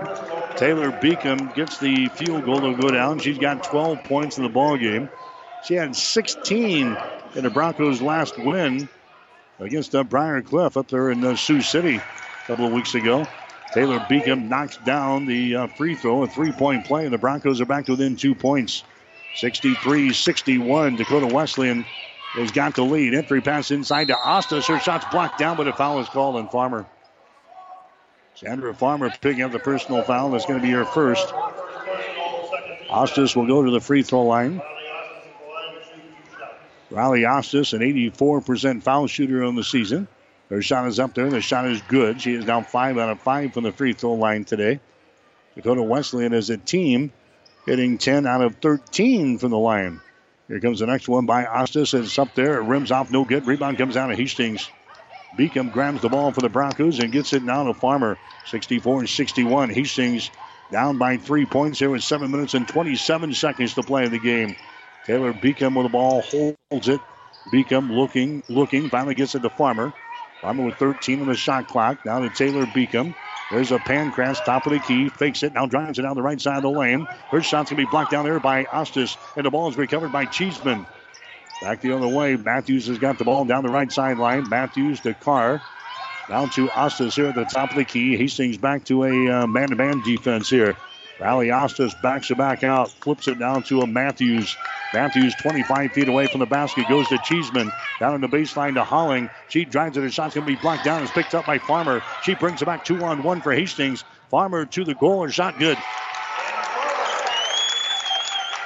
Taylor 0.58 0.92
Beacom 0.92 1.54
gets 1.54 1.80
the 1.80 2.08
field 2.08 2.46
goal 2.46 2.62
to 2.62 2.76
go 2.82 2.90
down. 2.90 3.20
She's 3.20 3.38
got 3.38 3.64
12 3.64 4.06
points 4.06 4.38
in 4.38 4.44
the 4.44 4.50
ball 4.50 4.78
game. 4.78 5.10
She 5.66 5.74
had 5.74 5.96
16 5.96 6.98
in 7.36 7.44
the 7.44 7.50
Broncos' 7.50 8.02
last 8.02 8.38
win 8.38 8.88
against 9.60 9.96
uh, 9.96 10.04
Briar 10.04 10.42
Cliff 10.42 10.78
up 10.78 10.88
there 10.88 11.10
in 11.10 11.24
uh, 11.24 11.36
Sioux 11.36 11.62
City 11.62 11.98
a 11.98 12.48
couple 12.48 12.66
of 12.66 12.74
weeks 12.74 12.96
ago. 12.96 13.28
Taylor 13.72 14.00
Beacom 14.00 14.48
knocks 14.48 14.78
down 14.78 15.26
the 15.26 15.56
uh, 15.56 15.68
free 15.68 15.96
throw, 15.96 16.24
a 16.24 16.28
three 16.28 16.52
point 16.52 16.86
play, 16.86 17.06
and 17.06 17.14
the 17.14 17.18
Broncos 17.18 17.60
are 17.62 17.66
back 17.66 17.86
to 17.86 17.92
within 17.92 18.16
two 18.16 18.34
points. 18.34 18.84
63 19.36 20.14
61. 20.14 20.96
Dakota 20.96 21.28
Wesleyan 21.28 21.86
has 22.34 22.52
got 22.52 22.76
the 22.76 22.84
lead. 22.84 23.14
Entry 23.14 23.42
pass 23.42 23.72
inside 23.72 24.08
to 24.08 24.14
Ostis. 24.14 24.68
Her 24.68 24.80
shot's 24.80 25.06
blocked 25.12 25.38
down, 25.38 25.58
but 25.58 25.68
a 25.68 25.74
foul 25.74 26.00
is 26.00 26.10
called 26.10 26.38
on 26.38 26.48
Farmer. 26.50 26.86
Chandler 28.36 28.74
Farmer 28.74 29.10
picking 29.10 29.44
up 29.44 29.52
the 29.52 29.60
personal 29.60 30.04
foul. 30.04 30.32
That's 30.32 30.46
going 30.46 30.60
to 30.60 30.66
be 30.66 30.72
her 30.72 30.86
first. 30.86 31.28
Ostis 32.90 33.36
will 33.36 33.48
go 33.48 33.64
to 33.64 33.72
the 33.72 33.82
free 33.82 34.04
throw 34.04 34.24
line. 34.24 34.62
Riley 36.90 37.22
Ostis, 37.22 37.74
an 37.74 37.82
84% 37.82 38.82
foul 38.82 39.08
shooter 39.08 39.44
on 39.44 39.56
the 39.56 39.64
season. 39.64 40.08
Her 40.50 40.62
shot 40.62 40.88
is 40.88 41.00
up 41.00 41.14
there. 41.14 41.30
The 41.30 41.42
shot 41.42 41.68
is 41.68 41.82
good. 41.82 42.22
She 42.22 42.34
is 42.34 42.46
now 42.46 42.62
five 42.62 42.98
out 42.98 43.10
of 43.10 43.20
five 43.20 43.54
from 43.54 43.64
the 43.64 43.72
free 43.72 43.94
throw 43.94 44.14
line 44.14 44.46
today. 44.46 44.80
Dakota 45.56 45.84
Wesleyan 45.84 46.34
as 46.34 46.50
a 46.50 46.58
team 46.58 47.12
hitting 47.66 47.98
10 47.98 48.26
out 48.26 48.42
of 48.42 48.56
13 48.56 49.38
from 49.38 49.52
the 49.52 49.58
line. 49.58 50.00
Here 50.48 50.62
comes 50.62 50.80
the 50.80 50.86
next 50.86 51.10
one 51.10 51.26
by 51.26 51.44
Ostis. 51.44 51.94
It's 51.94 52.18
up 52.18 52.34
there. 52.36 52.60
It 52.60 52.64
rims 52.64 52.92
off, 52.92 53.12
no 53.12 53.26
good. 53.26 53.46
Rebound 53.46 53.78
comes 53.78 53.98
out 53.98 54.10
of 54.10 54.18
Hastings. 54.18 54.70
Beacom 55.36 55.72
grabs 55.74 56.02
the 56.02 56.08
ball 56.08 56.32
for 56.32 56.40
the 56.40 56.48
Broncos 56.48 57.00
and 57.00 57.12
gets 57.12 57.34
it 57.34 57.44
now 57.44 57.66
to 57.66 57.74
Farmer. 57.74 58.18
64 58.46 59.00
and 59.02 59.10
61. 59.10 59.70
Hastings 59.70 60.32
down 60.72 60.98
by 60.98 61.18
three 61.18 61.46
points 61.46 61.80
here 61.80 61.90
with 61.90 62.04
seven 62.04 62.32
minutes 62.32 62.54
and 62.54 62.66
27 62.66 63.34
seconds 63.34 63.74
to 63.74 63.84
play 63.84 64.06
in 64.06 64.12
the 64.12 64.20
game. 64.20 64.56
Taylor 65.08 65.34
Beacom 65.34 65.76
with 65.76 65.86
the 65.86 65.90
ball 65.90 66.24
holds 66.72 66.90
it. 66.90 67.02
Beacom 67.50 67.92
looking, 67.92 68.44
looking, 68.50 68.90
finally 68.90 69.16
gets 69.16 69.36
it 69.36 69.42
to 69.44 69.52
Farmer. 69.52 69.94
Farmer 70.42 70.64
with 70.64 70.78
13 70.78 71.22
on 71.22 71.28
the 71.28 71.36
shot 71.36 71.68
clock. 71.68 72.00
Now 72.06 72.20
to 72.20 72.30
Taylor 72.30 72.68
Beacom. 72.68 73.16
There's 73.52 73.72
a 73.72 73.80
Pancratz, 73.80 74.44
top 74.44 74.68
of 74.68 74.74
the 74.74 74.80
key, 74.82 75.10
fakes 75.10 75.44
it, 75.44 75.54
now 75.54 75.68
drives 75.68 76.00
it 76.00 76.04
down 76.04 76.16
the 76.16 76.24
right 76.24 76.42
side 76.42 76.58
of 76.58 76.64
the 76.64 76.72
lane. 76.72 77.08
Her 77.32 77.42
shot's 77.42 77.70
going 77.70 77.78
to 77.78 77.86
be 77.88 77.90
blocked 77.90 78.12
down 78.12 78.26
there 78.26 78.42
by 78.42 78.66
Ostis, 78.66 79.18
and 79.38 79.46
the 79.46 79.52
ball 79.52 79.70
is 79.70 79.78
recovered 79.78 80.12
by 80.12 80.26
Cheeseman. 80.26 80.88
Back 81.62 81.82
the 81.82 81.94
other 81.94 82.08
way, 82.10 82.36
Matthews 82.38 82.88
has 82.88 83.00
got 83.00 83.18
the 83.18 83.26
ball 83.26 83.46
down 83.46 83.64
the 83.64 83.70
right 83.70 83.92
sideline. 83.92 84.50
Matthews 84.50 85.02
to 85.02 85.14
Carr. 85.16 85.64
Down 86.30 86.50
to 86.52 86.70
Ostis 86.70 87.16
here 87.16 87.30
at 87.30 87.36
the 87.36 87.46
top 87.46 87.72
of 87.72 87.78
the 87.78 87.86
key. 87.86 88.18
Hastings 88.18 88.58
back 88.58 88.86
to 88.86 89.06
a 89.06 89.30
uh, 89.30 89.48
man-to-man 89.48 90.02
defense 90.02 90.50
here. 90.50 90.77
Riley 91.20 91.50
backs 92.02 92.30
it 92.32 92.38
back 92.38 92.64
out, 92.64 92.90
flips 92.90 93.28
it 93.28 93.40
down 93.40 93.64
to 93.64 93.82
a 93.82 93.88
Matthews. 93.88 94.56
Matthews 94.94 95.36
25 95.36 95.92
feet 95.92 96.08
away 96.08 96.28
from 96.28 96.40
the 96.40 96.46
basket, 96.46 96.88
goes 96.88 97.10
to 97.10 97.18
Cheeseman. 97.18 97.72
Down 98.00 98.16
in 98.16 98.22
the 98.22 98.28
baseline 98.28 98.76
to 98.76 98.84
Holling. 98.84 99.30
She 99.50 99.66
drives 99.66 99.98
it, 99.98 100.02
her 100.02 100.10
shot's 100.10 100.36
going 100.36 100.46
to 100.46 100.52
be 100.52 100.60
blocked 100.62 100.84
down. 100.84 101.02
It's 101.02 101.12
picked 101.12 101.36
up 101.36 101.46
by 101.46 101.58
Farmer. 101.60 102.02
She 102.22 102.36
brings 102.36 102.62
it 102.62 102.66
back 102.66 102.86
two 102.86 103.04
on 103.04 103.24
one 103.24 103.42
for 103.42 103.52
Hastings. 103.54 104.04
Farmer 104.30 104.66
to 104.66 104.86
the 104.86 104.94
goal, 104.94 105.24
and 105.24 105.34
shot 105.34 105.58
good. 105.58 105.78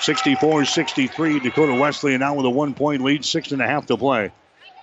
64 0.01 0.65
63. 0.65 1.39
Dakota 1.39 1.73
Wesleyan 1.73 2.19
now 2.19 2.35
with 2.35 2.45
a 2.45 2.49
one 2.49 2.73
point 2.73 3.01
lead, 3.01 3.23
six 3.23 3.51
and 3.51 3.61
a 3.61 3.67
half 3.67 3.85
to 3.87 3.97
play. 3.97 4.31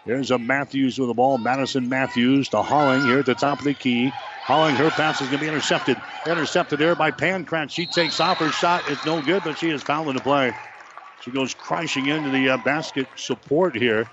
There's 0.08 0.30
a 0.30 0.38
Matthews 0.38 0.98
with 0.98 1.08
the 1.08 1.14
ball. 1.14 1.36
Madison 1.36 1.90
Matthews 1.90 2.48
to 2.48 2.62
Holling 2.62 3.02
here 3.02 3.18
at 3.18 3.26
the 3.26 3.34
top 3.34 3.58
of 3.58 3.66
the 3.66 3.74
key. 3.74 4.10
Holling, 4.40 4.74
her 4.76 4.88
pass 4.88 5.20
is 5.20 5.26
going 5.28 5.40
to 5.40 5.44
be 5.44 5.48
intercepted. 5.48 6.00
Intercepted 6.26 6.78
there 6.78 6.94
by 6.94 7.10
Pancratz. 7.10 7.72
She 7.72 7.84
takes 7.84 8.18
off 8.18 8.38
her 8.38 8.48
shot. 8.48 8.84
It's 8.88 9.04
no 9.04 9.20
good, 9.20 9.44
but 9.44 9.58
she 9.58 9.68
is 9.68 9.82
fouled 9.82 10.08
in 10.08 10.16
the 10.16 10.22
play. 10.22 10.54
She 11.20 11.30
goes 11.30 11.52
crashing 11.52 12.06
into 12.06 12.30
the 12.30 12.48
uh, 12.48 12.56
basket 12.56 13.06
support 13.16 13.76
here. 13.76 14.08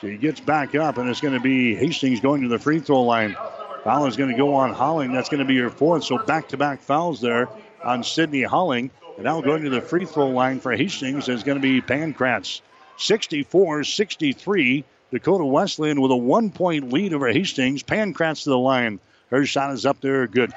She 0.00 0.16
gets 0.16 0.40
back 0.40 0.74
up, 0.74 0.96
and 0.96 1.06
it's 1.10 1.20
going 1.20 1.34
to 1.34 1.40
be 1.40 1.74
Hastings 1.74 2.20
going 2.20 2.40
to 2.40 2.48
the 2.48 2.58
free 2.58 2.80
throw 2.80 3.02
line. 3.02 3.36
Foul 3.84 4.06
is 4.06 4.16
going 4.16 4.30
to 4.30 4.38
go 4.38 4.54
on 4.54 4.72
Holling. 4.72 5.12
That's 5.12 5.28
going 5.28 5.40
to 5.40 5.44
be 5.44 5.58
her 5.58 5.68
fourth. 5.68 6.04
So 6.04 6.16
back 6.16 6.48
to 6.48 6.56
back 6.56 6.80
fouls 6.80 7.20
there 7.20 7.50
on 7.84 8.04
Sydney 8.04 8.42
Holling. 8.42 8.90
And 9.16 9.24
now 9.24 9.42
going 9.42 9.64
to 9.64 9.70
the 9.70 9.82
free 9.82 10.06
throw 10.06 10.28
line 10.28 10.60
for 10.60 10.72
Hastings 10.72 11.28
is 11.28 11.42
going 11.42 11.56
to 11.58 11.62
be 11.62 11.82
Pancratz. 11.82 12.62
64 12.96 13.84
63. 13.84 14.86
Dakota 15.10 15.44
Wesleyan 15.44 16.00
with 16.00 16.10
a 16.10 16.16
one 16.16 16.50
point 16.50 16.92
lead 16.92 17.14
over 17.14 17.28
Hastings. 17.28 17.82
Pancratz 17.82 18.44
to 18.44 18.50
the 18.50 18.58
line. 18.58 18.98
Her 19.30 19.44
shot 19.44 19.72
is 19.72 19.86
up 19.86 20.00
there, 20.00 20.26
good. 20.26 20.52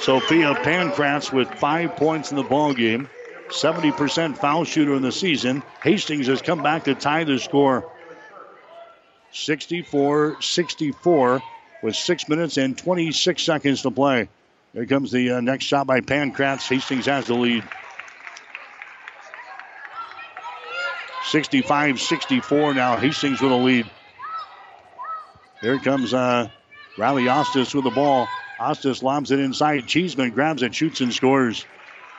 Sophia 0.00 0.54
Pancratz 0.54 1.32
with 1.32 1.48
five 1.48 1.96
points 1.96 2.30
in 2.30 2.36
the 2.36 2.42
ball 2.42 2.74
game. 2.74 3.08
70% 3.48 4.36
foul 4.36 4.64
shooter 4.64 4.94
in 4.94 5.02
the 5.02 5.12
season. 5.12 5.62
Hastings 5.82 6.26
has 6.26 6.42
come 6.42 6.62
back 6.62 6.84
to 6.84 6.94
tie 6.94 7.24
the 7.24 7.38
score 7.38 7.90
64 9.32 10.40
64 10.40 11.42
with 11.82 11.96
six 11.96 12.28
minutes 12.28 12.56
and 12.56 12.76
26 12.78 13.42
seconds 13.42 13.82
to 13.82 13.90
play. 13.90 14.28
Here 14.72 14.86
comes 14.86 15.10
the 15.10 15.32
uh, 15.32 15.40
next 15.40 15.64
shot 15.64 15.86
by 15.86 16.00
Pancratz. 16.00 16.68
Hastings 16.68 17.06
has 17.06 17.26
the 17.26 17.34
lead. 17.34 17.64
65 21.24 22.00
64 22.00 22.74
now. 22.74 22.96
Hastings 22.96 23.40
with 23.40 23.52
a 23.52 23.56
lead. 23.56 23.90
Here 25.60 25.78
comes 25.78 26.12
uh, 26.12 26.48
Riley 26.98 27.24
Ostis 27.24 27.74
with 27.74 27.84
the 27.84 27.90
ball. 27.90 28.28
Ostis 28.58 29.02
lobs 29.02 29.30
it 29.30 29.40
inside. 29.40 29.86
Cheeseman 29.86 30.30
grabs 30.30 30.62
it, 30.62 30.74
shoots, 30.74 31.00
and 31.00 31.12
scores. 31.12 31.64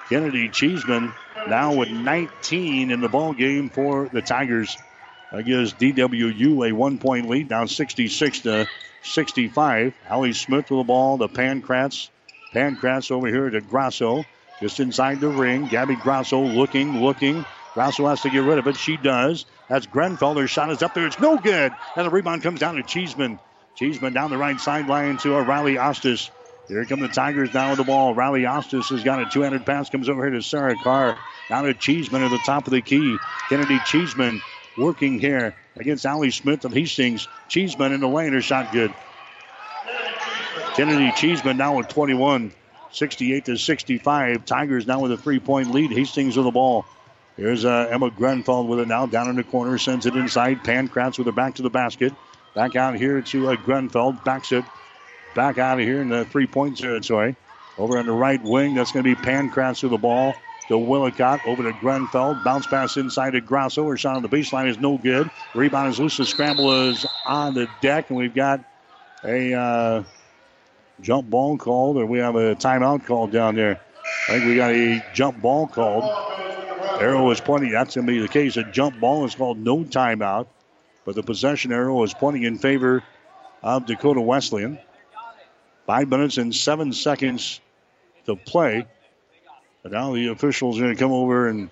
Kennedy 0.10 0.50
Cheeseman 0.50 1.14
now 1.48 1.74
with 1.74 1.90
19 1.90 2.92
in 2.92 3.02
the 3.02 3.10
ball 3.10 3.34
game 3.34 3.70
for 3.70 4.10
the 4.12 4.22
Tigers. 4.22 4.78
That 5.32 5.44
gives 5.44 5.74
DWU 5.74 6.70
a 6.70 6.72
one 6.74 6.98
point 6.98 7.30
lead, 7.30 7.50
down 7.50 7.68
66 7.68 8.40
to 8.42 8.68
65. 9.04 9.94
Allie 10.08 10.34
Smith 10.34 10.70
with 10.70 10.80
the 10.80 10.84
ball 10.84 11.18
to 11.18 11.28
Pancratz. 11.28 12.10
Pancratz 12.54 13.12
over 13.12 13.28
here 13.28 13.50
to 13.50 13.62
Grosso. 13.62 14.24
Just 14.62 14.80
inside 14.80 15.20
the 15.20 15.30
ring. 15.30 15.68
Gabby 15.68 15.96
Grosso 15.96 16.42
looking, 16.42 17.02
looking. 17.02 17.46
Grosso 17.76 18.08
has 18.08 18.22
to 18.22 18.30
get 18.30 18.42
rid 18.44 18.58
of 18.58 18.68
it. 18.68 18.78
She 18.78 18.96
does. 18.96 19.46
That's 19.68 19.86
Grenfell. 19.86 20.36
Her 20.36 20.48
shot 20.48 20.72
is 20.72 20.82
up 20.82 20.94
there. 20.94 21.06
It's 21.06 21.20
no 21.20 21.38
good. 21.38 21.74
And 21.98 22.06
the 22.06 22.10
rebound 22.10 22.42
comes 22.42 22.62
down 22.62 22.76
to 22.76 22.84
Cheeseman. 22.84 23.38
Cheeseman 23.76 24.14
down 24.14 24.32
the 24.32 24.38
right 24.38 24.58
sideline 24.60 25.18
to 25.18 25.36
a 25.36 25.44
Riley 25.44 25.76
Ostis. 25.76 26.30
Here 26.70 26.86
come 26.86 27.02
the 27.02 27.10
Tigers 27.10 27.52
down 27.52 27.72
with 27.72 27.78
the 27.78 27.84
ball. 27.84 28.16
Riley 28.16 28.44
Ostis 28.44 28.90
has 28.90 29.04
got 29.04 29.22
a 29.22 29.26
two-handed 29.26 29.66
pass. 29.66 29.90
Comes 29.90 30.08
over 30.08 30.24
here 30.24 30.34
to 30.34 30.42
Sarah 30.42 30.78
Carr. 30.82 31.18
Down 31.50 31.66
to 31.66 31.74
Cheeseman 31.74 32.24
at 32.24 32.32
the 32.32 32.40
top 32.46 32.66
of 32.66 32.72
the 32.72 32.82
key. 32.82 33.18
Kennedy 33.50 33.80
Cheeseman 33.86 34.42
working 34.78 35.20
here 35.20 35.54
against 35.76 36.06
Allie 36.06 36.32
Smith 36.32 36.64
of 36.64 36.74
Hastings. 36.74 37.28
Cheeseman 37.50 37.92
in 37.92 38.00
the 38.00 38.08
lane. 38.08 38.32
Her 38.32 38.42
shot 38.42 38.72
good. 38.72 38.94
Kennedy 40.76 41.12
Cheeseman 41.12 41.58
now 41.58 41.76
with 41.76 41.90
21. 41.90 42.54
68 42.92 43.46
to 43.46 43.58
65. 43.58 44.46
Tigers 44.46 44.88
now 44.88 45.02
with 45.02 45.12
a 45.12 45.18
three-point 45.18 45.72
lead. 45.72 45.92
Hastings 45.92 46.38
with 46.38 46.46
the 46.46 46.52
ball. 46.52 46.86
Here's 47.38 47.66
uh, 47.66 47.88
Emma 47.92 48.10
Grenfell 48.10 48.68
with 48.68 48.80
it 48.80 48.88
now. 48.88 49.06
Down 49.06 49.30
in 49.30 49.36
the 49.36 49.44
corner. 49.44 49.78
Sends 49.78 50.06
it 50.06 50.16
inside. 50.16 50.64
Pancratz 50.64 51.18
with 51.18 51.28
her 51.28 51.34
back 51.34 51.56
to 51.56 51.62
the 51.62 51.70
basket. 51.70 52.14
Back 52.54 52.76
out 52.76 52.96
here 52.96 53.22
to 53.22 53.50
uh. 53.50 54.14
Backs 54.24 54.52
it 54.52 54.64
back 55.36 55.58
out 55.58 55.80
of 55.80 55.86
here 55.86 56.02
in 56.02 56.10
the 56.10 56.26
three-point 56.26 56.78
territory. 56.78 57.36
Over 57.78 57.98
on 57.98 58.06
the 58.06 58.14
right 58.14 58.42
wing, 58.42 58.74
that's 58.74 58.94
going 58.94 59.04
to 59.04 59.16
be 59.16 59.22
Pancratz 59.22 59.84
with 59.84 59.92
the 59.92 59.98
ball 59.98 60.34
to 60.70 60.78
Willicott. 60.78 61.46
Over 61.46 61.64
to 61.64 61.74
Grenfell. 61.74 62.42
Bounce 62.44 62.66
pass 62.68 62.96
inside 62.96 63.32
to 63.32 63.42
Grosso. 63.42 63.86
Her 63.90 63.98
shot 63.98 64.16
on 64.16 64.22
the 64.22 64.30
baseline 64.30 64.70
is 64.70 64.80
no 64.80 64.98
good. 64.98 65.30
Rebound 65.54 65.90
is 65.92 66.00
loose. 66.00 66.16
The 66.16 66.26
scramble 66.26 66.90
is 66.90 67.06
on 67.26 67.54
the 67.54 67.68
deck, 67.82 68.10
and 68.10 68.18
we've 68.18 68.34
got 68.34 68.64
a 69.26 69.54
uh, 69.54 70.04
jump 71.02 71.30
ball 71.30 71.58
called, 71.58 71.98
or 71.98 72.06
we 72.06 72.20
have 72.20 72.38
a 72.38 72.56
timeout 72.56 73.06
called 73.06 73.32
down 73.32 73.56
there. 73.56 73.82
I 74.30 74.32
think 74.32 74.46
we 74.46 74.56
got 74.56 74.72
a 74.72 75.04
jump 75.14 75.42
ball 75.42 75.68
called. 75.68 76.45
Arrow 77.00 77.30
is 77.32 77.42
pointing. 77.42 77.72
That's 77.72 77.96
going 77.96 78.08
to 78.08 78.14
be 78.14 78.20
the 78.20 78.28
case. 78.28 78.58
A 78.58 78.64
jump 78.64 79.00
ball 79.00 79.26
is 79.26 79.36
called 79.36 79.58
no 79.58 79.84
timeout, 79.84 80.48
but 81.04 81.16
the 81.16 81.24
possession 81.24 81.72
arrow 81.72 82.02
is 82.04 82.14
pointing 82.14 82.44
in 82.44 82.58
favor 82.58 83.04
of 83.62 83.86
Dakota 83.86 84.22
Wesleyan. 84.22 84.80
Five 85.86 86.08
minutes 86.08 86.38
and 86.38 86.56
seven 86.56 86.94
seconds 86.94 87.60
to 88.26 88.36
play. 88.36 88.88
But 89.84 89.92
now 89.92 90.14
the 90.14 90.30
officials 90.30 90.80
are 90.80 90.84
going 90.84 90.96
to 90.96 91.00
come 91.00 91.12
over 91.12 91.48
and 91.48 91.70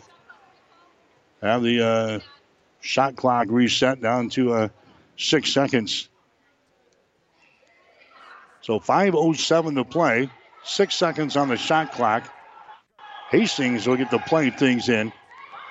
have 1.41 1.63
the 1.63 1.83
uh, 1.83 2.19
shot 2.81 3.15
clock 3.15 3.47
reset 3.49 4.01
down 4.01 4.29
to 4.31 4.53
uh, 4.53 4.67
six 5.17 5.51
seconds. 5.51 6.09
So 8.61 8.79
5.07 8.79 9.75
to 9.75 9.83
play. 9.83 10.29
Six 10.63 10.95
seconds 10.95 11.35
on 11.35 11.49
the 11.49 11.57
shot 11.57 11.91
clock. 11.91 12.23
Hastings 13.33 13.87
will 13.87 13.97
get 13.97 14.11
to 14.11 14.19
play 14.19 14.51
things 14.51 14.89
in. 14.89 15.11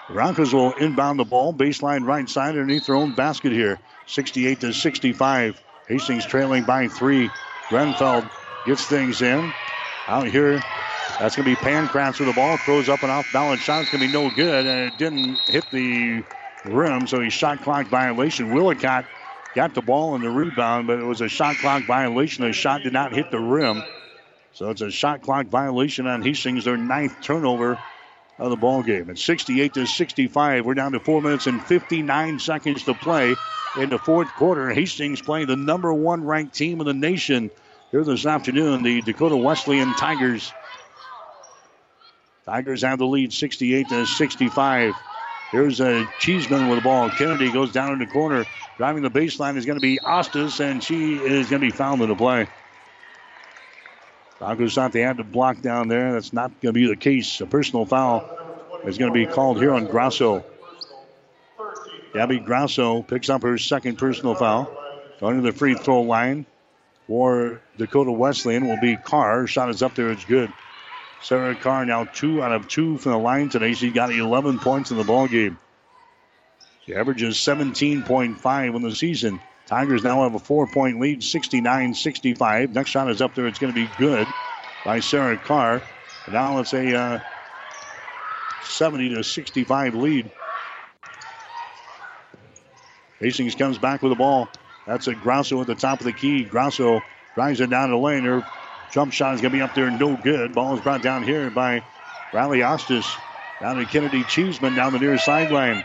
Broncos 0.09 0.53
will 0.53 0.73
inbound 0.73 1.21
the 1.21 1.25
ball, 1.25 1.55
baseline 1.55 2.05
right 2.05 2.29
side 2.29 2.51
underneath 2.51 2.87
their 2.87 2.97
own 2.97 3.13
basket 3.13 3.53
here. 3.53 3.81
68 4.07 4.61
to 4.63 4.73
65. 4.73 5.63
Hastings 5.87 6.27
trailing 6.27 6.65
by 6.65 6.89
three. 6.89 7.33
Grenfell 7.71 8.33
gets 8.65 8.87
things 8.87 9.23
in. 9.23 9.55
Out 10.09 10.27
here, 10.27 10.65
that's 11.21 11.37
going 11.37 11.45
to 11.45 11.57
be 11.57 11.57
Pancratz 11.57 12.19
with 12.19 12.27
the 12.27 12.33
ball. 12.33 12.59
Throws 12.59 12.89
up 12.89 13.05
an 13.05 13.11
off 13.11 13.31
balance 13.31 13.63
shot. 13.63 13.83
It's 13.83 13.91
going 13.91 14.01
to 14.01 14.09
be 14.09 14.13
no 14.13 14.29
good, 14.31 14.67
and 14.67 14.89
it 14.89 14.97
didn't 14.99 15.43
hit 15.47 15.71
the 15.71 16.25
rim, 16.65 17.07
so 17.07 17.21
he 17.21 17.31
shot 17.31 17.63
clock 17.63 17.87
violation. 17.87 18.51
Willicott 18.51 19.07
got 19.55 19.75
the 19.75 19.83
ball 19.83 20.17
and 20.17 20.25
the 20.25 20.31
rebound, 20.31 20.89
but 20.89 20.99
it 20.99 21.05
was 21.05 21.21
a 21.21 21.29
shot 21.29 21.59
clock 21.59 21.85
violation. 21.85 22.45
The 22.45 22.53
shot 22.53 22.83
did 22.83 22.93
not 22.93 23.15
hit 23.15 23.31
the 23.31 23.41
rim. 23.41 23.85
So 24.55 24.71
it's 24.71 24.83
a 24.83 24.91
shot 24.91 25.23
clock 25.23 25.47
violation 25.47 26.07
on 26.07 26.23
Hastings, 26.23 26.65
their 26.65 26.77
ninth 26.77 27.21
turnover 27.23 27.79
of 28.39 28.51
the 28.51 28.57
ball 28.57 28.83
game. 28.83 29.09
It's 29.09 29.25
68 29.25 29.75
to 29.75 29.87
65. 29.87 30.67
We're 30.67 30.75
down 30.75 30.93
to 30.93 31.01
four 31.01 31.23
minutes 31.23 31.47
and 31.47 31.63
59 31.63 32.39
seconds 32.39 32.85
to 32.85 32.95
play 32.95 33.37
in 33.77 33.89
the 33.89 33.99
fourth 33.99 34.35
quarter. 34.35 34.71
Hastings 34.71 35.23
playing 35.23 35.47
the 35.47 35.57
number 35.57 35.93
one 35.93 36.25
ranked 36.25 36.55
team 36.55 36.81
in 36.81 36.87
the 36.87 36.95
nation 36.95 37.51
here 37.91 38.05
this 38.05 38.27
afternoon, 38.27 38.83
the 38.83 39.01
Dakota 39.03 39.37
Wesleyan 39.37 39.95
Tigers. 39.95 40.53
Tigers 42.45 42.83
have 42.83 42.99
the 42.99 43.07
lead 43.07 43.33
68 43.33 43.89
to 43.89 44.07
65. 44.07 44.95
Here's 45.53 45.81
a 45.81 46.07
Cheeseman 46.19 46.69
with 46.69 46.79
the 46.79 46.83
ball. 46.83 47.11
Kennedy 47.11 47.53
goes 47.53 47.73
down 47.73 47.93
in 47.93 47.99
the 47.99 48.07
corner. 48.07 48.45
Driving 48.79 49.03
the 49.03 49.11
baseline 49.11 49.57
is 49.57 49.67
going 49.67 49.77
to 49.77 49.83
be 49.83 49.99
Ostis, 49.99 50.61
and 50.61 50.83
she 50.83 51.17
is 51.17 51.51
going 51.51 51.61
to 51.61 51.67
be 51.67 51.71
fouled 51.71 52.01
in 52.03 52.09
the 52.09 52.17
play. 52.17 52.49
Broncos 54.43 54.75
thought 54.75 54.91
they 54.91 55.03
had 55.03 55.19
to 55.19 55.25
block 55.25 55.63
down 55.63 55.87
there. 55.87 56.13
That's 56.13 56.33
not 56.33 56.51
going 56.61 56.75
to 56.75 56.81
be 56.81 56.89
the 56.89 56.97
case. 56.97 57.41
A 57.41 57.47
personal 57.47 57.87
foul 57.87 58.29
is 58.85 58.99
going 58.99 59.13
to 59.13 59.15
be 59.15 59.25
called 59.25 59.59
here 59.59 59.73
on 59.73 59.87
Grosso. 59.87 60.45
Gabby 62.13 62.41
Grosso 62.41 63.03
picks 63.03 63.29
up 63.29 63.43
her 63.43 63.57
second 63.57 63.99
personal 63.99 64.35
foul. 64.35 64.69
Going 65.21 65.37
to 65.37 65.43
the 65.43 65.57
free 65.57 65.75
throw 65.75 66.03
line 66.03 66.45
for 67.07 67.61
Dakota 67.79 68.11
Wesleyan 68.11 68.67
will 68.67 68.81
be 68.81 68.97
Carr. 68.97 69.47
Shot 69.47 69.71
is 69.71 69.81
up 69.81 69.95
there. 69.95 70.11
It's 70.11 70.25
good. 70.25 70.53
Sarah 71.23 71.55
Carr 71.55 71.87
now 71.87 72.03
two 72.03 72.43
out 72.43 72.51
of 72.51 72.67
two 72.67 72.99
from 72.99 73.13
the 73.13 73.19
line 73.19 73.49
today. 73.49 73.75
She 73.75 73.93
got 73.93 74.13
11 74.13 74.59
points 74.59 74.91
in 74.91 74.97
the 74.97 75.05
ball 75.05 75.29
game. 75.29 75.57
She 76.85 76.97
averages 76.97 77.37
17.5 77.37 78.75
in 78.75 78.83
the 78.83 78.93
season. 78.93 79.41
Tigers 79.67 80.03
now 80.03 80.23
have 80.23 80.35
a 80.35 80.39
four 80.39 80.67
point 80.67 81.01
lead, 81.01 81.23
69 81.23 81.95
65. 81.95 82.75
Next 82.75 82.91
shot 82.91 83.11
is 83.11 83.23
up 83.23 83.35
there. 83.35 83.47
It's 83.47 83.59
going 83.59 83.73
to 83.73 83.81
be 83.81 83.91
good 83.99 84.27
by 84.85 85.01
Sarah 85.01 85.37
Carr. 85.37 85.83
And 86.27 86.35
now 86.35 86.59
it's 86.59 86.73
a 86.73 86.95
uh, 86.95 87.21
70 88.65 89.15
to 89.15 89.25
65 89.25 89.95
lead. 89.95 90.31
Hastings 93.21 93.55
comes 93.55 93.79
back 93.79 94.03
with 94.03 94.11
the 94.11 94.17
ball. 94.17 94.49
That's 94.87 95.07
a 95.07 95.15
Grosso 95.15 95.61
at 95.61 95.69
the 95.69 95.77
top 95.77 96.01
of 96.01 96.07
the 96.07 96.13
key. 96.13 96.45
Grosso 96.45 97.01
drives 97.35 97.61
it 97.61 97.71
down 97.71 97.91
the 97.91 97.97
lane. 97.97 98.25
Her 98.25 98.45
Jump 98.93 99.11
shot 99.11 99.35
is 99.35 99.41
going 99.41 99.53
to 99.53 99.59
be 99.59 99.63
up 99.63 99.75
there, 99.75 99.91
no 99.91 100.17
good. 100.17 100.53
Ball 100.53 100.75
is 100.75 100.83
brought 100.83 101.03
down 101.03 101.23
here 101.23 101.49
by 101.49 101.83
Riley 102.35 102.59
Ostis. 102.59 103.07
Down 103.59 103.77
to 103.77 103.87
Kennedy 103.87 104.23
Cheeseman 104.25 104.75
down 104.75 104.93
the 104.93 104.99
near 104.99 105.17
sideline. 105.17 105.83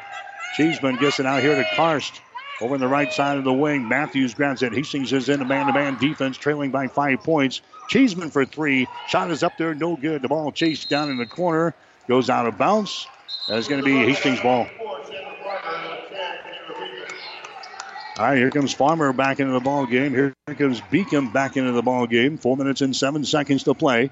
Cheeseman 0.57 0.97
gets 0.97 1.19
it 1.21 1.25
out 1.25 1.41
here 1.41 1.55
to 1.55 1.63
Karst. 1.75 2.19
Over 2.59 2.73
on 2.73 2.79
the 2.79 2.87
right 2.87 3.11
side 3.13 3.37
of 3.37 3.43
the 3.43 3.53
wing, 3.53 3.87
Matthews 3.87 4.33
grabs 4.33 4.63
it. 4.63 4.73
Hastings 4.73 5.13
is 5.13 5.29
in 5.29 5.41
a 5.41 5.45
man-to-man 5.45 5.97
defense, 5.99 6.37
trailing 6.37 6.71
by 6.71 6.87
five 6.87 7.23
points. 7.23 7.61
Cheeseman 7.87 8.31
for 8.31 8.45
three. 8.45 8.87
Shot 9.07 9.29
is 9.29 9.43
up 9.43 9.57
there, 9.57 9.75
no 9.75 9.95
good. 9.95 10.23
The 10.23 10.27
ball 10.27 10.51
chased 10.51 10.89
down 10.89 11.11
in 11.11 11.17
the 11.17 11.27
corner, 11.27 11.75
goes 12.07 12.31
out 12.31 12.47
of 12.47 12.57
bounds. 12.57 13.07
That's 13.47 13.67
going 13.67 13.83
to 13.83 13.85
be 13.85 13.93
Hastings' 13.93 14.39
ball. 14.39 14.67
All 18.17 18.25
right, 18.25 18.37
here 18.37 18.49
comes 18.49 18.73
Farmer 18.73 19.13
back 19.13 19.39
into 19.39 19.53
the 19.53 19.59
ball 19.59 19.85
game. 19.85 20.11
Here 20.11 20.33
comes 20.57 20.81
Beacom 20.81 21.31
back 21.31 21.55
into 21.55 21.71
the 21.71 21.83
ball 21.83 22.07
game. 22.07 22.39
Four 22.39 22.57
minutes 22.57 22.81
and 22.81 22.95
seven 22.95 23.23
seconds 23.23 23.63
to 23.65 23.75
play. 23.75 24.09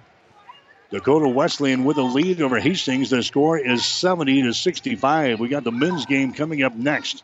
Dakota 0.91 1.27
Wesleyan 1.27 1.83
with 1.83 1.97
a 1.97 2.03
lead 2.03 2.39
over 2.39 2.59
Hastings. 2.59 3.09
The 3.09 3.23
score 3.23 3.57
is 3.57 3.83
70 3.83 4.43
to 4.43 4.53
65. 4.53 5.39
We 5.39 5.47
got 5.47 5.63
the 5.63 5.71
men's 5.71 6.05
game 6.05 6.33
coming 6.33 6.61
up 6.61 6.75
next. 6.75 7.23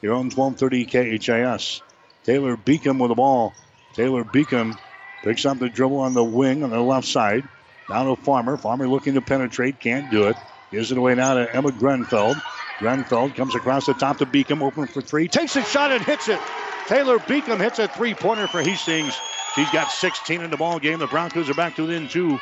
Here 0.00 0.12
on 0.12 0.30
1230 0.30 1.18
KHAS. 1.18 1.82
Taylor 2.24 2.56
Beacom 2.56 3.00
with 3.00 3.10
the 3.10 3.14
ball. 3.14 3.52
Taylor 3.94 4.22
Beacom 4.22 4.78
picks 5.22 5.44
up 5.44 5.58
the 5.58 5.68
dribble 5.68 5.98
on 5.98 6.14
the 6.14 6.22
wing 6.22 6.62
on 6.62 6.70
the 6.70 6.80
left 6.80 7.06
side. 7.06 7.48
Now 7.88 8.14
to 8.14 8.22
Farmer. 8.22 8.56
Farmer 8.56 8.86
looking 8.86 9.14
to 9.14 9.20
penetrate, 9.20 9.80
can't 9.80 10.10
do 10.10 10.28
it. 10.28 10.36
Gives 10.70 10.92
it 10.92 10.98
away 10.98 11.14
now 11.14 11.34
to 11.34 11.54
Emma 11.54 11.72
Grenfell. 11.72 12.36
Grenfell 12.78 13.30
comes 13.30 13.54
across 13.54 13.86
the 13.86 13.94
top 13.94 14.18
to 14.18 14.26
Beacom, 14.26 14.62
open 14.62 14.86
for 14.86 15.00
three. 15.00 15.26
Takes 15.26 15.56
a 15.56 15.62
shot 15.62 15.90
and 15.90 16.04
hits 16.04 16.28
it. 16.28 16.38
Taylor 16.86 17.18
Beacom 17.18 17.58
hits 17.58 17.78
a 17.78 17.88
three 17.88 18.14
pointer 18.14 18.46
for 18.46 18.62
Hastings. 18.62 19.18
He's 19.56 19.70
got 19.70 19.90
16 19.90 20.42
in 20.42 20.50
the 20.50 20.56
ball 20.56 20.78
game. 20.78 20.98
The 21.00 21.06
Broncos 21.06 21.50
are 21.50 21.54
back 21.54 21.74
to 21.76 21.82
within 21.82 22.08
two. 22.08 22.38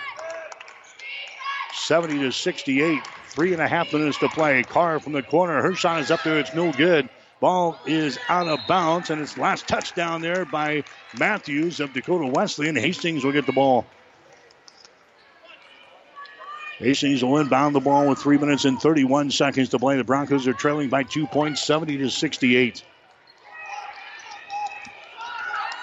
70 1.72 2.18
to 2.18 2.32
68. 2.32 3.00
Three 3.28 3.52
and 3.52 3.62
a 3.62 3.68
half 3.68 3.92
minutes 3.92 4.18
to 4.18 4.28
play. 4.28 4.62
Carr 4.62 4.98
from 5.00 5.12
the 5.12 5.22
corner. 5.22 5.62
Her 5.62 5.74
shot 5.74 6.00
is 6.00 6.10
up 6.10 6.22
there. 6.22 6.38
It's 6.38 6.54
no 6.54 6.72
good. 6.72 7.08
Ball 7.40 7.78
is 7.86 8.18
out 8.28 8.48
of 8.48 8.66
bounds, 8.66 9.10
and 9.10 9.20
it's 9.20 9.36
last 9.36 9.68
touchdown 9.68 10.22
there 10.22 10.46
by 10.46 10.84
Matthews 11.18 11.80
of 11.80 11.92
Dakota 11.92 12.26
Wesleyan. 12.26 12.76
Hastings 12.76 13.24
will 13.24 13.32
get 13.32 13.44
the 13.44 13.52
ball. 13.52 13.84
Hastings 16.78 17.22
will 17.22 17.38
inbound 17.38 17.74
the 17.74 17.80
ball 17.80 18.08
with 18.08 18.18
three 18.18 18.38
minutes 18.38 18.64
and 18.64 18.80
31 18.80 19.30
seconds 19.30 19.70
to 19.70 19.78
play. 19.78 19.96
The 19.96 20.04
Broncos 20.04 20.46
are 20.46 20.54
trailing 20.54 20.88
by 20.88 21.02
two 21.02 21.26
points, 21.26 21.62
70 21.62 21.98
to 21.98 22.10
68. 22.10 22.82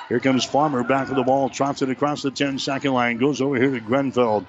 Here 0.09 0.19
comes 0.19 0.45
Farmer 0.45 0.83
back 0.83 1.07
with 1.07 1.17
the 1.17 1.23
ball, 1.23 1.49
trots 1.49 1.81
it 1.81 1.89
across 1.89 2.21
the 2.21 2.31
10 2.31 2.59
second 2.59 2.93
line, 2.93 3.17
goes 3.17 3.41
over 3.41 3.55
here 3.55 3.71
to 3.71 3.79
Grenfell. 3.79 4.45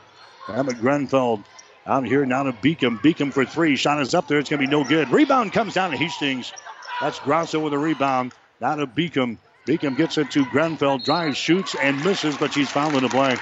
Emmett 0.48 0.78
Grenfell 0.80 1.42
out 1.86 2.06
here 2.06 2.26
now 2.26 2.42
to 2.42 2.52
Beacom. 2.52 3.00
Beacom 3.00 3.32
for 3.32 3.44
three. 3.44 3.76
Shot 3.76 4.00
is 4.00 4.14
up 4.14 4.26
there. 4.26 4.38
It's 4.38 4.50
going 4.50 4.60
to 4.60 4.66
be 4.66 4.70
no 4.70 4.84
good. 4.84 5.10
Rebound 5.10 5.52
comes 5.52 5.74
down 5.74 5.90
to 5.90 5.96
Hastings. 5.96 6.52
That's 7.00 7.18
Grosso 7.18 7.60
with 7.60 7.72
a 7.72 7.78
rebound. 7.78 8.32
Now 8.60 8.76
to 8.76 8.86
Beacom. 8.86 9.38
Beacom 9.66 9.96
gets 9.96 10.18
it 10.18 10.30
to 10.32 10.44
Grenfell. 10.46 10.98
Drives, 10.98 11.36
shoots, 11.36 11.74
and 11.74 12.02
misses, 12.04 12.36
but 12.36 12.52
she's 12.52 12.70
fouled 12.70 12.94
in 12.94 13.02
the 13.02 13.08
play. 13.08 13.36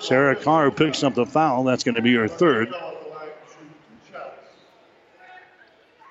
Sarah 0.00 0.34
Carr 0.34 0.70
picks 0.70 1.02
up 1.04 1.14
the 1.14 1.26
foul. 1.26 1.64
That's 1.64 1.84
going 1.84 1.94
to 1.94 2.02
be 2.02 2.14
her 2.14 2.26
third. 2.26 2.74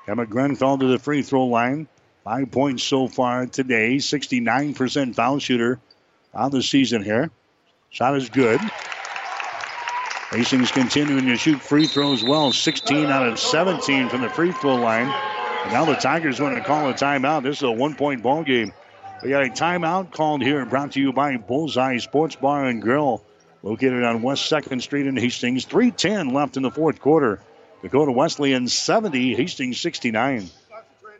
Emma 0.08 0.26
Grenfell 0.26 0.78
to 0.80 0.88
the 0.88 1.00
free 1.00 1.22
throw 1.22 1.46
line. 1.46 1.88
Five 2.24 2.52
points 2.52 2.84
so 2.84 3.08
far 3.08 3.46
today. 3.46 3.98
69% 3.98 5.16
foul 5.16 5.40
shooter 5.40 5.80
on 6.34 6.52
the 6.52 6.64
season 6.64 7.04
here. 7.04 7.32
Shot 7.90 8.16
is 8.16 8.30
good. 8.30 8.60
Hastings 10.32 10.72
continuing 10.72 11.26
to 11.26 11.38
shoot 11.38 11.60
free 11.60 11.88
throws 11.88 12.24
well. 12.24 12.52
16 12.52 13.08
out 13.08 13.28
of 13.28 13.40
17 13.40 14.10
from 14.10 14.22
the 14.22 14.30
free 14.30 14.52
throw 14.52 14.76
line. 14.76 15.08
And 15.08 15.74
now 15.74 15.86
the 15.86 15.96
Tigers 15.96 16.40
want 16.40 16.56
to 16.56 16.64
call 16.64 16.88
a 16.88 16.94
timeout. 16.94 17.42
This 17.42 17.58
is 17.58 17.64
a 17.64 17.72
one 17.72 17.96
point 17.96 18.22
ball 18.22 18.44
game. 18.44 18.72
We 19.24 19.32
got 19.32 19.44
a 19.44 19.50
timeout 19.50 20.12
called 20.12 20.44
here, 20.44 20.64
brought 20.68 20.92
to 20.92 21.02
you 21.02 21.12
by 21.14 21.38
Bullseye 21.38 21.98
Sports 21.98 22.36
Bar 22.36 22.66
and 22.66 22.80
Grill, 22.80 23.26
located 23.64 24.04
on 24.04 24.22
West 24.22 24.52
2nd 24.52 24.84
Street 24.84 25.08
in 25.08 25.18
Hastings. 25.18 25.66
3.10 25.66 26.32
left 26.32 26.58
in 26.58 26.64
the 26.64 26.72
fourth 26.72 27.02
quarter. 27.02 27.42
Dakota 27.82 28.12
Wesleyan 28.12 28.68
70, 28.68 29.34
Hastings 29.34 29.80
69. 29.80 30.48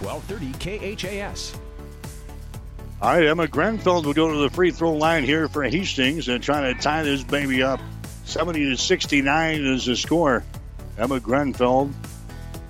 1230 0.00 0.96
KHAS. 0.98 1.58
All 3.00 3.14
right, 3.14 3.26
Emma 3.26 3.46
Grenfell 3.46 4.02
will 4.02 4.12
go 4.12 4.32
to 4.32 4.38
the 4.38 4.50
free 4.50 4.72
throw 4.72 4.92
line 4.92 5.22
here 5.22 5.48
for 5.48 5.62
Hastings 5.62 6.28
and 6.28 6.42
try 6.42 6.72
to 6.72 6.80
tie 6.80 7.04
this 7.04 7.22
baby 7.22 7.62
up. 7.62 7.80
70 8.24 8.70
to 8.70 8.76
69 8.76 9.64
is 9.64 9.86
the 9.86 9.96
score. 9.96 10.44
Emma 10.98 11.20
Grenfell 11.20 11.90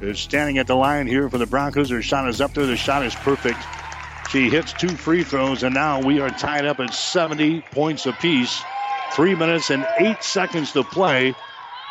is 0.01 0.21
standing 0.21 0.59
at 0.59 0.67
the 0.67 0.77
line 0.77 1.07
here 1.07 1.31
for 1.31 1.39
the 1.39 1.47
Broncos. 1.47 1.91
Her 1.91 2.03
shot 2.03 2.29
is 2.29 2.41
up 2.41 2.53
there. 2.53 2.67
The 2.67 2.77
shot 2.77 3.05
is 3.05 3.15
perfect. 3.15 3.59
She 4.31 4.51
hits 4.51 4.75
two 4.75 4.89
free 4.89 5.25
throws, 5.25 5.63
and 5.63 5.75
now 5.75 6.03
we 6.03 6.21
are 6.21 6.29
tied 6.29 6.67
up 6.67 6.79
at 6.81 6.93
70 6.93 7.63
points 7.73 8.05
apiece. 8.05 8.63
Three 9.13 9.35
minutes 9.35 9.71
and 9.71 9.87
eight 9.99 10.23
seconds 10.23 10.73
to 10.73 10.85
play. 10.85 11.35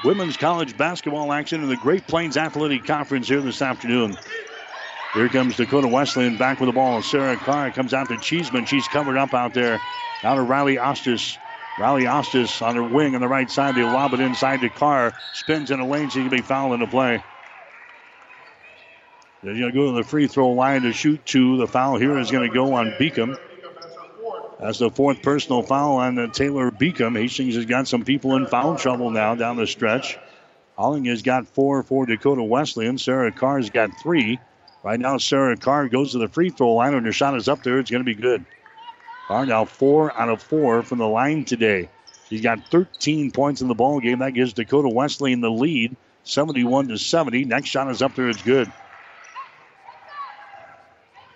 Women's 0.04 0.38
college 0.38 0.78
basketball 0.78 1.34
action 1.34 1.64
in 1.64 1.70
the 1.70 1.78
Great 1.78 2.06
Plains 2.06 2.38
Athletic 2.38 2.86
Conference 2.86 3.28
here 3.28 3.42
this 3.42 3.64
afternoon. 3.64 4.16
Here 5.18 5.30
comes 5.30 5.58
Dakota 5.58 5.88
Wesleyan 5.88 6.38
back 6.38 6.60
with 6.60 6.68
the 6.68 6.74
ball. 6.74 7.02
Sarah 7.02 7.38
Carr 7.38 7.72
comes 7.72 7.92
out 7.92 8.08
to 8.10 8.18
Cheeseman. 8.18 8.66
She's 8.66 8.88
covered 8.88 9.18
up 9.18 9.34
out 9.34 9.52
there. 9.52 9.82
Out 10.24 10.36
to 10.36 10.44
Riley 10.44 10.76
Ostis. 10.76 11.40
Riley 11.80 12.04
Ostis 12.04 12.62
on 12.62 12.76
her 12.76 12.84
wing 12.84 13.16
on 13.16 13.22
the 13.22 13.28
right 13.28 13.50
side. 13.50 13.74
They 13.74 13.82
lob 13.82 14.14
it 14.14 14.20
inside 14.20 14.62
to 14.62 14.70
Carr. 14.70 15.16
Spins 15.34 15.72
in 15.72 15.80
a 15.80 15.88
lane. 15.88 16.10
She 16.10 16.20
can 16.20 16.30
be 16.30 16.42
fouled 16.42 16.76
in 16.76 16.82
the 16.82 16.86
play. 16.86 17.24
They're 19.42 19.56
going 19.56 19.72
to 19.72 19.76
go 19.76 19.92
to 19.92 19.98
the 19.98 20.04
free 20.04 20.28
throw 20.28 20.52
line 20.52 20.84
to 20.84 20.94
shoot 20.94 21.26
two. 21.26 21.58
The 21.58 21.68
foul 21.68 21.98
here 21.98 22.16
is 22.20 22.30
going 22.30 22.48
to 22.48 22.54
go 22.54 22.74
on 22.74 22.92
Beacom. 23.00 23.40
That's 24.60 24.78
the 24.78 24.92
fourth 24.92 25.24
personal 25.24 25.64
foul 25.64 25.96
on 25.96 26.30
Taylor 26.30 26.70
Beacom. 26.70 27.20
Hastings 27.20 27.56
has 27.56 27.66
got 27.66 27.88
some 27.88 28.04
people 28.04 28.36
in 28.36 28.46
foul 28.46 28.76
trouble 28.76 29.10
now 29.10 29.34
down 29.34 29.58
the 29.58 29.66
stretch. 29.66 30.20
Holling 30.78 31.06
has 31.06 31.24
got 31.24 31.48
four 31.48 31.82
for 31.82 32.06
Dakota 32.06 32.44
Wesleyan. 32.44 33.00
Sarah 33.00 33.32
Carr's 33.32 33.72
got 33.72 34.00
three. 34.00 34.40
Right 34.88 35.02
now, 35.02 35.18
Sarah 35.18 35.58
Carr 35.58 35.90
goes 35.90 36.14
to 36.14 36.18
the 36.18 36.30
free 36.30 36.50
throw 36.50 36.76
line. 36.76 36.94
When 36.94 37.04
her 37.04 37.12
shot 37.12 37.36
is 37.36 37.50
up 37.50 37.62
there, 37.62 37.78
it's 37.78 37.92
going 37.92 38.06
to 38.06 38.06
be 38.06 38.16
good. 38.16 38.46
Carr 39.28 39.46
now 39.46 39.66
four 39.66 40.18
out 40.18 40.30
of 40.30 40.42
four 40.42 40.82
from 40.82 41.00
the 41.00 41.08
line 41.10 41.44
today. 41.44 41.90
She's 42.30 42.40
got 42.40 42.66
13 42.72 43.32
points 43.32 43.60
in 43.60 43.68
the 43.68 43.76
ball 43.76 44.00
game. 44.00 44.20
That 44.20 44.32
gives 44.32 44.54
Dakota 44.54 44.88
Wesleyan 44.88 45.42
the 45.42 45.52
lead, 45.52 45.98
71 46.24 46.88
to 46.88 46.98
70. 46.98 47.44
Next 47.44 47.68
shot 47.68 47.92
is 47.92 48.02
up 48.02 48.16
there. 48.16 48.30
It's 48.30 48.42
good. 48.42 48.72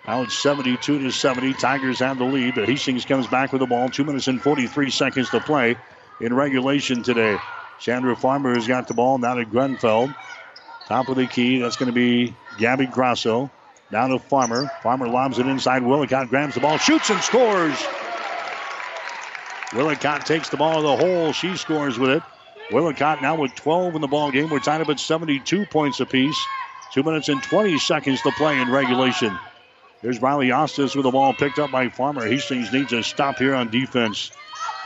Now 0.06 0.22
it's 0.22 0.38
72 0.38 1.00
to 1.00 1.10
70. 1.10 1.52
Tigers 1.52 1.98
have 1.98 2.16
the 2.16 2.24
lead, 2.24 2.54
but 2.54 2.66
Hastings 2.66 3.04
comes 3.04 3.26
back 3.26 3.52
with 3.52 3.60
the 3.60 3.66
ball. 3.66 3.90
Two 3.90 4.04
minutes 4.04 4.28
and 4.28 4.40
43 4.40 4.88
seconds 4.88 5.28
to 5.28 5.40
play 5.40 5.76
in 6.22 6.32
regulation 6.32 7.02
today. 7.02 7.36
Chandler 7.78 8.16
Farmer 8.16 8.54
has 8.54 8.66
got 8.66 8.88
the 8.88 8.94
ball 8.94 9.18
now 9.18 9.34
to 9.34 9.44
Grenfell. 9.44 10.08
Top 10.86 11.08
of 11.08 11.16
the 11.16 11.26
key. 11.26 11.58
That's 11.58 11.76
going 11.76 11.86
to 11.86 11.92
be 11.92 12.34
Gabby 12.58 12.86
Grosso. 12.86 13.50
Down 13.90 14.10
to 14.10 14.18
Farmer. 14.18 14.70
Farmer 14.82 15.08
lobs 15.08 15.38
it 15.38 15.46
inside. 15.46 15.82
Willicott 15.82 16.28
grabs 16.28 16.54
the 16.54 16.60
ball, 16.60 16.78
shoots 16.78 17.10
and 17.10 17.20
scores. 17.20 17.76
Willicott 19.74 20.26
takes 20.26 20.48
the 20.48 20.56
ball 20.56 20.76
to 20.76 20.82
the 20.82 20.96
hole. 20.96 21.32
She 21.32 21.56
scores 21.56 21.98
with 21.98 22.10
it. 22.10 22.22
Willicott 22.70 23.20
now 23.20 23.36
with 23.36 23.54
12 23.54 23.94
in 23.94 24.00
the 24.00 24.06
ball 24.06 24.30
game. 24.30 24.48
We're 24.48 24.60
tied 24.60 24.80
up 24.80 24.88
at 24.88 24.98
72 24.98 25.66
points 25.66 26.00
apiece. 26.00 26.38
Two 26.92 27.02
minutes 27.02 27.28
and 27.28 27.42
20 27.42 27.78
seconds 27.78 28.20
to 28.22 28.30
play 28.32 28.60
in 28.60 28.70
regulation. 28.70 29.38
Here's 30.02 30.20
Riley 30.20 30.48
Ostis 30.48 30.96
with 30.96 31.04
the 31.04 31.10
ball 31.10 31.32
picked 31.32 31.58
up 31.58 31.70
by 31.70 31.88
Farmer. 31.88 32.26
Hastings 32.26 32.72
needs 32.72 32.92
a 32.92 33.02
stop 33.02 33.36
here 33.36 33.54
on 33.54 33.70
defense. 33.70 34.30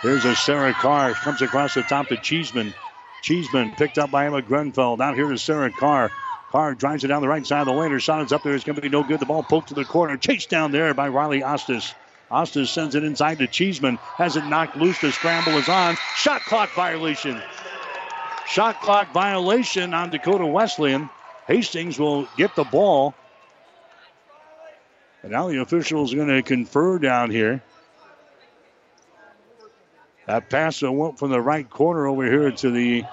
Here's 0.03 0.25
a 0.25 0.37
Sarah 0.37 0.75
Carr. 0.75 1.15
Comes 1.15 1.43
across 1.43 1.75
the 1.75 1.83
top 1.83 2.09
to 2.09 2.17
Cheeseman. 2.17 2.75
Cheeseman 3.23 3.73
picked 3.73 3.99
up 3.99 4.11
by 4.11 4.27
Emma 4.27 4.43
Grenfell. 4.43 5.01
Out 5.01 5.15
here 5.15 5.29
to 5.29 5.39
Sarah 5.39 5.71
Carr. 5.71 6.11
Carr 6.51 6.75
drives 6.75 7.05
it 7.05 7.09
down 7.09 7.23
the 7.23 7.29
right 7.29 7.47
side 7.47 7.61
of 7.61 7.67
the 7.67 7.73
lane. 7.73 7.91
Her 7.91 8.01
shot 8.01 8.25
is 8.25 8.33
up 8.33 8.43
there. 8.43 8.55
It's 8.55 8.65
going 8.65 8.77
to 8.77 8.83
be 8.83 8.89
no 8.89 9.03
good. 9.03 9.21
The 9.21 9.27
ball 9.27 9.43
poked 9.43 9.69
to 9.69 9.75
the 9.75 9.85
corner. 9.85 10.17
Chased 10.17 10.49
down 10.49 10.73
there 10.73 10.95
by 10.95 11.09
Riley 11.09 11.41
Ostis. 11.41 11.93
Ostis 12.31 12.69
sends 12.69 12.95
it 12.95 13.05
inside 13.05 13.39
to 13.39 13.47
Cheeseman. 13.47 13.97
Has 14.17 14.37
it 14.37 14.47
knocked 14.47 14.77
loose. 14.77 15.01
The 15.01 15.13
scramble 15.13 15.53
is 15.59 15.69
on. 15.69 15.97
Shot 16.17 16.43
clock 16.43 16.71
violation. 16.71 17.41
Shot 18.47 18.81
clock 18.81 19.13
violation 19.13 19.93
on 19.93 20.11
Dakota 20.11 20.47
Wesleyan. 20.47 21.11
Hastings 21.47 21.99
will 21.99 22.29
get 22.37 22.55
the 22.57 22.65
ball. 22.65 23.15
And 25.23 25.33
now 25.33 25.49
the 25.49 25.61
officials 25.61 26.13
are 26.13 26.17
going 26.17 26.29
to 26.29 26.43
confer 26.43 26.99
down 26.99 27.31
here. 27.31 27.63
That 30.27 30.51
pass 30.51 30.81
that 30.81 30.91
went 30.91 31.19
from 31.19 31.31
the 31.31 31.41
right 31.41 31.69
corner 31.69 32.07
over 32.07 32.25
here 32.25 32.51
to 32.51 32.71
the 32.71 33.05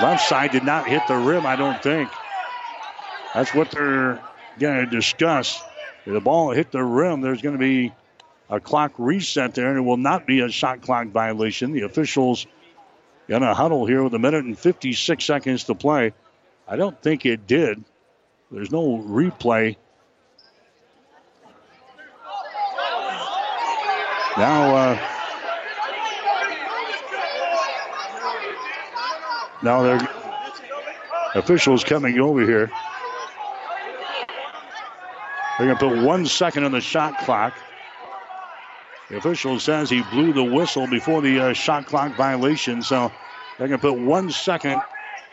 left 0.00 0.26
side 0.26 0.52
did 0.52 0.64
not 0.64 0.86
hit 0.86 1.02
the 1.08 1.16
rim, 1.16 1.44
I 1.44 1.56
don't 1.56 1.82
think. 1.82 2.08
That's 3.34 3.52
what 3.54 3.70
they're 3.70 4.20
going 4.58 4.84
to 4.84 4.86
discuss. 4.86 5.60
If 6.06 6.12
the 6.12 6.20
ball 6.20 6.52
hit 6.52 6.70
the 6.70 6.82
rim, 6.82 7.20
there's 7.20 7.42
going 7.42 7.56
to 7.56 7.58
be 7.58 7.92
a 8.48 8.60
clock 8.60 8.92
reset 8.98 9.54
there, 9.54 9.68
and 9.68 9.78
it 9.78 9.82
will 9.82 9.96
not 9.96 10.26
be 10.26 10.40
a 10.40 10.48
shot 10.48 10.80
clock 10.82 11.08
violation. 11.08 11.72
The 11.72 11.82
officials 11.82 12.46
in 13.28 13.42
a 13.42 13.54
huddle 13.54 13.86
here 13.86 14.02
with 14.02 14.14
a 14.14 14.18
minute 14.18 14.44
and 14.44 14.58
56 14.58 15.24
seconds 15.24 15.64
to 15.64 15.74
play. 15.74 16.12
I 16.66 16.76
don't 16.76 17.00
think 17.00 17.26
it 17.26 17.46
did. 17.46 17.84
There's 18.50 18.72
no 18.72 18.98
replay. 18.98 19.76
Now, 24.36 24.74
uh, 24.74 25.19
now 29.62 29.82
they're 29.82 30.08
officials 31.34 31.84
coming 31.84 32.18
over 32.18 32.40
here. 32.44 32.70
They're 35.58 35.66
going 35.66 35.78
to 35.78 35.88
put 35.88 36.06
one 36.06 36.26
second 36.26 36.64
on 36.64 36.72
the 36.72 36.80
shot 36.80 37.18
clock. 37.18 37.54
The 39.10 39.18
official 39.18 39.58
says 39.60 39.90
he 39.90 40.02
blew 40.10 40.32
the 40.32 40.44
whistle 40.44 40.86
before 40.86 41.20
the 41.20 41.40
uh, 41.40 41.52
shot 41.52 41.86
clock 41.86 42.16
violation, 42.16 42.80
so 42.82 43.12
they're 43.58 43.68
going 43.68 43.80
to 43.80 43.86
put 43.86 43.98
one 43.98 44.30
second 44.30 44.80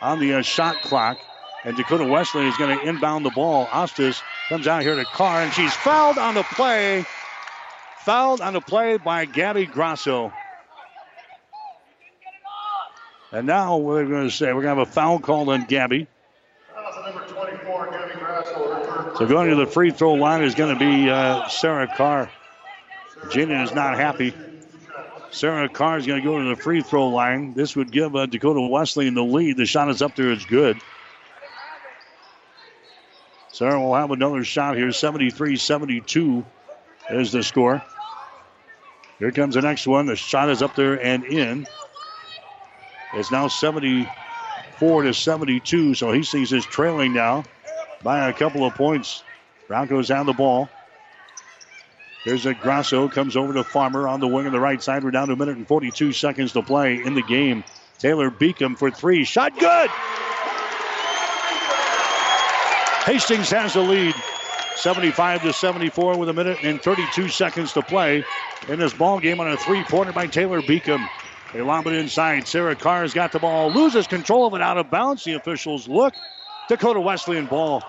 on 0.01 0.19
the 0.19 0.33
uh, 0.33 0.41
shot 0.41 0.81
clock. 0.81 1.17
And 1.63 1.77
Dakota 1.77 2.03
Wesleyan 2.03 2.47
is 2.47 2.57
going 2.57 2.77
to 2.77 2.85
inbound 2.85 3.25
the 3.25 3.31
ball. 3.31 3.67
Ostis 3.67 4.21
comes 4.49 4.67
out 4.67 4.81
here 4.81 4.95
to 4.95 5.05
Carr, 5.05 5.41
and 5.41 5.53
she's 5.53 5.73
fouled 5.73 6.17
on 6.17 6.33
the 6.33 6.43
play. 6.43 7.05
Fouled 7.99 8.41
on 8.41 8.53
the 8.53 8.61
play 8.61 8.97
by 8.97 9.25
Gabby 9.25 9.65
Grosso. 9.65 10.31
And 13.31 13.45
now 13.45 13.77
we're 13.77 14.05
going 14.05 14.29
to 14.29 14.31
say 14.33 14.47
we're 14.47 14.61
going 14.61 14.75
to 14.75 14.79
have 14.81 14.87
a 14.87 14.91
foul 14.91 15.19
called 15.19 15.49
on 15.49 15.65
Gabby. 15.65 16.07
So 19.17 19.25
going 19.27 19.49
to 19.49 19.55
the 19.55 19.65
free 19.65 19.91
throw 19.91 20.13
line 20.13 20.43
is 20.43 20.55
going 20.55 20.77
to 20.77 20.79
be 20.79 21.09
uh, 21.09 21.47
Sarah 21.49 21.87
Carr. 21.87 22.29
Virginia 23.23 23.61
is 23.63 23.73
not 23.73 23.95
happy. 23.95 24.33
Sarah 25.31 25.67
Carr 25.67 25.97
is 25.97 26.07
going 26.07 26.21
to 26.21 26.27
go 26.27 26.41
to 26.41 26.49
the 26.49 26.55
free 26.55 26.81
throw 26.81 27.09
line. 27.09 27.53
This 27.53 27.75
would 27.75 27.91
give 27.91 28.15
uh, 28.15 28.27
Dakota 28.27 28.61
Wesleyan 28.61 29.13
the 29.13 29.23
lead. 29.23 29.57
The 29.57 29.65
shot 29.65 29.89
is 29.89 30.01
up 30.01 30.15
there. 30.15 30.31
It's 30.31 30.45
good. 30.45 30.77
Sarah 33.51 33.81
will 33.81 33.95
have 33.95 34.11
another 34.11 34.43
shot 34.43 34.77
here. 34.77 34.91
73 34.91 35.57
72 35.57 36.45
is 37.09 37.31
the 37.31 37.43
score. 37.43 37.83
Here 39.19 39.31
comes 39.31 39.55
the 39.55 39.61
next 39.61 39.87
one. 39.87 40.05
The 40.05 40.15
shot 40.15 40.49
is 40.49 40.61
up 40.61 40.75
there 40.75 41.03
and 41.03 41.25
in. 41.25 41.67
It's 43.17 43.31
now 43.31 43.47
74 43.47 45.03
to 45.03 45.13
72. 45.13 45.95
So 45.95 46.11
Hastings 46.11 46.53
is 46.53 46.65
trailing 46.65 47.13
now 47.13 47.43
by 48.03 48.29
a 48.29 48.33
couple 48.33 48.63
of 48.63 48.75
points. 48.75 49.23
Broncos 49.67 50.09
have 50.09 50.27
the 50.27 50.33
ball. 50.33 50.69
There's 52.25 52.45
a 52.45 52.53
Grosso 52.53 53.07
comes 53.07 53.35
over 53.35 53.53
to 53.53 53.63
Farmer 53.63 54.07
on 54.07 54.19
the 54.19 54.27
wing 54.27 54.45
on 54.45 54.51
the 54.51 54.59
right 54.59 54.81
side. 54.83 55.03
We're 55.03 55.11
down 55.11 55.27
to 55.27 55.33
a 55.33 55.37
minute 55.37 55.57
and 55.57 55.67
42 55.67 56.11
seconds 56.13 56.53
to 56.53 56.61
play 56.61 57.01
in 57.01 57.15
the 57.15 57.23
game. 57.23 57.63
Taylor 57.97 58.29
Beacom 58.29 58.77
for 58.77 58.91
three. 58.91 59.23
Shot 59.23 59.57
good. 59.57 59.89
Hastings 63.05 63.49
has 63.49 63.73
the 63.73 63.81
lead. 63.81 64.13
75 64.75 65.41
to 65.41 65.53
74 65.53 66.17
with 66.19 66.29
a 66.29 66.33
minute 66.33 66.59
and 66.61 66.79
32 66.79 67.29
seconds 67.29 67.73
to 67.73 67.81
play 67.81 68.23
in 68.67 68.77
this 68.77 68.93
ball 68.93 69.19
game 69.19 69.39
on 69.39 69.49
a 69.49 69.57
three-pointer 69.57 70.13
by 70.13 70.27
Taylor 70.27 70.61
Beacom. 70.61 71.03
They 71.53 71.61
lob 71.61 71.87
it 71.87 71.93
inside. 71.93 72.47
Sarah 72.47 72.75
Carr 72.75 73.01
has 73.01 73.13
got 73.13 73.31
the 73.31 73.39
ball, 73.39 73.71
loses 73.71 74.07
control 74.07 74.47
of 74.47 74.53
it 74.53 74.61
out 74.61 74.77
of 74.77 74.89
bounds. 74.89 75.23
The 75.23 75.33
officials 75.33 75.87
look. 75.87 76.13
Dakota 76.67 76.99
Wesleyan 76.99 77.45
ball. 77.45 77.83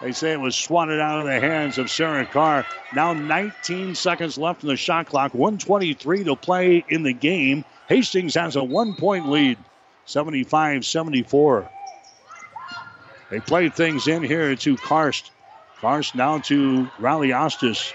They 0.00 0.12
say 0.12 0.32
it 0.32 0.40
was 0.40 0.56
swatted 0.56 1.00
out 1.00 1.20
of 1.20 1.26
the 1.26 1.40
hands 1.40 1.78
of 1.78 1.90
Sarah 1.90 2.26
Carr. 2.26 2.66
Now 2.92 3.12
19 3.12 3.94
seconds 3.94 4.36
left 4.36 4.62
in 4.62 4.68
the 4.68 4.76
shot 4.76 5.06
clock. 5.06 5.34
123 5.34 6.24
to 6.24 6.36
play 6.36 6.84
in 6.88 7.02
the 7.02 7.12
game. 7.12 7.64
Hastings 7.88 8.34
has 8.34 8.56
a 8.56 8.64
one 8.64 8.94
point 8.94 9.28
lead, 9.28 9.58
75 10.06 10.84
74. 10.84 11.70
They 13.30 13.40
played 13.40 13.74
things 13.74 14.06
in 14.08 14.22
here 14.22 14.54
to 14.54 14.76
Karst. 14.76 15.30
Karst 15.80 16.14
now 16.14 16.38
to 16.38 16.88
Riley 16.98 17.30
Ostis. 17.30 17.92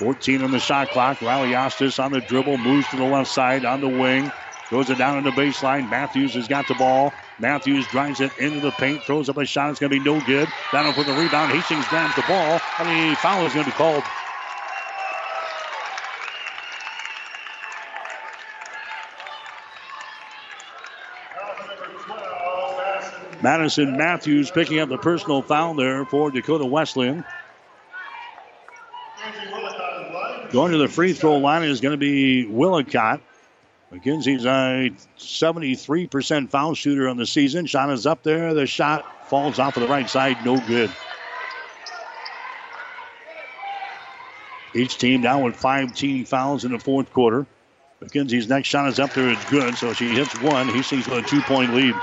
14 0.00 0.42
on 0.42 0.50
the 0.50 0.58
shot 0.58 0.90
clock. 0.90 1.20
Riley 1.20 1.50
Ostis 1.50 2.02
on 2.02 2.10
the 2.10 2.22
dribble, 2.22 2.56
moves 2.56 2.88
to 2.88 2.96
the 2.96 3.04
left 3.04 3.30
side 3.30 3.66
on 3.66 3.82
the 3.82 3.88
wing. 3.88 4.32
Throws 4.70 4.88
it 4.88 4.96
down 4.96 5.18
on 5.18 5.24
the 5.24 5.30
baseline. 5.30 5.90
Matthews 5.90 6.34
has 6.34 6.48
got 6.48 6.66
the 6.66 6.74
ball. 6.74 7.12
Matthews 7.38 7.86
drives 7.86 8.20
it 8.20 8.32
into 8.38 8.60
the 8.60 8.70
paint, 8.72 9.04
throws 9.04 9.28
up 9.28 9.36
a 9.36 9.44
shot. 9.44 9.70
It's 9.70 9.78
going 9.78 9.90
to 9.92 9.98
be 9.98 10.04
no 10.04 10.18
good. 10.20 10.48
Down 10.72 10.90
for 10.94 11.04
the 11.04 11.12
rebound. 11.12 11.52
Hastings 11.52 11.86
grabs 11.88 12.16
the 12.16 12.22
ball, 12.22 12.60
and 12.78 13.12
the 13.12 13.16
foul 13.16 13.44
is 13.44 13.52
going 13.52 13.66
to 13.66 13.70
be 13.70 13.76
called. 13.76 14.02
Madison 23.42 23.96
Matthews 23.96 24.50
picking 24.50 24.78
up 24.78 24.88
the 24.88 24.98
personal 24.98 25.42
foul 25.42 25.74
there 25.74 26.04
for 26.06 26.30
Dakota 26.30 26.64
Wesleyan. 26.64 27.24
Going 30.52 30.72
to 30.72 30.78
the 30.78 30.88
free 30.88 31.12
throw 31.12 31.38
line 31.38 31.62
is 31.62 31.80
going 31.80 31.92
to 31.92 31.98
be 31.98 32.44
Willicott. 32.44 33.20
McKenzie's 33.92 34.44
a 34.44 34.90
73% 35.18 36.50
foul 36.50 36.74
shooter 36.74 37.08
on 37.08 37.16
the 37.16 37.26
season. 37.26 37.66
Shot 37.66 37.90
is 37.90 38.06
up 38.06 38.22
there. 38.24 38.52
The 38.52 38.66
shot 38.66 39.28
falls 39.28 39.58
off 39.60 39.76
of 39.76 39.82
the 39.82 39.88
right 39.88 40.08
side. 40.10 40.44
No 40.44 40.58
good. 40.58 40.90
Each 44.74 44.98
team 44.98 45.22
down 45.22 45.42
with 45.42 45.56
five 45.56 45.94
team 45.94 46.24
fouls 46.24 46.64
in 46.64 46.72
the 46.72 46.78
fourth 46.78 47.12
quarter. 47.12 47.46
McKenzie's 48.02 48.48
next 48.48 48.68
shot 48.68 48.88
is 48.88 48.98
up 48.98 49.12
there. 49.14 49.30
It's 49.30 49.50
good. 49.50 49.76
So 49.76 49.92
she 49.92 50.08
hits 50.08 50.34
one. 50.40 50.68
Hastings 50.68 51.06
a 51.08 51.22
two 51.22 51.42
point 51.42 51.74
lead. 51.74 51.94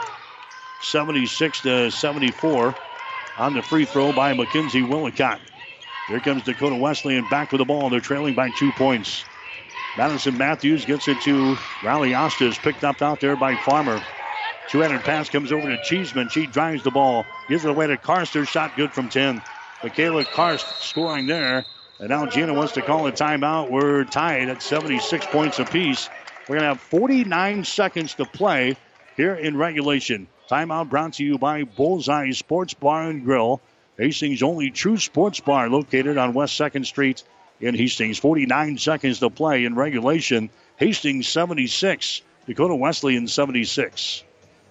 76 0.82 1.62
to 1.62 1.92
74 1.92 2.76
on 3.38 3.54
the 3.54 3.62
free 3.62 3.86
throw 3.86 4.14
by 4.14 4.34
Mackenzie 4.34 4.84
Willicott. 4.84 5.40
Here 6.08 6.20
comes 6.22 6.44
Dakota 6.44 6.76
Wesleyan 6.76 7.28
back 7.30 7.52
with 7.52 7.60
the 7.60 7.66
ball. 7.66 7.90
They're 7.90 8.00
trailing 8.00 8.34
by 8.34 8.50
two 8.50 8.72
points. 8.72 9.26
Madison 9.98 10.38
Matthews 10.38 10.86
gets 10.86 11.08
it 11.08 11.20
to 11.22 11.58
Riley 11.84 12.12
Ostis, 12.12 12.58
picked 12.62 12.84
up 12.84 13.02
out 13.02 13.20
there 13.20 13.36
by 13.36 13.56
Farmer. 13.56 14.02
Two-handed 14.70 15.02
pass 15.02 15.30
comes 15.30 15.52
over 15.52 15.68
to 15.68 15.82
Cheeseman. 15.84 16.30
She 16.30 16.46
drives 16.46 16.84
the 16.84 16.92
ball, 16.92 17.26
gives 17.50 17.66
it 17.66 17.70
away 17.70 17.88
to 17.88 17.98
Karster. 17.98 18.48
Shot 18.48 18.76
good 18.76 18.92
from 18.92 19.10
10. 19.10 19.42
Michaela 19.84 20.24
Karst 20.24 20.66
scoring 20.82 21.26
there. 21.26 21.66
And 22.00 22.10
now 22.10 22.26
Gina 22.26 22.54
wants 22.54 22.74
to 22.74 22.82
call 22.82 23.08
a 23.08 23.12
timeout. 23.12 23.72
We're 23.72 24.04
tied 24.04 24.50
at 24.50 24.62
76 24.62 25.26
points 25.28 25.60
apiece. 25.60 26.10
We're 26.48 26.60
going 26.60 26.62
to 26.62 26.68
have 26.68 26.82
49 26.82 27.66
seconds 27.66 28.14
to 28.16 28.26
play 28.26 28.78
here 29.16 29.34
in 29.34 29.58
regulation. 29.58 30.28
Timeout 30.50 30.90
brought 30.90 31.14
to 31.14 31.24
you 31.24 31.38
by 31.38 31.64
Bullseye 31.64 32.32
Sports 32.32 32.74
Bar 32.74 33.10
and 33.10 33.26
Grill. 33.26 33.62
Hastings' 33.98 34.44
only 34.44 34.70
true 34.70 34.98
sports 34.98 35.40
bar 35.40 35.70
located 35.70 36.18
on 36.18 36.34
West 36.34 36.60
2nd 36.60 36.86
Street 36.86 37.24
in 37.60 37.74
Hastings. 37.74 38.20
49 38.20 38.78
seconds 38.78 39.20
to 39.20 39.30
play 39.30 39.66
in 39.66 39.76
regulation. 39.76 40.50
Hastings 40.76 41.28
76, 41.28 42.22
Dakota 42.46 42.76
Wesleyan 42.76 43.28
76. 43.28 44.24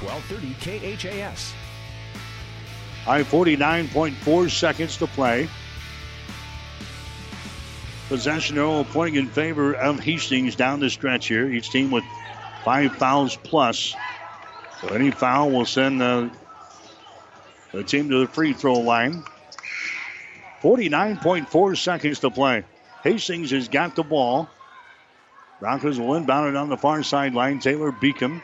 1230 0.00 0.96
KHAS. 0.96 1.54
High 3.04 3.22
49.4 3.22 4.50
seconds 4.50 4.96
to 4.98 5.06
play. 5.06 5.48
Possession 8.08 8.58
arrow 8.58 8.84
pointing 8.84 9.24
in 9.24 9.28
favor 9.28 9.74
of 9.74 10.00
Hastings 10.00 10.56
down 10.56 10.80
the 10.80 10.90
stretch 10.90 11.28
here. 11.28 11.46
Each 11.46 11.70
team 11.70 11.90
with 11.90 12.04
five 12.64 12.96
fouls 12.96 13.36
plus. 13.36 13.94
So 14.80 14.88
any 14.88 15.10
foul 15.10 15.50
will 15.50 15.66
send 15.66 16.02
uh, 16.02 16.28
the 17.72 17.84
team 17.84 18.08
to 18.10 18.20
the 18.20 18.26
free 18.26 18.52
throw 18.52 18.74
line. 18.74 19.24
49.4 20.62 21.76
seconds 21.76 22.20
to 22.20 22.30
play. 22.30 22.64
Hastings 23.04 23.50
has 23.50 23.68
got 23.68 23.94
the 23.94 24.02
ball. 24.02 24.48
Broncos 25.60 25.98
will 25.98 26.14
inbound 26.14 26.48
it 26.48 26.56
on 26.56 26.68
the 26.68 26.76
far 26.76 27.02
sideline. 27.02 27.58
Taylor 27.58 27.92
Beacom 27.92 28.42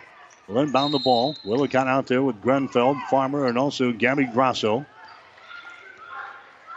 will 0.48 0.60
inbound 0.60 0.92
the 0.92 0.98
ball. 0.98 1.36
Willicott 1.44 1.86
out 1.86 2.06
there 2.06 2.22
with 2.22 2.40
Grenfell, 2.40 2.94
Farmer, 3.10 3.46
and 3.46 3.58
also 3.58 3.92
Gabby 3.92 4.26
Grosso. 4.26 4.86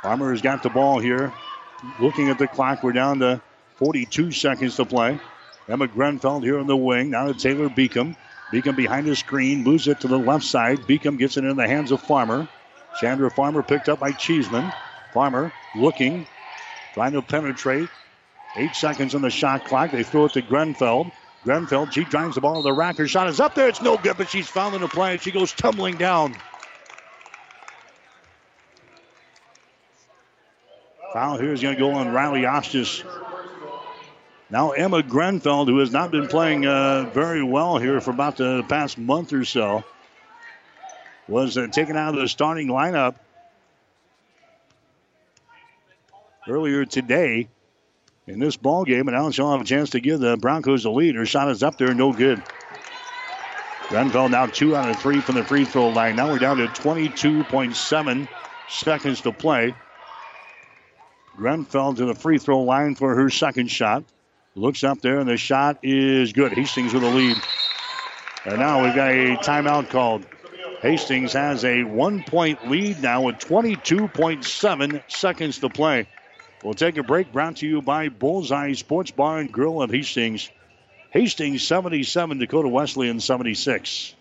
Farmer 0.02 0.32
has 0.32 0.42
got 0.42 0.64
the 0.64 0.70
ball 0.70 1.00
here. 1.00 1.34
Looking 2.00 2.30
at 2.30 2.38
the 2.38 2.48
clock, 2.48 2.84
we're 2.84 2.92
down 2.92 3.20
to 3.20 3.42
42 3.76 4.32
seconds 4.32 4.76
to 4.78 4.86
play. 4.86 5.20
Emma 5.68 5.88
Grenfell 5.88 6.42
here 6.42 6.60
on 6.60 6.68
the 6.68 6.78
wing. 6.78 7.10
Now 7.10 7.28
to 7.28 7.34
Taylor 7.34 7.70
Beacom. 7.70 8.16
Beacom 8.52 8.76
behind 8.76 9.06
the 9.06 9.16
screen, 9.16 9.64
moves 9.64 9.88
it 9.88 10.00
to 10.02 10.08
the 10.08 10.18
left 10.18 10.46
side. 10.46 10.80
Beacom 10.80 11.18
gets 11.18 11.36
it 11.36 11.44
in 11.44 11.58
the 11.58 11.68
hands 11.68 11.92
of 11.92 12.02
Farmer. 12.02 12.48
Chandler 13.00 13.30
Farmer 13.30 13.62
picked 13.62 13.90
up 13.90 14.00
by 14.00 14.12
Cheeseman. 14.12 14.72
Farmer 15.14 15.52
looking, 15.76 16.26
trying 16.94 17.12
to 17.12 17.22
penetrate. 17.22 17.90
Eight 18.56 18.74
seconds 18.76 19.14
on 19.14 19.22
the 19.22 19.30
shot 19.30 19.66
clock. 19.66 19.92
They 19.92 20.04
throw 20.04 20.26
it 20.26 20.34
to 20.34 20.42
Grenfell. 20.42 21.12
Grenfell, 21.48 21.90
she 21.90 22.04
drives 22.04 22.36
the 22.36 22.42
ball 22.42 22.56
to 22.56 22.62
the 22.62 22.74
rack. 22.74 22.98
Her 22.98 23.08
shot 23.08 23.30
is 23.30 23.40
up 23.40 23.56
there. 23.56 23.70
It's 23.70 23.82
no 23.82 23.96
good, 23.96 24.18
but 24.18 24.30
she's 24.30 24.50
fouling 24.50 24.82
the 24.82 24.90
play 24.90 25.14
and 25.14 25.22
she 25.22 25.32
goes 25.32 25.54
tumbling 25.54 25.96
down. 25.96 26.36
Foul 31.14 31.38
here 31.38 31.54
is 31.54 31.62
going 31.62 31.76
to 31.76 31.80
go 31.80 31.92
on 31.92 32.12
Riley 32.12 32.42
Ostis. 32.42 33.02
Now 34.50 34.72
Emma 34.72 35.02
Grenfell, 35.02 35.66
who 35.66 35.80
has 35.80 35.90
not 35.90 36.12
been 36.12 36.28
playing 36.28 36.66
uh, 36.66 37.10
very 37.14 37.44
well 37.44 37.78
here 37.78 38.02
for 38.02 38.12
about 38.12 38.36
the 38.36 38.66
past 38.68 38.98
month 38.98 39.32
or 39.32 39.46
so, 39.46 39.86
was 41.30 41.58
uh, 41.58 41.68
taken 41.68 41.96
out 41.96 42.14
of 42.14 42.20
the 42.20 42.28
starting 42.28 42.68
lineup 42.68 43.16
earlier 46.46 46.84
today 46.84 47.48
in 48.28 48.40
this 48.40 48.58
ball 48.58 48.84
game, 48.84 49.08
and 49.08 49.16
now 49.16 49.32
she'll 49.32 49.52
have 49.52 49.62
a 49.62 49.66
chance 49.66 49.92
to 49.92 50.00
give 50.00 50.20
the 50.20 50.38
Broncos 50.38 50.84
the 50.84 50.92
lead. 50.92 51.16
Her 51.16 51.26
shot 51.26 51.50
is 51.50 51.64
up 51.64 51.78
there, 51.78 51.94
no 51.94 52.12
good. 52.12 52.44
Grenfell 53.90 54.28
now 54.28 54.46
two 54.48 54.76
out 54.76 54.90
of 54.90 55.00
three 55.00 55.22
from 55.22 55.36
the 55.36 55.46
free 55.46 55.64
throw 55.64 55.88
line. 55.90 56.18
Now 56.18 56.30
we're 56.30 56.40
down 56.40 56.58
to 56.58 56.68
22.7 56.68 58.28
seconds 58.70 59.22
to 59.22 59.32
play. 59.32 59.74
Grenfell 61.38 61.94
to 61.96 62.06
the 62.06 62.16
free 62.16 62.38
throw 62.38 62.64
line 62.64 62.96
for 62.96 63.16
her 63.16 63.30
second 63.30 63.72
shot. 63.72 64.04
Looks 64.56 64.84
up 64.84 65.02
there, 65.02 65.20
and 65.20 65.30
the 65.30 65.38
shot 65.38 65.80
is 65.84 66.34
good. 66.34 66.52
Hastings 66.52 66.94
with 66.94 67.04
the 67.04 67.10
lead. 67.10 67.38
And 68.46 68.60
now 68.60 68.84
we've 68.84 68.96
got 68.96 69.12
a 69.12 69.38
timeout 69.38 69.90
called. 69.90 70.26
Hastings 70.82 71.34
has 71.34 71.64
a 71.64 71.84
one 71.84 72.24
point 72.24 72.68
lead 72.70 73.02
now 73.02 73.22
with 73.22 73.38
22.7 73.38 75.04
seconds 75.08 75.60
to 75.60 75.70
play. 75.70 76.08
We'll 76.68 76.74
take 76.74 76.98
a 76.98 77.04
break 77.04 77.32
brought 77.32 77.56
to 77.58 77.66
you 77.66 77.82
by 77.82 78.10
Bullseye 78.10 78.74
Sports 78.74 79.12
Bar 79.12 79.40
and 79.40 79.50
Grill 79.50 79.82
of 79.82 79.90
Hastings. 79.90 80.52
Hastings 81.12 81.66
77, 81.66 82.40
Dakota 82.40 82.68
Wesleyan 82.68 83.22
76. 83.22 84.14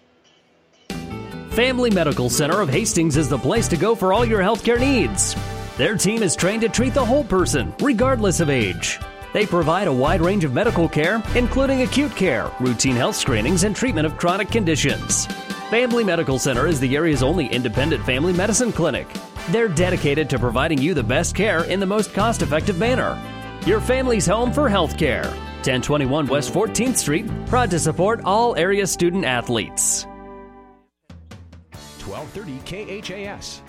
Family 1.50 1.90
Medical 1.90 2.30
Center 2.30 2.60
of 2.60 2.68
Hastings 2.68 3.16
is 3.16 3.28
the 3.28 3.36
place 3.36 3.66
to 3.66 3.76
go 3.76 3.96
for 3.96 4.12
all 4.12 4.24
your 4.24 4.38
healthcare 4.38 4.78
needs. 4.78 5.34
Their 5.76 5.96
team 5.96 6.22
is 6.22 6.36
trained 6.36 6.62
to 6.62 6.68
treat 6.68 6.94
the 6.94 7.04
whole 7.04 7.24
person, 7.24 7.74
regardless 7.80 8.38
of 8.38 8.48
age. 8.48 9.00
They 9.32 9.44
provide 9.44 9.88
a 9.88 9.92
wide 9.92 10.20
range 10.20 10.44
of 10.44 10.54
medical 10.54 10.88
care, 10.88 11.20
including 11.34 11.82
acute 11.82 12.14
care, 12.14 12.52
routine 12.60 12.94
health 12.94 13.16
screenings, 13.16 13.64
and 13.64 13.74
treatment 13.74 14.06
of 14.06 14.18
chronic 14.18 14.52
conditions. 14.52 15.26
Family 15.70 16.04
Medical 16.04 16.38
Center 16.38 16.68
is 16.68 16.78
the 16.78 16.94
area's 16.94 17.24
only 17.24 17.48
independent 17.48 18.06
family 18.06 18.32
medicine 18.32 18.70
clinic. 18.70 19.08
They're 19.50 19.66
dedicated 19.66 20.30
to 20.30 20.38
providing 20.38 20.78
you 20.78 20.94
the 20.94 21.02
best 21.02 21.34
care 21.34 21.64
in 21.64 21.80
the 21.80 21.86
most 21.86 22.14
cost 22.14 22.42
effective 22.42 22.78
manner. 22.78 23.20
Your 23.66 23.80
family's 23.80 24.26
home 24.26 24.52
for 24.52 24.68
health 24.68 24.96
care. 24.96 25.24
1021 25.24 26.28
West 26.28 26.54
14th 26.54 26.96
Street, 26.96 27.26
proud 27.46 27.68
to 27.72 27.80
support 27.80 28.20
all 28.24 28.54
area 28.54 28.86
student 28.86 29.24
athletes. 29.24 30.06
1230 32.04 33.00
KHAS. 33.02 33.60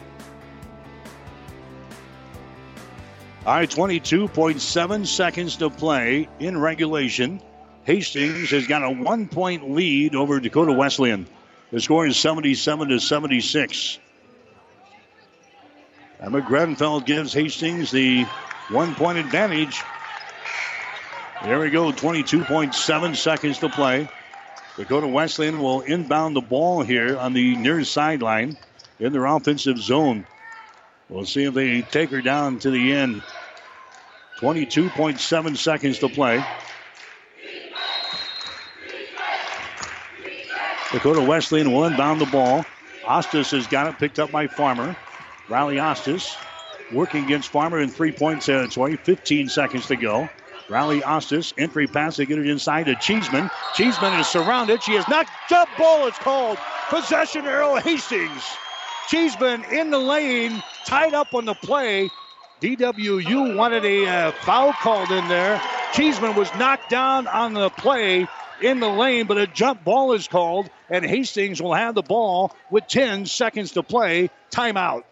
All 3.43 3.55
right, 3.55 3.67
22.7 3.67 5.07
seconds 5.07 5.55
to 5.55 5.71
play 5.71 6.29
in 6.37 6.59
regulation. 6.59 7.41
Hastings 7.85 8.51
has 8.51 8.67
got 8.67 8.83
a 8.83 8.91
one 8.91 9.27
point 9.27 9.71
lead 9.71 10.13
over 10.13 10.39
Dakota 10.39 10.73
Wesleyan. 10.73 11.27
The 11.71 11.81
score 11.81 12.05
is 12.07 12.17
77 12.17 12.89
to 12.89 12.99
76. 12.99 13.99
Emma 16.21 16.41
Grenfell 16.41 17.01
gives 17.01 17.33
Hastings 17.33 17.91
the 17.91 18.23
one 18.69 18.95
point 18.95 19.17
advantage. 19.17 19.81
There 21.43 21.59
we 21.59 21.69
go, 21.69 21.91
22.7 21.91 23.15
seconds 23.15 23.59
to 23.59 23.69
play. 23.69 24.07
Dakota 24.77 25.07
Wesleyan 25.07 25.59
will 25.59 25.81
inbound 25.81 26.35
the 26.35 26.41
ball 26.41 26.83
here 26.83 27.17
on 27.17 27.33
the 27.33 27.55
near 27.57 27.83
sideline 27.83 28.57
in 28.99 29.11
their 29.11 29.25
offensive 29.25 29.77
zone. 29.77 30.25
We'll 31.09 31.25
see 31.25 31.43
if 31.43 31.53
they 31.53 31.81
take 31.81 32.11
her 32.11 32.21
down 32.21 32.59
to 32.59 32.71
the 32.71 32.93
end. 32.93 33.21
22.7 34.39 35.57
seconds 35.57 35.99
to 35.99 36.09
play. 36.09 36.43
Dakota 40.91 41.21
Wesleyan 41.21 41.71
will 41.73 41.83
inbound 41.83 42.21
the 42.21 42.25
ball. 42.27 42.65
Ostis 43.03 43.51
has 43.51 43.67
got 43.67 43.87
it 43.87 43.99
picked 43.99 44.19
up 44.19 44.31
by 44.31 44.47
Farmer. 44.47 44.95
Riley 45.49 45.75
Ostis 45.75 46.33
working 46.93 47.25
against 47.25 47.49
Farmer 47.49 47.79
in 47.79 47.89
three 47.89 48.13
point 48.13 48.41
territory. 48.41 48.95
15 48.95 49.49
seconds 49.49 49.87
to 49.87 49.97
go. 49.97 50.29
Riley 50.69 51.01
Ostis, 51.01 51.53
entry 51.57 51.87
pass 51.87 52.15
to 52.17 52.25
get 52.25 52.39
it 52.39 52.47
inside 52.47 52.85
to 52.85 52.95
Cheeseman. 52.95 53.49
Cheeseman 53.75 54.13
is 54.13 54.27
surrounded. 54.27 54.81
She 54.81 54.93
is 54.93 55.07
knocked 55.09 55.29
Jump 55.49 55.69
ball 55.77 56.07
is 56.07 56.15
called. 56.15 56.57
Possession 56.89 57.45
arrow 57.45 57.75
Hastings. 57.75 58.43
Cheeseman 59.09 59.65
in 59.65 59.89
the 59.89 59.99
lane, 59.99 60.61
tied 60.85 61.13
up 61.13 61.33
on 61.33 61.45
the 61.45 61.53
play. 61.53 62.09
DWU 62.61 63.55
wanted 63.55 63.85
a 63.85 64.05
uh, 64.05 64.31
foul 64.31 64.73
called 64.73 65.11
in 65.11 65.27
there. 65.27 65.61
Cheeseman 65.93 66.35
was 66.35 66.53
knocked 66.55 66.89
down 66.89 67.27
on 67.27 67.53
the 67.53 67.69
play 67.69 68.27
in 68.61 68.79
the 68.79 68.89
lane, 68.89 69.27
but 69.27 69.37
a 69.37 69.47
jump 69.47 69.83
ball 69.83 70.13
is 70.13 70.27
called, 70.27 70.69
and 70.89 71.05
Hastings 71.05 71.61
will 71.61 71.73
have 71.73 71.95
the 71.95 72.01
ball 72.01 72.55
with 72.69 72.87
10 72.87 73.25
seconds 73.25 73.73
to 73.73 73.83
play. 73.83 74.29
Timeout. 74.51 75.03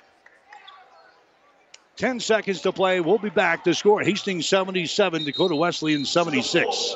10 1.97 2.19
seconds 2.19 2.61
to 2.61 2.71
play. 2.71 2.99
We'll 2.99 3.17
be 3.17 3.29
back 3.29 3.63
to 3.65 3.73
score 3.73 4.01
Hastings 4.01 4.47
77, 4.47 5.23
Dakota 5.23 5.55
Wesleyan 5.55 6.05
76. 6.05 6.95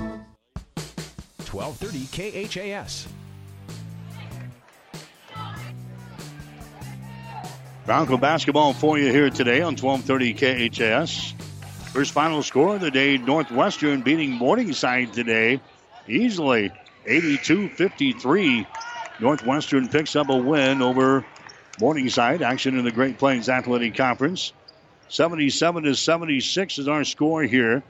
1230 1.71 2.49
KHAS. 2.49 3.07
Bronco 7.85 8.17
basketball 8.17 8.73
for 8.73 8.97
you 8.97 9.11
here 9.11 9.29
today 9.29 9.61
on 9.61 9.75
1230 9.75 10.69
KHAS. 10.69 11.33
First 11.93 12.11
final 12.11 12.43
score 12.43 12.75
of 12.75 12.81
the 12.81 12.91
day, 12.91 13.17
Northwestern 13.17 14.01
beating 14.01 14.31
Morningside 14.31 15.13
today 15.13 15.61
easily, 16.07 16.71
82-53. 17.05 18.65
Northwestern 19.19 19.87
picks 19.87 20.15
up 20.15 20.29
a 20.29 20.37
win 20.37 20.81
over 20.81 21.25
Morningside. 21.79 22.41
Action 22.41 22.77
in 22.77 22.85
the 22.85 22.91
Great 22.91 23.17
Plains 23.17 23.49
Athletic 23.49 23.95
Conference. 23.95 24.53
77 25.09 25.83
to 25.83 25.95
76 25.95 26.79
is 26.79 26.87
our 26.87 27.03
score 27.03 27.43
here. 27.43 27.83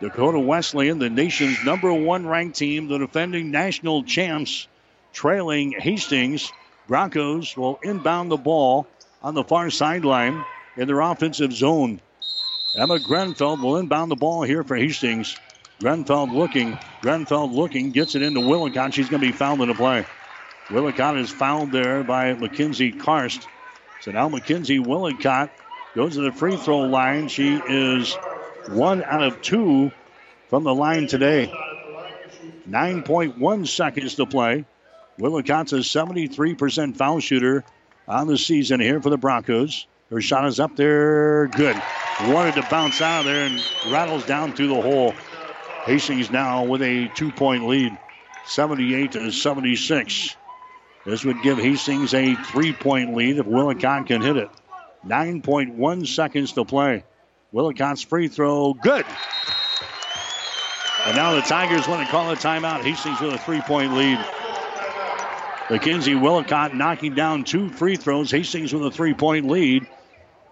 Dakota 0.00 0.38
Wesleyan, 0.38 0.98
the 0.98 1.08
nation's 1.08 1.64
number 1.64 1.92
one 1.92 2.26
ranked 2.26 2.58
team, 2.58 2.88
the 2.88 2.98
defending 2.98 3.50
national 3.50 4.02
champs, 4.02 4.68
trailing 5.12 5.72
Hastings. 5.72 6.52
Broncos 6.86 7.56
will 7.56 7.80
inbound 7.82 8.30
the 8.30 8.36
ball 8.36 8.86
on 9.22 9.34
the 9.34 9.42
far 9.42 9.70
sideline 9.70 10.44
in 10.76 10.86
their 10.86 11.00
offensive 11.00 11.52
zone. 11.52 12.00
Emma 12.76 12.98
Grenfell 12.98 13.56
will 13.56 13.78
inbound 13.78 14.10
the 14.10 14.16
ball 14.16 14.42
here 14.42 14.62
for 14.62 14.76
Hastings. 14.76 15.34
Grenfell 15.80 16.28
looking. 16.28 16.78
Grenfell 17.00 17.50
looking. 17.50 17.90
Gets 17.90 18.14
it 18.14 18.22
into 18.22 18.40
Willicott. 18.40 18.92
She's 18.92 19.08
going 19.08 19.22
to 19.22 19.26
be 19.26 19.32
fouled 19.32 19.62
in 19.62 19.68
the 19.68 19.74
play. 19.74 20.04
Willicott 20.70 21.16
is 21.16 21.30
fouled 21.30 21.72
there 21.72 22.04
by 22.04 22.34
Mackenzie 22.34 22.92
Karst. 22.92 23.46
So 24.02 24.10
now 24.10 24.28
Mackenzie 24.28 24.78
Willicott 24.78 25.50
goes 25.94 26.14
to 26.14 26.20
the 26.20 26.32
free 26.32 26.56
throw 26.56 26.80
line. 26.80 27.28
She 27.28 27.56
is 27.56 28.16
one 28.68 29.02
out 29.02 29.22
of 29.22 29.42
two 29.42 29.92
from 30.48 30.64
the 30.64 30.74
line 30.74 31.06
today. 31.06 31.52
9.1 32.68 33.68
seconds 33.68 34.16
to 34.16 34.26
play. 34.26 34.64
Willicott's 35.18 35.72
a 35.72 35.76
73% 35.76 36.96
foul 36.96 37.20
shooter 37.20 37.64
on 38.06 38.26
the 38.26 38.36
season 38.36 38.80
here 38.80 39.00
for 39.00 39.10
the 39.10 39.16
Broncos. 39.16 39.86
Her 40.10 40.20
shot 40.20 40.46
is 40.46 40.60
up 40.60 40.76
there. 40.76 41.48
Good. 41.48 41.80
Wanted 42.28 42.54
to 42.54 42.66
bounce 42.70 43.00
out 43.00 43.20
of 43.20 43.26
there 43.26 43.46
and 43.46 43.60
rattles 43.90 44.24
down 44.26 44.52
through 44.54 44.68
the 44.68 44.80
hole. 44.80 45.14
Hastings 45.84 46.30
now 46.30 46.64
with 46.64 46.82
a 46.82 47.08
two 47.14 47.30
point 47.32 47.66
lead, 47.66 47.96
78 48.46 49.12
to 49.12 49.30
76. 49.30 50.36
This 51.04 51.24
would 51.24 51.42
give 51.42 51.58
Hastings 51.58 52.14
a 52.14 52.34
three 52.34 52.72
point 52.72 53.14
lead 53.14 53.38
if 53.38 53.46
Willicott 53.46 54.06
can 54.06 54.20
hit 54.20 54.36
it. 54.36 54.50
9.1 55.06 56.06
seconds 56.06 56.52
to 56.52 56.64
play. 56.64 57.04
Willicott's 57.52 58.02
free 58.02 58.28
throw, 58.28 58.74
good. 58.74 59.06
And 61.06 61.16
now 61.16 61.34
the 61.34 61.42
Tigers 61.42 61.86
want 61.86 62.04
to 62.04 62.10
call 62.10 62.30
a 62.30 62.36
timeout. 62.36 62.82
Hastings 62.82 63.20
with 63.20 63.32
a 63.32 63.38
three 63.38 63.60
point 63.60 63.94
lead. 63.94 64.18
Mackenzie 65.70 66.16
Willicott 66.16 66.74
knocking 66.74 67.14
down 67.14 67.44
two 67.44 67.68
free 67.68 67.96
throws. 67.96 68.30
Hastings 68.30 68.72
with 68.72 68.84
a 68.84 68.90
three 68.90 69.14
point 69.14 69.46
lead. 69.46 69.86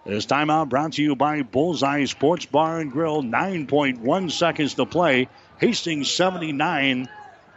This 0.05 0.25
timeout 0.25 0.69
brought 0.69 0.93
to 0.93 1.03
you 1.03 1.15
by 1.15 1.41
Bullseye 1.41 2.05
Sports 2.05 2.45
Bar 2.45 2.79
and 2.79 2.91
Grill. 2.91 3.23
9.1 3.23 4.31
seconds 4.31 4.75
to 4.75 4.85
play. 4.85 5.27
Hastings 5.59 6.11
79, 6.11 7.09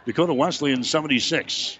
Dakota 0.05 0.33
Wesleyan 0.33 0.83
76. 0.83 1.79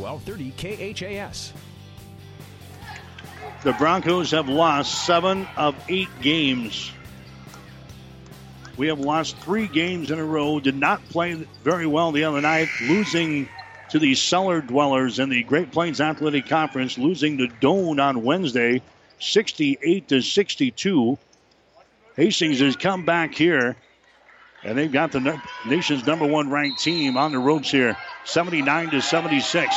1230 0.00 1.04
KHAS. 1.04 1.52
The 3.62 3.72
Broncos 3.74 4.30
have 4.30 4.48
lost 4.48 5.06
seven 5.06 5.46
of 5.56 5.74
eight 5.88 6.08
games. 6.22 6.90
We 8.78 8.86
have 8.86 8.98
lost 8.98 9.36
three 9.38 9.66
games 9.66 10.10
in 10.10 10.18
a 10.18 10.24
row. 10.24 10.60
Did 10.60 10.76
not 10.76 11.06
play 11.10 11.34
very 11.62 11.86
well 11.86 12.12
the 12.12 12.24
other 12.24 12.40
night, 12.40 12.68
losing 12.80 13.48
to 13.90 13.98
the 13.98 14.14
cellar 14.14 14.62
dwellers 14.62 15.18
in 15.18 15.28
the 15.28 15.42
Great 15.42 15.72
Plains 15.72 16.00
Athletic 16.00 16.48
Conference, 16.48 16.96
losing 16.96 17.36
to 17.38 17.48
Doane 17.48 18.00
on 18.00 18.22
Wednesday, 18.22 18.80
68 19.18 20.08
to 20.08 20.22
62. 20.22 21.18
Hastings 22.16 22.60
has 22.60 22.76
come 22.76 23.04
back 23.04 23.34
here, 23.34 23.76
and 24.64 24.76
they've 24.76 24.92
got 24.92 25.12
the 25.12 25.40
nation's 25.66 26.06
number 26.06 26.26
one 26.26 26.50
ranked 26.50 26.80
team 26.80 27.16
on 27.16 27.32
the 27.32 27.38
ropes 27.38 27.70
here, 27.70 27.96
79 28.24 28.90
to 28.90 29.00
76. 29.00 29.74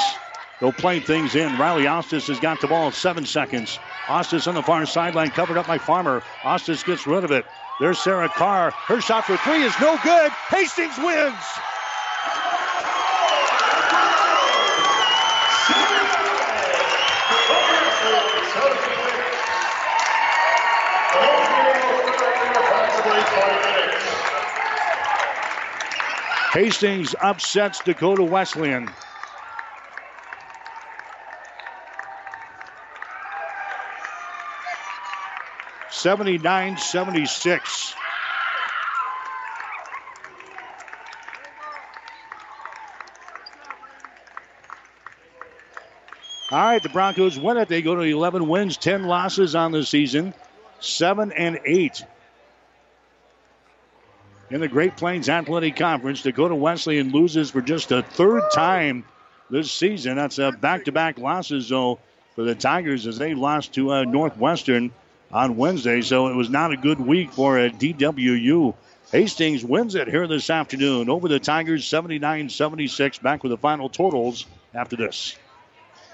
They'll 0.59 0.71
play 0.71 0.99
things 0.99 1.35
in. 1.35 1.57
Riley 1.57 1.83
Ostis 1.83 2.27
has 2.27 2.39
got 2.39 2.61
the 2.61 2.67
ball 2.67 2.91
seven 2.91 3.25
seconds. 3.25 3.79
Ostis 4.07 4.47
on 4.47 4.55
the 4.55 4.63
far 4.63 4.85
sideline, 4.85 5.29
covered 5.31 5.57
up 5.57 5.67
by 5.67 5.77
Farmer. 5.77 6.21
Ostis 6.41 6.85
gets 6.85 7.07
rid 7.07 7.23
of 7.23 7.31
it. 7.31 7.45
There's 7.79 7.99
Sarah 7.99 8.29
Carr. 8.29 8.71
Her 8.71 9.01
shot 9.01 9.25
for 9.25 9.37
three 9.37 9.63
is 9.63 9.73
no 9.81 9.97
good. 10.03 10.31
Hastings 10.49 10.97
wins. 10.97 11.33
Hastings 26.53 27.15
upsets 27.19 27.81
Dakota 27.81 28.23
Wesleyan. 28.23 28.87
Seventy-nine, 35.89 36.77
seventy-six. 36.77 37.95
All 46.51 46.59
right, 46.59 46.83
the 46.83 46.89
Broncos 46.89 47.39
win 47.39 47.57
it. 47.57 47.67
They 47.67 47.81
go 47.81 47.95
to 47.95 48.01
11 48.03 48.47
wins, 48.47 48.77
10 48.77 49.05
losses 49.05 49.55
on 49.55 49.71
the 49.71 49.83
season, 49.83 50.35
7 50.81 51.31
and 51.31 51.59
8 51.65 52.03
in 54.53 54.61
the 54.61 54.67
Great 54.67 54.95
Plains 54.95 55.29
Athletic 55.29 55.75
Conference. 55.75 56.21
Dakota 56.21 56.53
Wesleyan 56.53 57.11
loses 57.11 57.49
for 57.49 57.59
just 57.59 57.91
a 57.91 58.03
third 58.03 58.43
time 58.53 59.03
this 59.49 59.71
season. 59.71 60.15
That's 60.15 60.37
a 60.37 60.51
back-to-back 60.51 61.17
losses, 61.17 61.69
though, 61.69 61.97
for 62.35 62.43
the 62.43 62.53
Tigers 62.53 63.07
as 63.07 63.17
they 63.17 63.33
lost 63.33 63.73
to 63.73 63.91
uh, 63.91 64.03
Northwestern 64.03 64.91
on 65.31 65.57
Wednesday. 65.57 66.01
So 66.01 66.27
it 66.27 66.35
was 66.35 66.51
not 66.51 66.71
a 66.71 66.77
good 66.77 66.99
week 66.99 67.31
for 67.31 67.57
a 67.57 67.65
uh, 67.65 67.69
DWU. 67.69 68.75
Hastings 69.11 69.65
wins 69.65 69.95
it 69.95 70.07
here 70.07 70.27
this 70.27 70.51
afternoon 70.51 71.09
over 71.09 71.27
the 71.27 71.39
Tigers 71.39 71.89
79-76. 71.89 73.23
Back 73.23 73.41
with 73.41 73.49
the 73.49 73.57
final 73.57 73.89
totals 73.89 74.45
after 74.75 74.95
this. 74.95 75.35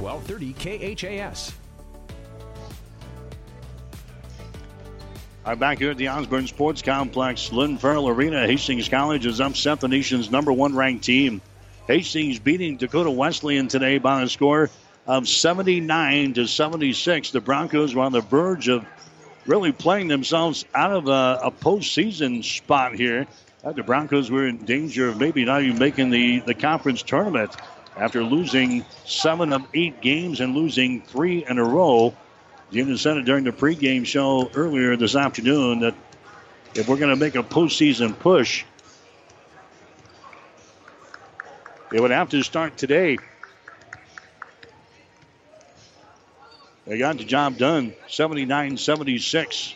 1230 0.00 0.96
KHAS. 0.96 1.52
I'm 5.44 5.58
back 5.58 5.78
here 5.78 5.90
at 5.90 5.96
the 5.96 6.08
Osborne 6.08 6.46
Sports 6.46 6.82
Complex, 6.82 7.52
Lynn 7.52 7.78
Farrell 7.78 8.08
Arena. 8.08 8.46
Hastings 8.46 8.88
College 8.88 9.24
has 9.24 9.40
upset 9.40 9.80
the 9.80 9.88
nation's 9.88 10.30
number 10.30 10.52
one 10.52 10.74
ranked 10.74 11.04
team. 11.04 11.40
Hastings 11.86 12.38
beating 12.38 12.76
Dakota 12.76 13.10
Wesleyan 13.10 13.68
today 13.68 13.98
by 13.98 14.22
a 14.22 14.28
score 14.28 14.70
of 15.06 15.26
79 15.26 16.34
to 16.34 16.46
76. 16.46 17.30
The 17.30 17.40
Broncos 17.40 17.94
were 17.94 18.02
on 18.02 18.12
the 18.12 18.20
verge 18.20 18.68
of 18.68 18.84
really 19.46 19.72
playing 19.72 20.08
themselves 20.08 20.64
out 20.74 20.92
of 20.92 21.08
a, 21.08 21.40
a 21.44 21.50
postseason 21.50 22.44
spot 22.44 22.94
here. 22.94 23.26
Uh, 23.64 23.72
the 23.72 23.82
Broncos 23.82 24.30
were 24.30 24.46
in 24.46 24.58
danger 24.64 25.08
of 25.08 25.18
maybe 25.18 25.44
not 25.44 25.62
even 25.62 25.78
making 25.78 26.10
the, 26.10 26.40
the 26.40 26.54
conference 26.54 27.02
tournament. 27.02 27.56
After 27.96 28.22
losing 28.22 28.84
seven 29.04 29.52
of 29.52 29.62
eight 29.74 30.00
games 30.00 30.40
and 30.40 30.54
losing 30.54 31.02
three 31.02 31.44
in 31.46 31.58
a 31.58 31.64
row. 31.64 32.14
Jim 32.72 32.96
said 32.96 33.16
it 33.16 33.24
during 33.24 33.44
the 33.44 33.50
pregame 33.50 34.06
show 34.06 34.50
earlier 34.54 34.96
this 34.96 35.16
afternoon 35.16 35.80
that 35.80 35.94
if 36.74 36.88
we're 36.88 36.96
going 36.96 37.10
to 37.10 37.16
make 37.16 37.34
a 37.34 37.42
postseason 37.42 38.16
push, 38.18 38.64
it 41.92 42.00
would 42.00 42.12
have 42.12 42.30
to 42.30 42.42
start 42.42 42.76
today. 42.76 43.18
They 46.86 46.98
got 46.98 47.18
the 47.18 47.24
job 47.24 47.56
done 47.56 47.92
79 48.08 48.76
76 48.76 49.74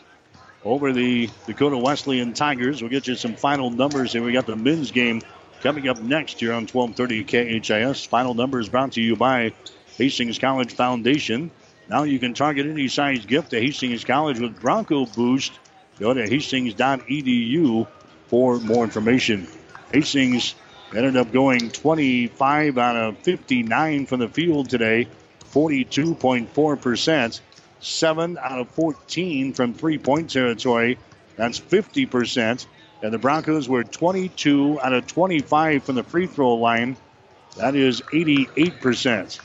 over 0.64 0.92
the 0.92 1.28
Dakota 1.46 1.76
Wesleyan 1.76 2.32
Tigers. 2.32 2.80
We'll 2.80 2.90
get 2.90 3.06
you 3.06 3.14
some 3.14 3.36
final 3.36 3.70
numbers 3.70 4.12
here. 4.12 4.22
We 4.22 4.32
got 4.32 4.46
the 4.46 4.56
men's 4.56 4.90
game 4.90 5.20
coming 5.64 5.88
up 5.88 5.98
next 5.98 6.40
here 6.40 6.52
on 6.52 6.66
1230 6.66 7.24
KHAS. 7.60 8.04
Final 8.04 8.34
numbers 8.34 8.68
brought 8.68 8.92
to 8.92 9.00
you 9.00 9.16
by 9.16 9.50
Hastings 9.96 10.38
College 10.38 10.74
Foundation. 10.74 11.50
Now 11.88 12.02
you 12.02 12.18
can 12.18 12.34
target 12.34 12.66
any 12.66 12.86
size 12.86 13.24
gift 13.24 13.48
to 13.52 13.58
Hastings 13.58 14.04
College 14.04 14.38
with 14.40 14.60
Bronco 14.60 15.06
Boost. 15.06 15.58
Go 15.98 16.12
to 16.12 16.28
hastings.edu 16.28 17.86
for 18.26 18.60
more 18.60 18.84
information. 18.84 19.48
Hastings 19.90 20.54
ended 20.94 21.16
up 21.16 21.32
going 21.32 21.70
25 21.70 22.76
out 22.76 22.96
of 22.96 23.18
59 23.20 24.04
from 24.04 24.20
the 24.20 24.28
field 24.28 24.68
today, 24.68 25.08
42.4%. 25.50 27.40
7 27.80 28.38
out 28.38 28.58
of 28.58 28.68
14 28.68 29.54
from 29.54 29.72
three 29.72 29.96
point 29.96 30.30
territory. 30.30 30.98
That's 31.36 31.58
50%. 31.58 32.66
And 33.04 33.12
the 33.12 33.18
Broncos 33.18 33.68
were 33.68 33.84
22 33.84 34.80
out 34.80 34.94
of 34.94 35.06
25 35.06 35.84
from 35.84 35.94
the 35.94 36.02
free 36.02 36.26
throw 36.26 36.54
line. 36.54 36.96
That 37.58 37.76
is 37.76 38.00
88%. 38.00 39.40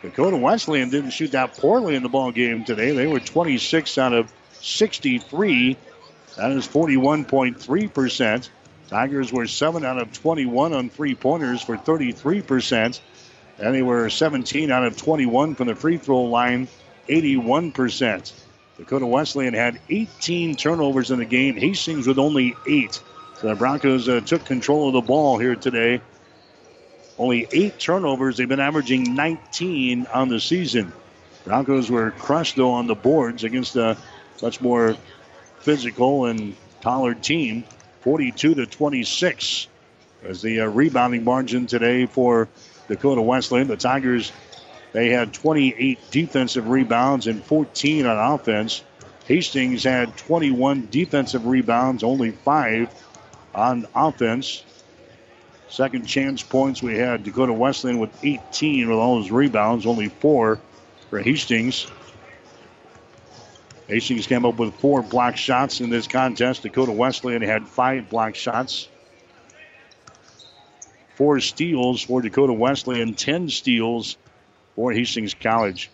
Dakota 0.00 0.36
Wesleyan 0.36 0.90
didn't 0.90 1.10
shoot 1.10 1.32
that 1.32 1.56
poorly 1.56 1.96
in 1.96 2.04
the 2.04 2.08
ball 2.08 2.30
game 2.30 2.64
today. 2.64 2.92
They 2.92 3.08
were 3.08 3.18
26 3.18 3.98
out 3.98 4.12
of 4.12 4.32
63. 4.52 5.76
That 6.36 6.52
is 6.52 6.68
41.3%. 6.68 8.48
Tigers 8.86 9.32
were 9.32 9.48
7 9.48 9.84
out 9.84 10.00
of 10.00 10.12
21 10.12 10.72
on 10.72 10.88
three 10.88 11.16
pointers 11.16 11.62
for 11.62 11.76
33%. 11.76 13.00
And 13.58 13.74
they 13.74 13.82
were 13.82 14.08
17 14.08 14.70
out 14.70 14.84
of 14.84 14.96
21 14.96 15.56
from 15.56 15.66
the 15.66 15.74
free 15.74 15.96
throw 15.96 16.22
line, 16.22 16.68
81%. 17.08 18.32
Dakota 18.80 19.04
Wesleyan 19.04 19.52
had 19.52 19.78
18 19.90 20.56
turnovers 20.56 21.10
in 21.10 21.18
the 21.18 21.26
game. 21.26 21.54
Hastings 21.54 22.06
with 22.06 22.18
only 22.18 22.56
eight. 22.66 22.94
So 23.38 23.48
the 23.48 23.54
Broncos 23.54 24.08
uh, 24.08 24.20
took 24.20 24.46
control 24.46 24.88
of 24.88 24.94
the 24.94 25.02
ball 25.02 25.36
here 25.36 25.54
today. 25.54 26.00
Only 27.18 27.46
eight 27.52 27.78
turnovers. 27.78 28.38
They've 28.38 28.48
been 28.48 28.58
averaging 28.58 29.14
19 29.14 30.06
on 30.06 30.30
the 30.30 30.40
season. 30.40 30.94
Broncos 31.44 31.90
were 31.90 32.12
crushed, 32.12 32.56
though, 32.56 32.70
on 32.70 32.86
the 32.86 32.94
boards 32.94 33.44
against 33.44 33.76
a 33.76 33.98
much 34.40 34.62
more 34.62 34.96
physical 35.58 36.24
and 36.24 36.56
taller 36.80 37.12
team. 37.12 37.64
42 38.00 38.54
to 38.54 38.64
26 38.64 39.68
as 40.24 40.40
the 40.40 40.60
uh, 40.60 40.66
rebounding 40.66 41.22
margin 41.22 41.66
today 41.66 42.06
for 42.06 42.48
Dakota 42.88 43.20
Wesleyan. 43.20 43.68
The 43.68 43.76
Tigers, 43.76 44.32
they 44.92 45.10
had 45.10 45.32
28 45.32 45.98
defensive 46.10 46.68
rebounds 46.68 47.26
and 47.26 47.42
14 47.44 48.06
on 48.06 48.34
offense. 48.34 48.82
Hastings 49.26 49.84
had 49.84 50.16
21 50.16 50.88
defensive 50.90 51.46
rebounds, 51.46 52.02
only 52.02 52.32
five 52.32 52.88
on 53.54 53.86
offense. 53.94 54.64
Second 55.68 56.04
chance 56.04 56.42
points, 56.42 56.82
we 56.82 56.96
had 56.96 57.22
Dakota 57.22 57.52
Wesleyan 57.52 58.00
with 58.00 58.10
18 58.24 58.88
with 58.88 58.98
all 58.98 59.20
those 59.20 59.30
rebounds, 59.30 59.86
only 59.86 60.08
four 60.08 60.60
for 61.08 61.20
Hastings. 61.20 61.86
Hastings 63.86 64.26
came 64.26 64.44
up 64.44 64.58
with 64.58 64.74
four 64.74 65.02
block 65.02 65.36
shots 65.36 65.80
in 65.80 65.90
this 65.90 66.08
contest. 66.08 66.62
Dakota 66.62 66.92
Wesleyan 66.92 67.42
had 67.42 67.68
five 67.68 68.08
block 68.08 68.34
shots. 68.34 68.88
Four 71.14 71.38
steals 71.40 72.02
for 72.02 72.22
Dakota 72.22 72.52
Wesleyan, 72.52 73.14
10 73.14 73.48
steals 73.48 74.16
for 74.80 74.92
Hastings 74.92 75.34
College. 75.34 75.90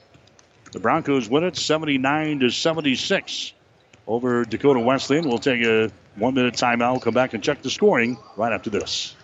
The 0.71 0.79
Broncos 0.79 1.29
win 1.29 1.43
it 1.43 1.57
79 1.57 2.39
to 2.39 2.51
76 2.51 3.53
over 4.07 4.45
Dakota 4.45 4.79
Wesleyan. 4.79 5.29
We'll 5.29 5.39
take 5.39 5.65
a 5.65 5.91
one 6.15 6.35
minute 6.35 6.55
timeout. 6.55 6.93
We'll 6.93 7.01
come 7.01 7.15
back 7.15 7.35
and 7.35 7.43
check 7.43 7.63
the 7.63 7.71
scoring 7.71 8.17
right 8.37 8.53
after 8.53 8.71
this. 8.71 9.17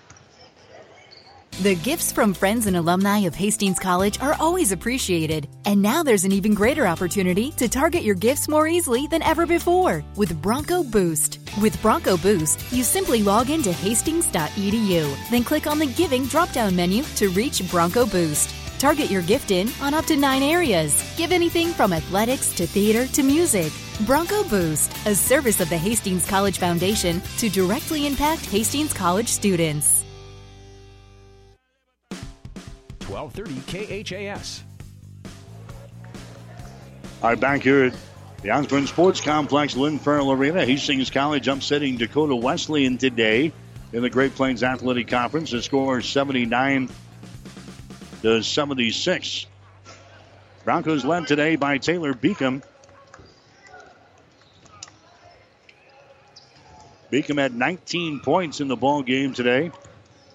The 1.61 1.77
gifts 1.77 2.11
from 2.11 2.35
friends 2.35 2.67
and 2.67 2.77
alumni 2.77 3.19
of 3.19 3.37
Hastings 3.37 3.79
College 3.79 4.19
are 4.21 4.35
always 4.41 4.73
appreciated. 4.73 5.49
And 5.65 5.81
now 5.81 6.03
there's 6.03 6.25
an 6.25 6.33
even 6.33 6.55
greater 6.55 6.89
opportunity 6.89 7.53
to 7.53 7.69
target 7.69 8.03
your 8.03 8.17
gifts 8.17 8.49
more 8.49 8.67
easily 8.67 9.07
than 9.07 9.23
ever 9.23 9.47
before 9.47 10.03
with 10.17 10.43
Bronco 10.43 10.83
Boost. 10.83 11.39
With 11.61 11.81
Bronco 11.81 12.17
Boost, 12.17 12.73
you 12.73 12.83
simply 12.83 13.23
log 13.23 13.49
into 13.49 13.73
hastings.edu, 13.73 15.31
then 15.31 15.45
click 15.45 15.69
on 15.69 15.79
the 15.79 15.87
Giving 15.87 16.25
drop 16.25 16.51
down 16.51 16.75
menu 16.75 17.05
to 17.15 17.29
reach 17.29 17.63
Bronco 17.71 18.07
Boost. 18.07 18.62
Target 18.83 19.13
your 19.13 19.23
gift 19.23 19.53
in 19.53 19.71
on 19.81 19.95
up 19.95 20.07
to 20.07 20.17
nine 20.17 20.43
areas. 20.43 21.15
Give 21.17 21.31
anything 21.31 21.69
from 21.69 21.93
athletics 21.93 22.53
to 22.57 22.67
theater 22.67 23.07
to 23.13 23.23
music. 23.23 23.73
Bronco 24.01 24.43
Boost, 24.43 24.91
a 25.07 25.15
service 25.15 25.61
of 25.61 25.69
the 25.69 25.79
Hastings 25.79 26.27
College 26.27 26.59
Foundation 26.59 27.23
to 27.39 27.49
directly 27.49 28.09
impact 28.09 28.45
Hastings 28.47 28.93
College 28.93 29.29
students. 29.29 30.05
1230 33.07 34.03
KHAS. 34.05 34.65
All 37.23 37.31
right, 37.31 37.39
back 37.39 37.63
here 37.63 37.85
at 37.85 37.95
the 38.43 38.51
Osborne 38.51 38.89
Sports 38.89 39.21
Complex, 39.21 39.77
Lynn 39.77 40.01
Farrell 40.01 40.33
Arena. 40.33 40.67
Hastings 40.67 41.09
College 41.09 41.47
upsetting 41.47 41.99
Dakota 41.99 42.35
Wesleyan 42.35 42.99
today 42.99 43.53
in 43.93 44.03
the 44.03 44.11
Great 44.11 44.35
Plains 44.35 44.65
Athletic 44.65 45.07
Conference. 45.07 45.53
The 45.53 45.63
score 45.63 46.01
is 46.01 46.07
79 46.07 46.89
to 48.23 48.43
76. 48.43 49.47
Broncos 50.65 51.05
led 51.05 51.27
today 51.27 51.57
by 51.57 51.79
Taylor 51.79 52.15
Beacom. 52.15 52.63
Beacom 57.11 57.39
had 57.39 57.55
19 57.55 58.21
points 58.21 58.61
in 58.61 58.69
the 58.69 58.77
ball 58.77 59.03
game 59.03 59.35
today. 59.35 59.71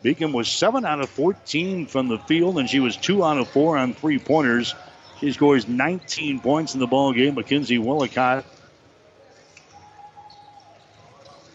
Beacom 0.04 0.34
was 0.34 0.48
7 0.48 0.86
out 0.86 1.00
of 1.00 1.10
14 1.10 1.88
from 1.88 2.08
the 2.08 2.20
field, 2.20 2.60
and 2.60 2.70
she 2.70 2.80
was 2.80 2.96
2 2.98 3.24
out 3.24 3.38
of 3.38 3.48
4 3.50 3.78
on 3.78 3.94
three 3.94 4.20
pointers. 4.20 4.76
She 5.20 5.32
scores 5.32 5.68
19 5.68 6.42
points 6.42 6.76
in 6.76 6.80
the 6.80 6.88
ball 6.88 7.14
game. 7.14 7.36
Mackenzie 7.36 7.80
Willicott. 7.80 8.46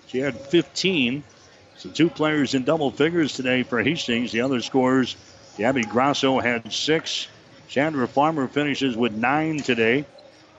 She 0.09 0.19
had 0.19 0.41
15. 0.41 1.23
So 1.77 1.91
two 1.91 2.11
players 2.11 2.55
in 2.55 2.65
double 2.65 2.91
figures 2.91 3.35
today 3.35 3.63
for 3.63 3.83
Hastings. 3.83 4.33
The 4.33 4.41
other 4.43 4.61
scores, 4.61 5.17
Gabby 5.57 5.83
Grosso 5.83 6.41
had 6.41 6.73
six. 6.73 7.29
Chandler 7.69 8.07
Farmer 8.07 8.49
finishes 8.49 8.97
with 8.97 9.13
nine 9.13 9.59
today. 9.59 10.07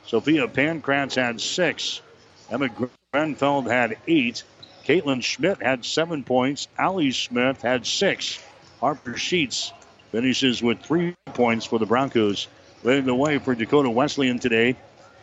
Sophia 0.06 0.48
Pancratz 0.48 1.16
had 1.16 1.42
six. 1.42 2.02
Emma 2.50 2.70
Grenfell 3.12 3.64
had 3.64 3.98
eight. 4.08 4.44
Caitlin 4.86 5.24
Schmidt 5.24 5.62
had 5.64 5.86
seven 5.86 6.24
points. 6.24 6.68
Allie 6.78 7.12
Smith 7.12 7.62
had 7.62 7.88
six. 7.88 8.40
Harper 8.80 9.18
Sheets 9.18 9.72
finishes 10.12 10.62
with 10.62 10.82
three 10.82 11.16
points 11.26 11.66
for 11.66 11.80
the 11.80 11.86
Broncos. 11.86 12.48
Leading 12.84 13.06
the 13.06 13.16
way 13.16 13.40
for 13.40 13.56
Dakota 13.56 13.90
Wesleyan 13.90 14.40
today. 14.40 14.76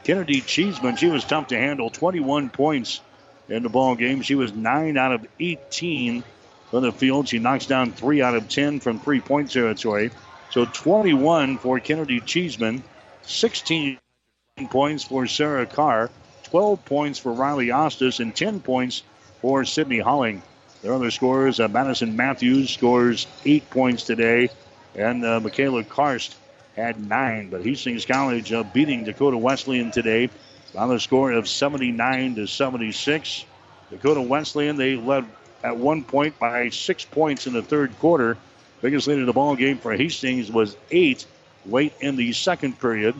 Kennedy 0.02 0.40
Cheeseman, 0.40 0.96
she 0.96 1.08
was 1.08 1.24
tough 1.24 1.48
to 1.48 1.58
handle. 1.58 1.90
21 1.90 2.48
points 2.48 3.00
in 3.48 3.62
the 3.62 3.68
ball 3.68 3.94
game. 3.94 4.22
She 4.22 4.34
was 4.34 4.52
9 4.52 4.96
out 4.96 5.12
of 5.12 5.26
18 5.38 6.24
from 6.70 6.82
the 6.82 6.92
field. 6.92 7.28
She 7.28 7.38
knocks 7.38 7.66
down 7.66 7.92
3 7.92 8.22
out 8.22 8.34
of 8.34 8.48
10 8.48 8.80
from 8.80 8.98
three 8.98 9.20
point 9.20 9.50
territory. 9.50 10.10
So 10.50 10.64
21 10.64 11.58
for 11.58 11.80
Kennedy 11.80 12.20
Cheeseman. 12.20 12.82
16 13.22 13.98
points 14.70 15.04
for 15.04 15.26
Sarah 15.26 15.66
Carr. 15.66 16.10
12 16.44 16.84
points 16.84 17.18
for 17.18 17.32
Riley 17.32 17.68
Ostis. 17.68 18.20
And 18.20 18.34
10 18.34 18.60
points 18.60 19.02
for 19.40 19.64
Sydney 19.64 20.00
Holling. 20.00 20.42
Their 20.82 20.94
other 20.94 21.10
scorers, 21.10 21.60
uh, 21.60 21.68
Madison 21.68 22.16
Matthews 22.16 22.70
scores 22.70 23.26
eight 23.44 23.68
points 23.68 24.04
today, 24.04 24.48
and 24.94 25.24
uh, 25.24 25.38
Michaela 25.40 25.84
Karst 25.84 26.36
had 26.74 27.06
nine. 27.06 27.50
But 27.50 27.62
Hastings 27.62 28.06
College 28.06 28.52
uh, 28.52 28.62
beating 28.62 29.04
Dakota 29.04 29.36
Wesleyan 29.36 29.90
today 29.90 30.30
on 30.74 30.88
the 30.88 30.98
score 30.98 31.32
of 31.32 31.48
79 31.48 32.36
to 32.36 32.46
76. 32.46 33.44
Dakota 33.90 34.22
Wesleyan, 34.22 34.76
they 34.76 34.96
led 34.96 35.26
at 35.62 35.76
one 35.76 36.02
point 36.02 36.38
by 36.38 36.68
six 36.70 37.04
points 37.04 37.46
in 37.46 37.52
the 37.52 37.62
third 37.62 37.98
quarter. 37.98 38.36
Biggest 38.80 39.06
lead 39.06 39.18
in 39.18 39.26
the 39.26 39.32
ball 39.32 39.56
game 39.56 39.78
for 39.78 39.92
Hastings 39.92 40.50
was 40.50 40.76
eight 40.90 41.26
late 41.66 41.92
in 42.00 42.16
the 42.16 42.32
second 42.32 42.80
period. 42.80 43.14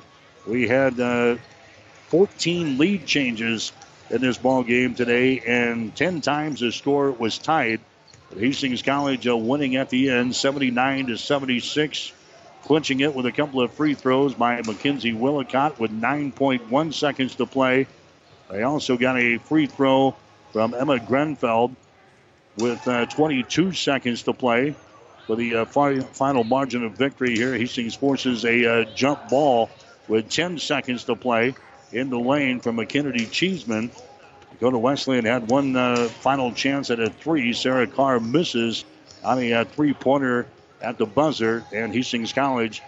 We 0.46 0.66
had 0.66 0.98
uh, 0.98 1.36
14 2.08 2.78
lead 2.78 3.06
changes 3.06 3.72
in 4.08 4.20
this 4.20 4.38
ball 4.38 4.62
game 4.62 4.94
today, 4.94 5.40
and 5.40 5.94
10 5.94 6.20
times 6.22 6.60
the 6.60 6.72
score 6.72 7.10
was 7.10 7.38
tied. 7.38 7.80
Hastings 8.36 8.82
College 8.82 9.26
uh, 9.26 9.36
winning 9.36 9.76
at 9.76 9.90
the 9.90 10.10
end, 10.10 10.34
79 10.34 11.08
to 11.08 11.18
76, 11.18 12.12
clinching 12.62 13.00
it 13.00 13.14
with 13.14 13.26
a 13.26 13.32
couple 13.32 13.60
of 13.60 13.72
free 13.72 13.94
throws 13.94 14.34
by 14.34 14.62
Mackenzie 14.62 15.12
Willicott 15.12 15.78
with 15.78 15.90
9.1 15.90 16.94
seconds 16.94 17.34
to 17.36 17.46
play. 17.46 17.86
They 18.50 18.62
also 18.62 18.96
got 18.96 19.18
a 19.18 19.38
free 19.38 19.66
throw 19.66 20.16
from 20.52 20.74
Emma 20.74 20.98
Grenfell 20.98 21.72
with 22.60 22.86
uh, 22.86 23.06
22 23.06 23.72
seconds 23.72 24.22
to 24.24 24.32
play. 24.32 24.74
For 25.26 25.36
the 25.36 25.56
uh, 25.56 25.64
fi- 25.64 26.00
final 26.00 26.44
margin 26.44 26.84
of 26.84 26.92
victory 26.92 27.36
here, 27.36 27.56
Hastings 27.56 27.94
forces 27.94 28.44
a 28.44 28.66
uh, 28.66 28.84
jump 28.94 29.28
ball 29.30 29.70
with 30.08 30.28
10 30.28 30.58
seconds 30.58 31.04
to 31.04 31.16
play 31.16 31.54
in 31.92 32.10
the 32.10 32.18
lane 32.18 32.60
from 32.60 32.76
McKinney 32.76 33.30
Cheeseman. 33.30 33.90
Dakota 34.52 34.78
Wesleyan 34.78 35.24
had 35.24 35.48
one 35.48 35.76
uh, 35.76 36.08
final 36.08 36.52
chance 36.52 36.90
at 36.90 36.98
a 37.00 37.10
three. 37.10 37.52
Sarah 37.52 37.86
Carr 37.86 38.18
misses 38.18 38.84
on 39.22 39.38
a 39.38 39.52
uh, 39.52 39.64
three 39.64 39.94
pointer 39.94 40.46
at 40.80 40.98
the 40.98 41.06
buzzer, 41.06 41.64
and 41.72 41.94
Hastings 41.94 42.32
College 42.32 42.82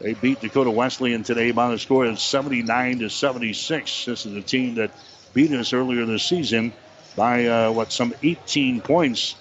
they 0.00 0.14
beat 0.14 0.40
Dakota 0.40 0.70
Wesleyan 0.70 1.22
today 1.22 1.52
by 1.52 1.70
the 1.70 1.78
score 1.78 2.04
of 2.06 2.18
79 2.18 2.98
to 2.98 3.08
76. 3.08 4.04
This 4.04 4.26
is 4.26 4.34
a 4.34 4.42
team 4.42 4.74
that 4.76 4.90
beat 5.32 5.52
us 5.52 5.72
earlier 5.72 6.04
this 6.04 6.24
season 6.24 6.72
by 7.16 7.46
uh, 7.46 7.72
what 7.72 7.92
some 7.92 8.14
18 8.22 8.80
points 8.80 9.36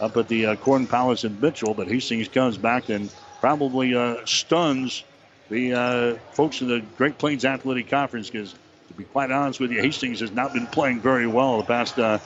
up 0.00 0.16
at 0.16 0.28
the 0.28 0.46
uh, 0.46 0.56
Corn 0.56 0.86
Palace 0.86 1.24
in 1.24 1.40
Mitchell. 1.40 1.74
But 1.74 1.88
Hastings 1.88 2.28
comes 2.28 2.56
back 2.56 2.88
and 2.88 3.12
probably 3.40 3.94
uh, 3.94 4.24
stuns 4.24 5.04
the 5.48 5.74
uh, 5.74 6.14
folks 6.32 6.60
in 6.60 6.68
the 6.68 6.80
Great 6.96 7.18
Plains 7.18 7.44
Athletic 7.44 7.88
Conference 7.88 8.30
because, 8.30 8.52
to 8.52 8.94
be 8.94 9.04
quite 9.04 9.30
honest 9.30 9.60
with 9.60 9.70
you, 9.70 9.80
Hastings 9.80 10.20
has 10.20 10.30
not 10.30 10.52
been 10.52 10.66
playing 10.66 11.00
very 11.00 11.26
well 11.26 11.58
the 11.58 11.64
past 11.64 11.98
uh, 11.98 12.18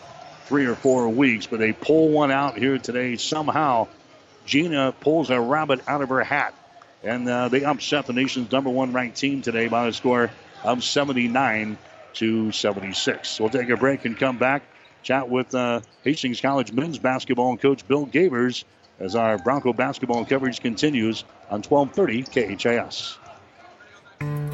three 0.47 0.66
or 0.66 0.74
four 0.74 1.09
weeks. 1.09 1.47
But 1.47 1.59
they 1.59 1.73
pull 1.73 2.09
one 2.09 2.31
out 2.31 2.57
here 2.57 2.79
today 2.79 3.16
somehow. 3.16 3.89
Gina 4.45 4.93
pulls 5.01 5.31
a 5.31 5.41
rabbit 5.41 5.81
out 5.87 6.03
of 6.03 6.09
her 6.09 6.23
hat. 6.23 6.55
And 7.05 7.29
uh, 7.29 7.49
they 7.49 7.65
upset 7.65 8.07
the 8.07 8.12
nation's 8.12 8.53
number 8.53 8.70
one 8.70 8.93
ranked 8.93 9.16
team 9.16 9.43
today 9.43 9.66
by 9.66 9.89
a 9.89 9.93
score 9.93 10.31
of 10.62 10.85
79 10.85 11.77
to 12.15 12.53
76. 12.53 13.41
We'll 13.41 13.51
take 13.51 13.70
a 13.70 13.77
break 13.77 14.05
and 14.05 14.16
come 14.16 14.39
back 14.39 14.62
chat 15.03 15.29
with 15.29 15.55
uh, 15.55 15.81
Hastings 16.05 16.41
College 16.41 16.73
men's 16.73 16.99
basketball 16.99 17.57
coach 17.57 17.87
Bill 17.87 18.07
Gabers 18.07 18.65
as 19.01 19.15
our 19.16 19.39
Bronco 19.39 19.73
basketball 19.73 20.24
coverage 20.24 20.61
continues 20.61 21.24
on 21.51 21.62
1230 21.62 22.57
KHAS. 22.57 23.19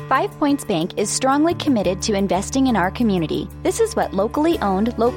Five 0.09 0.31
Points 0.39 0.65
Bank 0.65 0.99
is 0.99 1.11
strongly 1.11 1.53
committed 1.55 2.01
to 2.03 2.15
investing 2.15 2.69
in 2.69 2.77
our 2.77 2.91
community. 2.91 3.47
This 3.63 3.79
is 3.79 3.95
what 3.95 4.15
locally 4.15 4.59
owned, 4.61 4.99
locally 4.99 5.17